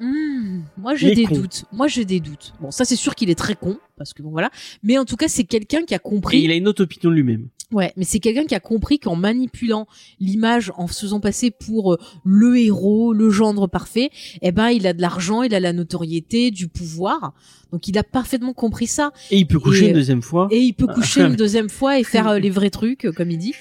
Hmm, 0.00 0.60
moi 0.78 0.94
Il 0.94 0.98
j'ai 0.98 1.12
est 1.12 1.14
des 1.14 1.24
con. 1.26 1.34
doutes. 1.34 1.64
Moi 1.72 1.86
j'ai 1.86 2.04
des 2.06 2.20
doutes. 2.20 2.54
Bon, 2.60 2.70
ça 2.70 2.84
c'est 2.86 2.96
sûr 2.96 3.14
qu'il 3.14 3.28
est 3.30 3.34
très 3.34 3.54
con 3.54 3.76
parce 3.98 4.14
que 4.14 4.22
bon 4.22 4.30
voilà. 4.30 4.50
Mais 4.82 4.96
en 4.98 5.04
tout 5.04 5.16
cas, 5.16 5.28
c'est 5.28 5.44
quelqu'un 5.44 5.82
qui 5.84 5.92
a 5.94 5.98
Et 5.98 6.00
compris. 6.00 6.40
il 6.42 6.50
a 6.50 6.54
une 6.54 6.66
autre 6.68 6.82
opinion 6.84 7.10
de 7.10 7.16
lui-même. 7.16 7.48
Ouais, 7.72 7.92
mais 7.96 8.04
c'est 8.04 8.18
quelqu'un 8.18 8.44
qui 8.46 8.54
a 8.56 8.60
compris 8.60 8.98
qu'en 8.98 9.14
manipulant 9.14 9.86
l'image, 10.18 10.72
en 10.76 10.88
se 10.88 11.00
faisant 11.02 11.20
passer 11.20 11.50
pour 11.52 11.94
euh, 11.94 11.98
le 12.24 12.58
héros, 12.58 13.12
le 13.12 13.30
gendre 13.30 13.68
parfait, 13.68 14.10
eh 14.42 14.50
ben 14.50 14.70
il 14.70 14.86
a 14.88 14.92
de 14.92 15.00
l'argent, 15.00 15.42
il 15.42 15.54
a 15.54 15.60
la 15.60 15.72
notoriété, 15.72 16.50
du 16.50 16.66
pouvoir. 16.66 17.32
Donc 17.72 17.86
il 17.86 17.96
a 17.96 18.02
parfaitement 18.02 18.52
compris 18.54 18.88
ça 18.88 19.12
Et 19.30 19.38
il 19.38 19.46
peut 19.46 19.60
coucher 19.60 19.84
Et- 19.84 19.88
une 19.88 19.94
deuxième 19.94 20.22
fois. 20.22 20.48
et 20.50 20.58
il 20.58 20.72
peut 20.72 20.88
coucher 20.88 21.22
une 21.22 21.36
deuxième 21.36 21.68
fois 21.68 22.00
et 22.00 22.04
faire 22.04 22.26
euh, 22.26 22.38
les 22.40 22.50
vrais 22.50 22.70
trucs, 22.70 23.04
euh, 23.04 23.12
comme 23.12 23.30
il 23.30 23.38
dit. 23.38 23.54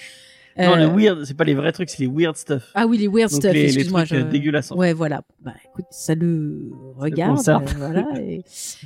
Non, 0.58 0.74
Euh, 0.74 0.76
les 0.78 0.86
weird, 1.06 1.24
c'est 1.26 1.36
pas 1.36 1.44
les 1.46 1.54
vrais 1.54 1.72
trucs, 1.72 1.90
c'est 1.90 2.00
les 2.00 2.08
weird 2.08 2.36
stuff. 2.36 2.72
Ah 2.76 2.86
oui, 2.88 2.98
les 2.98 3.08
weird 3.08 3.30
Donc 3.32 3.42
stuff. 3.42 3.54
les, 3.54 3.62
les 3.64 3.68
excuse-moi. 3.70 4.06
trucs 4.06 4.20
euh, 4.20 4.26
je- 4.26 4.32
dégueulasses. 4.32 4.68
fait. 4.70 4.74
Ouais, 4.74 4.94
voilà. 4.94 5.22
Bah, 5.42 5.54
écoute, 5.66 5.86
ça 5.92 6.16
le 6.16 6.72
regarde, 6.98 7.38
concerne. 7.38 7.64
euh, 7.68 7.74
voilà, 7.78 8.08
et, 8.20 8.42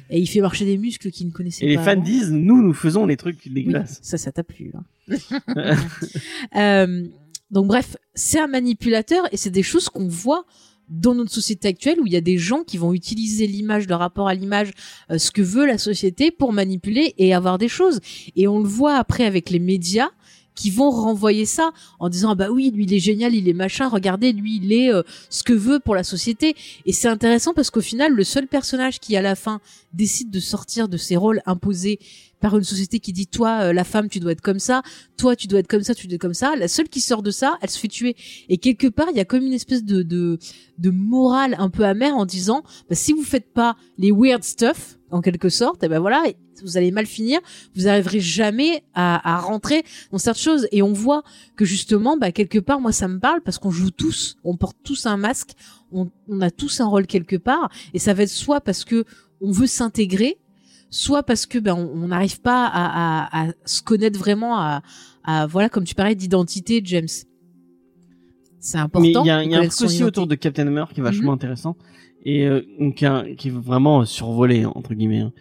et 0.09 0.19
il 0.19 0.27
fait 0.27 0.41
marcher 0.41 0.65
des 0.65 0.77
muscles 0.77 1.09
qu'il 1.09 1.27
ne 1.27 1.31
connaissait 1.31 1.65
Et 1.65 1.69
les 1.69 1.75
pas. 1.77 1.83
fans 1.83 1.91
avant. 1.93 2.01
disent, 2.01 2.31
nous, 2.31 2.61
nous 2.61 2.73
faisons 2.73 3.05
les 3.05 3.17
trucs 3.17 3.39
Oui, 3.45 3.51
dégueulasses. 3.53 3.99
ça, 4.03 4.17
ça 4.17 4.31
t'a 4.31 4.43
plu. 4.43 4.71
hein. 4.75 4.83
Euh, 6.55 7.07
donc 7.51 7.67
bref, 7.67 7.97
c'est 8.15 8.39
un 8.39 8.47
manipulateur 8.47 9.27
et 9.31 9.37
c'est 9.37 9.49
des 9.51 9.63
choses 9.63 9.89
qu'on 9.89 10.07
voit 10.07 10.45
dans 10.89 11.15
notre 11.15 11.31
société 11.31 11.67
actuelle 11.69 11.99
où 12.01 12.05
il 12.07 12.13
y 12.13 12.17
a 12.17 12.21
des 12.21 12.37
gens 12.37 12.63
qui 12.63 12.77
vont 12.77 12.93
utiliser 12.93 13.47
l'image, 13.47 13.87
le 13.87 13.95
rapport 13.95 14.27
à 14.27 14.33
l'image, 14.35 14.71
euh, 15.11 15.17
ce 15.17 15.31
que 15.31 15.41
veut 15.41 15.65
la 15.65 15.77
société 15.77 16.29
pour 16.29 16.51
manipuler 16.51 17.13
et 17.17 17.33
avoir 17.33 17.57
des 17.57 17.67
choses. 17.69 17.99
Et 18.35 18.47
on 18.47 18.59
le 18.59 18.67
voit 18.67 18.95
après 18.97 19.25
avec 19.25 19.49
les 19.49 19.59
médias 19.59 20.09
qui 20.55 20.69
vont 20.69 20.89
renvoyer 20.89 21.45
ça 21.45 21.71
en 21.99 22.09
disant 22.09 22.31
ah 22.31 22.35
bah 22.35 22.49
oui 22.51 22.71
lui 22.71 22.83
il 22.83 22.93
est 22.93 22.99
génial 22.99 23.33
il 23.33 23.47
est 23.47 23.53
machin 23.53 23.87
regardez 23.87 24.33
lui 24.33 24.57
il 24.57 24.71
est 24.71 24.93
euh, 24.93 25.03
ce 25.29 25.43
que 25.43 25.53
veut 25.53 25.79
pour 25.79 25.95
la 25.95 26.03
société. 26.03 26.55
Et 26.85 26.93
c'est 26.93 27.07
intéressant 27.07 27.53
parce 27.53 27.69
qu'au 27.69 27.81
final 27.81 28.13
le 28.13 28.23
seul 28.23 28.47
personnage 28.47 28.99
qui 28.99 29.15
à 29.15 29.21
la 29.21 29.35
fin 29.35 29.59
décide 29.93 30.29
de 30.31 30.39
sortir 30.39 30.87
de 30.87 30.97
ses 30.97 31.15
rôles 31.15 31.41
imposés 31.45 31.99
par 32.39 32.57
une 32.57 32.63
société 32.63 32.99
qui 32.99 33.13
dit 33.13 33.25
toi 33.25 33.61
euh, 33.61 33.73
la 33.73 33.85
femme 33.85 34.09
tu 34.09 34.19
dois 34.19 34.33
être 34.33 34.41
comme 34.41 34.59
ça 34.59 34.81
toi 35.17 35.35
tu 35.35 35.47
dois 35.47 35.59
être 35.59 35.67
comme 35.67 35.83
ça 35.83 35.95
tu 35.95 36.07
dois 36.07 36.15
être 36.15 36.21
comme 36.21 36.33
ça 36.33 36.55
la 36.57 36.67
seule 36.67 36.89
qui 36.89 36.99
sort 36.99 37.23
de 37.23 37.31
ça 37.31 37.57
elle 37.61 37.69
se 37.69 37.79
fait 37.79 37.87
tuer. 37.87 38.15
Et 38.49 38.57
quelque 38.57 38.87
part 38.87 39.07
il 39.09 39.17
y 39.17 39.21
a 39.21 39.25
comme 39.25 39.43
une 39.43 39.53
espèce 39.53 39.83
de 39.83 40.03
de, 40.03 40.37
de 40.77 40.89
morale 40.89 41.55
un 41.57 41.69
peu 41.69 41.85
amère 41.85 42.15
en 42.15 42.25
disant 42.25 42.63
bah, 42.89 42.95
si 42.95 43.13
vous 43.13 43.23
faites 43.23 43.53
pas 43.53 43.77
les 43.97 44.11
weird 44.11 44.43
stuff 44.43 44.97
en 45.09 45.21
quelque 45.21 45.49
sorte 45.49 45.83
et 45.83 45.87
ben 45.87 45.99
voilà 45.99 46.23
vous 46.63 46.77
allez 46.77 46.91
mal 46.91 47.05
finir 47.05 47.39
vous 47.75 47.87
arriverez 47.87 48.19
jamais 48.19 48.83
à, 48.93 49.35
à 49.35 49.39
rentrer 49.39 49.83
dans 50.11 50.17
cette 50.17 50.37
chose 50.39 50.67
et 50.71 50.81
on 50.81 50.93
voit 50.93 51.23
que 51.55 51.65
justement 51.65 52.17
bah 52.17 52.31
quelque 52.31 52.59
part 52.59 52.79
moi 52.79 52.91
ça 52.91 53.07
me 53.07 53.19
parle 53.19 53.41
parce 53.41 53.57
qu'on 53.59 53.71
joue 53.71 53.91
tous 53.91 54.37
on 54.43 54.57
porte 54.57 54.77
tous 54.83 55.05
un 55.05 55.17
masque 55.17 55.51
on, 55.91 56.09
on 56.27 56.41
a 56.41 56.49
tous 56.49 56.81
un 56.81 56.87
rôle 56.87 57.05
quelque 57.05 57.35
part. 57.35 57.69
Et 57.93 57.99
ça 57.99 58.15
va 58.15 58.23
être 58.23 58.29
soit 58.29 58.61
parce 58.61 58.83
que 58.83 59.05
on 59.41 59.51
veut 59.51 59.67
s'intégrer 59.67 60.39
soit 60.89 61.21
parce 61.21 61.45
que 61.45 61.59
ben 61.59 61.75
on 61.75 62.07
n'arrive 62.07 62.41
pas 62.41 62.65
à, 62.65 63.43
à, 63.43 63.47
à 63.47 63.51
se 63.65 63.81
connaître 63.83 64.17
vraiment 64.17 64.57
à, 64.59 64.81
à 65.23 65.45
voilà 65.45 65.69
comme 65.69 65.83
tu 65.83 65.93
parlais 65.93 66.15
d'identité 66.15 66.81
James. 66.83 67.07
C'est 68.59 68.77
important 68.77 69.23
il 69.23 69.27
y 69.27 69.29
a, 69.29 69.43
il 69.43 69.51
y 69.51 69.55
a 69.55 69.59
un 69.59 69.67
truc 69.67 69.81
aussi 69.87 70.03
autour 70.03 70.25
de 70.25 70.35
Captain 70.35 70.65
Hammer 70.67 70.85
qui 70.93 71.01
est 71.01 71.03
vachement 71.03 71.31
Mhm. 71.31 71.35
intéressant 71.35 71.75
et 72.25 72.47
euh, 72.47 72.61
qui, 72.95 73.05
est- 73.05 73.35
qui 73.35 73.47
est 73.49 73.51
vraiment 73.51 74.05
survolé 74.05 74.65
entre 74.65 74.93
guillemets. 74.93 75.19
hein. 75.21 75.31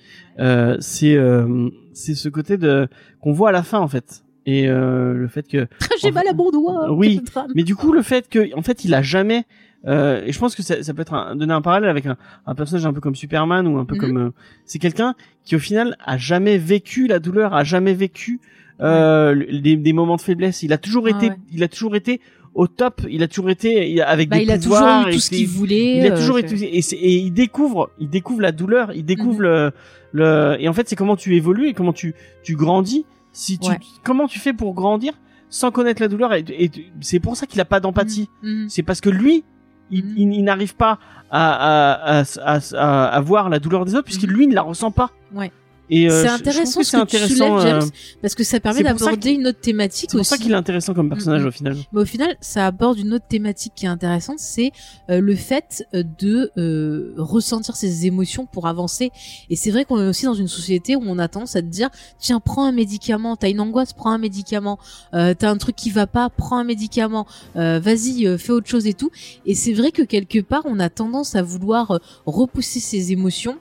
Euh, 0.41 0.77
c'est 0.81 1.15
euh, 1.15 1.69
c'est 1.93 2.15
ce 2.15 2.29
côté 2.29 2.57
de 2.57 2.89
qu'on 3.21 3.33
voit 3.33 3.51
à 3.51 3.53
la 3.53 3.63
fin 3.63 3.79
en 3.81 3.89
fait 3.89 4.25
et 4.47 4.69
euh, 4.69 5.13
le 5.15 5.29
fait 5.29 5.47
que 5.47 5.67
j'ai 6.01 6.11
mal 6.11 6.27
à 6.29 6.33
mon 6.33 6.51
doigt 6.51 6.91
Oui, 6.93 7.21
mais 7.55 7.63
du 7.65 7.77
coup 7.77 7.93
le 7.93 8.03
fait 8.03 8.29
que 8.29 8.57
en 8.57 8.63
fait 8.63 8.85
il 8.85 8.95
a 8.95 9.03
jamais 9.03 9.45
euh, 9.87 10.23
et 10.25 10.33
je 10.33 10.39
pense 10.39 10.55
que 10.57 10.63
ça, 10.63 10.83
ça 10.83 10.95
peut 10.95 11.03
être 11.03 11.13
un, 11.15 11.37
donner 11.37 11.53
un 11.53 11.61
parallèle 11.61 11.91
avec 11.91 12.07
un, 12.07 12.17
un 12.47 12.55
personnage 12.55 12.87
un 12.87 12.93
peu 12.93 13.01
comme 13.01 13.15
Superman 13.17 13.67
ou 13.67 13.79
un 13.79 13.85
peu 13.85 13.95
Mhm. 13.97 14.01
comme 14.01 14.17
euh, 14.17 14.31
c'est 14.65 14.79
quelqu'un 14.79 15.15
qui 15.45 15.55
au 15.57 15.59
final 15.59 15.97
a 16.05 16.17
jamais 16.19 16.57
vécu 16.57 17.07
la 17.09 17.19
douleur, 17.19 17.53
a 17.53 17.63
jamais 17.65 17.93
vécu 17.95 18.41
euh, 18.81 19.35
des, 19.61 19.77
des 19.77 19.93
moments 19.93 20.17
de 20.17 20.21
faiblesse. 20.23 20.63
Il 20.63 20.73
a 20.73 20.79
toujours 20.79 21.07
Ah 21.07 21.11
été, 21.11 21.29
ouais. 21.31 21.37
il 21.53 21.63
a 21.63 21.69
toujours 21.69 21.95
été 21.95 22.21
au 22.55 22.67
top. 22.67 23.03
Il 23.09 23.23
a 23.23 23.29
toujours 23.29 23.51
été 23.51 24.01
avec 24.03 24.29
bah, 24.29 24.37
des 24.37 24.43
il 24.43 24.51
a 24.51 24.59
toujours 24.59 24.79
eu 25.09 25.13
tout 25.13 25.19
ce 25.21 25.31
qu'il 25.31 25.47
voulait 25.49 25.99
il 25.99 26.07
a 26.07 26.13
euh, 26.15 26.17
toujours 26.19 26.39
été 26.39 26.55
et, 26.77 26.79
et 26.79 27.15
il 27.17 27.31
découvre, 27.33 27.91
il 27.99 28.09
découvre 28.11 28.41
la 28.43 28.53
douleur, 28.53 28.93
il 28.95 29.05
découvre 29.05 29.39
Mhm. 29.39 29.43
le, 29.43 29.73
le 30.13 30.57
et 30.61 30.69
en 30.69 30.73
fait 30.73 30.89
c'est 30.89 30.97
comment 30.97 31.17
tu 31.17 31.35
évolues 31.37 31.69
et 31.69 31.75
comment 31.75 31.93
tu 31.93 32.15
tu 32.43 32.55
grandis. 32.57 33.05
Si 33.33 33.59
tu 33.59 33.71
Ouais. 33.71 33.79
comment 34.05 34.27
tu 34.29 34.39
fais 34.39 34.53
pour 34.53 34.75
grandir 34.75 35.15
sans 35.49 35.71
connaître 35.71 36.01
la 36.03 36.09
douleur 36.09 36.33
et, 36.35 36.45
et 36.49 36.71
c'est 37.01 37.21
pour 37.21 37.37
ça 37.37 37.47
qu'il 37.47 37.61
a 37.61 37.65
pas 37.65 37.81
d'empathie. 37.81 38.29
Mhm. 38.43 38.67
C'est 38.69 38.83
parce 38.83 39.01
que 39.01 39.09
lui, 39.11 39.45
il, 39.91 40.05
Mhm. 40.05 40.15
il- 40.17 40.33
il 40.35 40.45
n'arrive 40.45 40.75
pas 40.77 40.99
à, 41.31 42.21
à, 42.21 42.21
à, 42.21 42.59
à, 42.75 43.07
à- 43.17 43.21
voir 43.21 43.49
la 43.49 43.59
douleur 43.59 43.85
des 43.87 43.95
autres 43.95 44.05
puisque 44.05 44.23
lui 44.25 44.47
ne 44.47 44.55
la 44.55 44.63
ressent 44.63 44.91
pas. 44.91 45.11
Ouais. 45.35 45.51
Et 45.95 46.09
euh, 46.11 46.23
C'est 46.23 46.29
intéressant 46.29 46.83
ce 46.83 46.93
que 46.93 46.97
intéressant. 46.97 47.59
euh, 47.59 47.63
James, 47.81 47.91
parce 48.23 48.35
que 48.35 48.45
ça 48.45 48.61
permet 48.61 48.83
d'aborder 48.83 49.33
une 49.33 49.47
autre 49.47 49.61
thématique 49.61 50.09
c'est 50.11 50.17
pour 50.17 50.25
ça 50.25 50.39
qu'il 50.39 50.51
est 50.51 50.55
intéressant 50.55 50.95
comme 50.95 51.11
personnage 51.11 51.43
Mhm. 51.43 51.49
au 51.49 51.51
final. 51.51 51.77
Mais 51.93 52.01
au 52.01 52.05
final, 52.07 52.35
ça 52.41 52.67
aborde 52.67 52.99
une 52.99 53.13
autre 53.13 53.27
thématique 53.29 53.75
qui 53.77 53.85
est 53.85 53.91
intéressante, 53.91 54.39
c'est 54.39 54.73
euh, 55.11 55.21
le 55.21 55.35
fait 55.35 55.85
de 55.93 56.51
euh, 56.57 57.13
ressentir 57.19 57.77
ses 57.77 58.07
émotions 58.07 58.47
pour 58.47 58.67
avancer. 58.69 59.11
Et 59.51 59.57
c'est 59.57 59.71
vrai 59.71 59.85
qu'on 59.85 60.01
est 60.01 60.09
aussi 60.09 60.25
dans 60.25 60.33
une 60.33 60.49
société 60.49 60.97
où 60.97 61.03
on 61.05 61.19
a 61.19 61.29
tendance 61.29 61.57
à 61.57 61.61
te 61.61 61.67
dire, 61.67 61.91
tiens, 62.19 62.41
prends 62.41 62.65
un 62.65 62.73
médicament, 62.73 63.37
t'as 63.37 63.51
une 63.51 63.61
angoisse, 63.61 63.93
prends 63.93 64.13
un 64.13 64.19
médicament, 64.19 64.79
euh, 65.13 65.35
t'as 65.39 65.51
un 65.51 65.59
truc 65.59 65.77
qui 65.77 65.91
va 65.91 66.07
pas, 66.07 66.31
prends 66.31 66.57
un 66.57 66.65
médicament, 66.65 67.27
euh, 67.57 67.79
vas-y, 67.81 68.27
euh, 68.27 68.39
fais 68.39 68.53
autre 68.53 68.67
chose 68.69 68.87
et 68.87 68.95
tout. 68.95 69.11
Et 69.45 69.55
c'est 69.55 69.75
vrai 69.75 69.91
que 69.93 70.01
quelque 70.03 70.39
part, 70.41 70.63
on 70.65 70.81
a 70.81 70.89
tendance 70.89 71.35
à 71.37 71.43
vouloir 71.43 72.01
repousser 72.25 72.81
ses 72.81 73.13
émotions, 73.13 73.59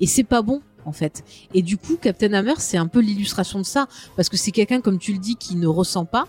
et 0.00 0.06
c'est 0.06 0.24
pas 0.24 0.42
bon. 0.42 0.62
En 0.86 0.92
fait. 0.92 1.24
Et 1.54 1.62
du 1.62 1.76
coup, 1.76 1.96
Captain 2.00 2.32
Hammer, 2.32 2.54
c'est 2.58 2.76
un 2.78 2.86
peu 2.86 3.00
l'illustration 3.00 3.58
de 3.58 3.64
ça. 3.66 3.86
Parce 4.16 4.28
que 4.28 4.36
c'est 4.36 4.50
quelqu'un, 4.50 4.80
comme 4.80 4.98
tu 4.98 5.12
le 5.12 5.18
dis, 5.18 5.36
qui 5.36 5.56
ne 5.56 5.66
ressent 5.66 6.04
pas, 6.06 6.26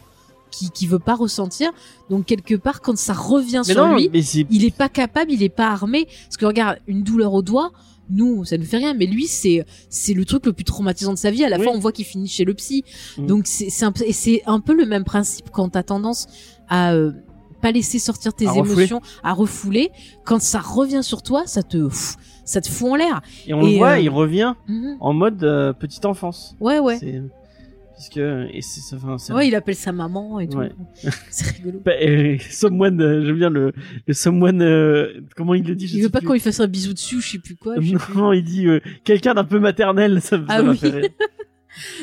qui, 0.52 0.70
qui 0.72 0.88
veut 0.88 1.00
pas 1.00 1.16
ressentir. 1.16 1.72
Donc 2.10 2.26
quelque 2.26 2.56
part, 2.56 2.82
quand 2.82 2.98
ça 2.98 3.14
revient 3.14 3.62
Mais 3.66 3.74
sur 3.74 3.88
non, 3.88 3.96
lui, 3.96 4.10
il 4.50 4.66
est 4.66 4.76
pas 4.76 4.90
capable, 4.90 5.32
il 5.32 5.42
est 5.44 5.50
pas 5.50 5.70
armé. 5.70 6.06
Parce 6.26 6.38
que 6.38 6.46
regarde, 6.46 6.80
une 6.88 7.04
douleur 7.04 7.34
au 7.34 7.42
doigt, 7.42 7.72
nous 8.10 8.44
ça 8.44 8.58
nous 8.58 8.66
fait 8.66 8.78
rien 8.78 8.94
mais 8.94 9.06
lui 9.06 9.26
c'est 9.26 9.64
c'est 9.90 10.14
le 10.14 10.26
truc 10.26 10.46
le 10.46 10.52
plus 10.52 10.66
traumatisant 10.66 11.14
de 11.14 11.18
sa 11.18 11.32
vie 11.32 11.46
à 11.46 11.50
la 11.50 11.58
Oui. 11.58 11.64
fin 11.66 11.72
on 11.74 11.80
voit 11.80 11.94
qu'il 11.94 12.04
finit 12.04 12.28
chez 12.28 12.44
le 12.44 12.54
psy 12.54 12.84
Mm. 13.18 13.26
donc 13.26 13.48
c'est 13.48 13.70
c'est 13.70 13.86
un, 13.86 13.94
c'est 14.12 14.42
un 14.48 14.60
peu 14.60 14.74
le 14.74 14.86
même 14.86 15.06
principe 15.06 15.50
quand 15.50 15.70
t'as 15.70 15.84
tendance 15.84 16.28
à 16.68 16.92
euh, 16.94 17.12
pas 17.62 17.72
laisser 17.72 18.00
sortir 18.00 18.34
tes 18.34 18.48
À 18.48 18.52
refouler. 18.52 18.74
émotions 18.82 19.02
à 19.24 19.32
refouler 19.34 19.92
quand 20.26 20.42
ça 20.42 20.60
revient 20.60 21.04
sur 21.04 21.22
toi 21.24 21.44
ça 21.46 21.64
te 21.64 21.78
pff, 21.88 22.18
ça 22.46 22.62
te 22.62 22.70
fout 22.70 22.90
en 22.92 22.96
l'air 22.96 23.22
Et 23.48 23.54
on 23.54 23.62
Et, 23.62 23.72
le 23.74 23.78
voit, 23.78 23.92
euh, 23.92 24.00
il 24.00 24.10
revient 24.10 24.54
Mhm. 24.68 24.98
en 25.00 25.14
mode 25.14 25.44
euh, 25.44 25.74
petite 25.74 26.06
enfance. 26.06 26.56
ouais 26.60 26.80
ouais 26.80 26.98
Puisque 27.96 28.18
et 28.18 28.62
c'est. 28.62 28.96
Enfin, 28.96 29.18
ouais 29.36 29.48
il 29.48 29.54
appelle 29.54 29.76
sa 29.76 29.92
maman 29.92 30.40
et 30.40 30.48
tout 30.48 30.58
Ouais. 30.58 30.72
c'est 31.30 31.52
rigolo 31.58 31.82
Bah, 31.86 31.92
euh, 32.02 32.36
someone, 32.50 33.00
euh, 33.00 33.24
j'aime 33.24 33.36
bien 33.38 33.50
le, 33.52 33.74
le 34.08 34.14
someone. 34.16 34.62
euh, 34.64 35.22
comment 35.36 35.54
il 35.54 35.64
le 35.68 35.76
dit 35.76 35.88
je 35.88 35.98
il 35.98 36.04
veut 36.04 36.10
pas 36.10 36.20
qu'on 36.20 36.34
lui 36.34 36.40
fasse 36.40 36.60
un 36.60 36.68
bisou 36.68 36.94
dessus 36.94 37.22
je 37.22 37.32
sais 37.34 37.38
plus 37.40 37.56
quoi 37.56 37.76
je 37.80 37.90
sais 37.92 37.96
plus. 37.98 38.18
Non, 38.18 38.34
il 38.34 38.44
dit 38.44 38.66
quelqu'un 39.04 39.36
d'un 39.36 39.44
peu 39.44 39.60
maternel. 39.60 40.20
Ça, 40.20 40.38
ça 40.38 40.44
Ah 40.48 40.64
oui. 40.64 40.78
fait 40.78 40.90
rire. 40.90 41.10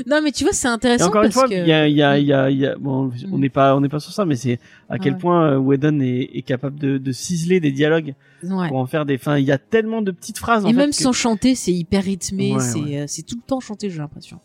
non 0.07 0.21
mais 0.23 0.33
tu 0.33 0.45
vois 0.45 0.53
c'est 0.53 0.69
Et 0.69 0.71
intéressant 0.71 1.09
encore 1.09 1.23
une 1.25 1.33
fois, 1.33 1.49
que 1.49 1.55
y 1.55 1.73
a, 1.73 1.87
il 1.89 1.95
y 1.97 2.03
a, 2.03 2.19
il 2.19 2.27
y 2.27 2.33
a, 2.33 2.51
il 2.51 2.59
y 2.59 2.67
a- 2.67 2.77
bon, 2.77 3.11
on 3.31 3.39
n'est 3.39 3.49
pas, 3.51 3.77
on 3.77 3.81
n'est 3.81 3.89
pas 3.89 4.01
sur 4.01 4.13
ça, 4.13 4.25
mais 4.25 4.37
c'est 4.37 4.59
à 4.89 4.99
quel 4.99 5.15
ouais. 5.15 5.19
point 5.19 5.53
euh, 5.53 5.57
Whedon 5.59 6.01
est, 6.01 6.31
est 6.35 6.43
capable 6.43 6.79
de, 6.79 6.99
de 6.99 7.13
ciseler 7.13 7.61
des 7.61 7.73
dialogues 7.73 8.15
ouais. 8.43 8.69
pour 8.69 8.79
en 8.79 8.87
faire 8.87 9.05
des. 9.07 9.17
Enfin, 9.17 9.37
il 9.39 9.45
y 9.45 9.53
a 9.53 9.59
tellement 9.59 10.01
de 10.03 10.11
petites 10.11 10.39
phrases. 10.39 10.65
en 10.65 10.69
Et 10.69 10.73
fait, 10.73 10.79
même 10.79 10.91
que- 10.91 10.97
sans 10.97 11.13
chanter, 11.13 11.55
c'est 11.55 11.73
hyper 11.73 12.03
rythmé, 12.05 12.55
Ouais, 12.55 12.61
c'est 12.61 12.99
euh, 13.01 13.05
c'est 13.07 13.23
tout 13.23 13.37
le 13.37 13.43
temps 13.47 13.61
chanté, 13.61 13.91
j'ai 13.91 13.99
l'impression. 13.99 14.39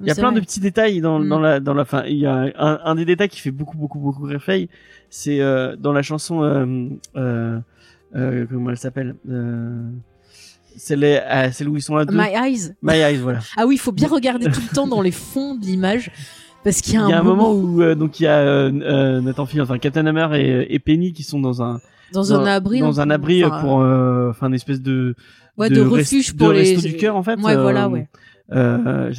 Il 0.00 0.08
y 0.08 0.10
a 0.10 0.14
plein 0.16 0.30
vrai. 0.32 0.40
de 0.40 0.44
petits 0.44 0.58
détails 0.60 1.00
dans, 1.00 1.20
Mm. 1.20 1.28
dans 1.28 1.38
la 1.40 1.60
dans 1.60 1.74
la 1.74 1.84
fin. 1.84 2.04
Il 2.06 2.16
y 2.18 2.26
a 2.26 2.34
un, 2.58 2.80
un 2.84 2.94
des 2.96 3.04
détails 3.04 3.28
qui 3.28 3.40
fait 3.40 3.52
beaucoup 3.52 3.78
beaucoup 3.78 4.00
beaucoup 4.00 4.24
réveil, 4.24 4.68
c'est 5.10 5.40
euh, 5.40 5.76
dans 5.76 5.92
la 5.92 6.02
chanson 6.02 6.42
euh, 6.42 6.88
euh, 7.16 7.58
euh, 8.16 8.46
comment 8.50 8.70
elle 8.70 8.78
s'appelle 8.78 9.14
euh, 9.30 9.80
celle 10.76 11.04
est- 11.04 11.22
ah, 11.28 11.50
celle 11.52 11.68
où 11.68 11.76
ils 11.76 11.82
sont 11.82 11.96
à 11.96 12.04
deux. 12.04 12.16
My 12.16 12.28
Eyes. 12.34 12.74
My 12.82 12.94
Eyes, 12.98 13.16
voilà. 13.18 13.40
Ah 13.56 13.66
oui, 13.66 13.74
il 13.76 13.78
faut 13.78 13.92
bien 13.92 14.08
regarder 14.08 14.46
tout 14.50 14.60
le 14.68 14.74
temps 14.74 14.86
dans 14.86 15.00
les 15.02 15.10
fonds 15.12 15.54
de 15.54 15.64
l'image 15.64 16.10
parce 16.64 16.80
qu'il 16.80 16.94
y 16.94 16.96
a 16.96 17.04
un, 17.04 17.08
y 17.10 17.12
a 17.12 17.18
un 17.20 17.22
moment 17.22 17.52
où 17.52 17.82
euh, 17.82 17.94
donc 17.94 18.20
il 18.20 18.24
y 18.24 18.26
a 18.26 18.38
euh, 18.38 18.70
euh, 18.82 19.20
Nathan 19.20 19.46
Fillion, 19.46 19.64
enfin 19.64 19.78
Captain 19.78 20.06
Hammer 20.06 20.28
et, 20.40 20.74
et 20.74 20.78
Penny 20.78 21.12
qui 21.12 21.22
sont 21.22 21.40
dans 21.40 21.62
un 21.62 21.80
dans 22.12 22.34
un 22.34 22.44
abri, 22.46 22.80
dans 22.80 23.00
un 23.00 23.08
abri 23.10 23.44
enfin, 23.44 23.60
pour 23.60 23.80
euh, 23.80 24.30
enfin 24.30 24.48
une 24.48 24.54
espèce 24.54 24.80
de 24.82 25.14
ouais, 25.56 25.70
de, 25.70 25.80
rest- 25.80 25.90
refuge 26.12 26.34
de 26.34 26.38
pour 26.38 26.52
les 26.52 26.74
resto 26.74 26.86
du 26.88 26.96
cœur 26.96 27.16
en 27.16 27.22
fait. 27.22 27.40
Ouais, 27.40 27.56
euh, 27.56 27.62
voilà, 27.62 27.88
ouais. 27.88 28.08
Euh, 28.52 29.10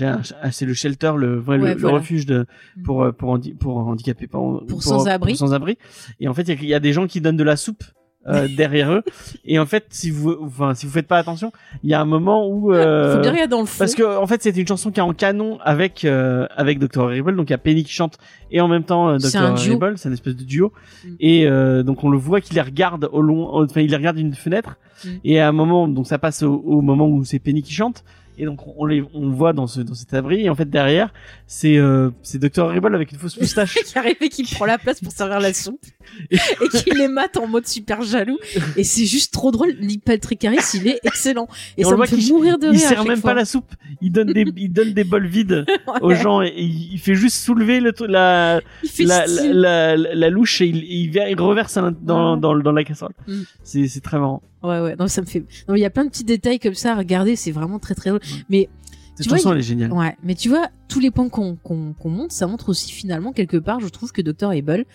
ah, 0.44 0.52
c'est 0.52 0.66
le 0.66 0.74
shelter, 0.76 1.14
le, 1.18 1.40
ouais, 1.40 1.58
le- 1.58 1.64
Ouais, 1.64 1.74
le, 1.74 1.80
voilà. 1.80 1.98
refuge 1.98 2.26
de 2.28 2.46
Mm. 2.78 2.84
pour 2.84 3.04
euh, 3.04 3.12
pour 3.12 3.30
handi- 3.30 3.54
pour 3.56 3.78
handicapés, 3.78 4.28
pour, 4.28 4.64
Pour 4.68 4.84
sans-abri. 4.84 5.32
pour 5.34 5.40
sans-abri. 5.40 5.78
Et 6.20 6.28
en 6.28 6.34
fait, 6.36 6.44
il 6.50 6.64
y 6.64 6.68
y, 6.68 6.74
a 6.76 6.80
des 6.80 6.94
gens 6.94 7.08
qui 7.08 7.20
donnent 7.20 7.38
de 7.38 7.44
la 7.44 7.56
soupe 7.56 7.84
euh, 8.28 8.48
derrière 8.58 8.92
eux. 8.92 9.04
Et 9.46 9.60
en 9.60 9.66
fait, 9.66 9.86
si 9.90 10.12
vous 10.12 10.36
enfin 10.42 10.74
si 10.74 10.86
vous 10.86 10.92
faites 10.92 11.08
pas 11.08 11.18
attention, 11.18 11.52
il 11.84 11.90
y 11.90 11.94
a 11.94 12.02
un 12.02 12.06
moment 12.06 12.48
où 12.48 12.74
euh, 12.74 13.16
Faut 13.16 13.22
bien 13.22 13.32
regarder 13.32 13.50
dans 13.50 13.62
le 13.62 13.66
fond. 13.66 13.80
parce 13.80 13.96
que 13.96 14.18
en 14.18 14.28
fait, 14.28 14.44
c'était 14.44 14.62
une 14.62 14.68
chanson 14.68 14.92
qui 14.92 15.00
est 15.00 15.04
en 15.04 15.14
canon 15.14 15.60
avec 15.62 16.06
euh, 16.06 16.48
avec 16.56 16.80
Dr 16.80 17.04
Horrible, 17.04 17.36
donc 17.36 17.50
il 17.50 17.52
y 17.52 17.56
a 17.56 17.60
Penny 17.60 17.84
qui 17.84 17.92
chante 17.92 18.18
et 18.52 18.62
en 18.62 18.68
même 18.68 18.84
temps 18.84 19.10
euh, 19.10 19.20
C'est 19.20 19.38
Dr. 19.38 19.52
Horrible, 19.52 19.98
c'est 19.98 20.10
une 20.10 20.14
espèce 20.14 20.36
de 20.36 20.44
duo. 20.44 20.72
Mm. 21.04 21.10
Et 21.20 21.48
euh, 21.48 21.84
donc 21.84 22.04
on 22.04 22.10
le 22.10 22.18
voit 22.18 22.40
qu'il 22.40 22.56
les 22.56 22.62
regarde 22.62 23.10
au 23.12 23.22
loin, 23.22 23.50
enfin 23.64 23.82
il 23.82 23.90
les 23.90 23.98
regarde 23.98 24.18
d'une 24.18 24.34
fenêtre. 24.34 24.78
Mm. 25.04 25.10
Et 25.26 25.40
à 25.40 25.48
un 25.48 25.52
moment, 25.52 25.88
donc 25.88 26.08
ça 26.08 26.20
passe 26.20 26.44
au, 26.44 26.54
au 26.66 26.82
moment 26.82 27.08
où 27.08 27.26
c'est 27.26 27.40
Penny 27.40 27.64
qui 27.64 27.74
chante. 27.74 28.04
Et 28.38 28.46
donc 28.46 28.62
on 28.78 28.86
les 28.86 29.04
on 29.14 29.30
voit 29.30 29.54
dans 29.54 29.68
ce 29.68 29.82
dans 29.82 29.94
cet 29.94 30.14
abri 30.14 30.42
et 30.46 30.50
en 30.50 30.56
fait 30.56 30.70
derrière 30.70 31.14
c'est 31.46 31.78
euh, 31.78 32.10
c'est 32.24 32.40
Dr 32.40 32.64
Horrible 32.64 32.96
avec 32.96 33.12
une 33.12 33.18
fausse 33.18 33.40
moustache. 33.40 33.76
qui 33.86 33.98
arrive 33.98 34.16
et 34.22 34.30
qui 34.30 34.44
prend 34.44 34.66
la 34.66 34.78
place 34.78 35.02
pour 35.02 35.12
servir 35.12 35.40
la 35.40 35.54
soupe 35.54 35.84
et 36.30 36.38
qui 36.70 36.92
les 36.92 37.08
mate 37.08 37.38
en 37.38 37.48
mode 37.48 37.68
super 37.68 38.02
jaloux 38.02 38.40
et 38.76 38.84
c'est 38.84 39.06
juste 39.06 39.34
trop 39.34 39.52
drôle 39.52 39.74
Neil 39.80 40.00
Patrick 40.00 40.44
Harris 40.46 40.64
il 40.74 40.88
est 40.88 41.00
excellent 41.04 41.48
et, 41.78 41.84
ça 41.84 41.96
me 41.96 42.06
fait 42.06 42.32
mourir 42.32 42.58
de 42.58 42.68
il 42.68 42.78
rire 42.78 42.86
à 42.86 42.90
sert 42.90 43.06
même 43.06 43.20
fois. 43.20 43.32
pas 43.32 43.36
la 43.36 43.46
soupe, 43.46 43.72
il 44.02 44.12
donne 44.12 44.34
des 44.34 44.46
il 44.58 44.72
donne 44.72 44.94
des 44.94 45.04
bols 45.04 45.28
vides 45.28 45.66
aux 46.02 46.14
gens 46.16 46.42
et, 46.42 46.48
et 46.48 46.64
il 46.64 47.00
fait 47.00 47.16
juste 47.16 47.38
soulever 47.38 47.80
le 47.80 47.94
la 48.08 48.62
il 49.00 49.08
la, 49.08 49.26
la, 49.28 49.96
la, 49.96 50.16
la 50.16 50.30
louche 50.30 50.62
et 50.62 50.66
il, 50.66 50.84
il, 50.84 51.16
il 51.16 51.42
reverse 51.42 51.78
dans, 52.02 52.38
dans, 52.38 52.56
dans 52.56 52.72
la 52.72 52.84
casserole. 52.84 53.14
Mm. 53.28 53.42
C'est 53.64 53.88
c'est 53.88 54.02
très 54.02 54.20
marrant. 54.20 54.42
Ouais 54.64 54.80
ouais 54.80 54.96
non 54.98 55.08
ça 55.08 55.22
me 55.22 55.26
fait 55.28 55.44
non 55.68 55.76
il 55.76 55.80
y 55.80 55.86
a 55.86 55.90
plein 55.90 56.06
de 56.06 56.10
petits 56.10 56.24
détails 56.24 56.60
comme 56.60 56.74
ça 56.76 56.94
à 56.94 56.96
regarder 56.98 57.36
c'est 57.36 57.52
vraiment 57.52 57.80
très 57.80 57.96
très 57.96 58.10
drôle 58.10 58.22
mais 58.50 58.70
Cette 59.16 59.28
vois, 59.28 59.38
chanson 59.38 59.50
il- 59.50 59.54
elle 59.54 59.60
est 59.60 59.64
géniale. 59.64 59.92
Ouais, 59.94 60.16
mais 60.24 60.34
tu 60.36 60.50
vois, 60.50 60.70
tous 60.88 61.00
les 61.00 61.12
points 61.12 61.30
qu'on 61.30 61.56
qu'on 61.56 61.94
qu'on 61.94 62.10
monte, 62.10 62.32
ça 62.32 62.48
montre 62.48 62.70
aussi 62.70 62.92
finalement 62.92 63.32
quelque 63.32 63.58
part, 63.58 63.80
je 63.80 63.88
trouve 63.90 64.12
que 64.12 64.22
Dr. 64.24 64.50
Able, 64.50 64.86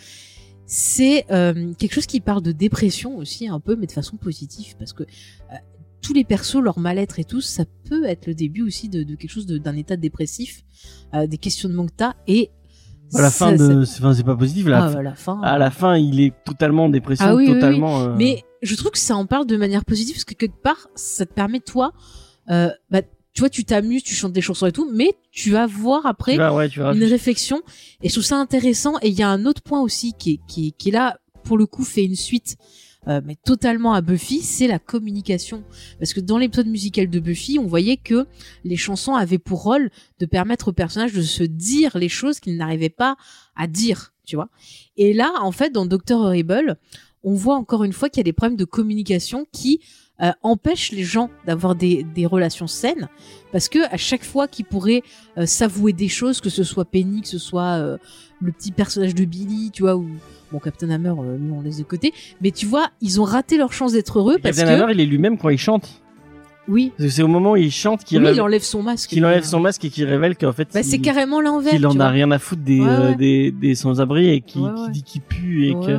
c'est 0.66 1.24
euh, 1.30 1.72
quelque 1.74 1.92
chose 1.94 2.06
qui 2.06 2.20
parle 2.20 2.42
de 2.42 2.52
dépression 2.52 3.16
aussi 3.16 3.48
un 3.48 3.60
peu, 3.60 3.76
mais 3.76 3.86
de 3.86 3.92
façon 3.92 4.16
positive, 4.16 4.74
parce 4.78 4.92
que 4.92 5.02
euh, 5.04 5.56
tous 6.02 6.12
les 6.14 6.24
persos, 6.24 6.60
leur 6.62 6.78
mal-être 6.78 7.18
et 7.18 7.24
tout, 7.24 7.40
ça 7.40 7.64
peut 7.88 8.04
être 8.04 8.26
le 8.26 8.34
début 8.34 8.62
aussi 8.62 8.88
de, 8.88 9.02
de 9.02 9.14
quelque 9.14 9.30
chose 9.30 9.46
d'un 9.46 9.76
état 9.76 9.96
dépressif, 9.96 10.62
euh, 11.14 11.26
des 11.26 11.38
questionnements 11.38 11.86
que 11.86 11.92
t'as, 11.96 12.14
et 12.26 12.50
À 13.14 13.22
la 13.22 13.30
fin 13.30 13.52
de 13.52 13.84
c'est 13.84 14.00
enfin, 14.00 14.14
c'est 14.14 14.22
pas 14.24 14.36
positif 14.36 14.66
Ah, 14.66 14.70
là. 14.70 14.84
à 14.98 15.02
la 15.02 15.14
fin. 15.14 15.40
À 15.42 15.58
la 15.58 15.70
fin, 15.70 15.96
il 15.96 16.20
est 16.20 16.32
totalement 16.44 16.84
en 16.86 16.88
dépression, 16.88 17.24
Ah 17.28 17.34
oui, 17.34 17.44
oui, 17.46 17.52
oui. 17.52 17.60
totalement 17.60 18.00
euh, 18.02 18.14
Mais 18.16 18.44
je 18.62 18.74
trouve 18.74 18.90
que 18.90 18.98
ça 18.98 19.16
en 19.16 19.24
parle 19.26 19.46
de 19.46 19.56
manière 19.56 19.84
positive 19.84 20.14
parce 20.16 20.24
que 20.24 20.34
quelque 20.34 20.60
part, 20.62 20.88
ça 20.94 21.24
te 21.26 21.32
permet 21.32 21.60
toi, 21.60 21.92
euh, 22.50 22.70
bah, 22.90 23.02
tu 23.34 23.40
vois, 23.40 23.50
tu 23.50 23.64
t'amuses, 23.64 24.02
tu 24.02 24.14
chantes 24.14 24.32
des 24.32 24.40
chansons 24.40 24.66
et 24.66 24.72
tout, 24.72 24.90
mais 24.92 25.12
tu 25.30 25.50
vas 25.52 25.66
voir 25.66 26.06
après 26.06 26.36
vas 26.36 26.52
ouais, 26.52 26.68
tu 26.68 26.80
vas 26.80 26.92
une 26.92 27.04
réflexion 27.04 27.60
et 28.02 28.08
je 28.08 28.14
trouve 28.14 28.24
ça 28.24 28.36
intéressant 28.36 28.94
et 29.00 29.08
il 29.08 29.14
y 29.14 29.22
a 29.22 29.28
un 29.30 29.46
autre 29.46 29.62
point 29.62 29.80
aussi 29.80 30.12
qui 30.18 30.32
est, 30.32 30.40
qui, 30.48 30.68
est- 30.68 30.70
qui 30.72 30.88
est 30.88 30.92
là 30.92 31.18
pour 31.44 31.56
le 31.56 31.66
coup 31.66 31.84
fait 31.84 32.04
une 32.04 32.16
suite 32.16 32.56
euh, 33.08 33.20
mais 33.24 33.36
totalement 33.36 33.92
à 33.94 34.00
Buffy 34.00 34.42
c'est 34.42 34.66
la 34.66 34.78
communication. 34.78 35.64
Parce 35.98 36.12
que 36.12 36.20
dans 36.20 36.38
l'épisode 36.38 36.66
musical 36.66 37.08
de 37.08 37.20
Buffy 37.20 37.58
on 37.58 37.66
voyait 37.66 37.96
que 37.96 38.26
les 38.64 38.76
chansons 38.76 39.14
avaient 39.14 39.38
pour 39.38 39.62
rôle 39.62 39.90
de 40.18 40.26
permettre 40.26 40.68
aux 40.68 40.72
personnages 40.72 41.12
de 41.12 41.22
se 41.22 41.42
dire 41.42 41.96
les 41.98 42.08
choses 42.08 42.40
qu'ils 42.40 42.56
n'arrivaient 42.56 42.88
pas 42.88 43.16
à 43.56 43.66
dire 43.66 44.12
tu 44.26 44.36
vois. 44.36 44.48
Et 44.96 45.14
là 45.14 45.32
en 45.40 45.52
fait 45.52 45.70
dans 45.70 45.86
Doctor 45.86 46.20
Horrible 46.20 46.76
on 47.24 47.34
voit 47.34 47.56
encore 47.56 47.84
une 47.84 47.92
fois 47.92 48.08
qu'il 48.08 48.20
y 48.20 48.20
a 48.20 48.24
des 48.24 48.32
problèmes 48.32 48.56
de 48.56 48.64
communication 48.64 49.46
qui 49.52 49.80
euh, 50.20 50.32
empêchent 50.42 50.90
les 50.90 51.04
gens 51.04 51.30
d'avoir 51.46 51.76
des, 51.76 52.02
des 52.02 52.26
relations 52.26 52.66
saines. 52.66 53.08
Parce 53.52 53.68
que 53.68 53.78
à 53.92 53.96
chaque 53.96 54.24
fois 54.24 54.48
qu'ils 54.48 54.64
pourraient 54.64 55.02
euh, 55.36 55.46
s'avouer 55.46 55.92
des 55.92 56.08
choses, 56.08 56.40
que 56.40 56.50
ce 56.50 56.64
soit 56.64 56.84
Penny, 56.84 57.22
que 57.22 57.28
ce 57.28 57.38
soit 57.38 57.78
euh, 57.78 57.98
le 58.40 58.50
petit 58.50 58.72
personnage 58.72 59.14
de 59.14 59.24
Billy, 59.24 59.70
tu 59.70 59.82
vois, 59.82 59.96
ou 59.96 60.08
bon 60.52 60.58
Captain 60.58 60.90
Hammer, 60.90 61.10
euh, 61.18 61.36
nous 61.38 61.54
on 61.54 61.60
laisse 61.60 61.78
de 61.78 61.82
côté, 61.84 62.12
mais 62.40 62.50
tu 62.50 62.66
vois, 62.66 62.88
ils 63.00 63.20
ont 63.20 63.24
raté 63.24 63.56
leur 63.58 63.72
chance 63.72 63.92
d'être 63.92 64.18
heureux 64.18 64.38
parce 64.42 64.56
Captain 64.56 64.76
que 64.76 64.82
Hammer, 64.82 64.92
il 64.94 65.00
est 65.00 65.06
lui-même 65.06 65.36
quand 65.38 65.48
il 65.50 65.58
chante. 65.58 66.02
oui, 66.68 66.92
C'est 66.98 67.22
au 67.22 67.28
moment 67.28 67.52
où 67.52 67.56
il 67.56 67.70
chante 67.70 68.04
qu'il 68.04 68.18
oui, 68.18 68.24
révèle- 68.24 68.36
il 68.36 68.40
enlève 68.42 68.62
son 68.62 68.82
masque. 68.82 69.08
qu'il 69.10 69.24
enlève 69.24 69.44
son 69.44 69.60
masque 69.60 69.84
et 69.86 69.90
qu'il 69.90 70.04
révèle 70.04 70.36
qu'en 70.36 70.52
fait 70.52 70.68
Bah, 70.72 70.80
il- 70.80 70.84
c'est 70.84 70.98
carrément 70.98 71.40
l'inverse. 71.40 71.74
qu'il 71.76 71.86
en 71.86 71.98
a 72.00 72.08
rien 72.10 72.30
à 72.30 72.38
foutre 72.38 72.62
des 72.62 72.80
Ouais, 72.80 72.88
euh, 72.88 73.14
des, 73.14 73.50
des 73.52 73.74
sans-abri 73.74 74.28
et 74.30 74.40
qui, 74.42 74.58
Ouais, 74.58 74.70
qui 74.74 74.80
ouais. 74.82 74.90
dit 74.90 75.02
qu'il 75.02 75.20
pue 75.22 75.68
et 75.68 75.72
que 75.74 75.98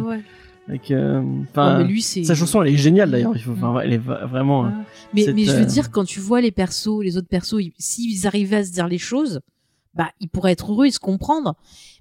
que, 0.87 0.93
euh, 0.93 1.21
Non, 1.21 1.45
enfin 1.49 1.79
mais 1.79 1.85
lui 1.85 1.99
c'est. 2.03 2.23
sa 2.23 2.35
chanson 2.35 2.61
elle 2.61 2.71
est 2.71 2.77
géniale 2.77 3.09
d'ailleurs 3.09 3.31
il 3.35 3.41
faut 3.41 3.53
enfin, 3.53 3.73
Mm. 3.73 3.81
elle 3.85 3.93
est 3.93 3.97
vraiment. 3.97 4.71
Mais, 5.15 5.23
cette, 5.23 5.33
mais 5.35 5.45
je 5.45 5.51
veux 5.53 5.61
euh, 5.63 5.65
dire, 5.65 5.89
quand 5.89 6.03
tu 6.05 6.19
vois 6.19 6.41
les 6.41 6.51
persos, 6.51 7.01
les 7.01 7.17
autres 7.17 7.27
persos, 7.27 7.55
ils- 7.59 7.73
s'ils 7.79 8.27
arrivaient 8.27 8.57
à 8.57 8.63
se 8.63 8.71
dire 8.71 8.87
les 8.87 8.99
choses, 8.99 9.39
bah, 9.95 10.11
ils 10.19 10.29
pourraient 10.29 10.51
être 10.51 10.71
heureux 10.71 10.85
et 10.85 10.91
se 10.91 10.99
comprendre. 10.99 11.55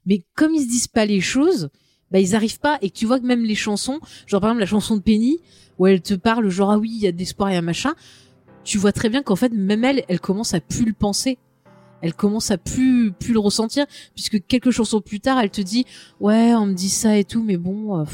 Mais 0.05 0.21
comme 0.35 0.53
ils 0.55 0.65
se 0.65 0.69
disent 0.69 0.87
pas 0.89 1.07
les 1.07 1.23
choses, 1.23 1.71
bah, 2.11 2.21
ils 2.21 2.35
arrivent 2.35 2.61
pas. 2.61 2.79
Et 2.83 2.91
tu 2.91 3.07
vois 3.07 3.19
que 3.19 3.27
même 3.27 3.45
les 3.45 3.55
chansons, 3.55 4.01
genre 4.27 4.41
par 4.41 4.51
exemple 4.51 4.61
la 4.61 4.67
chanson 4.67 4.97
de 4.97 5.03
Penny, 5.03 5.41
où 5.79 5.87
elle 5.87 6.03
te 6.03 6.15
parle 6.15 6.49
genre, 6.49 6.73
ah 6.73 6.79
oui, 6.79 6.91
il 6.93 7.01
y 7.03 7.07
a 7.07 7.13
de 7.13 7.19
l'espoir 7.19 7.51
et 7.51 7.57
un 7.57 7.63
machin, 7.63 7.95
tu 8.65 8.79
vois 8.79 8.93
très 8.93 9.09
bien 9.09 9.23
qu'en 9.23 9.37
fait, 9.37 9.53
même 9.53 9.85
elle, 9.85 10.05
elle 10.09 10.21
commence 10.21 10.55
à 10.55 10.61
plus 10.61 10.85
le 10.85 10.93
penser. 10.93 11.39
Elle 12.01 12.15
commence 12.15 12.51
à 12.51 12.59
plus, 12.59 13.13
plus 13.13 13.33
le 13.33 13.41
ressentir, 13.41 13.85
puisque 14.15 14.47
quelques 14.47 14.71
chansons 14.71 15.01
plus 15.01 15.19
tard, 15.19 15.41
elle 15.41 15.51
te 15.51 15.61
dit, 15.61 15.85
ouais, 16.21 16.55
on 16.55 16.67
me 16.67 16.75
dit 16.75 16.91
ça 16.91 17.19
et 17.19 17.25
tout, 17.25 17.43
mais 17.43 17.57
bon, 17.57 17.99
euh, 17.99 18.05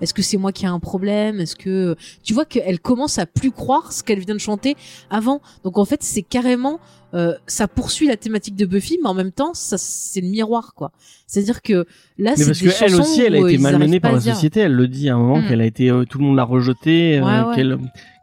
est-ce 0.00 0.14
que 0.14 0.22
c'est 0.22 0.36
moi 0.36 0.52
qui 0.52 0.64
ai 0.64 0.68
un 0.68 0.78
problème? 0.78 1.40
Est-ce 1.40 1.56
que, 1.56 1.96
tu 2.22 2.34
vois 2.34 2.44
qu'elle 2.44 2.78
commence 2.78 3.18
à 3.18 3.26
plus 3.26 3.50
croire 3.50 3.92
ce 3.92 4.04
qu'elle 4.04 4.20
vient 4.20 4.34
de 4.34 4.40
chanter 4.40 4.76
avant. 5.10 5.40
Donc 5.64 5.78
en 5.78 5.84
fait, 5.84 6.04
c'est 6.04 6.22
carrément 6.22 6.78
euh, 7.14 7.34
ça 7.46 7.68
poursuit 7.68 8.08
la 8.08 8.16
thématique 8.16 8.56
de 8.56 8.66
Buffy, 8.66 8.98
mais 9.02 9.08
en 9.08 9.14
même 9.14 9.32
temps, 9.32 9.52
ça 9.54 9.76
c'est 9.78 10.20
le 10.20 10.28
miroir 10.28 10.72
quoi. 10.74 10.92
C'est-à-dire 11.26 11.62
que 11.62 11.86
là, 12.18 12.32
mais 12.32 12.36
c'est 12.36 12.46
parce 12.46 12.58
des 12.60 12.68
que 12.68 12.84
elle 12.84 12.94
aussi 13.00 13.20
elle 13.22 13.36
a 13.36 13.40
euh, 13.40 13.48
été 13.48 13.58
malmenée 13.58 14.00
par 14.00 14.10
à 14.12 14.14
la 14.14 14.20
dire. 14.20 14.34
société 14.34 14.60
elle 14.60 14.72
le 14.74 14.88
dit 14.88 15.08
à 15.08 15.14
un 15.14 15.18
moment 15.18 15.38
Mm. 15.40 15.48
qu'elle 15.48 15.60
a 15.60 15.66
été 15.66 15.90
euh, 15.90 16.04
tout 16.04 16.18
le 16.18 16.24
monde 16.24 16.36
l'a 16.36 16.44
rejetée 16.44 17.18
euh, 17.18 17.24
Ouais, 17.24 17.48
ouais. 17.48 17.54
qu'elle 17.56 17.78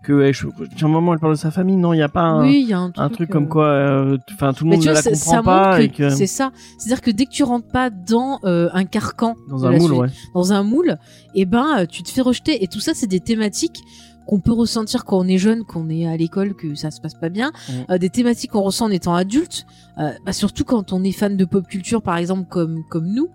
que 0.06 0.22
elle, 0.22 0.34
je, 0.34 0.48
à 0.48 0.86
un 0.86 0.88
moment 0.88 1.14
elle 1.14 1.20
parle 1.20 1.34
de 1.34 1.38
sa 1.38 1.52
famille 1.52 1.76
non 1.76 1.92
il 1.94 1.98
y 1.98 2.02
a 2.02 2.08
pas 2.08 2.22
un, 2.22 2.44
Oui, 2.44 2.62
il 2.64 2.70
y 2.70 2.74
a 2.74 2.80
un 2.80 2.90
truc, 2.90 3.04
un 3.06 3.10
truc 3.10 3.30
euh, 3.30 3.34
comme 3.34 3.50
quoi 3.50 3.66
euh, 3.68 4.18
enfin 4.34 4.54
tout 4.54 4.64
le 4.64 4.70
Mais 4.70 4.76
monde 4.78 4.84
tu 4.84 4.88
ne 4.90 4.94
vois, 4.94 5.02
la 5.02 5.04
ça, 5.04 5.10
comprend 5.12 5.32
ça 5.32 5.44
pas 5.44 5.88
que 5.88 5.98
que 5.98 6.10
c'est 6.10 6.26
ça. 6.28 6.52
C'est-à-dire 6.78 7.02
que 7.02 7.12
dès 7.12 7.26
que 7.26 7.32
tu 7.32 7.44
rentres 7.44 7.68
pas 7.68 7.90
dans 7.90 8.40
euh, 8.46 8.70
un 8.74 8.86
carcan, 8.86 9.36
dans 9.50 9.66
un 9.66 9.72
moule 9.72 9.82
suite- 9.82 10.00
ouais 10.02 10.08
dans 10.34 10.54
un 10.54 10.64
moule, 10.64 10.98
et 11.36 11.46
ben 11.46 11.80
euh, 11.80 11.86
tu 11.86 12.02
te 12.04 12.10
fais 12.10 12.22
rejeter. 12.22 12.64
Et 12.64 12.68
tout 12.68 12.80
ça, 12.80 12.94
c'est 12.94 13.08
des 13.08 13.20
thématiques 13.20 13.82
qu'on 14.30 14.40
peut 14.40 14.54
ressentir 14.54 15.06
quand 15.06 15.18
on 15.18 15.28
est 15.28 15.40
jeune, 15.40 15.64
qu'on 15.64 15.90
est 15.90 16.06
à 16.06 16.16
l'école, 16.16 16.54
que 16.54 16.76
ça 16.76 16.92
se 16.92 17.02
passe 17.02 17.16
pas 17.16 17.30
bien, 17.30 17.50
Mm. 17.50 17.72
Euh, 17.90 17.98
des 17.98 18.12
thématiques 18.12 18.52
qu'on 18.52 18.62
ressent 18.62 18.86
en 18.86 18.92
étant 18.92 19.16
adulte, 19.16 19.66
euh, 19.98 20.12
bah, 20.24 20.34
surtout 20.34 20.66
quand 20.66 20.94
on 20.94 21.04
est 21.04 21.12
fan 21.12 21.36
de 21.36 21.46
pop 21.46 21.68
culture, 21.68 22.04
par 22.04 22.16
exemple 22.16 22.46
comme 22.48 22.84
comme 22.90 23.08
nous, 23.08 23.30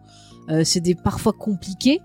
euh, 0.50 0.62
c'est 0.64 0.80
des 0.80 0.94
parfois 0.94 1.32
compliqué, 1.32 2.00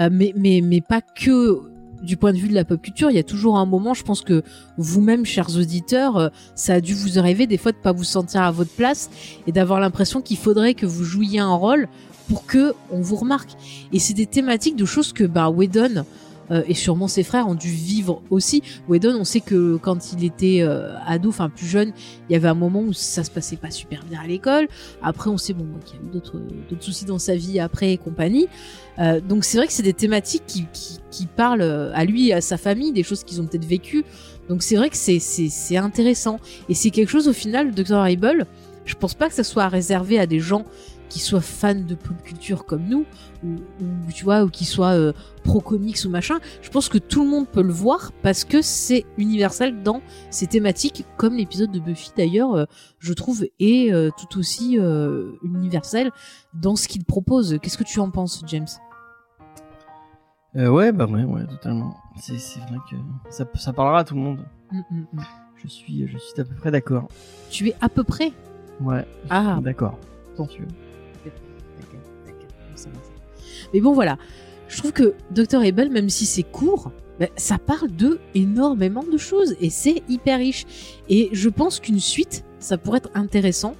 euh, 0.00 0.08
mais 0.10 0.32
mais 0.36 0.60
mais 0.64 0.80
pas 0.80 1.00
que 1.00 1.60
du 2.02 2.16
point 2.16 2.32
de 2.32 2.38
vue 2.38 2.48
de 2.48 2.54
la 2.54 2.64
pop 2.64 2.82
culture, 2.82 3.08
il 3.08 3.14
y 3.14 3.20
a 3.20 3.24
toujours 3.24 3.56
un 3.56 3.66
moment, 3.66 3.94
je 3.94 4.02
pense 4.02 4.22
que 4.22 4.42
vous-même, 4.78 5.24
chers 5.24 5.56
auditeurs, 5.56 6.16
euh, 6.16 6.28
ça 6.56 6.74
a 6.74 6.80
dû 6.80 6.92
vous 6.92 7.20
arriver 7.20 7.46
des 7.46 7.56
fois 7.56 7.70
de 7.70 7.76
pas 7.76 7.92
vous 7.92 8.04
sentir 8.04 8.42
à 8.42 8.50
votre 8.50 8.72
place 8.72 9.10
et 9.46 9.52
d'avoir 9.52 9.78
l'impression 9.78 10.20
qu'il 10.20 10.38
faudrait 10.38 10.74
que 10.74 10.86
vous 10.86 11.04
jouiez 11.04 11.38
un 11.38 11.54
rôle 11.54 11.88
pour 12.28 12.46
que 12.46 12.74
on 12.90 13.00
vous 13.00 13.16
remarque. 13.16 13.50
Et 13.92 14.00
c'est 14.00 14.14
des 14.14 14.26
thématiques 14.26 14.76
de 14.76 14.86
choses 14.86 15.12
que 15.12 15.24
bah 15.24 15.50
Whedon 15.50 16.04
euh, 16.50 16.62
et 16.66 16.74
sûrement 16.74 17.08
ses 17.08 17.22
frères 17.22 17.48
ont 17.48 17.54
dû 17.54 17.68
vivre 17.68 18.22
aussi. 18.30 18.62
Whedon, 18.88 19.16
on 19.18 19.24
sait 19.24 19.40
que 19.40 19.76
quand 19.76 20.12
il 20.12 20.24
était 20.24 20.58
euh, 20.60 20.94
ado, 21.06 21.28
enfin 21.28 21.48
plus 21.48 21.66
jeune, 21.66 21.92
il 22.28 22.32
y 22.32 22.36
avait 22.36 22.48
un 22.48 22.54
moment 22.54 22.80
où 22.80 22.92
ça 22.92 23.24
se 23.24 23.30
passait 23.30 23.56
pas 23.56 23.70
super 23.70 24.04
bien 24.04 24.20
à 24.22 24.26
l'école. 24.26 24.68
Après, 25.02 25.30
on 25.30 25.38
sait 25.38 25.54
bon 25.54 25.66
qu'il 25.84 25.96
y 25.96 26.02
a 26.02 26.06
eu 26.06 26.10
d'autres 26.10 26.84
soucis 26.84 27.04
dans 27.04 27.18
sa 27.18 27.36
vie 27.36 27.60
après 27.60 27.92
et 27.92 27.98
compagnie. 27.98 28.48
Euh, 28.98 29.20
donc 29.20 29.44
c'est 29.44 29.58
vrai 29.58 29.66
que 29.66 29.72
c'est 29.72 29.82
des 29.82 29.92
thématiques 29.92 30.44
qui, 30.46 30.66
qui, 30.72 30.98
qui 31.10 31.26
parlent 31.26 31.62
à 31.62 32.04
lui 32.04 32.28
et 32.28 32.34
à 32.34 32.40
sa 32.40 32.56
famille, 32.56 32.92
des 32.92 33.02
choses 33.02 33.24
qu'ils 33.24 33.40
ont 33.40 33.46
peut-être 33.46 33.64
vécues. 33.64 34.04
Donc 34.48 34.62
c'est 34.62 34.76
vrai 34.76 34.90
que 34.90 34.96
c'est 34.96 35.76
intéressant 35.76 36.38
et 36.68 36.74
c'est 36.74 36.90
quelque 36.90 37.08
chose 37.08 37.28
au 37.28 37.32
final, 37.32 37.72
Dr. 37.72 37.96
Hable. 37.96 38.46
Je 38.84 38.94
pense 38.94 39.14
pas 39.14 39.28
que 39.28 39.34
ça 39.34 39.44
soit 39.44 39.68
réservé 39.68 40.18
à 40.18 40.26
des 40.26 40.40
gens 40.40 40.64
qui 41.08 41.20
soient 41.20 41.40
fans 41.40 41.74
de 41.74 41.94
pop 41.94 42.20
culture 42.22 42.64
comme 42.64 42.84
nous, 42.88 43.04
ou, 43.44 43.56
ou 43.80 44.12
tu 44.12 44.24
vois, 44.24 44.42
ou 44.44 44.48
qui 44.48 44.64
soient 44.64 44.94
euh, 44.98 45.12
pro 45.44 45.60
comics 45.60 45.98
ou 46.04 46.08
machin. 46.08 46.38
Je 46.62 46.70
pense 46.70 46.88
que 46.88 46.98
tout 46.98 47.24
le 47.24 47.30
monde 47.30 47.48
peut 47.48 47.62
le 47.62 47.72
voir 47.72 48.12
parce 48.22 48.44
que 48.44 48.62
c'est 48.62 49.04
universel 49.18 49.82
dans 49.82 50.00
ces 50.30 50.46
thématiques, 50.46 51.04
comme 51.16 51.34
l'épisode 51.36 51.70
de 51.70 51.78
Buffy 51.80 52.10
d'ailleurs, 52.16 52.54
euh, 52.54 52.64
je 52.98 53.12
trouve, 53.12 53.44
est 53.60 53.92
euh, 53.92 54.10
tout 54.18 54.38
aussi 54.38 54.78
universel 55.42 56.10
dans 56.54 56.76
ce 56.76 56.88
qu'il 56.88 57.04
propose. 57.04 57.58
Qu'est-ce 57.62 57.78
que 57.78 57.84
tu 57.84 58.00
en 58.00 58.10
penses, 58.10 58.42
James? 58.46 58.66
Ouais, 60.54 60.92
bah 60.92 61.06
ouais, 61.06 61.24
ouais, 61.24 61.46
totalement. 61.46 61.96
C'est 62.16 62.34
vrai 62.34 62.78
que 62.88 62.96
ça, 63.28 63.44
ça 63.54 63.72
parlera 63.72 64.00
à 64.00 64.04
tout 64.04 64.14
le 64.14 64.20
monde. 64.20 64.38
Mm, 64.70 64.78
mm, 64.90 65.06
mm. 65.12 65.20
Je 65.56 65.68
suis, 65.68 66.06
je 66.06 66.18
suis 66.18 66.40
à 66.40 66.44
peu 66.44 66.54
près 66.54 66.70
d'accord. 66.70 67.08
Tu 67.50 67.68
es 67.68 67.74
à 67.80 67.88
peu 67.88 68.04
près? 68.04 68.32
Ouais, 68.80 69.06
Ah, 69.30 69.58
d'accord. 69.62 69.98
Ça 72.84 72.90
va. 72.90 73.00
Mais 73.72 73.80
bon, 73.80 73.92
voilà. 73.92 74.18
Je 74.68 74.78
trouve 74.78 74.92
que 74.92 75.14
Dr. 75.30 75.58
Abel, 75.60 75.90
même 75.90 76.08
si 76.08 76.26
c'est 76.26 76.42
court, 76.42 76.90
ben, 77.20 77.28
ça 77.36 77.58
parle 77.58 77.94
de 77.94 78.18
énormément 78.34 79.04
de 79.10 79.18
choses 79.18 79.54
et 79.60 79.70
c'est 79.70 80.02
hyper 80.08 80.38
riche. 80.38 80.64
Et 81.08 81.28
je 81.32 81.48
pense 81.48 81.78
qu'une 81.80 82.00
suite, 82.00 82.44
ça 82.58 82.76
pourrait 82.78 82.98
être 82.98 83.10
intéressant, 83.14 83.74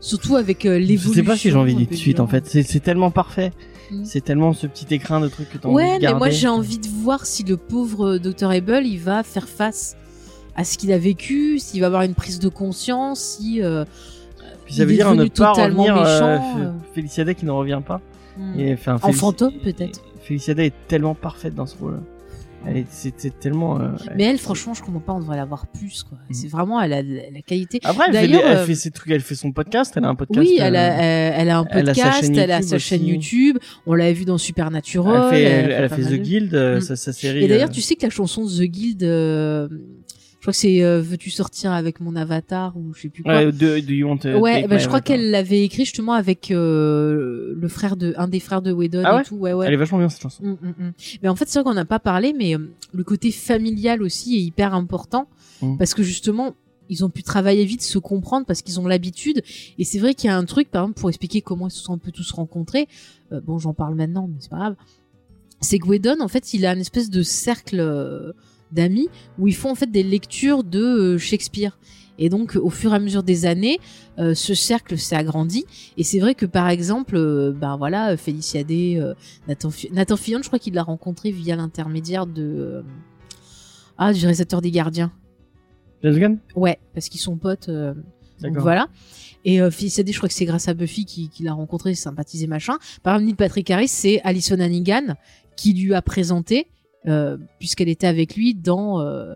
surtout 0.00 0.36
avec 0.36 0.64
euh, 0.64 0.74
Je 0.74 0.86
l'évolution. 0.86 1.12
sais 1.12 1.22
pas 1.22 1.36
si 1.36 1.50
j'ai 1.50 1.56
envie 1.56 1.74
un 1.74 1.76
d'une 1.76 1.92
suite 1.96 2.20
en 2.20 2.26
fait. 2.26 2.46
C'est 2.46 2.80
tellement 2.80 3.10
parfait. 3.10 3.52
Mm. 3.90 4.04
C'est 4.04 4.22
tellement 4.22 4.52
ce 4.54 4.66
petit 4.66 4.86
écrin 4.94 5.20
de 5.20 5.28
trucs 5.28 5.50
que 5.50 5.58
t'as 5.58 5.68
envie 5.68 5.76
Ouais, 5.76 5.98
de 5.98 6.06
mais 6.06 6.14
moi 6.14 6.30
j'ai 6.30 6.48
envie 6.48 6.78
de 6.78 6.88
voir 6.88 7.26
si 7.26 7.42
le 7.42 7.56
pauvre 7.56 8.18
Dr. 8.18 8.50
Abel, 8.50 8.86
il 8.86 8.98
va 8.98 9.22
faire 9.22 9.48
face 9.48 9.96
à 10.54 10.64
ce 10.64 10.78
qu'il 10.78 10.92
a 10.92 10.98
vécu, 10.98 11.58
s'il 11.58 11.80
va 11.80 11.86
avoir 11.86 12.02
une 12.02 12.14
prise 12.14 12.38
de 12.38 12.48
conscience, 12.48 13.20
si 13.38 13.62
euh, 13.62 13.84
Puis 14.64 14.74
ça 14.74 14.82
il 14.82 14.86
veut 14.86 14.92
est 14.92 14.96
dire 14.96 15.14
ne 15.14 15.24
pas 15.24 15.52
totalement 15.52 15.82
revenir. 15.84 16.02
euh, 16.02 16.38
euh. 16.58 16.70
Félicia 16.94 17.34
qui 17.34 17.44
ne 17.44 17.50
revient 17.50 17.80
pas. 17.86 18.00
Hmm. 18.38 18.58
Et, 18.60 18.72
enfin, 18.74 18.94
en 18.94 18.98
Félici- 19.10 19.18
fantôme 19.18 19.54
peut-être. 19.62 20.02
Félicia 20.22 20.54
Day 20.54 20.66
est 20.66 20.74
tellement 20.88 21.14
parfaite 21.14 21.54
dans 21.54 21.66
ce 21.66 21.76
rôle. 21.76 22.00
Elle 22.66 22.84
c'est 22.90 23.38
tellement. 23.38 23.80
euh, 23.80 23.86
Mais 24.16 24.24
elle, 24.24 24.36
franchement, 24.38 24.74
je 24.74 24.82
comprends 24.82 24.98
pas, 25.00 25.12
on 25.12 25.20
devrait 25.20 25.36
l'avoir 25.36 25.68
plus, 25.68 26.02
quoi. 26.02 26.18
Mhm. 26.28 26.34
C'est 26.34 26.48
vraiment, 26.48 26.80
elle 26.82 26.92
a 26.92 27.02
la, 27.02 27.30
la 27.32 27.40
qualité. 27.40 27.78
Après, 27.84 28.06
elle 28.08 28.14
fait, 28.14 28.24
elle 28.24 28.34
euh, 28.34 28.66
fait 28.66 28.74
ses 28.74 28.90
trucs, 28.90 29.12
elle 29.12 29.20
fait 29.20 29.36
son 29.36 29.52
podcast, 29.52 29.94
elle 29.96 30.04
a 30.04 30.08
un 30.08 30.16
podcast. 30.16 30.40
Oui, 30.46 30.58
elle 30.60 30.74
a, 30.74 30.92
euh, 30.98 31.32
elle, 31.36 31.50
a 31.50 31.58
un 31.60 31.64
elle 31.70 31.88
a 31.88 31.94
sa 31.94 32.02
podcast, 32.02 32.20
chaîne 32.26 32.36
elle 32.36 32.50
a 32.50 32.56
YouTube 32.56 32.68
sa 32.68 32.78
chaîne. 32.80 33.06
YouTube. 33.06 33.58
On 33.86 33.94
l'a 33.94 34.12
vu 34.12 34.24
dans 34.24 34.38
Supernatural. 34.38 35.28
elle, 35.32 35.38
fait, 35.38 35.42
elle, 35.44 35.70
elle 35.70 35.84
a 35.84 35.88
fait 35.88 36.02
The 36.02 36.20
Guild, 36.20 36.54
euh, 36.54 36.78
Mm. 36.78 36.80
sa, 36.80 36.96
sa 36.96 37.12
série. 37.12 37.44
Et 37.44 37.48
d'ailleurs, 37.48 37.68
euh, 37.68 37.72
tu 37.72 37.80
sais 37.80 37.94
que 37.94 38.02
la 38.02 38.10
chanson 38.10 38.44
The 38.44 38.62
Guild, 38.62 39.04
euh, 39.04 39.68
je 40.38 40.44
crois 40.44 40.52
que 40.52 40.58
c'est 40.58 40.84
euh, 40.84 41.00
Veux-tu 41.00 41.30
sortir 41.30 41.72
avec 41.72 42.00
mon 42.00 42.14
avatar 42.16 42.76
ou 42.76 42.94
je 42.94 43.02
sais 43.02 43.08
plus 43.08 43.22
quoi. 43.24 43.34
ouais, 43.36 43.52
do, 43.52 43.80
do 43.80 43.92
you 43.92 44.06
want 44.08 44.18
to 44.18 44.38
Ouais, 44.38 44.62
take 44.62 44.68
bah, 44.68 44.78
je 44.78 44.86
crois 44.86 45.00
qu'elle 45.00 45.30
l'avait 45.30 45.64
écrit 45.64 45.84
justement 45.84 46.12
avec 46.12 46.50
euh, 46.50 47.54
le 47.56 47.68
frère 47.68 47.96
de 47.96 48.14
un 48.16 48.28
des 48.28 48.40
frères 48.40 48.62
de 48.62 48.70
Whedon 48.72 49.02
Ah 49.04 49.16
ouais 49.16 49.22
et 49.22 49.24
tout. 49.24 49.36
Ouais, 49.36 49.52
ouais. 49.52 49.66
Elle 49.66 49.72
est 49.74 49.76
vachement 49.76 49.98
bien 49.98 50.08
cette 50.08 50.22
chanson. 50.22 50.42
Mm, 50.44 50.50
mm, 50.62 50.74
mm. 50.86 50.92
Mais 51.22 51.28
en 51.28 51.34
fait, 51.36 51.48
c'est 51.48 51.58
vrai 51.58 51.64
qu'on 51.68 51.74
n'a 51.74 51.84
pas 51.84 51.98
parlé, 51.98 52.32
mais 52.32 52.54
euh, 52.54 52.70
le 52.92 53.04
côté 53.04 53.30
familial 53.32 54.02
aussi 54.02 54.36
est 54.36 54.40
hyper 54.42 54.74
important 54.74 55.28
parce 55.78 55.92
que 55.92 56.04
justement, 56.04 56.54
ils 56.88 57.04
ont 57.04 57.10
pu 57.10 57.24
travailler 57.24 57.64
vite, 57.64 57.82
se 57.82 57.98
comprendre 57.98 58.46
parce 58.46 58.62
qu'ils 58.62 58.78
ont 58.78 58.86
l'habitude. 58.86 59.42
Et 59.76 59.82
c'est 59.84 59.98
vrai 59.98 60.14
qu'il 60.14 60.28
y 60.28 60.32
a 60.32 60.36
un 60.36 60.44
truc, 60.44 60.70
par 60.70 60.84
exemple, 60.84 61.00
pour 61.00 61.08
expliquer 61.08 61.40
comment 61.42 61.66
ils 61.66 61.72
se 61.72 61.82
sont 61.82 61.92
un 61.94 61.98
peu 61.98 62.12
tous 62.12 62.30
rencontrés. 62.30 62.86
euh, 63.32 63.40
bon, 63.40 63.58
j'en 63.58 63.74
parle 63.74 63.96
maintenant, 63.96 64.28
mais 64.28 64.36
c'est 64.38 64.50
pas 64.50 64.56
grave. 64.58 64.76
C'est 65.60 65.80
que 65.80 65.88
Whedon, 65.88 66.20
en 66.20 66.28
fait, 66.28 66.54
il 66.54 66.64
a 66.64 66.72
une 66.74 66.80
espèce 66.80 67.10
de 67.10 67.22
cercle 67.24 67.80
euh, 67.80 68.32
d'amis 68.72 69.08
où 69.38 69.48
ils 69.48 69.54
font 69.54 69.70
en 69.70 69.74
fait 69.74 69.90
des 69.90 70.02
lectures 70.02 70.64
de 70.64 70.80
euh, 70.82 71.18
Shakespeare. 71.18 71.78
Et 72.20 72.28
donc, 72.30 72.56
au 72.60 72.68
fur 72.68 72.92
et 72.92 72.96
à 72.96 72.98
mesure 72.98 73.22
des 73.22 73.46
années, 73.46 73.78
euh, 74.18 74.34
ce 74.34 74.52
cercle 74.52 74.98
s'est 74.98 75.14
agrandi. 75.14 75.66
Et 75.96 76.02
c'est 76.02 76.18
vrai 76.18 76.34
que, 76.34 76.46
par 76.46 76.68
exemple, 76.68 77.14
euh, 77.14 77.52
ben 77.52 77.76
voilà, 77.76 78.16
Félicia 78.16 78.62
euh, 78.68 79.14
Nathan, 79.46 79.70
Fi- 79.70 79.88
Nathan 79.92 80.16
Fillion, 80.16 80.40
je 80.42 80.48
crois 80.48 80.58
qu'il 80.58 80.74
l'a 80.74 80.82
rencontré 80.82 81.30
via 81.30 81.54
l'intermédiaire 81.54 82.26
de 82.26 82.42
euh, 82.42 82.82
ah 83.98 84.12
du 84.12 84.20
réalisateur 84.20 84.60
des 84.60 84.72
Gardiens. 84.72 85.12
James 86.02 86.18
Gunn? 86.18 86.38
Ouais, 86.56 86.80
parce 86.92 87.08
qu'ils 87.08 87.20
sont 87.20 87.36
potes. 87.36 87.68
euh, 87.68 87.94
donc 87.94 88.52
D'accord. 88.52 88.62
voilà. 88.62 88.88
Et 89.44 89.60
euh, 89.60 89.70
Félicia 89.70 90.02
je 90.04 90.16
crois 90.16 90.28
que 90.28 90.34
c'est 90.34 90.44
grâce 90.44 90.66
à 90.66 90.74
Buffy 90.74 91.04
qu'il 91.04 91.28
qu'il 91.28 91.46
l'a 91.46 91.52
rencontré, 91.52 91.94
sympathisé 91.94 92.48
machin. 92.48 92.78
Par 93.04 93.14
exemple, 93.14 93.26
Neil 93.26 93.34
Patrick 93.36 93.70
Harris, 93.70 93.86
c'est 93.88 94.20
Alison 94.22 94.58
Hannigan 94.58 95.14
qui 95.56 95.72
lui 95.72 95.94
a 95.94 96.02
présenté. 96.02 96.66
Euh, 97.06 97.36
puisqu'elle 97.58 97.88
était 97.88 98.06
avec 98.06 98.36
lui 98.36 98.54
dans 98.54 99.00
euh, 99.00 99.34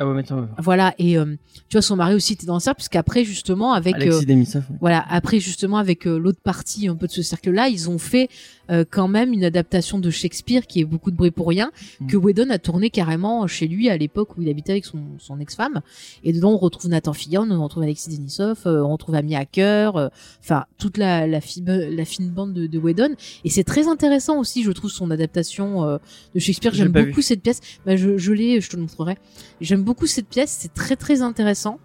Ah 0.00 0.06
ouais, 0.06 0.14
mais 0.14 0.20
attends, 0.20 0.48
voilà 0.58 0.94
et 0.98 1.18
euh, 1.18 1.24
tu 1.68 1.74
vois 1.76 1.82
son 1.82 1.96
mari 1.96 2.14
aussi 2.14 2.34
était 2.34 2.46
dans 2.46 2.54
le 2.54 2.60
cercle 2.60 2.76
puisqu'après 2.76 3.24
justement 3.24 3.72
avec 3.72 3.94
euh, 3.96 4.00
Alexis 4.02 4.26
Demisov. 4.26 4.62
ouais. 4.70 4.76
voilà, 4.80 5.04
après 5.10 5.40
justement 5.40 5.76
avec 5.78 6.06
euh, 6.06 6.18
l'autre 6.18 6.40
partie 6.40 6.86
un 6.86 6.94
peu 6.94 7.06
de 7.08 7.12
ce 7.12 7.22
cercle-là, 7.22 7.68
ils 7.68 7.90
ont 7.90 7.98
fait 7.98 8.28
euh, 8.70 8.84
quand 8.88 9.08
même 9.08 9.32
une 9.32 9.42
adaptation 9.44 9.98
de 9.98 10.08
Shakespeare 10.10 10.66
qui 10.68 10.80
est 10.80 10.84
beaucoup 10.84 11.10
de 11.10 11.16
bruit 11.16 11.30
pour 11.32 11.48
rien, 11.48 11.70
Mm. 12.00 12.06
que 12.06 12.16
Whedon 12.16 12.50
a 12.50 12.58
tourné 12.58 12.90
carrément 12.90 13.46
chez 13.48 13.66
lui 13.66 13.88
à 13.88 13.96
l'époque 13.96 14.36
où 14.36 14.42
il 14.42 14.48
habitait 14.48 14.72
avec 14.72 14.84
son, 14.84 15.00
son 15.18 15.40
ex-femme. 15.40 15.80
Et 16.22 16.32
dedans 16.32 16.52
on 16.52 16.58
retrouve 16.58 16.88
Nathan 16.90 17.12
Fillion, 17.12 17.48
on 17.50 17.62
retrouve 17.64 17.82
Alexis 17.82 18.16
Denisov, 18.16 18.58
euh, 18.66 18.82
on 18.82 18.92
retrouve 18.92 19.14
Amy 19.16 19.34
Hacker, 19.34 19.96
euh, 19.96 20.08
enfin 20.40 20.64
toute 20.78 20.96
la, 20.96 21.26
la, 21.26 21.40
la 21.40 22.04
fine 22.04 22.28
bande 22.30 22.52
de, 22.52 22.66
de 22.68 22.78
Whedon. 22.78 23.14
Et 23.44 23.50
c'est 23.50 23.64
très 23.64 23.88
intéressant 23.88 24.38
aussi, 24.38 24.62
je 24.62 24.70
trouve, 24.70 24.90
son 24.90 25.10
adaptation 25.10 25.84
euh, 25.84 25.98
de 26.34 26.38
Shakespeare. 26.40 26.72
J'ai 26.72 26.84
J'aime 26.84 26.92
beaucoup 26.92 27.16
vu. 27.16 27.22
cette 27.22 27.42
pièce. 27.42 27.60
Bah, 27.84 27.96
je 27.96 28.16
je 28.18 28.32
l'ai, 28.32 28.60
je 28.60 28.68
te 28.70 28.76
le 28.76 28.82
montrerai. 28.82 29.16
J'aime 29.60 29.82
beaucoup 29.88 30.06
cette 30.06 30.28
pièce, 30.28 30.54
c'est 30.60 30.72
très 30.72 30.96
très 30.96 31.22
intéressant. 31.22 31.80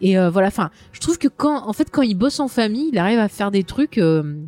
Et 0.00 0.18
euh, 0.18 0.28
voilà, 0.30 0.48
enfin, 0.48 0.70
je 0.92 1.00
trouve 1.00 1.18
que 1.18 1.28
quand, 1.28 1.66
en 1.66 1.72
fait, 1.72 1.90
quand 1.90 2.02
il 2.02 2.14
bosse 2.14 2.38
en 2.38 2.48
famille, 2.48 2.90
il 2.92 2.98
arrive 2.98 3.18
à 3.18 3.28
faire 3.28 3.50
des 3.50 3.64
trucs 3.64 3.96
euh, 3.96 4.44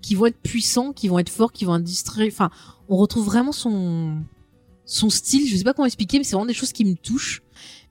qui 0.00 0.16
vont 0.16 0.26
être 0.26 0.40
puissants, 0.42 0.92
qui 0.92 1.06
vont 1.08 1.20
être 1.20 1.30
forts, 1.30 1.52
qui 1.52 1.64
vont 1.64 1.76
être 1.76 1.84
distraits. 1.84 2.32
Enfin, 2.32 2.50
on 2.88 2.96
retrouve 2.96 3.24
vraiment 3.24 3.52
son 3.52 4.18
son 4.84 5.10
style. 5.10 5.48
Je 5.48 5.56
sais 5.56 5.64
pas 5.64 5.74
comment 5.74 5.86
expliquer, 5.86 6.18
mais 6.18 6.24
c'est 6.24 6.34
vraiment 6.34 6.46
des 6.46 6.54
choses 6.54 6.72
qui 6.72 6.84
me 6.84 6.96
touchent. 6.96 7.42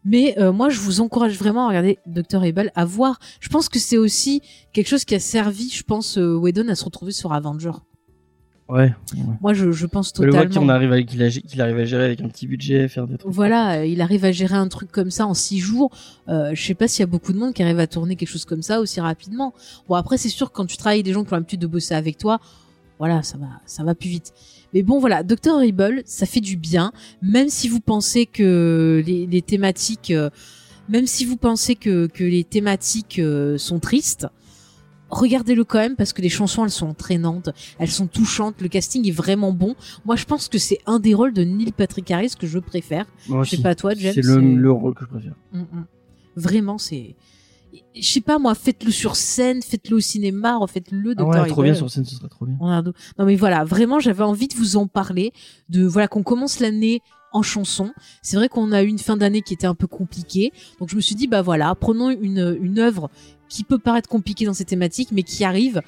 Mais 0.04 0.38
euh, 0.38 0.52
moi, 0.52 0.70
je 0.70 0.80
vous 0.80 1.00
encourage 1.00 1.38
vraiment 1.38 1.66
à 1.66 1.70
regarder 1.70 2.00
Dr. 2.06 2.44
Abel, 2.44 2.72
à 2.76 2.84
voir. 2.84 3.18
Je 3.40 3.48
pense 3.48 3.70
que 3.70 3.80
c'est 3.80 3.98
aussi 3.98 4.42
quelque 4.74 4.90
chose 4.90 5.06
qui 5.06 5.16
a 5.16 5.20
servi, 5.20 5.70
je 5.70 5.84
pense, 5.84 6.18
Whedon 6.18 6.68
à 6.68 6.76
se 6.76 6.84
retrouver 6.84 7.14
sur 7.14 7.32
Avenger. 7.32 7.72
Ouais. 8.72 8.94
Moi, 9.42 9.54
je, 9.54 9.72
je 9.72 9.86
pense 9.86 10.14
Le 10.18 10.32
voit 10.32 10.44
totalement. 10.46 10.62
qu'il 10.62 10.72
arrive 10.72 10.94
à, 10.94 11.02
qu'il 11.04 11.62
arrive 11.62 11.78
à 11.78 11.84
gérer 11.84 12.06
avec 12.06 12.22
un 12.22 12.30
petit 12.30 12.48
budget, 12.48 12.88
faire 12.88 13.06
des 13.06 13.18
trucs. 13.18 13.30
Voilà, 13.32 13.86
il 13.86 14.00
arrive 14.00 14.24
à 14.24 14.32
gérer 14.32 14.56
un 14.56 14.70
truc 14.70 14.90
comme 14.92 15.12
ça 15.12 15.28
en 15.28 15.34
six 15.34 15.60
jours. 15.60 15.92
Euh, 16.30 16.52
je 16.54 16.64
sais 16.64 16.74
pas 16.74 16.88
s'il 16.88 17.02
y 17.02 17.04
a 17.04 17.08
beaucoup 17.08 17.34
de 17.34 17.38
monde 17.38 17.54
qui 17.54 17.62
arrive 17.64 17.80
à 17.80 17.88
tourner 17.88 18.16
quelque 18.16 18.30
chose 18.30 18.46
comme 18.46 18.62
ça 18.62 18.80
aussi 18.80 19.02
rapidement. 19.02 19.54
Bon 19.90 19.96
après 19.96 20.18
c'est 20.18 20.30
sûr 20.30 20.52
que 20.52 20.56
quand 20.56 20.66
tu 20.66 20.78
travailles 20.78 21.00
avec 21.00 21.06
des 21.06 21.12
gens 21.12 21.26
qui 21.26 21.34
ont 21.34 21.36
l'habitude 21.36 21.60
de 21.60 21.68
bosser 21.68 21.96
avec 21.96 22.18
toi, 22.18 22.40
voilà 22.98 23.24
ça 23.24 23.38
va 23.38 23.48
ça 23.66 23.84
va 23.84 23.94
plus 23.94 24.10
vite. 24.10 24.32
Mais 24.74 24.84
bon 24.84 25.00
voilà, 25.00 25.24
Dr 25.24 25.52
Horrible, 25.54 26.02
ça 26.06 26.26
fait 26.26 26.40
du 26.40 26.56
bien, 26.56 26.94
même 27.22 27.50
si 27.50 27.68
vous 27.68 27.82
pensez 27.82 28.26
que 28.26 29.04
les, 29.06 29.28
les 29.28 29.42
thématiques, 29.42 30.12
euh, 30.12 30.30
même 30.88 31.08
si 31.08 31.26
vous 31.26 31.36
pensez 31.36 31.76
que 31.76 32.08
que 32.08 32.24
les 32.24 32.46
thématiques 32.46 33.20
euh, 33.20 33.58
sont 33.58 33.80
tristes. 33.80 34.28
Regardez-le 35.12 35.64
quand 35.64 35.80
même 35.80 35.96
parce 35.96 36.14
que 36.14 36.22
les 36.22 36.30
chansons 36.30 36.64
elles 36.64 36.72
sont 36.72 36.88
entraînantes, 36.88 37.50
elles 37.80 37.92
sont 37.92 38.08
touchantes, 38.08 38.62
le 38.62 38.70
casting 38.70 39.08
est 39.08 39.12
vraiment 39.12 39.52
bon. 39.52 39.76
Moi 40.06 40.16
je 40.16 40.26
pense 40.26 40.48
que 40.48 40.58
c'est 40.58 40.80
un 40.86 41.00
des 41.00 41.14
rôles 41.14 41.34
de 41.34 41.44
Neil 41.44 41.72
Patrick 41.72 42.10
Harris 42.10 42.34
que 42.40 42.48
je 42.48 42.60
préfère. 42.60 43.06
Moi 43.28 43.44
Je 43.44 43.52
sais 43.52 43.62
pas 43.62 43.76
toi, 43.76 43.94
James. 43.94 44.14
C'est 44.16 44.24
le, 44.24 44.40
le 44.40 44.72
rôle 44.72 44.94
que 44.94 45.06
je 45.06 45.10
préfère. 45.10 45.34
Mm, 45.52 45.60
mm. 45.60 45.86
Vraiment, 46.36 46.78
c'est. 46.78 47.16
Je 47.96 48.06
sais 48.06 48.22
pas 48.22 48.38
moi, 48.38 48.54
faites-le 48.56 48.92
sur 48.92 49.16
scène, 49.16 49.62
faites-le 49.62 49.98
au 49.98 50.00
cinéma, 50.00 50.58
refaites-le. 50.58 51.14
Ah 51.18 51.26
ouais, 51.26 51.48
trop 51.48 51.64
bien 51.64 51.74
sur 51.74 51.90
scène, 51.90 52.06
ce 52.06 52.16
serait 52.16 52.28
trop 52.28 52.46
bien. 52.46 52.58
Non 53.18 53.26
mais 53.26 53.36
voilà, 53.36 53.64
vraiment, 53.64 54.00
j'avais 54.00 54.24
envie 54.24 54.48
de 54.48 54.56
vous 54.56 54.76
en 54.76 54.88
parler, 54.88 55.32
de 55.70 55.86
voilà 55.86 56.08
qu'on 56.08 56.24
commence 56.24 56.60
l'année 56.60 57.02
en 57.32 57.42
chanson. 57.42 57.92
C'est 58.22 58.36
vrai 58.36 58.50
qu'on 58.50 58.74
a 58.74 58.84
eu 58.84 58.88
une 58.88 59.00
fin 59.00 59.16
d'année 59.16 59.42
qui 59.42 59.54
était 59.54 59.68
un 59.68 59.76
peu 59.76 59.88
compliquée, 59.88 60.52
donc 60.80 60.90
je 60.90 60.96
me 60.98 61.02
suis 61.02 61.16
dit 61.16 61.28
bah 61.28 61.42
voilà, 61.42 61.74
prenons 61.76 62.10
une 62.10 62.58
une 62.62 62.80
œuvre 62.80 63.10
qui 63.52 63.64
peut 63.66 63.78
paraître 63.78 64.08
compliquée 64.08 64.46
dans 64.46 64.54
ces 64.54 64.64
thématiques, 64.66 65.10
mais 65.12 65.24
qui 65.24 65.44
arrive 65.44 65.82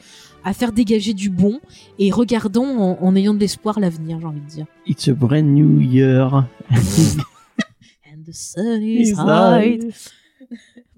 à 0.44 0.54
faire 0.54 0.74
dégager 0.74 1.14
du 1.14 1.30
bon 1.30 1.62
et 1.98 2.12
regardons 2.12 2.66
en, 2.66 2.98
en 3.02 3.16
ayant 3.16 3.34
de 3.34 3.40
l'espoir 3.40 3.80
l'avenir, 3.80 4.20
j'ai 4.20 4.26
envie 4.26 4.42
de 4.42 4.46
dire. 4.46 4.66
It's 4.86 5.08
a 5.08 5.14
brand 5.14 5.46
new 5.46 5.80
year. 5.80 6.46
And 6.70 8.24
the 8.28 8.34
sun 8.34 8.82
is 8.84 9.14
high. 9.14 9.80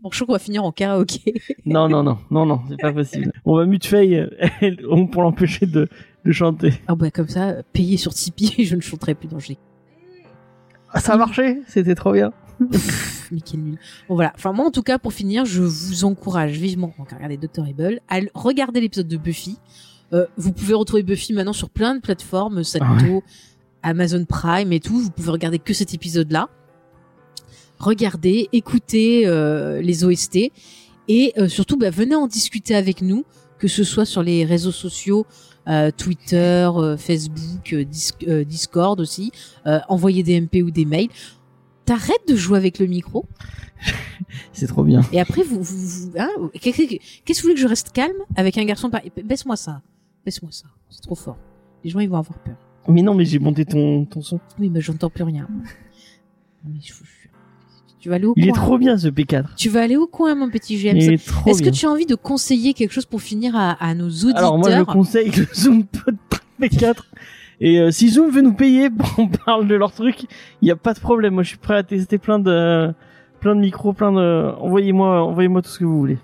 Bon, 0.01 0.11
je 0.11 0.17
crois 0.17 0.27
qu'on 0.27 0.33
va 0.33 0.39
finir 0.39 0.63
en 0.63 0.71
karaoké. 0.71 1.33
non, 1.65 1.89
non, 1.89 2.03
non, 2.03 2.19
non, 2.29 2.45
non, 2.45 2.61
c'est 2.69 2.79
pas 2.79 2.93
possible. 2.93 3.31
On 3.43 3.55
va 3.55 3.65
mute 3.65 3.87
Faye 3.87 4.17
euh, 4.17 5.05
pour 5.11 5.23
l'empêcher 5.23 5.65
de, 5.65 5.89
de 6.23 6.31
chanter. 6.31 6.73
Ah 6.87 6.93
bah 6.93 7.09
comme 7.09 7.27
ça, 7.27 7.55
payé 7.73 7.97
sur 7.97 8.13
Tipeee, 8.13 8.65
je 8.65 8.75
ne 8.75 8.81
chanterai 8.81 9.15
plus 9.15 9.27
dans 9.27 9.39
jeu. 9.39 9.55
Ah, 10.91 10.99
ça 10.99 11.13
a 11.13 11.17
marché 11.17 11.61
C'était 11.67 11.95
trop 11.95 12.11
bien. 12.13 12.31
Quel 13.43 13.59
nul. 13.61 13.77
Bon 14.07 14.15
voilà. 14.15 14.31
Enfin 14.35 14.51
moi 14.53 14.65
en 14.65 14.71
tout 14.71 14.83
cas 14.83 14.97
pour 14.99 15.13
finir, 15.13 15.45
je 15.45 15.61
vous 15.61 16.05
encourage 16.05 16.51
vivement 16.57 16.93
donc, 16.97 17.11
à 17.13 17.15
regarder 17.15 17.37
Dr. 17.37 17.63
À 18.09 18.19
regarder 18.33 18.81
l'épisode 18.81 19.07
de 19.07 19.17
Buffy. 19.17 19.57
Euh, 20.13 20.25
vous 20.37 20.51
pouvez 20.51 20.73
retrouver 20.75 21.03
Buffy 21.03 21.33
maintenant 21.33 21.53
sur 21.53 21.69
plein 21.69 21.95
de 21.95 21.99
plateformes, 22.01 22.63
Salto, 22.63 23.23
Amazon 23.81 24.23
Prime 24.25 24.71
et 24.71 24.79
tout. 24.79 24.99
Vous 24.99 25.09
pouvez 25.11 25.31
regarder 25.31 25.59
que 25.59 25.73
cet 25.73 25.93
épisode-là. 25.93 26.49
Regardez, 27.79 28.47
écoutez 28.53 29.27
euh, 29.27 29.81
les 29.81 30.03
OST 30.05 30.51
et 31.07 31.33
euh, 31.37 31.47
surtout 31.47 31.77
bah, 31.77 31.89
venez 31.89 32.15
en 32.15 32.27
discuter 32.27 32.73
avec 32.75 33.01
nous, 33.01 33.25
que 33.59 33.67
ce 33.67 33.83
soit 33.83 34.05
sur 34.05 34.23
les 34.23 34.45
réseaux 34.45 34.71
sociaux. 34.71 35.25
euh, 35.67 35.89
Twitter, 35.89 36.69
euh, 36.75 36.95
Facebook, 36.95 37.73
euh, 37.73 37.83
Dis- 37.83 38.45
Discord 38.45 38.99
aussi, 38.99 39.31
envoyer 39.89 40.21
des 40.21 40.39
MP 40.39 40.61
ou 40.61 40.69
des 40.69 40.85
mails. 40.85 41.09
T'arrêtes 41.85 42.27
de 42.27 42.35
jouer 42.35 42.57
avec 42.57 42.79
le 42.79 42.87
micro 42.87 43.25
C'est 44.53 44.67
trop 44.67 44.83
bien. 44.83 45.01
et 45.11 45.19
après, 45.19 45.43
vous, 45.43 45.61
vous, 45.61 46.09
vous- 46.09 46.11
hein, 46.17 46.29
qu'est-ce 46.59 46.77
que 46.81 47.33
vous 47.35 47.41
voulez 47.41 47.53
que 47.55 47.59
je 47.59 47.67
reste 47.67 47.91
calme 47.91 48.15
avec 48.35 48.57
un 48.57 48.65
garçon 48.65 48.89
pareil? 48.89 49.11
Baisse-moi 49.23 49.55
ça. 49.55 49.81
Baisse-moi 50.25 50.51
ça. 50.51 50.65
C'est 50.89 51.01
trop 51.01 51.15
fort. 51.15 51.37
Les 51.83 51.89
gens, 51.89 51.99
ils 51.99 52.09
vont 52.09 52.17
avoir 52.17 52.39
peur. 52.39 52.55
Mais 52.87 53.01
non, 53.01 53.13
mais 53.13 53.25
j'ai 53.25 53.39
monté 53.39 53.65
ton, 53.65 54.05
ton 54.05 54.21
son. 54.21 54.39
Oui, 54.59 54.69
mais 54.69 54.81
j'entends 54.81 55.09
plus 55.09 55.23
rien. 55.23 55.47
Mais 56.67 56.79
je. 56.83 56.93
Tu 57.99 58.09
vas 58.09 58.15
aller 58.15 58.25
au 58.25 58.33
Il 58.37 58.47
est 58.47 58.51
trop 58.53 58.77
bien 58.77 58.97
ce 58.97 59.07
P4. 59.07 59.55
Tu 59.55 59.69
vas 59.69 59.81
aller 59.81 59.95
au 59.97 60.05
coin, 60.05 60.35
mon 60.35 60.49
petit 60.49 60.77
James. 60.79 60.95
Il 60.97 61.13
est 61.13 61.25
trop 61.25 61.49
Est-ce 61.49 61.63
que 61.63 61.69
tu 61.69 61.85
as 61.87 61.89
envie 61.89 62.05
de 62.05 62.13
conseiller 62.15 62.73
quelque 62.75 62.91
chose 62.91 63.05
pour 63.05 63.21
finir 63.21 63.55
à, 63.55 63.71
à 63.71 63.95
nos 63.95 64.07
auditeurs 64.09 64.37
Alors 64.37 64.57
moi 64.59 64.69
je 64.69 64.83
conseille 64.83 65.31
le 65.31 65.47
Zoom 65.55 65.85
Pod 65.85 66.15
P4. 66.61 66.93
Et 67.61 67.79
euh, 67.79 67.91
si 67.91 68.09
Zoom 68.09 68.29
veut 68.31 68.41
nous 68.41 68.53
payer 68.53 68.89
pour 68.97 69.15
qu'on 69.15 69.27
parle 69.27 69.67
de 69.67 69.75
leur 69.75 69.91
truc, 69.91 70.25
il 70.61 70.67
y 70.67 70.71
a 70.71 70.75
pas 70.75 70.93
de 70.93 70.99
problème. 70.99 71.33
Moi 71.35 71.43
je 71.43 71.49
suis 71.49 71.57
prêt 71.57 71.75
à 71.75 71.83
tester 71.83 72.17
plein 72.17 72.39
de 72.39 72.93
plein 73.39 73.55
de 73.55 73.61
micros, 73.61 73.93
plein 73.93 74.11
de 74.11 74.51
envoyez-moi 74.59 75.23
envoyez-moi 75.23 75.61
tout 75.61 75.69
ce 75.69 75.79
que 75.79 75.85
vous 75.85 75.97
voulez. 75.99 76.17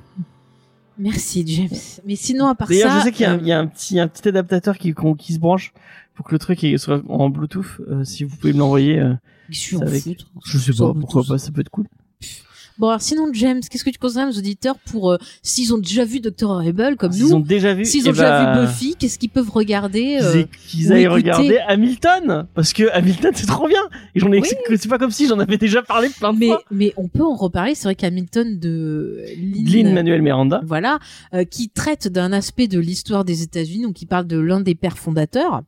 Merci, 0.98 1.44
James. 1.48 1.78
Mais 2.06 2.16
sinon, 2.16 2.48
à 2.48 2.54
part 2.54 2.68
ça... 2.68 2.74
D'ailleurs, 2.76 3.00
je 3.00 3.04
sais 3.06 3.12
qu'il 3.12 3.24
y, 3.24 3.26
a 3.26 3.32
un- 3.32 3.36
euh, 3.38 3.42
il 3.42 3.48
y 3.48 3.52
a 3.52 3.60
un 3.60 3.66
petit 3.66 4.00
un 4.00 4.08
petit 4.08 4.28
adaptateur 4.28 4.78
qui 4.78 4.94
qui 5.18 5.34
se 5.34 5.40
branche 5.40 5.74
pour 6.14 6.26
que 6.26 6.34
le 6.34 6.40
truc 6.40 6.64
soit 6.78 7.02
en 7.10 7.30
Bluetooth. 7.30 7.66
Euh, 7.90 8.04
si 8.04 8.24
vous 8.24 8.36
pouvez 8.36 8.54
me 8.54 8.60
l'envoyer, 8.60 9.00
euh, 9.00 9.14
je 9.50 9.58
suis 9.58 9.78
en 9.78 9.82
avec- 9.82 10.04
foutre. 10.04 10.26
je 10.46 10.58
sais 10.60 10.74
pas 10.74 10.94
pourquoi 10.94 11.24
pas, 11.28 11.38
ça 11.38 11.52
peut 11.52 11.62
être 11.62 11.70
cool. 11.70 11.88
Bon, 12.82 12.88
alors 12.88 13.02
sinon, 13.02 13.28
James, 13.34 13.62
qu'est-ce 13.70 13.84
que 13.84 13.92
tu 13.92 14.00
conseilles 14.00 14.24
à 14.24 14.26
nos 14.26 14.32
auditeurs 14.40 14.76
pour... 14.80 15.12
euh, 15.12 15.18
S'ils 15.44 15.72
ont 15.72 15.78
déjà 15.78 16.04
vu 16.04 16.20
Dr. 16.20 16.50
Horrible, 16.50 16.96
comme 16.98 17.12
S'ils 17.12 17.26
nous, 17.28 17.34
ont 17.36 17.40
déjà 17.40 17.76
vu, 17.76 17.86
S'ils 17.86 18.08
eh 18.08 18.10
ont 18.10 18.12
déjà 18.12 18.44
bah, 18.44 18.60
vu 18.62 18.66
Buffy, 18.66 18.96
qu'est-ce 18.98 19.20
qu'ils 19.20 19.30
peuvent 19.30 19.52
regarder 19.52 20.18
euh, 20.20 20.44
qu'ils 20.68 20.92
aillent 20.92 21.06
regarder 21.06 21.60
Hamilton 21.68 22.48
parce 22.56 22.74
que 22.74 22.90
Hamilton 22.92 23.32
c'est 23.36 23.46
trop 23.46 23.68
bien 23.68 23.84
et 24.16 24.20
j'en 24.20 24.32
ai 24.32 24.42
Oui. 24.42 24.48
c'est 24.78 24.88
pas 24.90 24.98
comme 24.98 25.12
si 25.12 25.28
j'en 25.28 25.38
avais 25.38 25.58
déjà 25.58 25.84
parlé 25.84 26.10
plein 26.10 26.34
de 26.34 26.40
Mais, 26.40 26.48
fois 26.48 26.64
mais 26.72 26.92
on 26.98 27.08
peut 27.08 27.24
en 27.24 27.36
reparler. 27.36 27.76
C'est 27.76 27.84
vrai 27.84 27.94
qu'Hamilton 27.94 28.58
de 28.60 29.26
Lynn 29.38 29.94
Manuel 29.94 30.24
Miranda 30.24 30.62
voilà, 30.66 30.98
euh, 31.36 31.44
qui 31.44 31.70
traite 31.70 32.08
d'un 32.08 32.34
aspect 32.34 32.68
de 32.68 32.80
l'histoire 32.80 33.26
des 33.26 33.44
États-Unis, 33.44 33.84
donc 33.84 33.94
qui 33.94 34.08
parle 34.08 34.26
de 34.26 34.40
l'un 34.40 34.60
des 34.60 34.74
pères 34.74 34.98
fondateurs, 34.98 35.62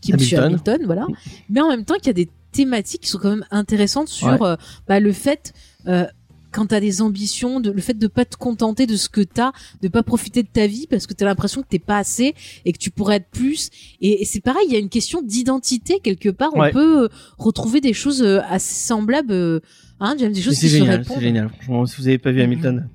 qui 0.00 0.12
est 0.12 0.14
Hamilton. 0.14 0.44
Hamilton, 0.44 0.80
voilà. 0.86 1.06
Mais 1.50 1.60
en 1.60 1.68
même 1.70 1.84
temps, 1.84 1.96
qu'il 1.96 2.06
y 2.06 2.10
a 2.10 2.12
des 2.12 2.28
thématiques 2.52 3.00
qui 3.02 3.08
sont 3.08 3.18
quand 3.18 3.30
même 3.30 3.44
intéressantes 3.50 4.08
sur 4.08 4.28
Ouais. 4.28 4.38
euh, 4.42 4.56
bah, 4.86 5.00
le 5.00 5.12
fait. 5.12 5.52
Euh, 5.88 6.06
quand 6.52 6.66
t'as 6.66 6.80
des 6.80 7.02
ambitions, 7.02 7.58
de, 7.60 7.70
le 7.70 7.80
fait 7.80 7.94
de 7.98 8.06
pas 8.06 8.24
te 8.24 8.36
contenter 8.36 8.86
de 8.86 8.96
ce 8.96 9.08
que 9.08 9.20
t'as, 9.22 9.52
de 9.80 9.88
pas 9.88 10.02
profiter 10.02 10.42
de 10.42 10.48
ta 10.48 10.66
vie 10.66 10.86
parce 10.88 11.06
que 11.06 11.14
t'as 11.14 11.24
l'impression 11.24 11.62
que 11.62 11.68
t'es 11.68 11.78
pas 11.78 11.98
assez 11.98 12.34
et 12.64 12.72
que 12.72 12.78
tu 12.78 12.90
pourrais 12.90 13.16
être 13.16 13.30
plus. 13.30 13.70
Et, 14.00 14.22
et 14.22 14.24
c'est 14.24 14.40
pareil, 14.40 14.64
il 14.68 14.72
y 14.72 14.76
a 14.76 14.78
une 14.80 14.88
question 14.90 15.22
d'identité 15.22 15.98
quelque 16.02 16.28
part. 16.28 16.54
Ouais. 16.56 16.68
On 16.68 16.72
peut 16.72 17.04
euh, 17.04 17.08
retrouver 17.38 17.80
des 17.80 17.92
choses 17.94 18.22
euh, 18.22 18.40
assez 18.48 18.74
semblables, 18.74 19.32
euh, 19.32 19.60
hein, 20.00 20.14
des 20.14 20.34
choses 20.40 20.58
qui 20.58 20.68
se 20.68 20.76
génial 20.76 20.98
répondent. 21.00 21.16
c'est 21.18 21.24
génial 21.24 21.48
franchement 21.48 21.86
si 21.86 21.96
vous 22.00 22.06
avez 22.08 22.18
pas 22.18 22.30
vu 22.30 22.38
Mhm. 22.38 22.44
Hamilton 22.44 22.88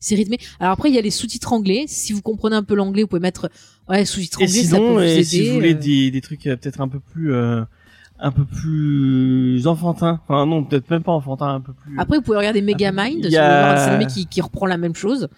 C'est 0.00 0.14
rythmé. 0.14 0.38
Alors 0.60 0.72
après, 0.72 0.90
il 0.90 0.94
y 0.94 0.98
a 0.98 1.02
les 1.02 1.10
sous-titres 1.10 1.52
anglais. 1.52 1.84
Si 1.88 2.12
vous 2.12 2.22
comprenez 2.22 2.56
un 2.56 2.62
peu 2.62 2.74
l'anglais, 2.74 3.02
vous 3.02 3.08
pouvez 3.08 3.20
mettre 3.20 3.50
ouais 3.88 4.04
sous-titres 4.04 4.42
anglais. 4.42 4.48
ça 4.64 4.76
peut 4.76 4.84
sinon 4.84 5.00
et 5.00 5.24
si 5.24 5.48
vous 5.48 5.54
voulez 5.54 5.74
des, 5.74 6.10
des 6.10 6.20
trucs 6.20 6.42
peut-être 6.42 6.80
un 6.80 6.88
peu 6.88 7.00
plus 7.00 7.32
euh, 7.32 7.62
un 8.20 8.30
peu 8.32 8.44
plus 8.44 9.66
enfantins 9.66 10.20
enfin 10.26 10.44
non 10.46 10.64
peut-être 10.64 10.90
même 10.90 11.02
pas 11.02 11.12
enfantins 11.12 11.54
un 11.54 11.60
peu 11.60 11.72
plus 11.72 11.94
Après, 11.98 12.16
vous 12.16 12.22
pouvez 12.22 12.38
regarder 12.38 12.60
Megamind. 12.62 13.16
Voulez 13.18 13.30
voir 13.30 13.40
un 13.40 13.74
a- 13.74 13.84
animé 13.94 14.06
qui, 14.10 14.26
qui 14.26 14.40
reprend 14.40 14.66
la 14.66 14.76
même 14.76 14.94
chose. 14.96 15.28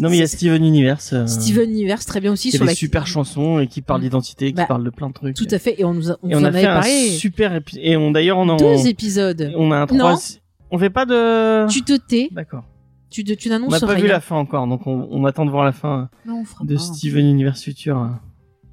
non 0.00 0.10
mais 0.10 0.16
il 0.16 0.20
y 0.20 0.22
a 0.22 0.26
C'est- 0.26 0.36
Steven 0.38 0.64
Universe 0.64 1.12
euh, 1.12 1.26
Steven 1.26 1.70
Universe, 1.70 2.06
très 2.06 2.20
bien 2.20 2.32
aussi 2.32 2.48
a 2.48 2.50
sur 2.52 2.60
des 2.60 2.66
la 2.66 2.74
super 2.74 3.06
chansons 3.06 3.60
et 3.60 3.68
qui 3.68 3.82
parle 3.82 4.00
Mm. 4.00 4.04
d'identité 4.04 4.46
qui 4.48 4.54
Bah, 4.54 4.66
parle 4.66 4.82
de 4.84 4.90
plein 4.90 5.08
de 5.08 5.14
trucs 5.14 5.36
Tout 5.36 5.46
à 5.50 5.58
fait. 5.58 5.76
Et 5.80 5.84
on 5.84 5.94
nous 5.94 6.10
a, 6.10 6.16
on 6.22 6.28
et 6.28 6.34
vous 6.34 6.40
on 6.40 6.42
en 6.42 6.44
a 6.44 6.48
avait 6.48 6.60
fait 6.62 6.66
un 6.66 6.74
parlé. 6.80 7.08
super 7.10 7.54
épi- 7.54 7.78
et 7.80 7.96
on 7.96 8.10
d'ailleurs 8.10 8.38
on 8.38 8.48
en 8.48 8.56
Deux 8.56 8.86
épisodes. 8.88 9.52
on 9.56 9.70
a 9.70 9.76
un 9.76 9.80
Non. 9.80 9.86
trois 9.98 10.18
on 10.70 10.78
fait 10.78 10.90
pas 10.90 11.06
de 11.06 11.68
Tu 11.68 11.82
te 11.82 11.92
tais. 11.96 12.28
d'accord 12.32 12.64
Tu, 13.10 13.22
tu 13.22 13.36
on 13.46 13.50
n'annonces 13.50 13.70
n'a 13.72 13.78
pas 13.80 13.86
rien. 13.94 14.02
vu 14.02 14.08
la 14.08 14.20
fin 14.20 14.34
encore 14.36 14.66
donc 14.66 14.88
on, 14.88 15.06
on 15.10 15.24
attend 15.24 15.44
de 15.46 15.50
voir 15.52 15.64
la 15.64 15.70
fin 15.72 16.08
Non, 16.26 16.42
on 16.60 16.64
de 16.64 16.74
pas. 16.74 16.80
Steven 16.80 17.24
Universe 17.26 17.62
Future 17.62 18.10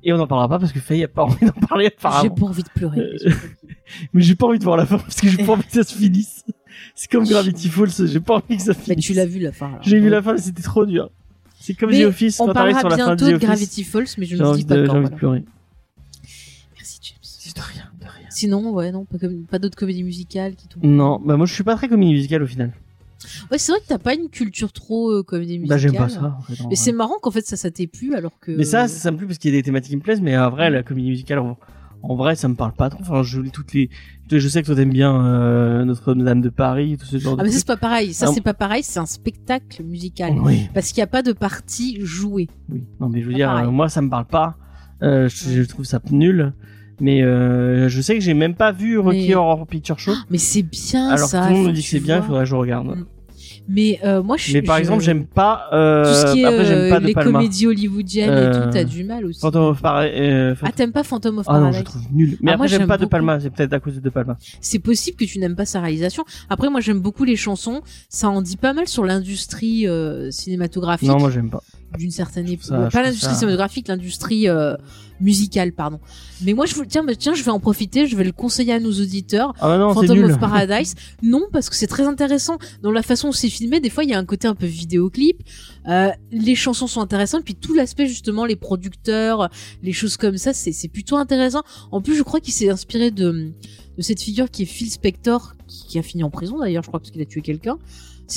et 0.03 0.13
on 0.13 0.17
n'en 0.17 0.27
parlera 0.27 0.49
pas 0.49 0.59
parce 0.59 0.71
que 0.71 0.79
Faye 0.79 1.03
a 1.03 1.07
pas 1.07 1.23
envie 1.25 1.45
d'en 1.45 1.51
parler 1.67 1.85
J'ai 1.85 1.95
apparemment 1.97 2.35
pas 2.35 2.45
envie 2.47 2.63
de 2.63 2.69
pleurer. 2.69 2.99
Euh, 2.99 3.31
mais 4.13 4.21
j'ai 4.21 4.35
pas 4.35 4.47
envie 4.47 4.59
de 4.59 4.63
voir 4.63 4.77
la 4.77 4.85
fin 4.85 4.97
parce 4.97 5.19
que 5.21 5.27
j'ai 5.29 5.43
pas 5.43 5.53
envie 5.53 5.63
que 5.65 5.71
ça 5.73 5.83
se 5.83 5.95
finisse. 5.95 6.43
C'est 6.95 7.09
comme 7.11 7.25
Gravity 7.25 7.69
Falls, 7.69 8.07
j'ai 8.07 8.19
pas 8.19 8.35
envie 8.35 8.57
que 8.57 8.63
ça 8.63 8.73
Mais 8.77 8.83
finisse. 8.95 9.05
tu 9.05 9.13
l'as 9.13 9.25
vu 9.25 9.39
la 9.39 9.51
fin. 9.51 9.77
J'ai 9.81 9.99
vu 9.99 10.09
la 10.09 10.21
fin, 10.21 10.33
mais 10.33 10.39
c'était 10.41 10.61
trop 10.63 10.85
dur. 10.85 11.09
C'est 11.59 11.73
comme 11.75 11.91
Mais 11.91 12.01
The 12.01 12.07
Office, 12.07 12.39
On 12.39 12.47
quand 12.47 12.53
t'arrives 12.53 12.73
parlera 12.73 12.79
sur 12.81 12.89
la 12.89 13.05
fin 13.05 13.15
de 13.15 13.15
bientôt 13.17 13.25
The 13.25 13.29
de 13.29 13.35
Office. 13.35 13.47
Gravity 13.47 13.83
Falls, 13.83 14.07
mais 14.17 14.25
je 14.25 14.35
J'ai 14.35 14.43
ne 14.43 14.55
dis 14.55 14.65
pas 14.65 14.75
de, 14.75 14.81
j'ai 14.85 14.87
quand. 14.89 14.97
envie 14.97 15.09
de 15.09 15.15
pleurer. 15.15 15.43
Merci 16.75 16.99
James. 17.03 17.17
C'est 17.21 17.55
de 17.55 17.61
rien, 17.61 17.83
de 17.99 18.05
rien. 18.05 18.27
Sinon, 18.29 18.71
ouais, 18.71 18.91
non, 18.91 19.05
pas, 19.05 19.17
comme, 19.19 19.43
pas 19.45 19.59
d'autres 19.59 19.77
comédies 19.77 20.03
musicales 20.03 20.55
qui 20.55 20.67
tombent. 20.67 20.83
Non, 20.85 21.19
bah 21.23 21.37
moi 21.37 21.45
je 21.45 21.53
suis 21.53 21.63
pas 21.63 21.75
très 21.75 21.87
comédie 21.87 22.13
musicale 22.13 22.41
au 22.43 22.47
final. 22.47 22.73
Ouais, 23.51 23.57
c'est 23.57 23.71
vrai 23.71 23.81
que 23.81 23.87
t'as 23.87 23.97
pas 23.97 24.13
une 24.15 24.29
culture 24.29 24.71
trop 24.73 25.11
euh, 25.11 25.23
comédie 25.23 25.59
musicale. 25.59 25.69
Bah 25.69 25.77
j'aime 25.77 25.95
pas 25.95 26.09
ça. 26.09 26.37
En 26.37 26.41
fait, 26.41 26.61
en 26.63 26.69
Mais 26.69 26.75
c'est 26.75 26.91
marrant 26.91 27.15
qu'en 27.21 27.31
fait 27.31 27.45
ça, 27.45 27.55
ça 27.57 27.71
t'ait 27.71 27.87
plu 27.87 28.13
alors 28.15 28.39
que. 28.39 28.51
Mais 28.51 28.63
ça, 28.63 28.87
ça 28.87 29.11
me 29.11 29.17
plaît 29.17 29.27
parce 29.27 29.37
qu'il 29.39 29.51
y 29.51 29.53
a 29.55 29.59
des 29.59 29.63
thématiques 29.63 29.91
qui 29.91 29.97
me 29.97 30.01
plaisent, 30.01 30.21
mais 30.21 30.37
en 30.37 30.49
vrai, 30.49 30.69
la 30.69 30.83
comédie 30.83 31.09
musicale, 31.09 31.39
en, 31.39 31.57
en 32.03 32.15
vrai, 32.15 32.35
ça 32.35 32.47
me 32.47 32.55
parle 32.55 32.73
pas 32.73 32.89
trop. 32.89 33.01
Enfin, 33.01 33.21
je 33.23 33.39
lis 33.41 33.51
toutes 33.51 33.73
les, 33.73 33.89
je 34.31 34.47
sais 34.47 34.61
que 34.61 34.65
toi 34.67 34.75
t'aimes 34.75 34.89
bien 34.93 35.23
euh, 35.25 35.85
Notre-Dame 35.85 36.41
de 36.41 36.49
Paris, 36.49 36.97
tout 36.97 37.05
ce 37.05 37.17
genre 37.17 37.35
Ah 37.37 37.41
de 37.43 37.47
mais 37.47 37.51
ça 37.51 37.59
c'est 37.59 37.67
pas 37.67 37.77
pareil. 37.77 38.13
Ça 38.13 38.25
Ah. 38.29 38.31
c'est 38.33 38.41
pas 38.41 38.53
pareil. 38.53 38.81
C'est 38.83 38.99
un 38.99 39.05
spectacle 39.05 39.83
musical 39.83 40.33
Oui, 40.41 40.67
parce 40.73 40.89
qu'il 40.89 40.97
y 40.99 41.03
a 41.03 41.07
pas 41.07 41.21
de 41.21 41.31
partie 41.33 41.99
jouée. 42.01 42.47
oui. 42.69 42.83
Non, 42.99 43.09
mais 43.09 43.21
je 43.21 43.27
veux 43.27 43.33
dire, 43.33 43.49
pareil. 43.49 43.67
euh, 43.67 43.71
moi, 43.71 43.87
ça 43.89 44.01
me 44.01 44.09
parle 44.09 44.25
pas. 44.25 44.57
Euh, 45.03 45.29
je 45.29 45.63
trouve 45.63 45.85
ça 45.85 45.99
nul. 46.11 46.53
Mais 47.01 47.21
euh, 47.23 47.89
je 47.89 47.99
sais 47.99 48.13
que 48.15 48.21
j'ai 48.21 48.33
même 48.35 48.53
pas 48.55 48.71
vu 48.71 48.97
Rocky 48.99 49.27
Mais- 49.29 49.35
Horror 49.35 49.65
Picture 49.67 49.97
Show. 49.99 50.13
Mais 50.29 50.37
c'est 50.37 50.61
bien 50.63 51.09
Alors 51.09 51.27
ça. 51.27 51.41
tout 51.41 51.49
le 51.49 51.55
monde 51.55 51.67
me 51.67 51.71
dit 51.73 51.81
que 51.81 51.87
c'est 51.89 51.99
bien, 51.99 52.17
il 52.17 52.23
faudrait 52.23 52.43
que 52.43 52.49
je 52.49 52.55
regarde. 52.55 52.87
Mm. 52.95 53.05
Mais 53.67 53.99
euh, 54.03 54.21
moi 54.23 54.37
je 54.37 54.53
Mais 54.53 54.61
par 54.63 54.77
je- 54.77 54.81
exemple, 54.81 55.03
j'aime 55.03 55.25
pas. 55.25 55.67
Euh, 55.71 56.03
tout 56.03 56.27
ce 56.27 56.33
qui 56.33 56.41
est 56.41 56.45
après, 56.45 56.71
euh, 56.71 56.89
pas 56.89 56.99
les 56.99 57.13
Palma. 57.13 57.31
comédies 57.31 57.67
hollywoodiennes 57.67 58.31
et 58.31 58.51
tout, 58.51 58.69
t'as 58.71 58.83
du 58.83 59.03
mal 59.03 59.23
aussi. 59.25 59.39
Phantom 59.39 59.65
of 59.65 59.81
Paradise. 59.81 60.57
Ah 60.63 60.71
t'aimes 60.71 60.91
pas 60.91 61.03
Phantom 61.03 61.37
of 61.39 61.45
ah 61.47 61.53
non, 61.53 61.59
Paradise 61.59 61.79
je 61.79 61.83
trouve 61.85 62.01
nul. 62.11 62.37
Mais 62.41 62.51
Ah, 62.51 62.53
après, 62.55 62.57
moi, 62.57 62.67
j'aime 62.67 62.87
pas 62.87 62.97
De. 62.97 63.05
Palma. 63.05 63.39
C'est 63.39 63.49
peut-être 63.51 63.73
à 63.73 63.79
cause 63.79 63.95
de 63.95 63.99
De 63.99 64.09
Palma. 64.09 64.35
C'est 64.61 64.79
possible 64.79 65.15
que 65.17 65.25
tu 65.25 65.39
n'aimes 65.39 65.55
pas 65.55 65.65
sa 65.65 65.79
réalisation. 65.79 66.23
Après 66.49 66.69
moi 66.69 66.81
j'aime 66.81 66.99
beaucoup 66.99 67.23
les 67.23 67.35
chansons. 67.35 67.81
Ça 68.09 68.29
en 68.29 68.41
dit 68.41 68.57
pas 68.57 68.73
mal 68.73 68.87
sur 68.87 69.05
l'industrie 69.05 69.85
cinématographique. 70.31 71.07
Non, 71.07 71.19
moi, 71.19 71.29
j'aime 71.31 71.49
pas. 71.49 71.61
d'une 71.97 72.11
certaine 72.11 72.47
époque. 72.49 72.91
Pas 72.91 73.03
l'industrie 73.03 73.35
cinématographique, 73.35 73.87
l'industrie 73.87 74.47
musicale, 75.21 75.71
pardon. 75.71 75.99
Mais 76.41 76.53
moi, 76.53 76.65
je 76.65 76.75
vous, 76.75 76.85
tiens, 76.85 77.03
bah, 77.03 77.15
tiens, 77.15 77.33
je 77.33 77.43
vais 77.43 77.51
en 77.51 77.59
profiter, 77.59 78.07
je 78.07 78.15
vais 78.15 78.23
le 78.23 78.31
conseiller 78.31 78.73
à 78.73 78.79
nos 78.79 78.91
auditeurs. 78.91 79.53
Ah 79.59 79.67
bah 79.67 79.77
non, 79.77 79.93
Phantom 79.93 80.23
of 80.23 80.39
Paradise. 80.39 80.95
Non, 81.21 81.43
parce 81.51 81.69
que 81.69 81.75
c'est 81.75 81.87
très 81.87 82.05
intéressant. 82.05 82.57
Dans 82.81 82.91
la 82.91 83.03
façon 83.03 83.29
où 83.29 83.33
c'est 83.33 83.49
filmé, 83.49 83.79
des 83.79 83.89
fois, 83.89 84.03
il 84.03 84.09
y 84.09 84.13
a 84.13 84.17
un 84.17 84.25
côté 84.25 84.47
un 84.47 84.55
peu 84.55 84.65
vidéoclip. 84.65 85.41
Euh, 85.87 86.09
les 86.31 86.55
chansons 86.55 86.87
sont 86.87 87.01
intéressantes, 87.01 87.43
puis 87.43 87.55
tout 87.55 87.73
l'aspect, 87.73 88.07
justement, 88.07 88.45
les 88.45 88.55
producteurs, 88.55 89.49
les 89.83 89.93
choses 89.93 90.17
comme 90.17 90.37
ça, 90.37 90.53
c'est, 90.53 90.71
c'est 90.71 90.87
plutôt 90.87 91.17
intéressant. 91.17 91.61
En 91.91 92.01
plus, 92.01 92.15
je 92.15 92.23
crois 92.23 92.39
qu'il 92.39 92.53
s'est 92.53 92.69
inspiré 92.69 93.11
de, 93.11 93.51
de 93.97 94.01
cette 94.01 94.21
figure 94.21 94.49
qui 94.49 94.63
est 94.63 94.65
Phil 94.65 94.89
Spector, 94.89 95.53
qui, 95.67 95.87
qui 95.87 95.99
a 95.99 96.03
fini 96.03 96.23
en 96.23 96.29
prison 96.29 96.59
d'ailleurs, 96.59 96.83
je 96.83 96.87
crois, 96.87 96.99
parce 96.99 97.11
qu'il 97.11 97.21
a 97.21 97.25
tué 97.25 97.41
quelqu'un. 97.41 97.77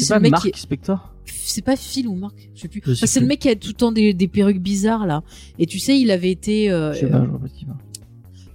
C'est 0.02 0.08
pas 0.08 0.16
le 0.16 0.22
mec 0.22 0.30
Mark 0.32 0.42
qui 0.44 0.48
est- 0.50 0.56
Spector 0.56 1.10
c'est 1.26 1.62
pas 1.62 1.76
Phil 1.76 2.06
ou 2.08 2.14
Marc, 2.14 2.50
je 2.54 2.60
sais 2.62 2.68
plus. 2.68 2.82
Enfin, 2.86 3.06
c'est 3.06 3.20
le 3.20 3.26
mec 3.26 3.38
qui 3.40 3.48
a 3.48 3.54
tout 3.56 3.68
le 3.68 3.74
temps 3.74 3.92
des, 3.92 4.12
des 4.12 4.28
perruques 4.28 4.60
bizarres 4.60 5.06
là. 5.06 5.22
Et 5.58 5.64
tu 5.66 5.78
sais, 5.78 5.98
il 5.98 6.10
avait 6.10 6.30
été. 6.30 6.70
euh, 6.70 6.92
Je 6.92 7.00
sais 7.00 7.06
pas, 7.06 7.22
je 7.24 7.30
vois 7.30 7.38
pas 7.40 7.48
qui 7.48 7.64
va. 7.64 7.76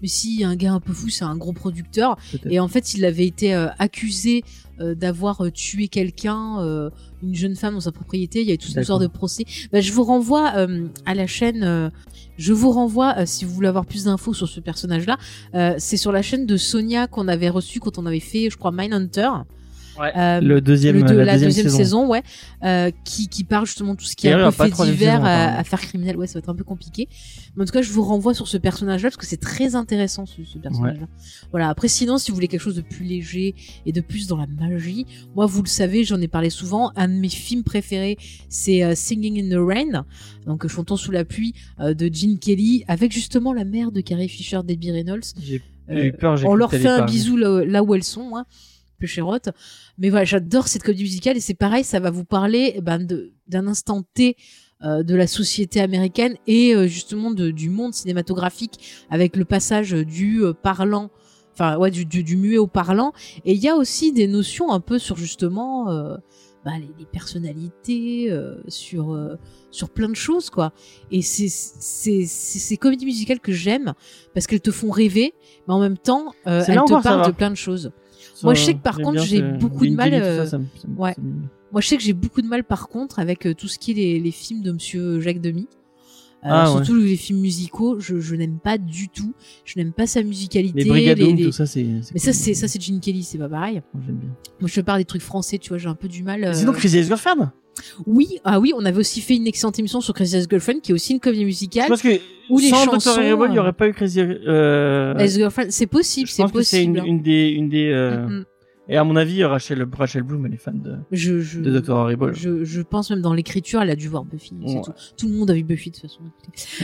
mais 0.01 0.07
si 0.07 0.43
un 0.43 0.55
gars 0.55 0.73
un 0.73 0.79
peu 0.79 0.93
fou, 0.93 1.09
c'est 1.09 1.23
un 1.25 1.35
gros 1.35 1.53
producteur. 1.53 2.15
Et 2.49 2.59
en 2.59 2.67
fait, 2.67 2.93
il 2.93 3.05
avait 3.05 3.25
été 3.25 3.53
euh, 3.55 3.67
accusé 3.79 4.43
euh, 4.81 4.93
d'avoir 4.95 5.51
tué 5.51 5.87
quelqu'un, 5.87 6.57
une 7.23 7.33
jeune 7.35 7.55
femme 7.55 7.73
dans 7.75 7.79
sa 7.79 7.91
propriété. 7.91 8.41
Il 8.41 8.47
y 8.47 8.51
a 8.51 8.53
eu 8.53 8.57
toute 8.57 8.69
une 8.69 8.75
D'accord. 8.75 8.85
sorte 8.87 9.01
de 9.01 9.07
procès. 9.07 9.45
Bah, 9.71 9.81
je 9.81 9.91
vous 9.91 10.03
renvoie 10.03 10.49
à 11.05 11.15
la 11.15 11.27
chaîne. 11.27 11.91
je 12.37 12.53
vous 12.53 12.71
renvoie 12.71 13.25
si 13.25 13.45
vous 13.45 13.53
voulez 13.53 13.67
avoir 13.67 13.85
plus 13.85 14.03
d'infos 14.05 14.33
sur 14.33 14.47
ce 14.47 14.59
personnage-là. 14.59 15.17
c'est 15.79 15.97
sur 15.97 16.11
la 16.11 16.21
chaîne 16.21 16.45
de 16.45 16.55
Sonia 16.57 17.07
qu'on 17.07 17.27
avait 17.27 17.49
reçu 17.49 17.79
quand 17.79 17.97
on 17.97 18.05
avait 18.05 18.19
fait, 18.19 18.49
je 18.51 18.57
crois, 18.57 18.71
Mindhunter. 18.71 19.29
Ouais. 19.99 20.11
Euh, 20.17 20.39
Le 20.41 20.61
deuxième, 20.61 20.95
le 20.95 21.03
deux- 21.03 21.17
la, 21.17 21.25
la, 21.25 21.39
deuxième, 21.39 21.67
saison. 21.69 22.07
ouais, 22.07 22.23
euh, 22.63 22.89
qui, 23.03 23.27
qui 23.27 23.43
parle 23.43 23.65
justement 23.65 23.93
de 23.93 23.99
tout 23.99 24.05
ce 24.05 24.15
qui 24.15 24.27
est 24.27 24.31
un 24.31 24.51
peu 24.51 24.69
fait 24.69 24.69
divers 24.85 25.15
saison, 25.17 25.23
à, 25.25 25.63
faire 25.63 25.81
criminel. 25.81 26.15
Ouais, 26.17 26.25
ça 26.27 26.35
va 26.35 26.39
être 26.39 26.49
un 26.49 26.55
peu 26.55 26.63
compliqué. 26.63 27.09
Mais 27.55 27.63
en 27.63 27.65
tout 27.65 27.73
cas, 27.73 27.81
je 27.81 27.91
vous 27.91 28.03
renvoie 28.03 28.33
sur 28.33 28.47
ce 28.47 28.57
personnage-là 28.57 29.09
parce 29.09 29.17
que 29.17 29.25
c'est 29.25 29.41
très 29.41 29.75
intéressant 29.75 30.25
ce, 30.25 30.43
ce 30.45 30.57
personnage-là. 30.57 31.07
Voilà. 31.51 31.67
Après, 31.69 31.87
sinon, 31.89 32.17
si 32.17 32.31
vous 32.31 32.35
voulez 32.35 32.47
quelque 32.47 32.61
chose 32.61 32.75
de 32.75 32.81
plus 32.81 33.03
léger 33.05 33.55
et 33.85 33.91
de 33.91 34.01
plus 34.01 34.27
dans 34.27 34.37
la 34.37 34.47
magie, 34.47 35.05
moi, 35.35 35.45
vous 35.45 35.61
le 35.61 35.67
savez, 35.67 36.03
j'en 36.05 36.21
ai 36.21 36.27
parlé 36.29 36.49
souvent. 36.49 36.91
Un 36.95 37.07
de 37.09 37.13
mes 37.15 37.27
films 37.29 37.63
préférés, 37.63 38.17
c'est 38.47 38.83
euh, 38.83 38.95
Singing 38.95 39.43
in 39.43 39.49
the 39.55 39.59
Rain, 39.59 40.05
donc 40.45 40.65
chantons 40.67 40.95
sous 40.95 41.11
la 41.11 41.25
pluie 41.25 41.53
euh, 41.81 41.93
de 41.93 42.09
Gene 42.13 42.39
Kelly, 42.39 42.85
avec 42.87 43.11
justement 43.11 43.51
la 43.53 43.65
mère 43.65 43.91
de 43.91 43.99
Carrie 44.01 44.29
Fisher, 44.29 44.59
Debbie 44.63 44.91
Reynolds. 44.91 45.23
J'ai 45.41 45.61
Euh, 45.89 45.95
j'ai 45.95 46.05
eu 46.07 46.11
peur. 46.13 46.37
j'ai 46.37 46.45
on 46.47 46.53
leur 46.55 46.69
fait 46.71 46.85
un 46.87 47.03
bisou 47.05 47.35
là, 47.35 47.65
là 47.65 47.83
où 47.83 47.95
elles 47.95 48.03
sont, 48.03 48.35
hein, 48.37 48.45
peu 48.99 49.07
chérotte. 49.07 49.49
Mais 49.97 50.09
voilà, 50.09 50.25
j'adore 50.25 50.67
cette 50.67 50.83
comédie 50.83 51.03
musicale 51.03 51.37
et 51.37 51.39
c'est 51.39 51.53
pareil, 51.53 51.83
ça 51.83 51.99
va 51.99 52.11
vous 52.11 52.25
parler 52.25 52.73
eh 52.75 52.81
ben, 52.81 53.05
d'un 53.47 53.67
instant 53.67 54.03
T 54.13 54.35
euh, 54.83 55.03
de 55.03 55.15
la 55.15 55.27
société 55.27 55.81
américaine 55.81 56.35
et 56.47 56.75
euh, 56.75 56.87
justement 56.87 57.31
de, 57.31 57.51
du 57.51 57.69
monde 57.69 57.93
cinématographique 57.93 59.05
avec 59.09 59.35
le 59.35 59.45
passage 59.45 59.91
du 59.91 60.43
euh, 60.43 60.53
parlant, 60.53 61.09
enfin 61.53 61.77
ouais, 61.77 61.91
du, 61.91 62.05
du, 62.05 62.23
du 62.23 62.37
muet 62.37 62.57
au 62.57 62.67
parlant. 62.67 63.13
Et 63.45 63.53
il 63.53 63.59
y 63.59 63.67
a 63.67 63.75
aussi 63.75 64.13
des 64.13 64.27
notions 64.27 64.71
un 64.71 64.79
peu 64.79 64.99
sur 64.99 65.17
justement 65.17 66.17
bah, 66.65 66.71
les, 66.77 66.89
les 66.99 67.05
personnalités, 67.05 68.29
euh, 68.29 68.55
sur 68.67 69.13
euh, 69.13 69.37
sur 69.71 69.89
plein 69.89 70.09
de 70.09 70.15
choses 70.15 70.49
quoi. 70.49 70.73
Et 71.09 71.21
c'est 71.21 71.47
ces 71.47 72.77
comédies 72.77 73.05
musicales 73.05 73.39
que 73.39 73.53
j'aime 73.53 73.93
parce 74.33 74.45
qu'elles 74.45 74.61
te 74.61 74.71
font 74.71 74.91
rêver, 74.91 75.33
mais 75.67 75.73
en 75.73 75.79
même 75.79 75.97
temps 75.97 76.33
euh, 76.47 76.63
elles 76.67 76.75
te 76.79 77.01
parlent 77.01 77.25
de 77.25 77.31
plein 77.31 77.49
de 77.49 77.55
choses. 77.55 77.91
Moi, 78.43 78.53
je 78.53 78.61
sais 78.63 78.73
que 78.73 78.79
par 78.79 78.97
contre, 78.97 79.23
j'ai 79.23 79.41
beaucoup 79.59 79.85
de 79.85 79.95
mal, 79.95 80.09
Kelly, 80.11 80.21
tout 80.21 80.27
euh, 80.27 80.43
ça, 80.45 80.49
ça 80.51 80.57
me- 80.59 80.65
ça 80.81 80.87
me- 80.87 80.95
ouais. 80.97 81.15
me- 81.21 81.33
Moi, 81.71 81.81
je 81.81 81.87
sais 81.87 81.97
que 81.97 82.03
j'ai 82.03 82.13
beaucoup 82.13 82.41
de 82.41 82.47
mal 82.47 82.63
par 82.63 82.87
contre 82.87 83.19
avec 83.19 83.45
euh, 83.45 83.53
tout 83.53 83.67
ce 83.67 83.77
qui 83.77 83.91
est 83.91 83.95
les, 83.95 84.19
les 84.19 84.31
films 84.31 84.61
de 84.61 84.71
Monsieur 84.71 85.19
Jacques 85.19 85.41
Demy. 85.41 85.67
Euh, 86.45 86.47
Ah, 86.51 86.67
surtout 86.71 86.95
les 86.95 87.17
films 87.17 87.41
musicaux, 87.41 87.99
je, 87.99 88.19
je 88.21 88.33
n'aime 88.35 88.59
pas 88.59 88.77
du 88.77 89.09
tout. 89.09 89.33
Je 89.65 89.77
n'aime 89.77 89.91
pas 89.91 90.07
sa 90.07 90.23
musicalité. 90.23 90.83
Les 90.83 90.89
Brigadoum, 90.89 91.35
les- 91.35 91.43
tout 91.45 91.51
ça, 91.51 91.65
c'est. 91.65 91.83
Mais 91.83 92.19
ça, 92.19 92.31
c'est 92.31 92.53
ça, 92.53 92.67
c'est 92.69 92.81
Gene 92.81 93.01
Kelly, 93.01 93.23
c'est 93.23 93.37
pas 93.37 93.49
pareil. 93.49 93.81
Moi, 93.93 94.03
J'aime 94.05 94.15
bien. 94.15 94.29
Moi, 94.61 94.69
je 94.73 94.79
parle 94.81 94.99
des 94.99 95.05
trucs 95.05 95.21
français, 95.21 95.57
tu 95.57 95.67
vois, 95.69 95.77
j'ai 95.77 95.89
un 95.89 95.95
peu 95.95 96.07
du 96.07 96.23
mal. 96.23 96.43
euh, 96.45 96.53
Sinon, 96.53 96.71
Crazy 96.71 96.97
Ex-Girlfriend 96.99 97.51
Oui, 98.05 98.39
ah 98.43 98.59
oui, 98.59 98.73
on 98.75 98.85
avait 98.85 98.99
aussi 98.99 99.21
fait 99.21 99.35
une 99.35 99.47
excellente 99.47 99.77
émission 99.79 100.01
sur 100.01 100.13
Crazy 100.13 100.35
Ex-Girlfriend, 100.37 100.79
qui 100.81 100.91
est 100.91 100.95
aussi 100.95 101.13
une 101.13 101.19
comédie 101.19 101.45
musicale. 101.45 101.87
pense 101.87 102.01
que 102.01 102.19
Ou 102.49 102.59
les 102.59 102.69
sans 102.69 102.85
chansons, 102.85 103.11
Dr. 103.15 103.19
Horrible, 103.19 103.45
il 103.47 103.51
n'y 103.51 103.57
euh, 103.57 103.61
aurait 103.61 103.73
pas 103.73 103.87
eu 103.87 103.93
Crazy. 103.93 104.21
Euh... 104.21 105.15
Ex-Girlfriend, 105.17 105.67
c'est 105.69 105.87
possible, 105.87 106.27
je 106.27 106.33
c'est 106.33 106.41
pense 106.43 106.51
que 106.51 106.61
c'est 106.63 106.77
possible. 106.85 106.99
une, 106.99 107.05
une 107.05 107.21
des, 107.21 107.47
une 107.49 107.69
des. 107.69 107.89
euh, 107.91 108.25
Mm, 108.27 108.31
mm. 108.39 108.45
Et 108.91 108.97
à 108.97 109.03
mon 109.03 109.15
avis, 109.15 109.43
Rachel, 109.43 109.87
Rachel 109.95 110.23
Bloom, 110.23 110.47
elle 110.47 110.55
est 110.55 110.57
fan 110.57 110.81
de, 110.81 110.95
Je, 111.11 111.41
je, 111.41 111.59
de 111.59 111.79
Dr. 111.79 111.91
Horrible. 111.93 112.33
Je, 112.33 112.63
je 112.63 112.81
pense 112.81 113.11
même 113.11 113.21
dans 113.21 113.33
l'écriture, 113.35 113.81
elle 113.83 113.91
a 113.91 113.95
dû 113.95 114.07
voir 114.07 114.25
Buffy. 114.25 114.55
Ouais. 114.63 114.81
Tout. 114.83 114.91
Tout 115.15 115.27
le 115.27 115.35
monde 115.35 115.51
a 115.51 115.53
vu 115.53 115.63
Buffy 115.63 115.91
de 115.91 115.95
toute 115.95 116.09
façon. 116.09 116.21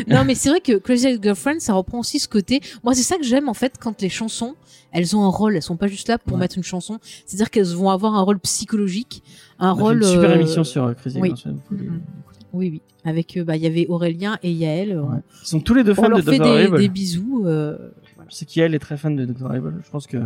non, 0.08 0.24
mais 0.24 0.36
c'est 0.36 0.50
vrai 0.50 0.62
que 0.62 0.78
Crazy 0.78 1.08
Ex-Girlfriend, 1.08 1.60
ça 1.60 1.74
reprend 1.74 2.00
aussi 2.00 2.20
ce 2.20 2.28
côté. 2.28 2.62
Moi, 2.84 2.94
c'est 2.94 3.02
ça 3.02 3.18
que 3.18 3.24
j'aime 3.24 3.50
en 3.50 3.56
fait 3.56 3.74
quand 3.82 4.02
les 4.04 4.10
chansons, 4.10 4.54
elles 4.92 5.16
ont 5.16 5.24
un 5.24 5.30
rôle. 5.30 5.56
Elles 5.56 5.64
sont 5.64 5.78
pas 5.78 5.88
juste 5.88 6.08
là 6.08 6.20
pour 6.20 6.34
Ouais. 6.36 6.42
mettre 6.42 6.58
une 6.58 6.64
chanson. 6.64 7.00
C'est-à-dire 7.26 7.50
qu'elles 7.50 7.66
vont 7.74 7.90
avoir 7.90 8.14
un 8.14 8.22
rôle 8.22 8.40
psychologique, 8.40 9.24
un 9.58 9.70
On 9.70 9.74
a 9.74 9.76
fait 9.76 9.82
rôle. 9.82 9.98
une 9.98 10.04
super 10.04 10.30
euh, 10.30 10.36
émission 10.36 10.64
sur 10.64 10.84
euh, 10.86 10.94
Crazy 10.94 11.20
oui. 11.20 11.30
L'écouter. 11.30 11.50
Oui, 12.54 12.70
oui. 12.72 12.82
Avec, 13.04 13.36
euh, 13.38 13.44
bah, 13.44 13.56
il 13.56 13.64
y 13.64 13.68
avait 13.68 13.88
Aurélien 13.88 14.38
et 14.44 14.52
Yael. 14.52 15.00
Ouais. 15.00 15.18
Ils 15.44 15.48
sont 15.48 15.60
tous 15.60 15.74
les 15.74 15.84
deux 15.84 15.94
fans 15.96 16.10
de 16.10 16.22
Dr. 16.22 16.32
des, 16.32 16.40
Horrible. 16.40 16.78
des 16.78 16.90
bisous. 16.90 17.44
euh, 17.46 17.78
voilà. 18.16 18.30
Je 18.30 18.36
sais 18.36 18.46
qu'elle 18.46 18.74
est 18.76 18.80
très 18.80 18.96
fan 18.96 19.16
de 19.16 19.26
Dr. 19.26 19.46
Horrible. 19.46 19.82
Je 19.84 19.90
pense 19.90 20.06
que 20.08 20.18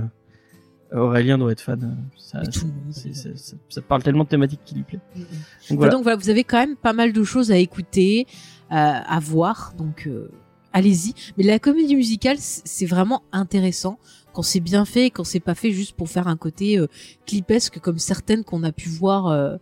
Aurélien 0.92 1.38
doit 1.38 1.52
être 1.52 1.62
fan. 1.62 1.98
Ça, 2.18 2.42
tout 2.46 2.68
c'est- 2.92 3.14
ça, 3.14 3.30
ça 3.70 3.82
parle 3.82 4.02
tellement 4.04 4.24
de 4.24 4.30
thématiques 4.30 4.62
qui 4.66 4.76
lui 4.76 4.84
plaît. 4.84 5.00
Mhm. 5.16 5.22
Donc 5.22 5.30
Enfin, 5.64 5.76
voilà. 5.76 5.92
donc 5.92 6.04
voilà, 6.04 6.18
vous 6.18 6.30
avez 6.30 6.44
quand 6.44 6.58
même 6.58 6.76
pas 6.76 6.94
mal 6.94 7.14
de 7.14 7.24
choses 7.24 7.52
à 7.52 7.58
écouter, 7.58 8.26
euh, 8.72 8.76
à 8.76 9.20
voir, 9.20 9.74
donc 9.78 10.08
euh, 10.08 10.32
allez-y. 10.74 11.14
Mais 11.38 11.44
la 11.44 11.60
comédie 11.60 11.96
musicale, 11.96 12.38
c'est 12.40 12.86
vraiment 12.86 13.22
intéressant 13.32 14.00
quand 14.34 14.42
c'est 14.44 14.60
bien 14.60 14.86
fait 14.86 15.08
et 15.08 15.10
quand 15.12 15.24
c'est 15.24 15.40
pas 15.40 15.56
fait 15.56 15.72
juste 15.72 15.96
pour 15.96 16.10
faire 16.10 16.28
un 16.28 16.38
côté 16.38 16.78
euh, 16.80 16.88
clipesque 17.26 17.80
comme 17.80 18.00
certaines 18.00 18.44
qu'on 18.44 18.64
a 18.64 18.72
pu 18.72 18.90
voir 18.90 19.28
euh, 19.28 19.58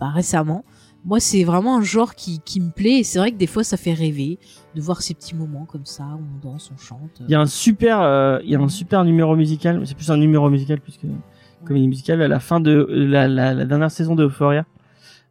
bah, 0.00 0.10
récemment. 0.10 0.64
Moi, 1.04 1.18
c'est 1.20 1.44
vraiment 1.44 1.78
un 1.78 1.82
genre 1.82 2.14
qui, 2.14 2.40
qui 2.44 2.60
me 2.60 2.70
plaît 2.70 2.98
et 2.98 3.04
c'est 3.04 3.18
vrai 3.18 3.32
que 3.32 3.36
des 3.38 3.46
fois, 3.46 3.64
ça 3.64 3.76
fait 3.76 3.94
rêver 3.94 4.38
de 4.74 4.80
voir 4.80 5.00
ces 5.02 5.14
petits 5.14 5.34
moments 5.34 5.64
comme 5.64 5.86
ça 5.86 6.04
où 6.04 6.20
on 6.46 6.48
danse, 6.48 6.70
on 6.74 6.78
chante. 6.78 7.20
Il 7.20 7.30
y 7.30 7.34
a 7.34 7.40
un 7.40 7.46
super, 7.46 8.00
euh, 8.02 8.38
il 8.44 8.50
y 8.50 8.54
a 8.54 8.60
un 8.60 8.68
super 8.68 9.02
numéro 9.04 9.34
musical. 9.36 9.80
C'est 9.86 9.96
plus 9.96 10.10
un 10.10 10.18
numéro 10.18 10.50
musical 10.50 10.80
puisque 10.80 11.06
comédie 11.64 11.88
musicale 11.88 12.20
à 12.22 12.28
la 12.28 12.38
fin 12.40 12.60
de 12.60 12.70
euh, 12.72 13.06
la, 13.06 13.28
la, 13.28 13.54
la 13.54 13.64
dernière 13.64 13.90
saison 13.90 14.14
de 14.14 14.24
Euphoria. 14.24 14.66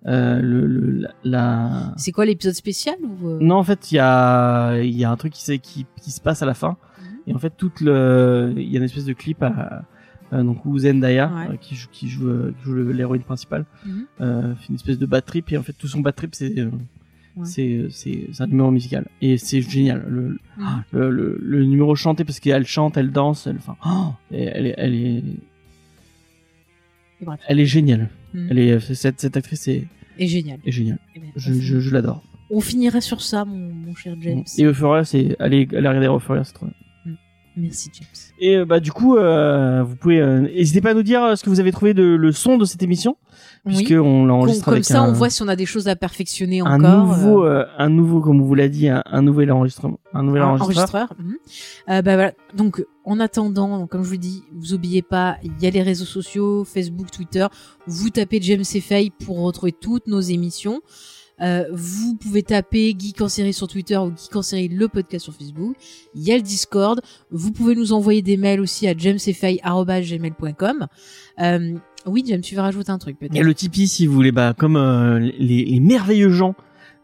Euh, 0.08 0.40
le, 0.42 0.66
le, 0.66 1.02
la, 1.02 1.10
la- 1.24 1.94
C'est 1.98 2.12
quoi 2.14 2.26
l'épisode 2.26 2.54
spécial 2.56 2.96
ou 3.04 3.38
Non, 3.42 3.56
en 3.58 3.64
fait, 3.64 3.92
il 3.92 3.96
y 3.96 4.00
a, 4.00 4.82
y 4.82 5.04
a 5.04 5.12
un 5.12 5.18
truc 5.18 5.34
qui, 5.34 5.60
qui, 5.60 5.86
qui 6.02 6.12
se 6.12 6.22
passe 6.22 6.42
à 6.42 6.46
la 6.46 6.54
fin. 6.56 6.78
Mhm. 7.00 7.06
Et 7.28 7.34
en 7.36 7.38
fait, 7.38 7.54
toute 7.58 7.82
le, 7.82 8.54
il 8.58 8.72
y 8.72 8.76
a 8.76 8.80
une 8.80 8.86
espèce 8.86 9.06
de 9.06 9.14
clip 9.14 9.44
à- 9.44 9.84
donc 10.32 10.66
où 10.66 10.78
Zendaya, 10.78 11.28
Ouais. 11.34 11.54
euh, 11.54 11.58
qui 11.58 11.76
joue, 11.76 11.88
qui 11.92 12.08
joue, 12.10 12.28
euh, 12.30 12.54
qui 12.58 12.64
joue 12.66 12.74
le- 12.74 12.92
l'héroïne 12.92 13.24
principale, 13.24 13.66
Mhm. 13.86 14.06
euh, 14.22 14.56
fait 14.56 14.70
une 14.70 14.76
espèce 14.76 14.98
de 15.00 15.06
bad 15.06 15.26
trip 15.26 15.52
et 15.52 15.58
en 15.58 15.64
fait 15.64 15.74
tout 15.74 15.88
son 15.88 16.00
bad 16.02 16.16
trip 16.16 16.36
c'est, 16.36 16.58
euh, 16.60 16.70
Ouais. 17.36 18.28
un 18.40 18.48
numéro 18.48 18.70
musical 18.72 19.08
et 19.22 19.38
c'est 19.38 19.62
génial. 19.62 20.04
Le, 20.08 20.38
Mhm. 20.58 20.84
le, 20.92 21.10
le, 21.12 21.38
le 21.42 21.66
numéro 21.66 21.96
chanté 21.96 22.24
parce 22.26 22.40
qu'elle 22.40 22.66
chante, 22.66 22.98
elle 22.98 23.12
danse, 23.12 23.48
elle, 23.48 23.58
enfin, 23.58 23.76
oh, 23.86 24.14
elle 24.32 24.66
est, 24.68 24.76
elle 24.78 24.94
est, 24.96 25.24
Et 27.22 27.26
bref. 27.26 27.40
elle 27.48 27.60
est 27.60 27.66
géniale. 27.66 28.10
Mhm. 28.34 28.48
Elle 28.50 28.60
est, 28.60 28.80
cette, 28.96 29.20
cette 29.20 29.38
actrice 29.38 29.68
est, 29.68 29.88
est 30.18 30.28
génial. 30.28 30.60
est 30.66 30.72
géniale. 30.72 31.00
Eh 31.16 31.20
ben, 31.20 31.28
Je, 31.36 31.52
on, 31.52 31.62
je, 31.62 31.80
je 31.80 31.94
l'adore. 31.94 32.24
on 32.52 32.62
finira 32.62 33.02
sur 33.02 33.22
ça, 33.22 33.46
mon, 33.46 33.58
mon 33.74 33.96
cher 33.96 34.16
James. 34.22 34.44
Et 34.58 34.64
Euphoria, 34.66 35.04
c'est, 35.06 35.36
allez, 35.40 35.68
allez 35.72 35.88
regarder 35.88 36.08
Euphoria, 36.08 36.44
c'est 36.44 36.54
trop 36.54 36.66
bien. 36.66 36.76
Merci 37.60 37.90
James. 37.94 38.08
Et 38.40 38.56
euh, 38.58 38.66
bah 38.66 38.80
du 38.80 38.92
coup, 38.92 39.18
euh, 39.18 39.84
vous 39.84 39.96
pouvez, 39.96 40.20
euh, 40.22 40.40
n'hésitez 40.42 40.82
pas 40.82 40.92
à 40.92 40.94
nous 40.94 41.04
dire 41.04 41.24
euh, 41.24 41.36
ce 41.36 41.44
que 41.44 41.50
vous 41.50 41.60
avez 41.60 41.72
trouvé 41.72 41.94
de 41.94 42.04
le 42.04 42.32
son 42.32 42.58
de 42.58 42.66
cette 42.66 42.82
émission, 42.82 43.18
puisque 43.66 43.92
on 43.92 44.04
Com- 44.04 44.28
l'enregistre 44.28 44.66
Comme 44.66 44.74
avec 44.76 44.86
ça, 44.86 45.02
un, 45.02 45.10
on 45.10 45.14
voit 45.14 45.30
si 45.30 45.42
on 45.42 45.48
a 45.48 45.56
des 45.56 45.66
choses 45.66 45.88
à 45.88 45.96
perfectionner 45.96 46.62
un 46.62 46.84
encore. 46.84 47.06
nouveau, 47.08 47.44
euh, 47.44 47.66
un 47.78 47.90
nouveau, 47.90 48.22
comme 48.22 48.42
on 48.42 48.46
vous 48.46 48.56
l'a 48.56 48.70
dit, 48.70 48.88
un, 48.88 49.04
un 49.06 49.22
nouvel 49.22 49.52
enregistrement, 49.52 50.00
un 50.14 50.24
nouvel 50.24 50.42
un 50.44 50.48
enregistreur. 50.48 51.10
enregistreur. 51.12 51.14
Mhm. 51.20 52.02
Bah 52.04 52.16
voilà. 52.16 52.32
Donc, 52.56 52.86
en 53.04 53.20
attendant, 53.20 53.88
comme 53.88 54.04
je 54.04 54.10
vous 54.10 54.18
dis, 54.18 54.44
vous 54.56 54.74
oubliez 54.74 55.02
pas, 55.02 55.38
il 55.44 55.52
y 55.62 55.66
a 55.68 55.70
les 55.70 55.82
réseaux 55.82 56.06
sociaux, 56.06 56.64
Facebook, 56.64 57.12
Twitter. 57.12 57.46
Vous 57.88 58.10
tapez 58.10 58.40
James 58.42 58.64
Fay 58.64 59.10
pour 59.26 59.40
retrouver 59.42 59.72
toutes 59.74 60.08
nos 60.08 60.22
émissions. 60.22 60.82
Euh, 61.42 61.66
vous 61.72 62.16
pouvez 62.16 62.44
taper 62.44 62.96
Geek 62.98 63.22
en 63.22 63.30
série 63.30 63.54
sur 63.54 63.68
Twitter 63.68 63.98
ou 63.98 64.12
Geek 64.16 64.36
en 64.36 64.42
série 64.42 64.68
le 64.68 64.88
podcast 64.88 65.24
sur 65.24 65.34
Facebook. 65.34 65.76
Il 66.16 66.24
y 66.24 66.32
a 66.32 66.36
le 66.38 66.44
Discord. 66.44 67.02
Vous 67.32 67.52
pouvez 67.52 67.76
nous 67.76 67.94
envoyer 67.94 68.22
des 68.22 68.38
mails 68.38 68.60
aussi 68.60 68.88
à 68.88 68.98
jamesfay@gmail.com. 68.98 70.88
Euh, 71.42 71.74
oui, 72.06 72.24
James, 72.28 72.42
tu 72.42 72.56
veux 72.56 72.62
rajouter 72.62 72.92
un 72.92 72.98
truc 72.98 73.18
peut-être? 73.20 73.34
Il 73.34 73.38
y 73.38 73.42
a 73.42 73.44
le 73.44 73.54
Tipeee 73.54 73.88
si 73.88 74.06
vous 74.08 74.14
voulez, 74.14 74.32
bah 74.32 74.54
comme 74.58 74.76
euh, 74.78 75.20
les, 75.20 75.66
les 75.66 75.80
merveilleux 75.80 76.30
gens 76.30 76.56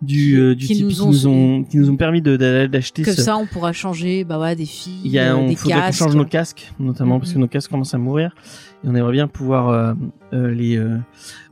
du, 0.02 0.36
euh, 0.38 0.56
du 0.56 0.66
Qui 0.68 0.74
Tipeee 0.76 0.84
nous 0.84 0.90
qui 0.92 1.02
ont- 1.02 1.08
nous 1.08 1.28
ont, 1.28 1.64
qui 1.64 1.78
nous 1.78 1.90
ont 1.90 1.96
permis 1.96 2.22
d'acheter 2.22 3.04
Comme 3.04 3.14
ce. 3.14 3.22
ça, 3.22 3.38
on 3.38 3.46
pourra 3.46 3.72
changer, 3.74 4.24
bah 4.24 4.38
ouais, 4.40 4.56
des 4.56 4.66
filles, 4.66 5.00
Il 5.06 5.12
y 5.12 5.20
a, 5.20 5.34
euh, 5.34 5.38
on 5.38 5.48
des 5.48 5.56
qu'on 5.56 5.70
casques. 5.70 5.98
change 5.98 6.16
nos 6.16 6.26
casques, 6.26 6.72
notamment 6.80 7.20
parce 7.20 7.32
que 7.32 7.36
Mhm. 7.38 7.42
nos 7.44 7.48
casques 7.48 7.72
commencent 7.72 7.94
à 7.94 7.98
mourir. 7.98 8.36
Et 8.84 8.88
on 8.88 8.94
aimerait 8.96 9.14
bien 9.14 9.28
pouvoir 9.28 9.70
euh, 9.70 9.94
euh, 10.34 10.52
les 10.52 10.78
euh, 10.78 10.98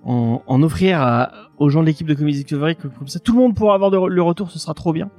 en, 0.04 0.42
en 0.46 0.62
offrir 0.64 1.02
à, 1.02 1.32
aux 1.58 1.70
gens 1.70 1.82
de 1.82 1.88
l'équipe 1.88 2.06
de 2.08 2.14
Comedy 2.14 2.40
Discovery, 2.44 2.76
que 2.76 2.88
comme 2.88 3.08
ça 3.08 3.20
tout 3.20 3.34
le 3.34 3.40
monde 3.40 3.56
pourra 3.56 3.76
avoir 3.76 3.90
de- 3.92 4.08
le 4.08 4.22
retour, 4.22 4.52
ce 4.52 4.60
sera 4.60 4.74
trop 4.74 4.94
bien. 4.94 5.10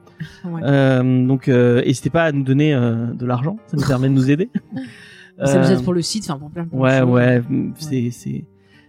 Ouais. 0.45 0.61
Euh, 0.63 1.27
donc, 1.27 1.49
euh, 1.49 1.83
n'hésitez 1.85 2.11
pas 2.11 2.25
à 2.25 2.33
nous 2.33 2.45
donner 2.45 2.73
euh, 2.73 3.07
de 3.13 3.27
l'argent, 3.27 3.57
ça 3.67 3.77
nous 3.77 3.87
permet 3.87 4.09
de 4.09 4.15
nous 4.15 4.31
aider. 4.31 4.49
Ça 5.45 5.59
nous 5.61 5.69
aide 5.69 5.83
pour 5.83 5.93
le 5.95 6.01
site, 6.01 6.23
enfin 6.31 6.39
pour 6.39 6.49
plein, 6.49 6.63
de 6.63 6.69
Ouais, 6.73 7.01
choses. 7.01 7.11
ouais, 7.11 7.43
c'est 7.81 8.11
c'est 8.13 8.45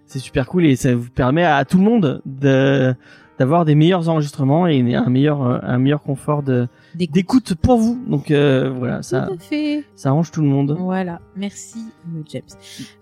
c'est 0.06 0.20
super 0.20 0.46
cool 0.46 0.66
et 0.68 0.76
ça 0.76 0.94
vous 0.94 1.10
permet 1.10 1.44
à 1.44 1.66
tout 1.66 1.80
le 1.80 1.84
monde 1.84 2.22
de 2.28 2.94
d'avoir 3.40 3.66
des 3.66 3.76
meilleurs 3.76 4.08
enregistrements 4.10 4.68
et 4.68 4.96
un 4.96 5.10
meilleur 5.10 5.42
euh, 5.44 5.60
un 5.64 5.78
meilleur 5.78 6.02
confort 6.02 6.44
de 6.44 6.68
d'écoute 6.96 7.56
pour 7.56 7.78
vous. 7.78 8.00
Donc 8.08 8.32
euh, 8.32 8.72
voilà, 8.78 9.02
ça 9.04 9.28
Tout 9.28 9.34
à 9.34 9.38
fait. 9.38 9.84
ça 9.96 10.10
arrange 10.10 10.32
tout 10.32 10.42
le 10.42 10.48
monde. 10.48 10.76
Voilà, 10.80 11.20
merci 11.36 11.80
euh, 12.08 12.22
James. 12.28 12.44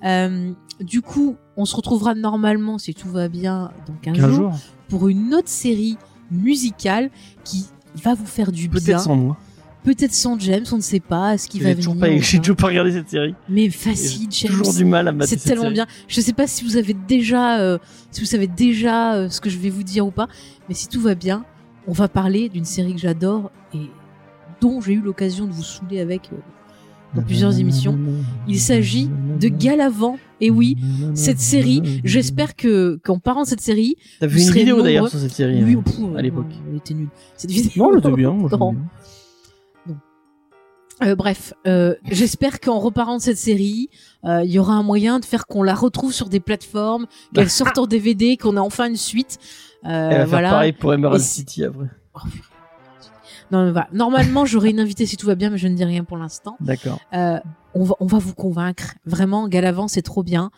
Euh, 0.03 0.51
du 0.81 1.01
coup, 1.01 1.35
on 1.57 1.65
se 1.65 1.75
retrouvera 1.75 2.15
normalement, 2.15 2.77
si 2.77 2.93
tout 2.93 3.09
va 3.09 3.27
bien, 3.29 3.71
dans 3.87 3.93
15, 4.01 4.15
15 4.17 4.25
jours, 4.25 4.35
jours, 4.35 4.53
pour 4.89 5.07
une 5.07 5.33
autre 5.33 5.49
série 5.49 5.97
musicale 6.31 7.09
qui 7.43 7.67
va 8.03 8.15
vous 8.15 8.25
faire 8.25 8.51
du 8.51 8.67
bien. 8.67 8.79
peut-être 8.79 8.99
sans 9.01 9.15
moi. 9.15 9.37
Peut-être 9.83 10.13
sans 10.13 10.39
James, 10.39 10.65
on 10.71 10.77
ne 10.77 10.81
sait 10.81 10.99
pas 10.99 11.37
ce 11.37 11.47
qui 11.47 11.59
va 11.59 11.73
venir. 11.73 11.95
pas, 11.97 12.17
j'ai 12.17 12.39
toujours 12.39 12.55
pas 12.55 12.67
regardé 12.67 12.91
cette 12.91 13.09
série. 13.09 13.35
Mais 13.49 13.69
facile, 13.69 14.27
James. 14.31 14.51
toujours 14.51 14.73
du 14.73 14.85
mal 14.85 15.07
à 15.07 15.11
mater 15.11 15.29
C'est 15.37 15.43
tellement 15.43 15.63
série. 15.63 15.73
bien. 15.73 15.87
Je 16.07 16.21
sais 16.21 16.33
pas 16.33 16.47
si 16.47 16.63
vous 16.63 16.77
avez 16.77 16.93
déjà, 17.07 17.59
euh, 17.59 17.77
si 18.11 18.21
vous 18.21 18.27
savez 18.27 18.47
déjà 18.47 19.15
euh, 19.15 19.29
ce 19.29 19.41
que 19.41 19.49
je 19.49 19.57
vais 19.57 19.69
vous 19.69 19.83
dire 19.83 20.05
ou 20.07 20.11
pas, 20.11 20.27
mais 20.67 20.75
si 20.75 20.87
tout 20.87 21.01
va 21.01 21.15
bien, 21.15 21.45
on 21.87 21.91
va 21.93 22.07
parler 22.07 22.49
d'une 22.49 22.65
série 22.65 22.93
que 22.93 23.01
j'adore 23.01 23.51
et 23.73 23.89
dont 24.61 24.79
j'ai 24.81 24.93
eu 24.93 25.01
l'occasion 25.01 25.45
de 25.45 25.51
vous 25.51 25.63
saouler 25.63 25.99
avec 25.99 26.29
euh, 26.31 26.37
dans 27.15 27.21
plusieurs 27.21 27.59
émissions. 27.59 27.99
Il 28.47 28.59
s'agit 28.59 29.09
de 29.39 29.47
Galavant. 29.47 30.17
Et 30.41 30.49
oui, 30.49 30.77
cette 31.13 31.39
série, 31.39 32.01
j'espère 32.03 32.55
que 32.55 32.99
qu'en 33.03 33.19
parlant 33.19 33.43
de 33.43 33.47
cette 33.47 33.61
série, 33.61 33.95
T'as 34.19 34.27
vu 34.27 34.41
une 34.41 34.51
vidéo 34.51 34.81
d'ailleurs 34.81 35.07
sur 35.07 35.19
cette 35.19 35.31
série 35.31 35.63
oui, 35.63 35.77
hein. 35.77 36.13
à 36.17 36.21
l'époque. 36.21 36.47
elle 36.69 36.77
était 36.77 36.93
nulle. 36.93 37.07
Cette 37.37 37.51
vidéo. 37.51 37.71
Non, 37.77 37.91
elle 37.93 37.99
était 37.99 38.11
bien. 38.11 38.35
Euh, 41.03 41.15
bref, 41.15 41.53
euh, 41.67 41.95
j'espère 42.09 42.59
qu'en 42.59 42.79
reparlant 42.79 43.17
de 43.17 43.21
cette 43.21 43.37
série, 43.37 43.89
euh, 44.25 44.43
il 44.43 44.51
y 44.51 44.59
aura 44.59 44.73
un 44.73 44.83
moyen 44.83 45.19
de 45.19 45.25
faire 45.25 45.45
qu'on 45.45 45.63
la 45.63 45.75
retrouve 45.75 46.13
sur 46.13 46.29
des 46.29 46.39
plateformes, 46.39 47.07
qu'elle 47.33 47.49
sorte 47.49 47.77
en 47.77 47.87
DVD, 47.87 48.37
qu'on 48.37 48.55
ait 48.55 48.59
enfin 48.59 48.89
une 48.89 48.97
suite. 48.97 49.37
Elle 49.83 49.91
va 49.91 50.25
voilà. 50.25 50.49
faire 50.49 50.57
pareil 50.57 50.73
pour 50.73 50.93
Emerald 50.93 51.21
Et 51.21 51.25
City 51.25 51.63
après. 51.65 51.87
Non, 53.51 53.65
mais 53.65 53.71
voilà. 53.71 53.87
Normalement, 53.91 54.45
j'aurai 54.45 54.69
une 54.69 54.79
invitée 54.79 55.05
si 55.05 55.17
tout 55.17 55.27
va 55.27 55.35
bien, 55.35 55.49
mais 55.49 55.57
je 55.57 55.67
ne 55.67 55.75
dis 55.75 55.83
rien 55.83 56.03
pour 56.03 56.17
l'instant. 56.17 56.55
D'accord. 56.59 56.99
On 57.75 57.83
va, 57.83 57.95
on 57.99 58.05
va 58.05 58.19
vous 58.19 58.33
convaincre. 58.33 58.93
Vraiment, 59.05 59.47
Galavant, 59.47 59.87
c'est 59.87 60.01
trop 60.01 60.23
bien. 60.23 60.51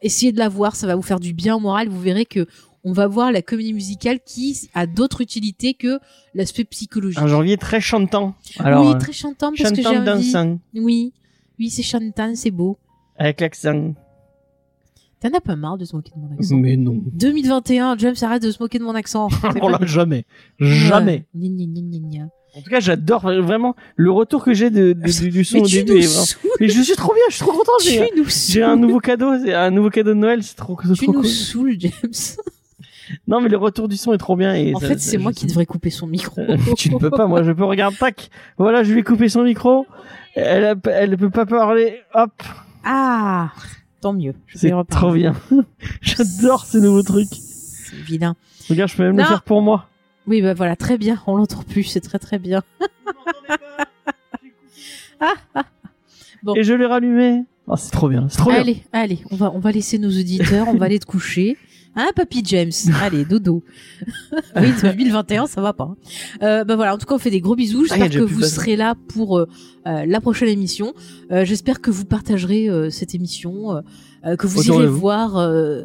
Essayez 0.00 0.32
de 0.32 0.38
la 0.38 0.48
voir, 0.48 0.76
ça 0.76 0.86
va 0.86 0.94
vous 0.94 1.02
faire 1.02 1.20
du 1.20 1.32
bien 1.32 1.56
au 1.56 1.60
moral. 1.60 1.88
Vous 1.88 2.00
verrez 2.00 2.24
que 2.24 2.46
on 2.88 2.92
va 2.92 3.06
voir 3.08 3.32
la 3.32 3.42
comédie 3.42 3.72
musicale 3.74 4.20
qui 4.24 4.70
a 4.72 4.86
d'autres 4.86 5.20
utilités 5.20 5.74
que 5.74 5.98
l'aspect 6.34 6.64
psychologique. 6.64 7.18
Un 7.20 7.26
janvier 7.26 7.56
très 7.56 7.80
chantant. 7.80 8.34
Alors, 8.60 8.86
oui, 8.86 8.96
très 8.98 9.12
chantant 9.12 9.52
parce 9.56 9.70
que 9.70 9.76
j'ai 9.76 9.82
chantant 9.82 10.12
envie. 10.12 10.32
dansant 10.32 10.58
Oui, 10.74 11.12
oui, 11.58 11.68
c'est 11.68 11.82
chantant, 11.82 12.32
c'est 12.36 12.50
beau. 12.52 12.78
avec 13.18 13.40
l'accent. 13.40 13.94
T'en 15.20 15.30
as 15.36 15.40
pas 15.40 15.56
marre 15.56 15.78
de 15.78 15.84
se 15.84 15.96
moquer 15.96 16.12
de 16.14 16.20
mon 16.20 16.32
accent? 16.38 16.56
Mais 16.56 16.76
non. 16.76 17.02
2021, 17.12 17.96
James 17.98 18.14
arrête 18.20 18.42
de 18.42 18.50
se 18.50 18.58
moquer 18.62 18.78
de 18.78 18.84
mon 18.84 18.94
accent. 18.94 19.28
Pas- 19.42 19.52
là, 19.70 19.78
jamais. 19.82 20.24
Jamais. 20.60 21.24
Gna, 21.34 21.48
gna, 21.48 21.64
gna, 21.66 21.80
gna, 21.80 21.98
gna. 22.18 22.24
En 22.54 22.60
tout 22.62 22.70
cas, 22.70 22.80
j'adore 22.80 23.22
vraiment 23.22 23.74
le 23.96 24.10
retour 24.12 24.44
que 24.44 24.52
j'ai 24.54 24.70
de, 24.70 24.92
de- 24.92 25.20
du, 25.22 25.30
du 25.30 25.44
son 25.44 25.56
Mais 25.56 25.62
au 25.62 25.66
tu 25.66 25.82
début. 25.84 26.00
nous 26.06 26.50
Mais 26.60 26.68
je 26.68 26.80
suis 26.82 26.94
trop 26.96 27.12
bien, 27.14 27.22
je 27.30 27.34
suis 27.36 27.44
trop 27.44 27.52
content. 27.52 27.72
J'ai, 27.82 28.08
tu 28.14 28.18
nous 28.20 28.26
j'ai 28.28 28.62
un 28.62 28.76
nouveau 28.76 29.00
cadeau, 29.00 29.32
c'est 29.42 29.54
un 29.54 29.70
nouveau 29.70 29.90
cadeau 29.90 30.10
de 30.10 30.14
Noël, 30.18 30.42
c'est 30.42 30.54
trop, 30.54 30.78
c'est 30.86 30.92
Tu 30.94 31.04
trop 31.04 31.12
nous 31.14 31.20
cool. 31.22 31.28
saoules, 31.28 31.76
James. 31.78 31.92
Non, 33.28 33.40
mais 33.40 33.48
le 33.48 33.56
retour 33.56 33.88
du 33.88 33.96
son 33.96 34.12
est 34.12 34.18
trop 34.18 34.36
bien. 34.36 34.54
Et 34.54 34.74
En 34.74 34.80
ça- 34.80 34.88
fait, 34.88 34.98
c'est 34.98 35.18
moi 35.18 35.32
qui 35.32 35.46
devrais 35.46 35.66
couper 35.66 35.90
son 35.90 36.06
micro. 36.06 36.42
tu 36.76 36.92
ne 36.92 36.98
peux 36.98 37.10
pas, 37.10 37.26
moi 37.26 37.42
je 37.42 37.52
peux 37.52 37.64
regarder, 37.64 37.96
tac. 37.96 38.30
Voilà, 38.58 38.82
je 38.82 38.92
lui 38.92 39.00
ai 39.00 39.02
coupé 39.04 39.28
son 39.28 39.42
micro. 39.44 39.86
Elle, 40.34 40.64
a- 40.64 40.74
elle 40.92 41.10
ne 41.10 41.16
peut 41.16 41.30
pas 41.30 41.46
parler. 41.46 42.00
Hop, 42.14 42.32
Ah, 42.84 43.50
tant 44.00 44.12
mieux. 44.12 44.34
C'est 44.54 44.72
trop 44.90 45.12
bien. 45.12 45.34
J'adore 46.00 46.64
ces 46.64 46.80
nouveaux 46.80 47.02
trucs. 47.02 47.28
C'est 47.32 47.96
vilain. 47.96 48.36
Regarde, 48.68 48.90
je 48.90 48.96
peux 48.96 49.02
même 49.04 49.16
le 49.16 49.24
faire 49.24 49.42
pour 49.42 49.62
moi. 49.62 49.88
Oui, 50.26 50.42
bah 50.42 50.54
voilà, 50.54 50.74
très 50.76 50.98
bien. 50.98 51.22
On 51.26 51.36
l'entend 51.36 51.62
plus, 51.62 51.84
c'est 51.84 52.00
très 52.00 52.18
très 52.18 52.38
bien. 52.38 52.62
Bon. 56.42 56.54
Et 56.54 56.62
je 56.62 56.74
l'ai 56.74 56.86
rallumé. 56.86 57.44
Oh, 57.66 57.74
c'est 57.76 57.90
trop 57.90 58.08
bien, 58.08 58.28
c'est 58.28 58.38
trop 58.38 58.50
bien. 58.50 58.60
Allez, 58.60 58.84
allez, 58.92 59.18
on 59.32 59.36
va, 59.36 59.50
on 59.52 59.58
va 59.58 59.72
laisser 59.72 59.98
nos 59.98 60.10
auditeurs, 60.10 60.68
on 60.68 60.74
va 60.76 60.86
aller 60.86 61.00
te 61.00 61.06
coucher. 61.06 61.56
Hein, 61.96 62.08
papy 62.14 62.42
James? 62.44 62.70
Allez, 63.02 63.24
dodo. 63.24 63.62
oui, 64.56 64.68
2021, 64.82 65.46
ça 65.46 65.62
va 65.62 65.72
pas. 65.72 65.84
hein. 65.84 65.96
Euh, 66.42 66.64
bah 66.64 66.76
voilà, 66.76 66.94
en 66.94 66.98
tout 66.98 67.06
cas, 67.06 67.14
on 67.14 67.18
fait 67.18 67.30
des 67.30 67.40
gros 67.40 67.56
bisous. 67.56 67.86
Ah, 67.90 67.94
J'espère 67.96 68.20
que 68.20 68.24
vous 68.24 68.42
serez 68.42 68.76
là 68.76 68.94
pour 69.08 69.38
euh, 69.38 69.48
euh, 69.86 70.04
la 70.06 70.20
prochaine 70.20 70.48
émission. 70.48 70.92
Euh, 71.32 71.44
J'espère 71.46 71.80
que 71.80 71.90
vous 71.90 72.04
partagerez 72.04 72.68
cette 72.90 73.14
émission, 73.14 73.82
que 74.38 74.46
vous 74.46 74.60
Autour 74.60 74.80
irez 74.80 74.86
vous. 74.88 74.98
voir 74.98 75.32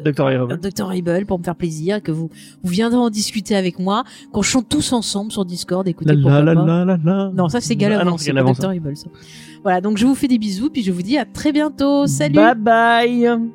Docteur 0.03 0.31
Irable. 0.31 0.59
Dr. 0.59 1.25
Pour 1.25 1.39
me 1.39 1.43
faire 1.43 1.55
plaisir, 1.55 2.01
que 2.03 2.11
vous, 2.11 2.29
vous 2.61 2.69
viendrez 2.69 2.97
en 2.99 3.09
discuter 3.09 3.55
avec 3.55 3.79
moi, 3.79 4.03
qu'on 4.33 4.41
chante 4.41 4.67
tous 4.67 4.91
ensemble 4.93 5.31
sur 5.31 5.45
Discord. 5.45 5.87
Écoutez, 5.87 6.13
La 6.13 6.41
la. 6.41 7.31
Non, 7.33 7.47
ça 7.47 7.61
c'est 7.61 7.73
Ah 7.73 7.77
Galavant, 7.77 8.11
non, 8.11 8.17
c'est. 8.17 8.33
Dr. 8.33 8.63
Ça. 8.95 9.07
Voilà, 9.63 9.79
donc 9.79 9.97
je 9.97 10.05
vous 10.05 10.15
fais 10.15 10.27
des 10.27 10.39
bisous, 10.39 10.69
puis 10.69 10.83
je 10.83 10.91
vous 10.91 11.03
dis 11.03 11.17
à 11.17 11.25
très 11.25 11.51
bientôt. 11.53 12.07
Salut 12.07 12.35
Bye 12.35 12.55
bye. 12.55 13.51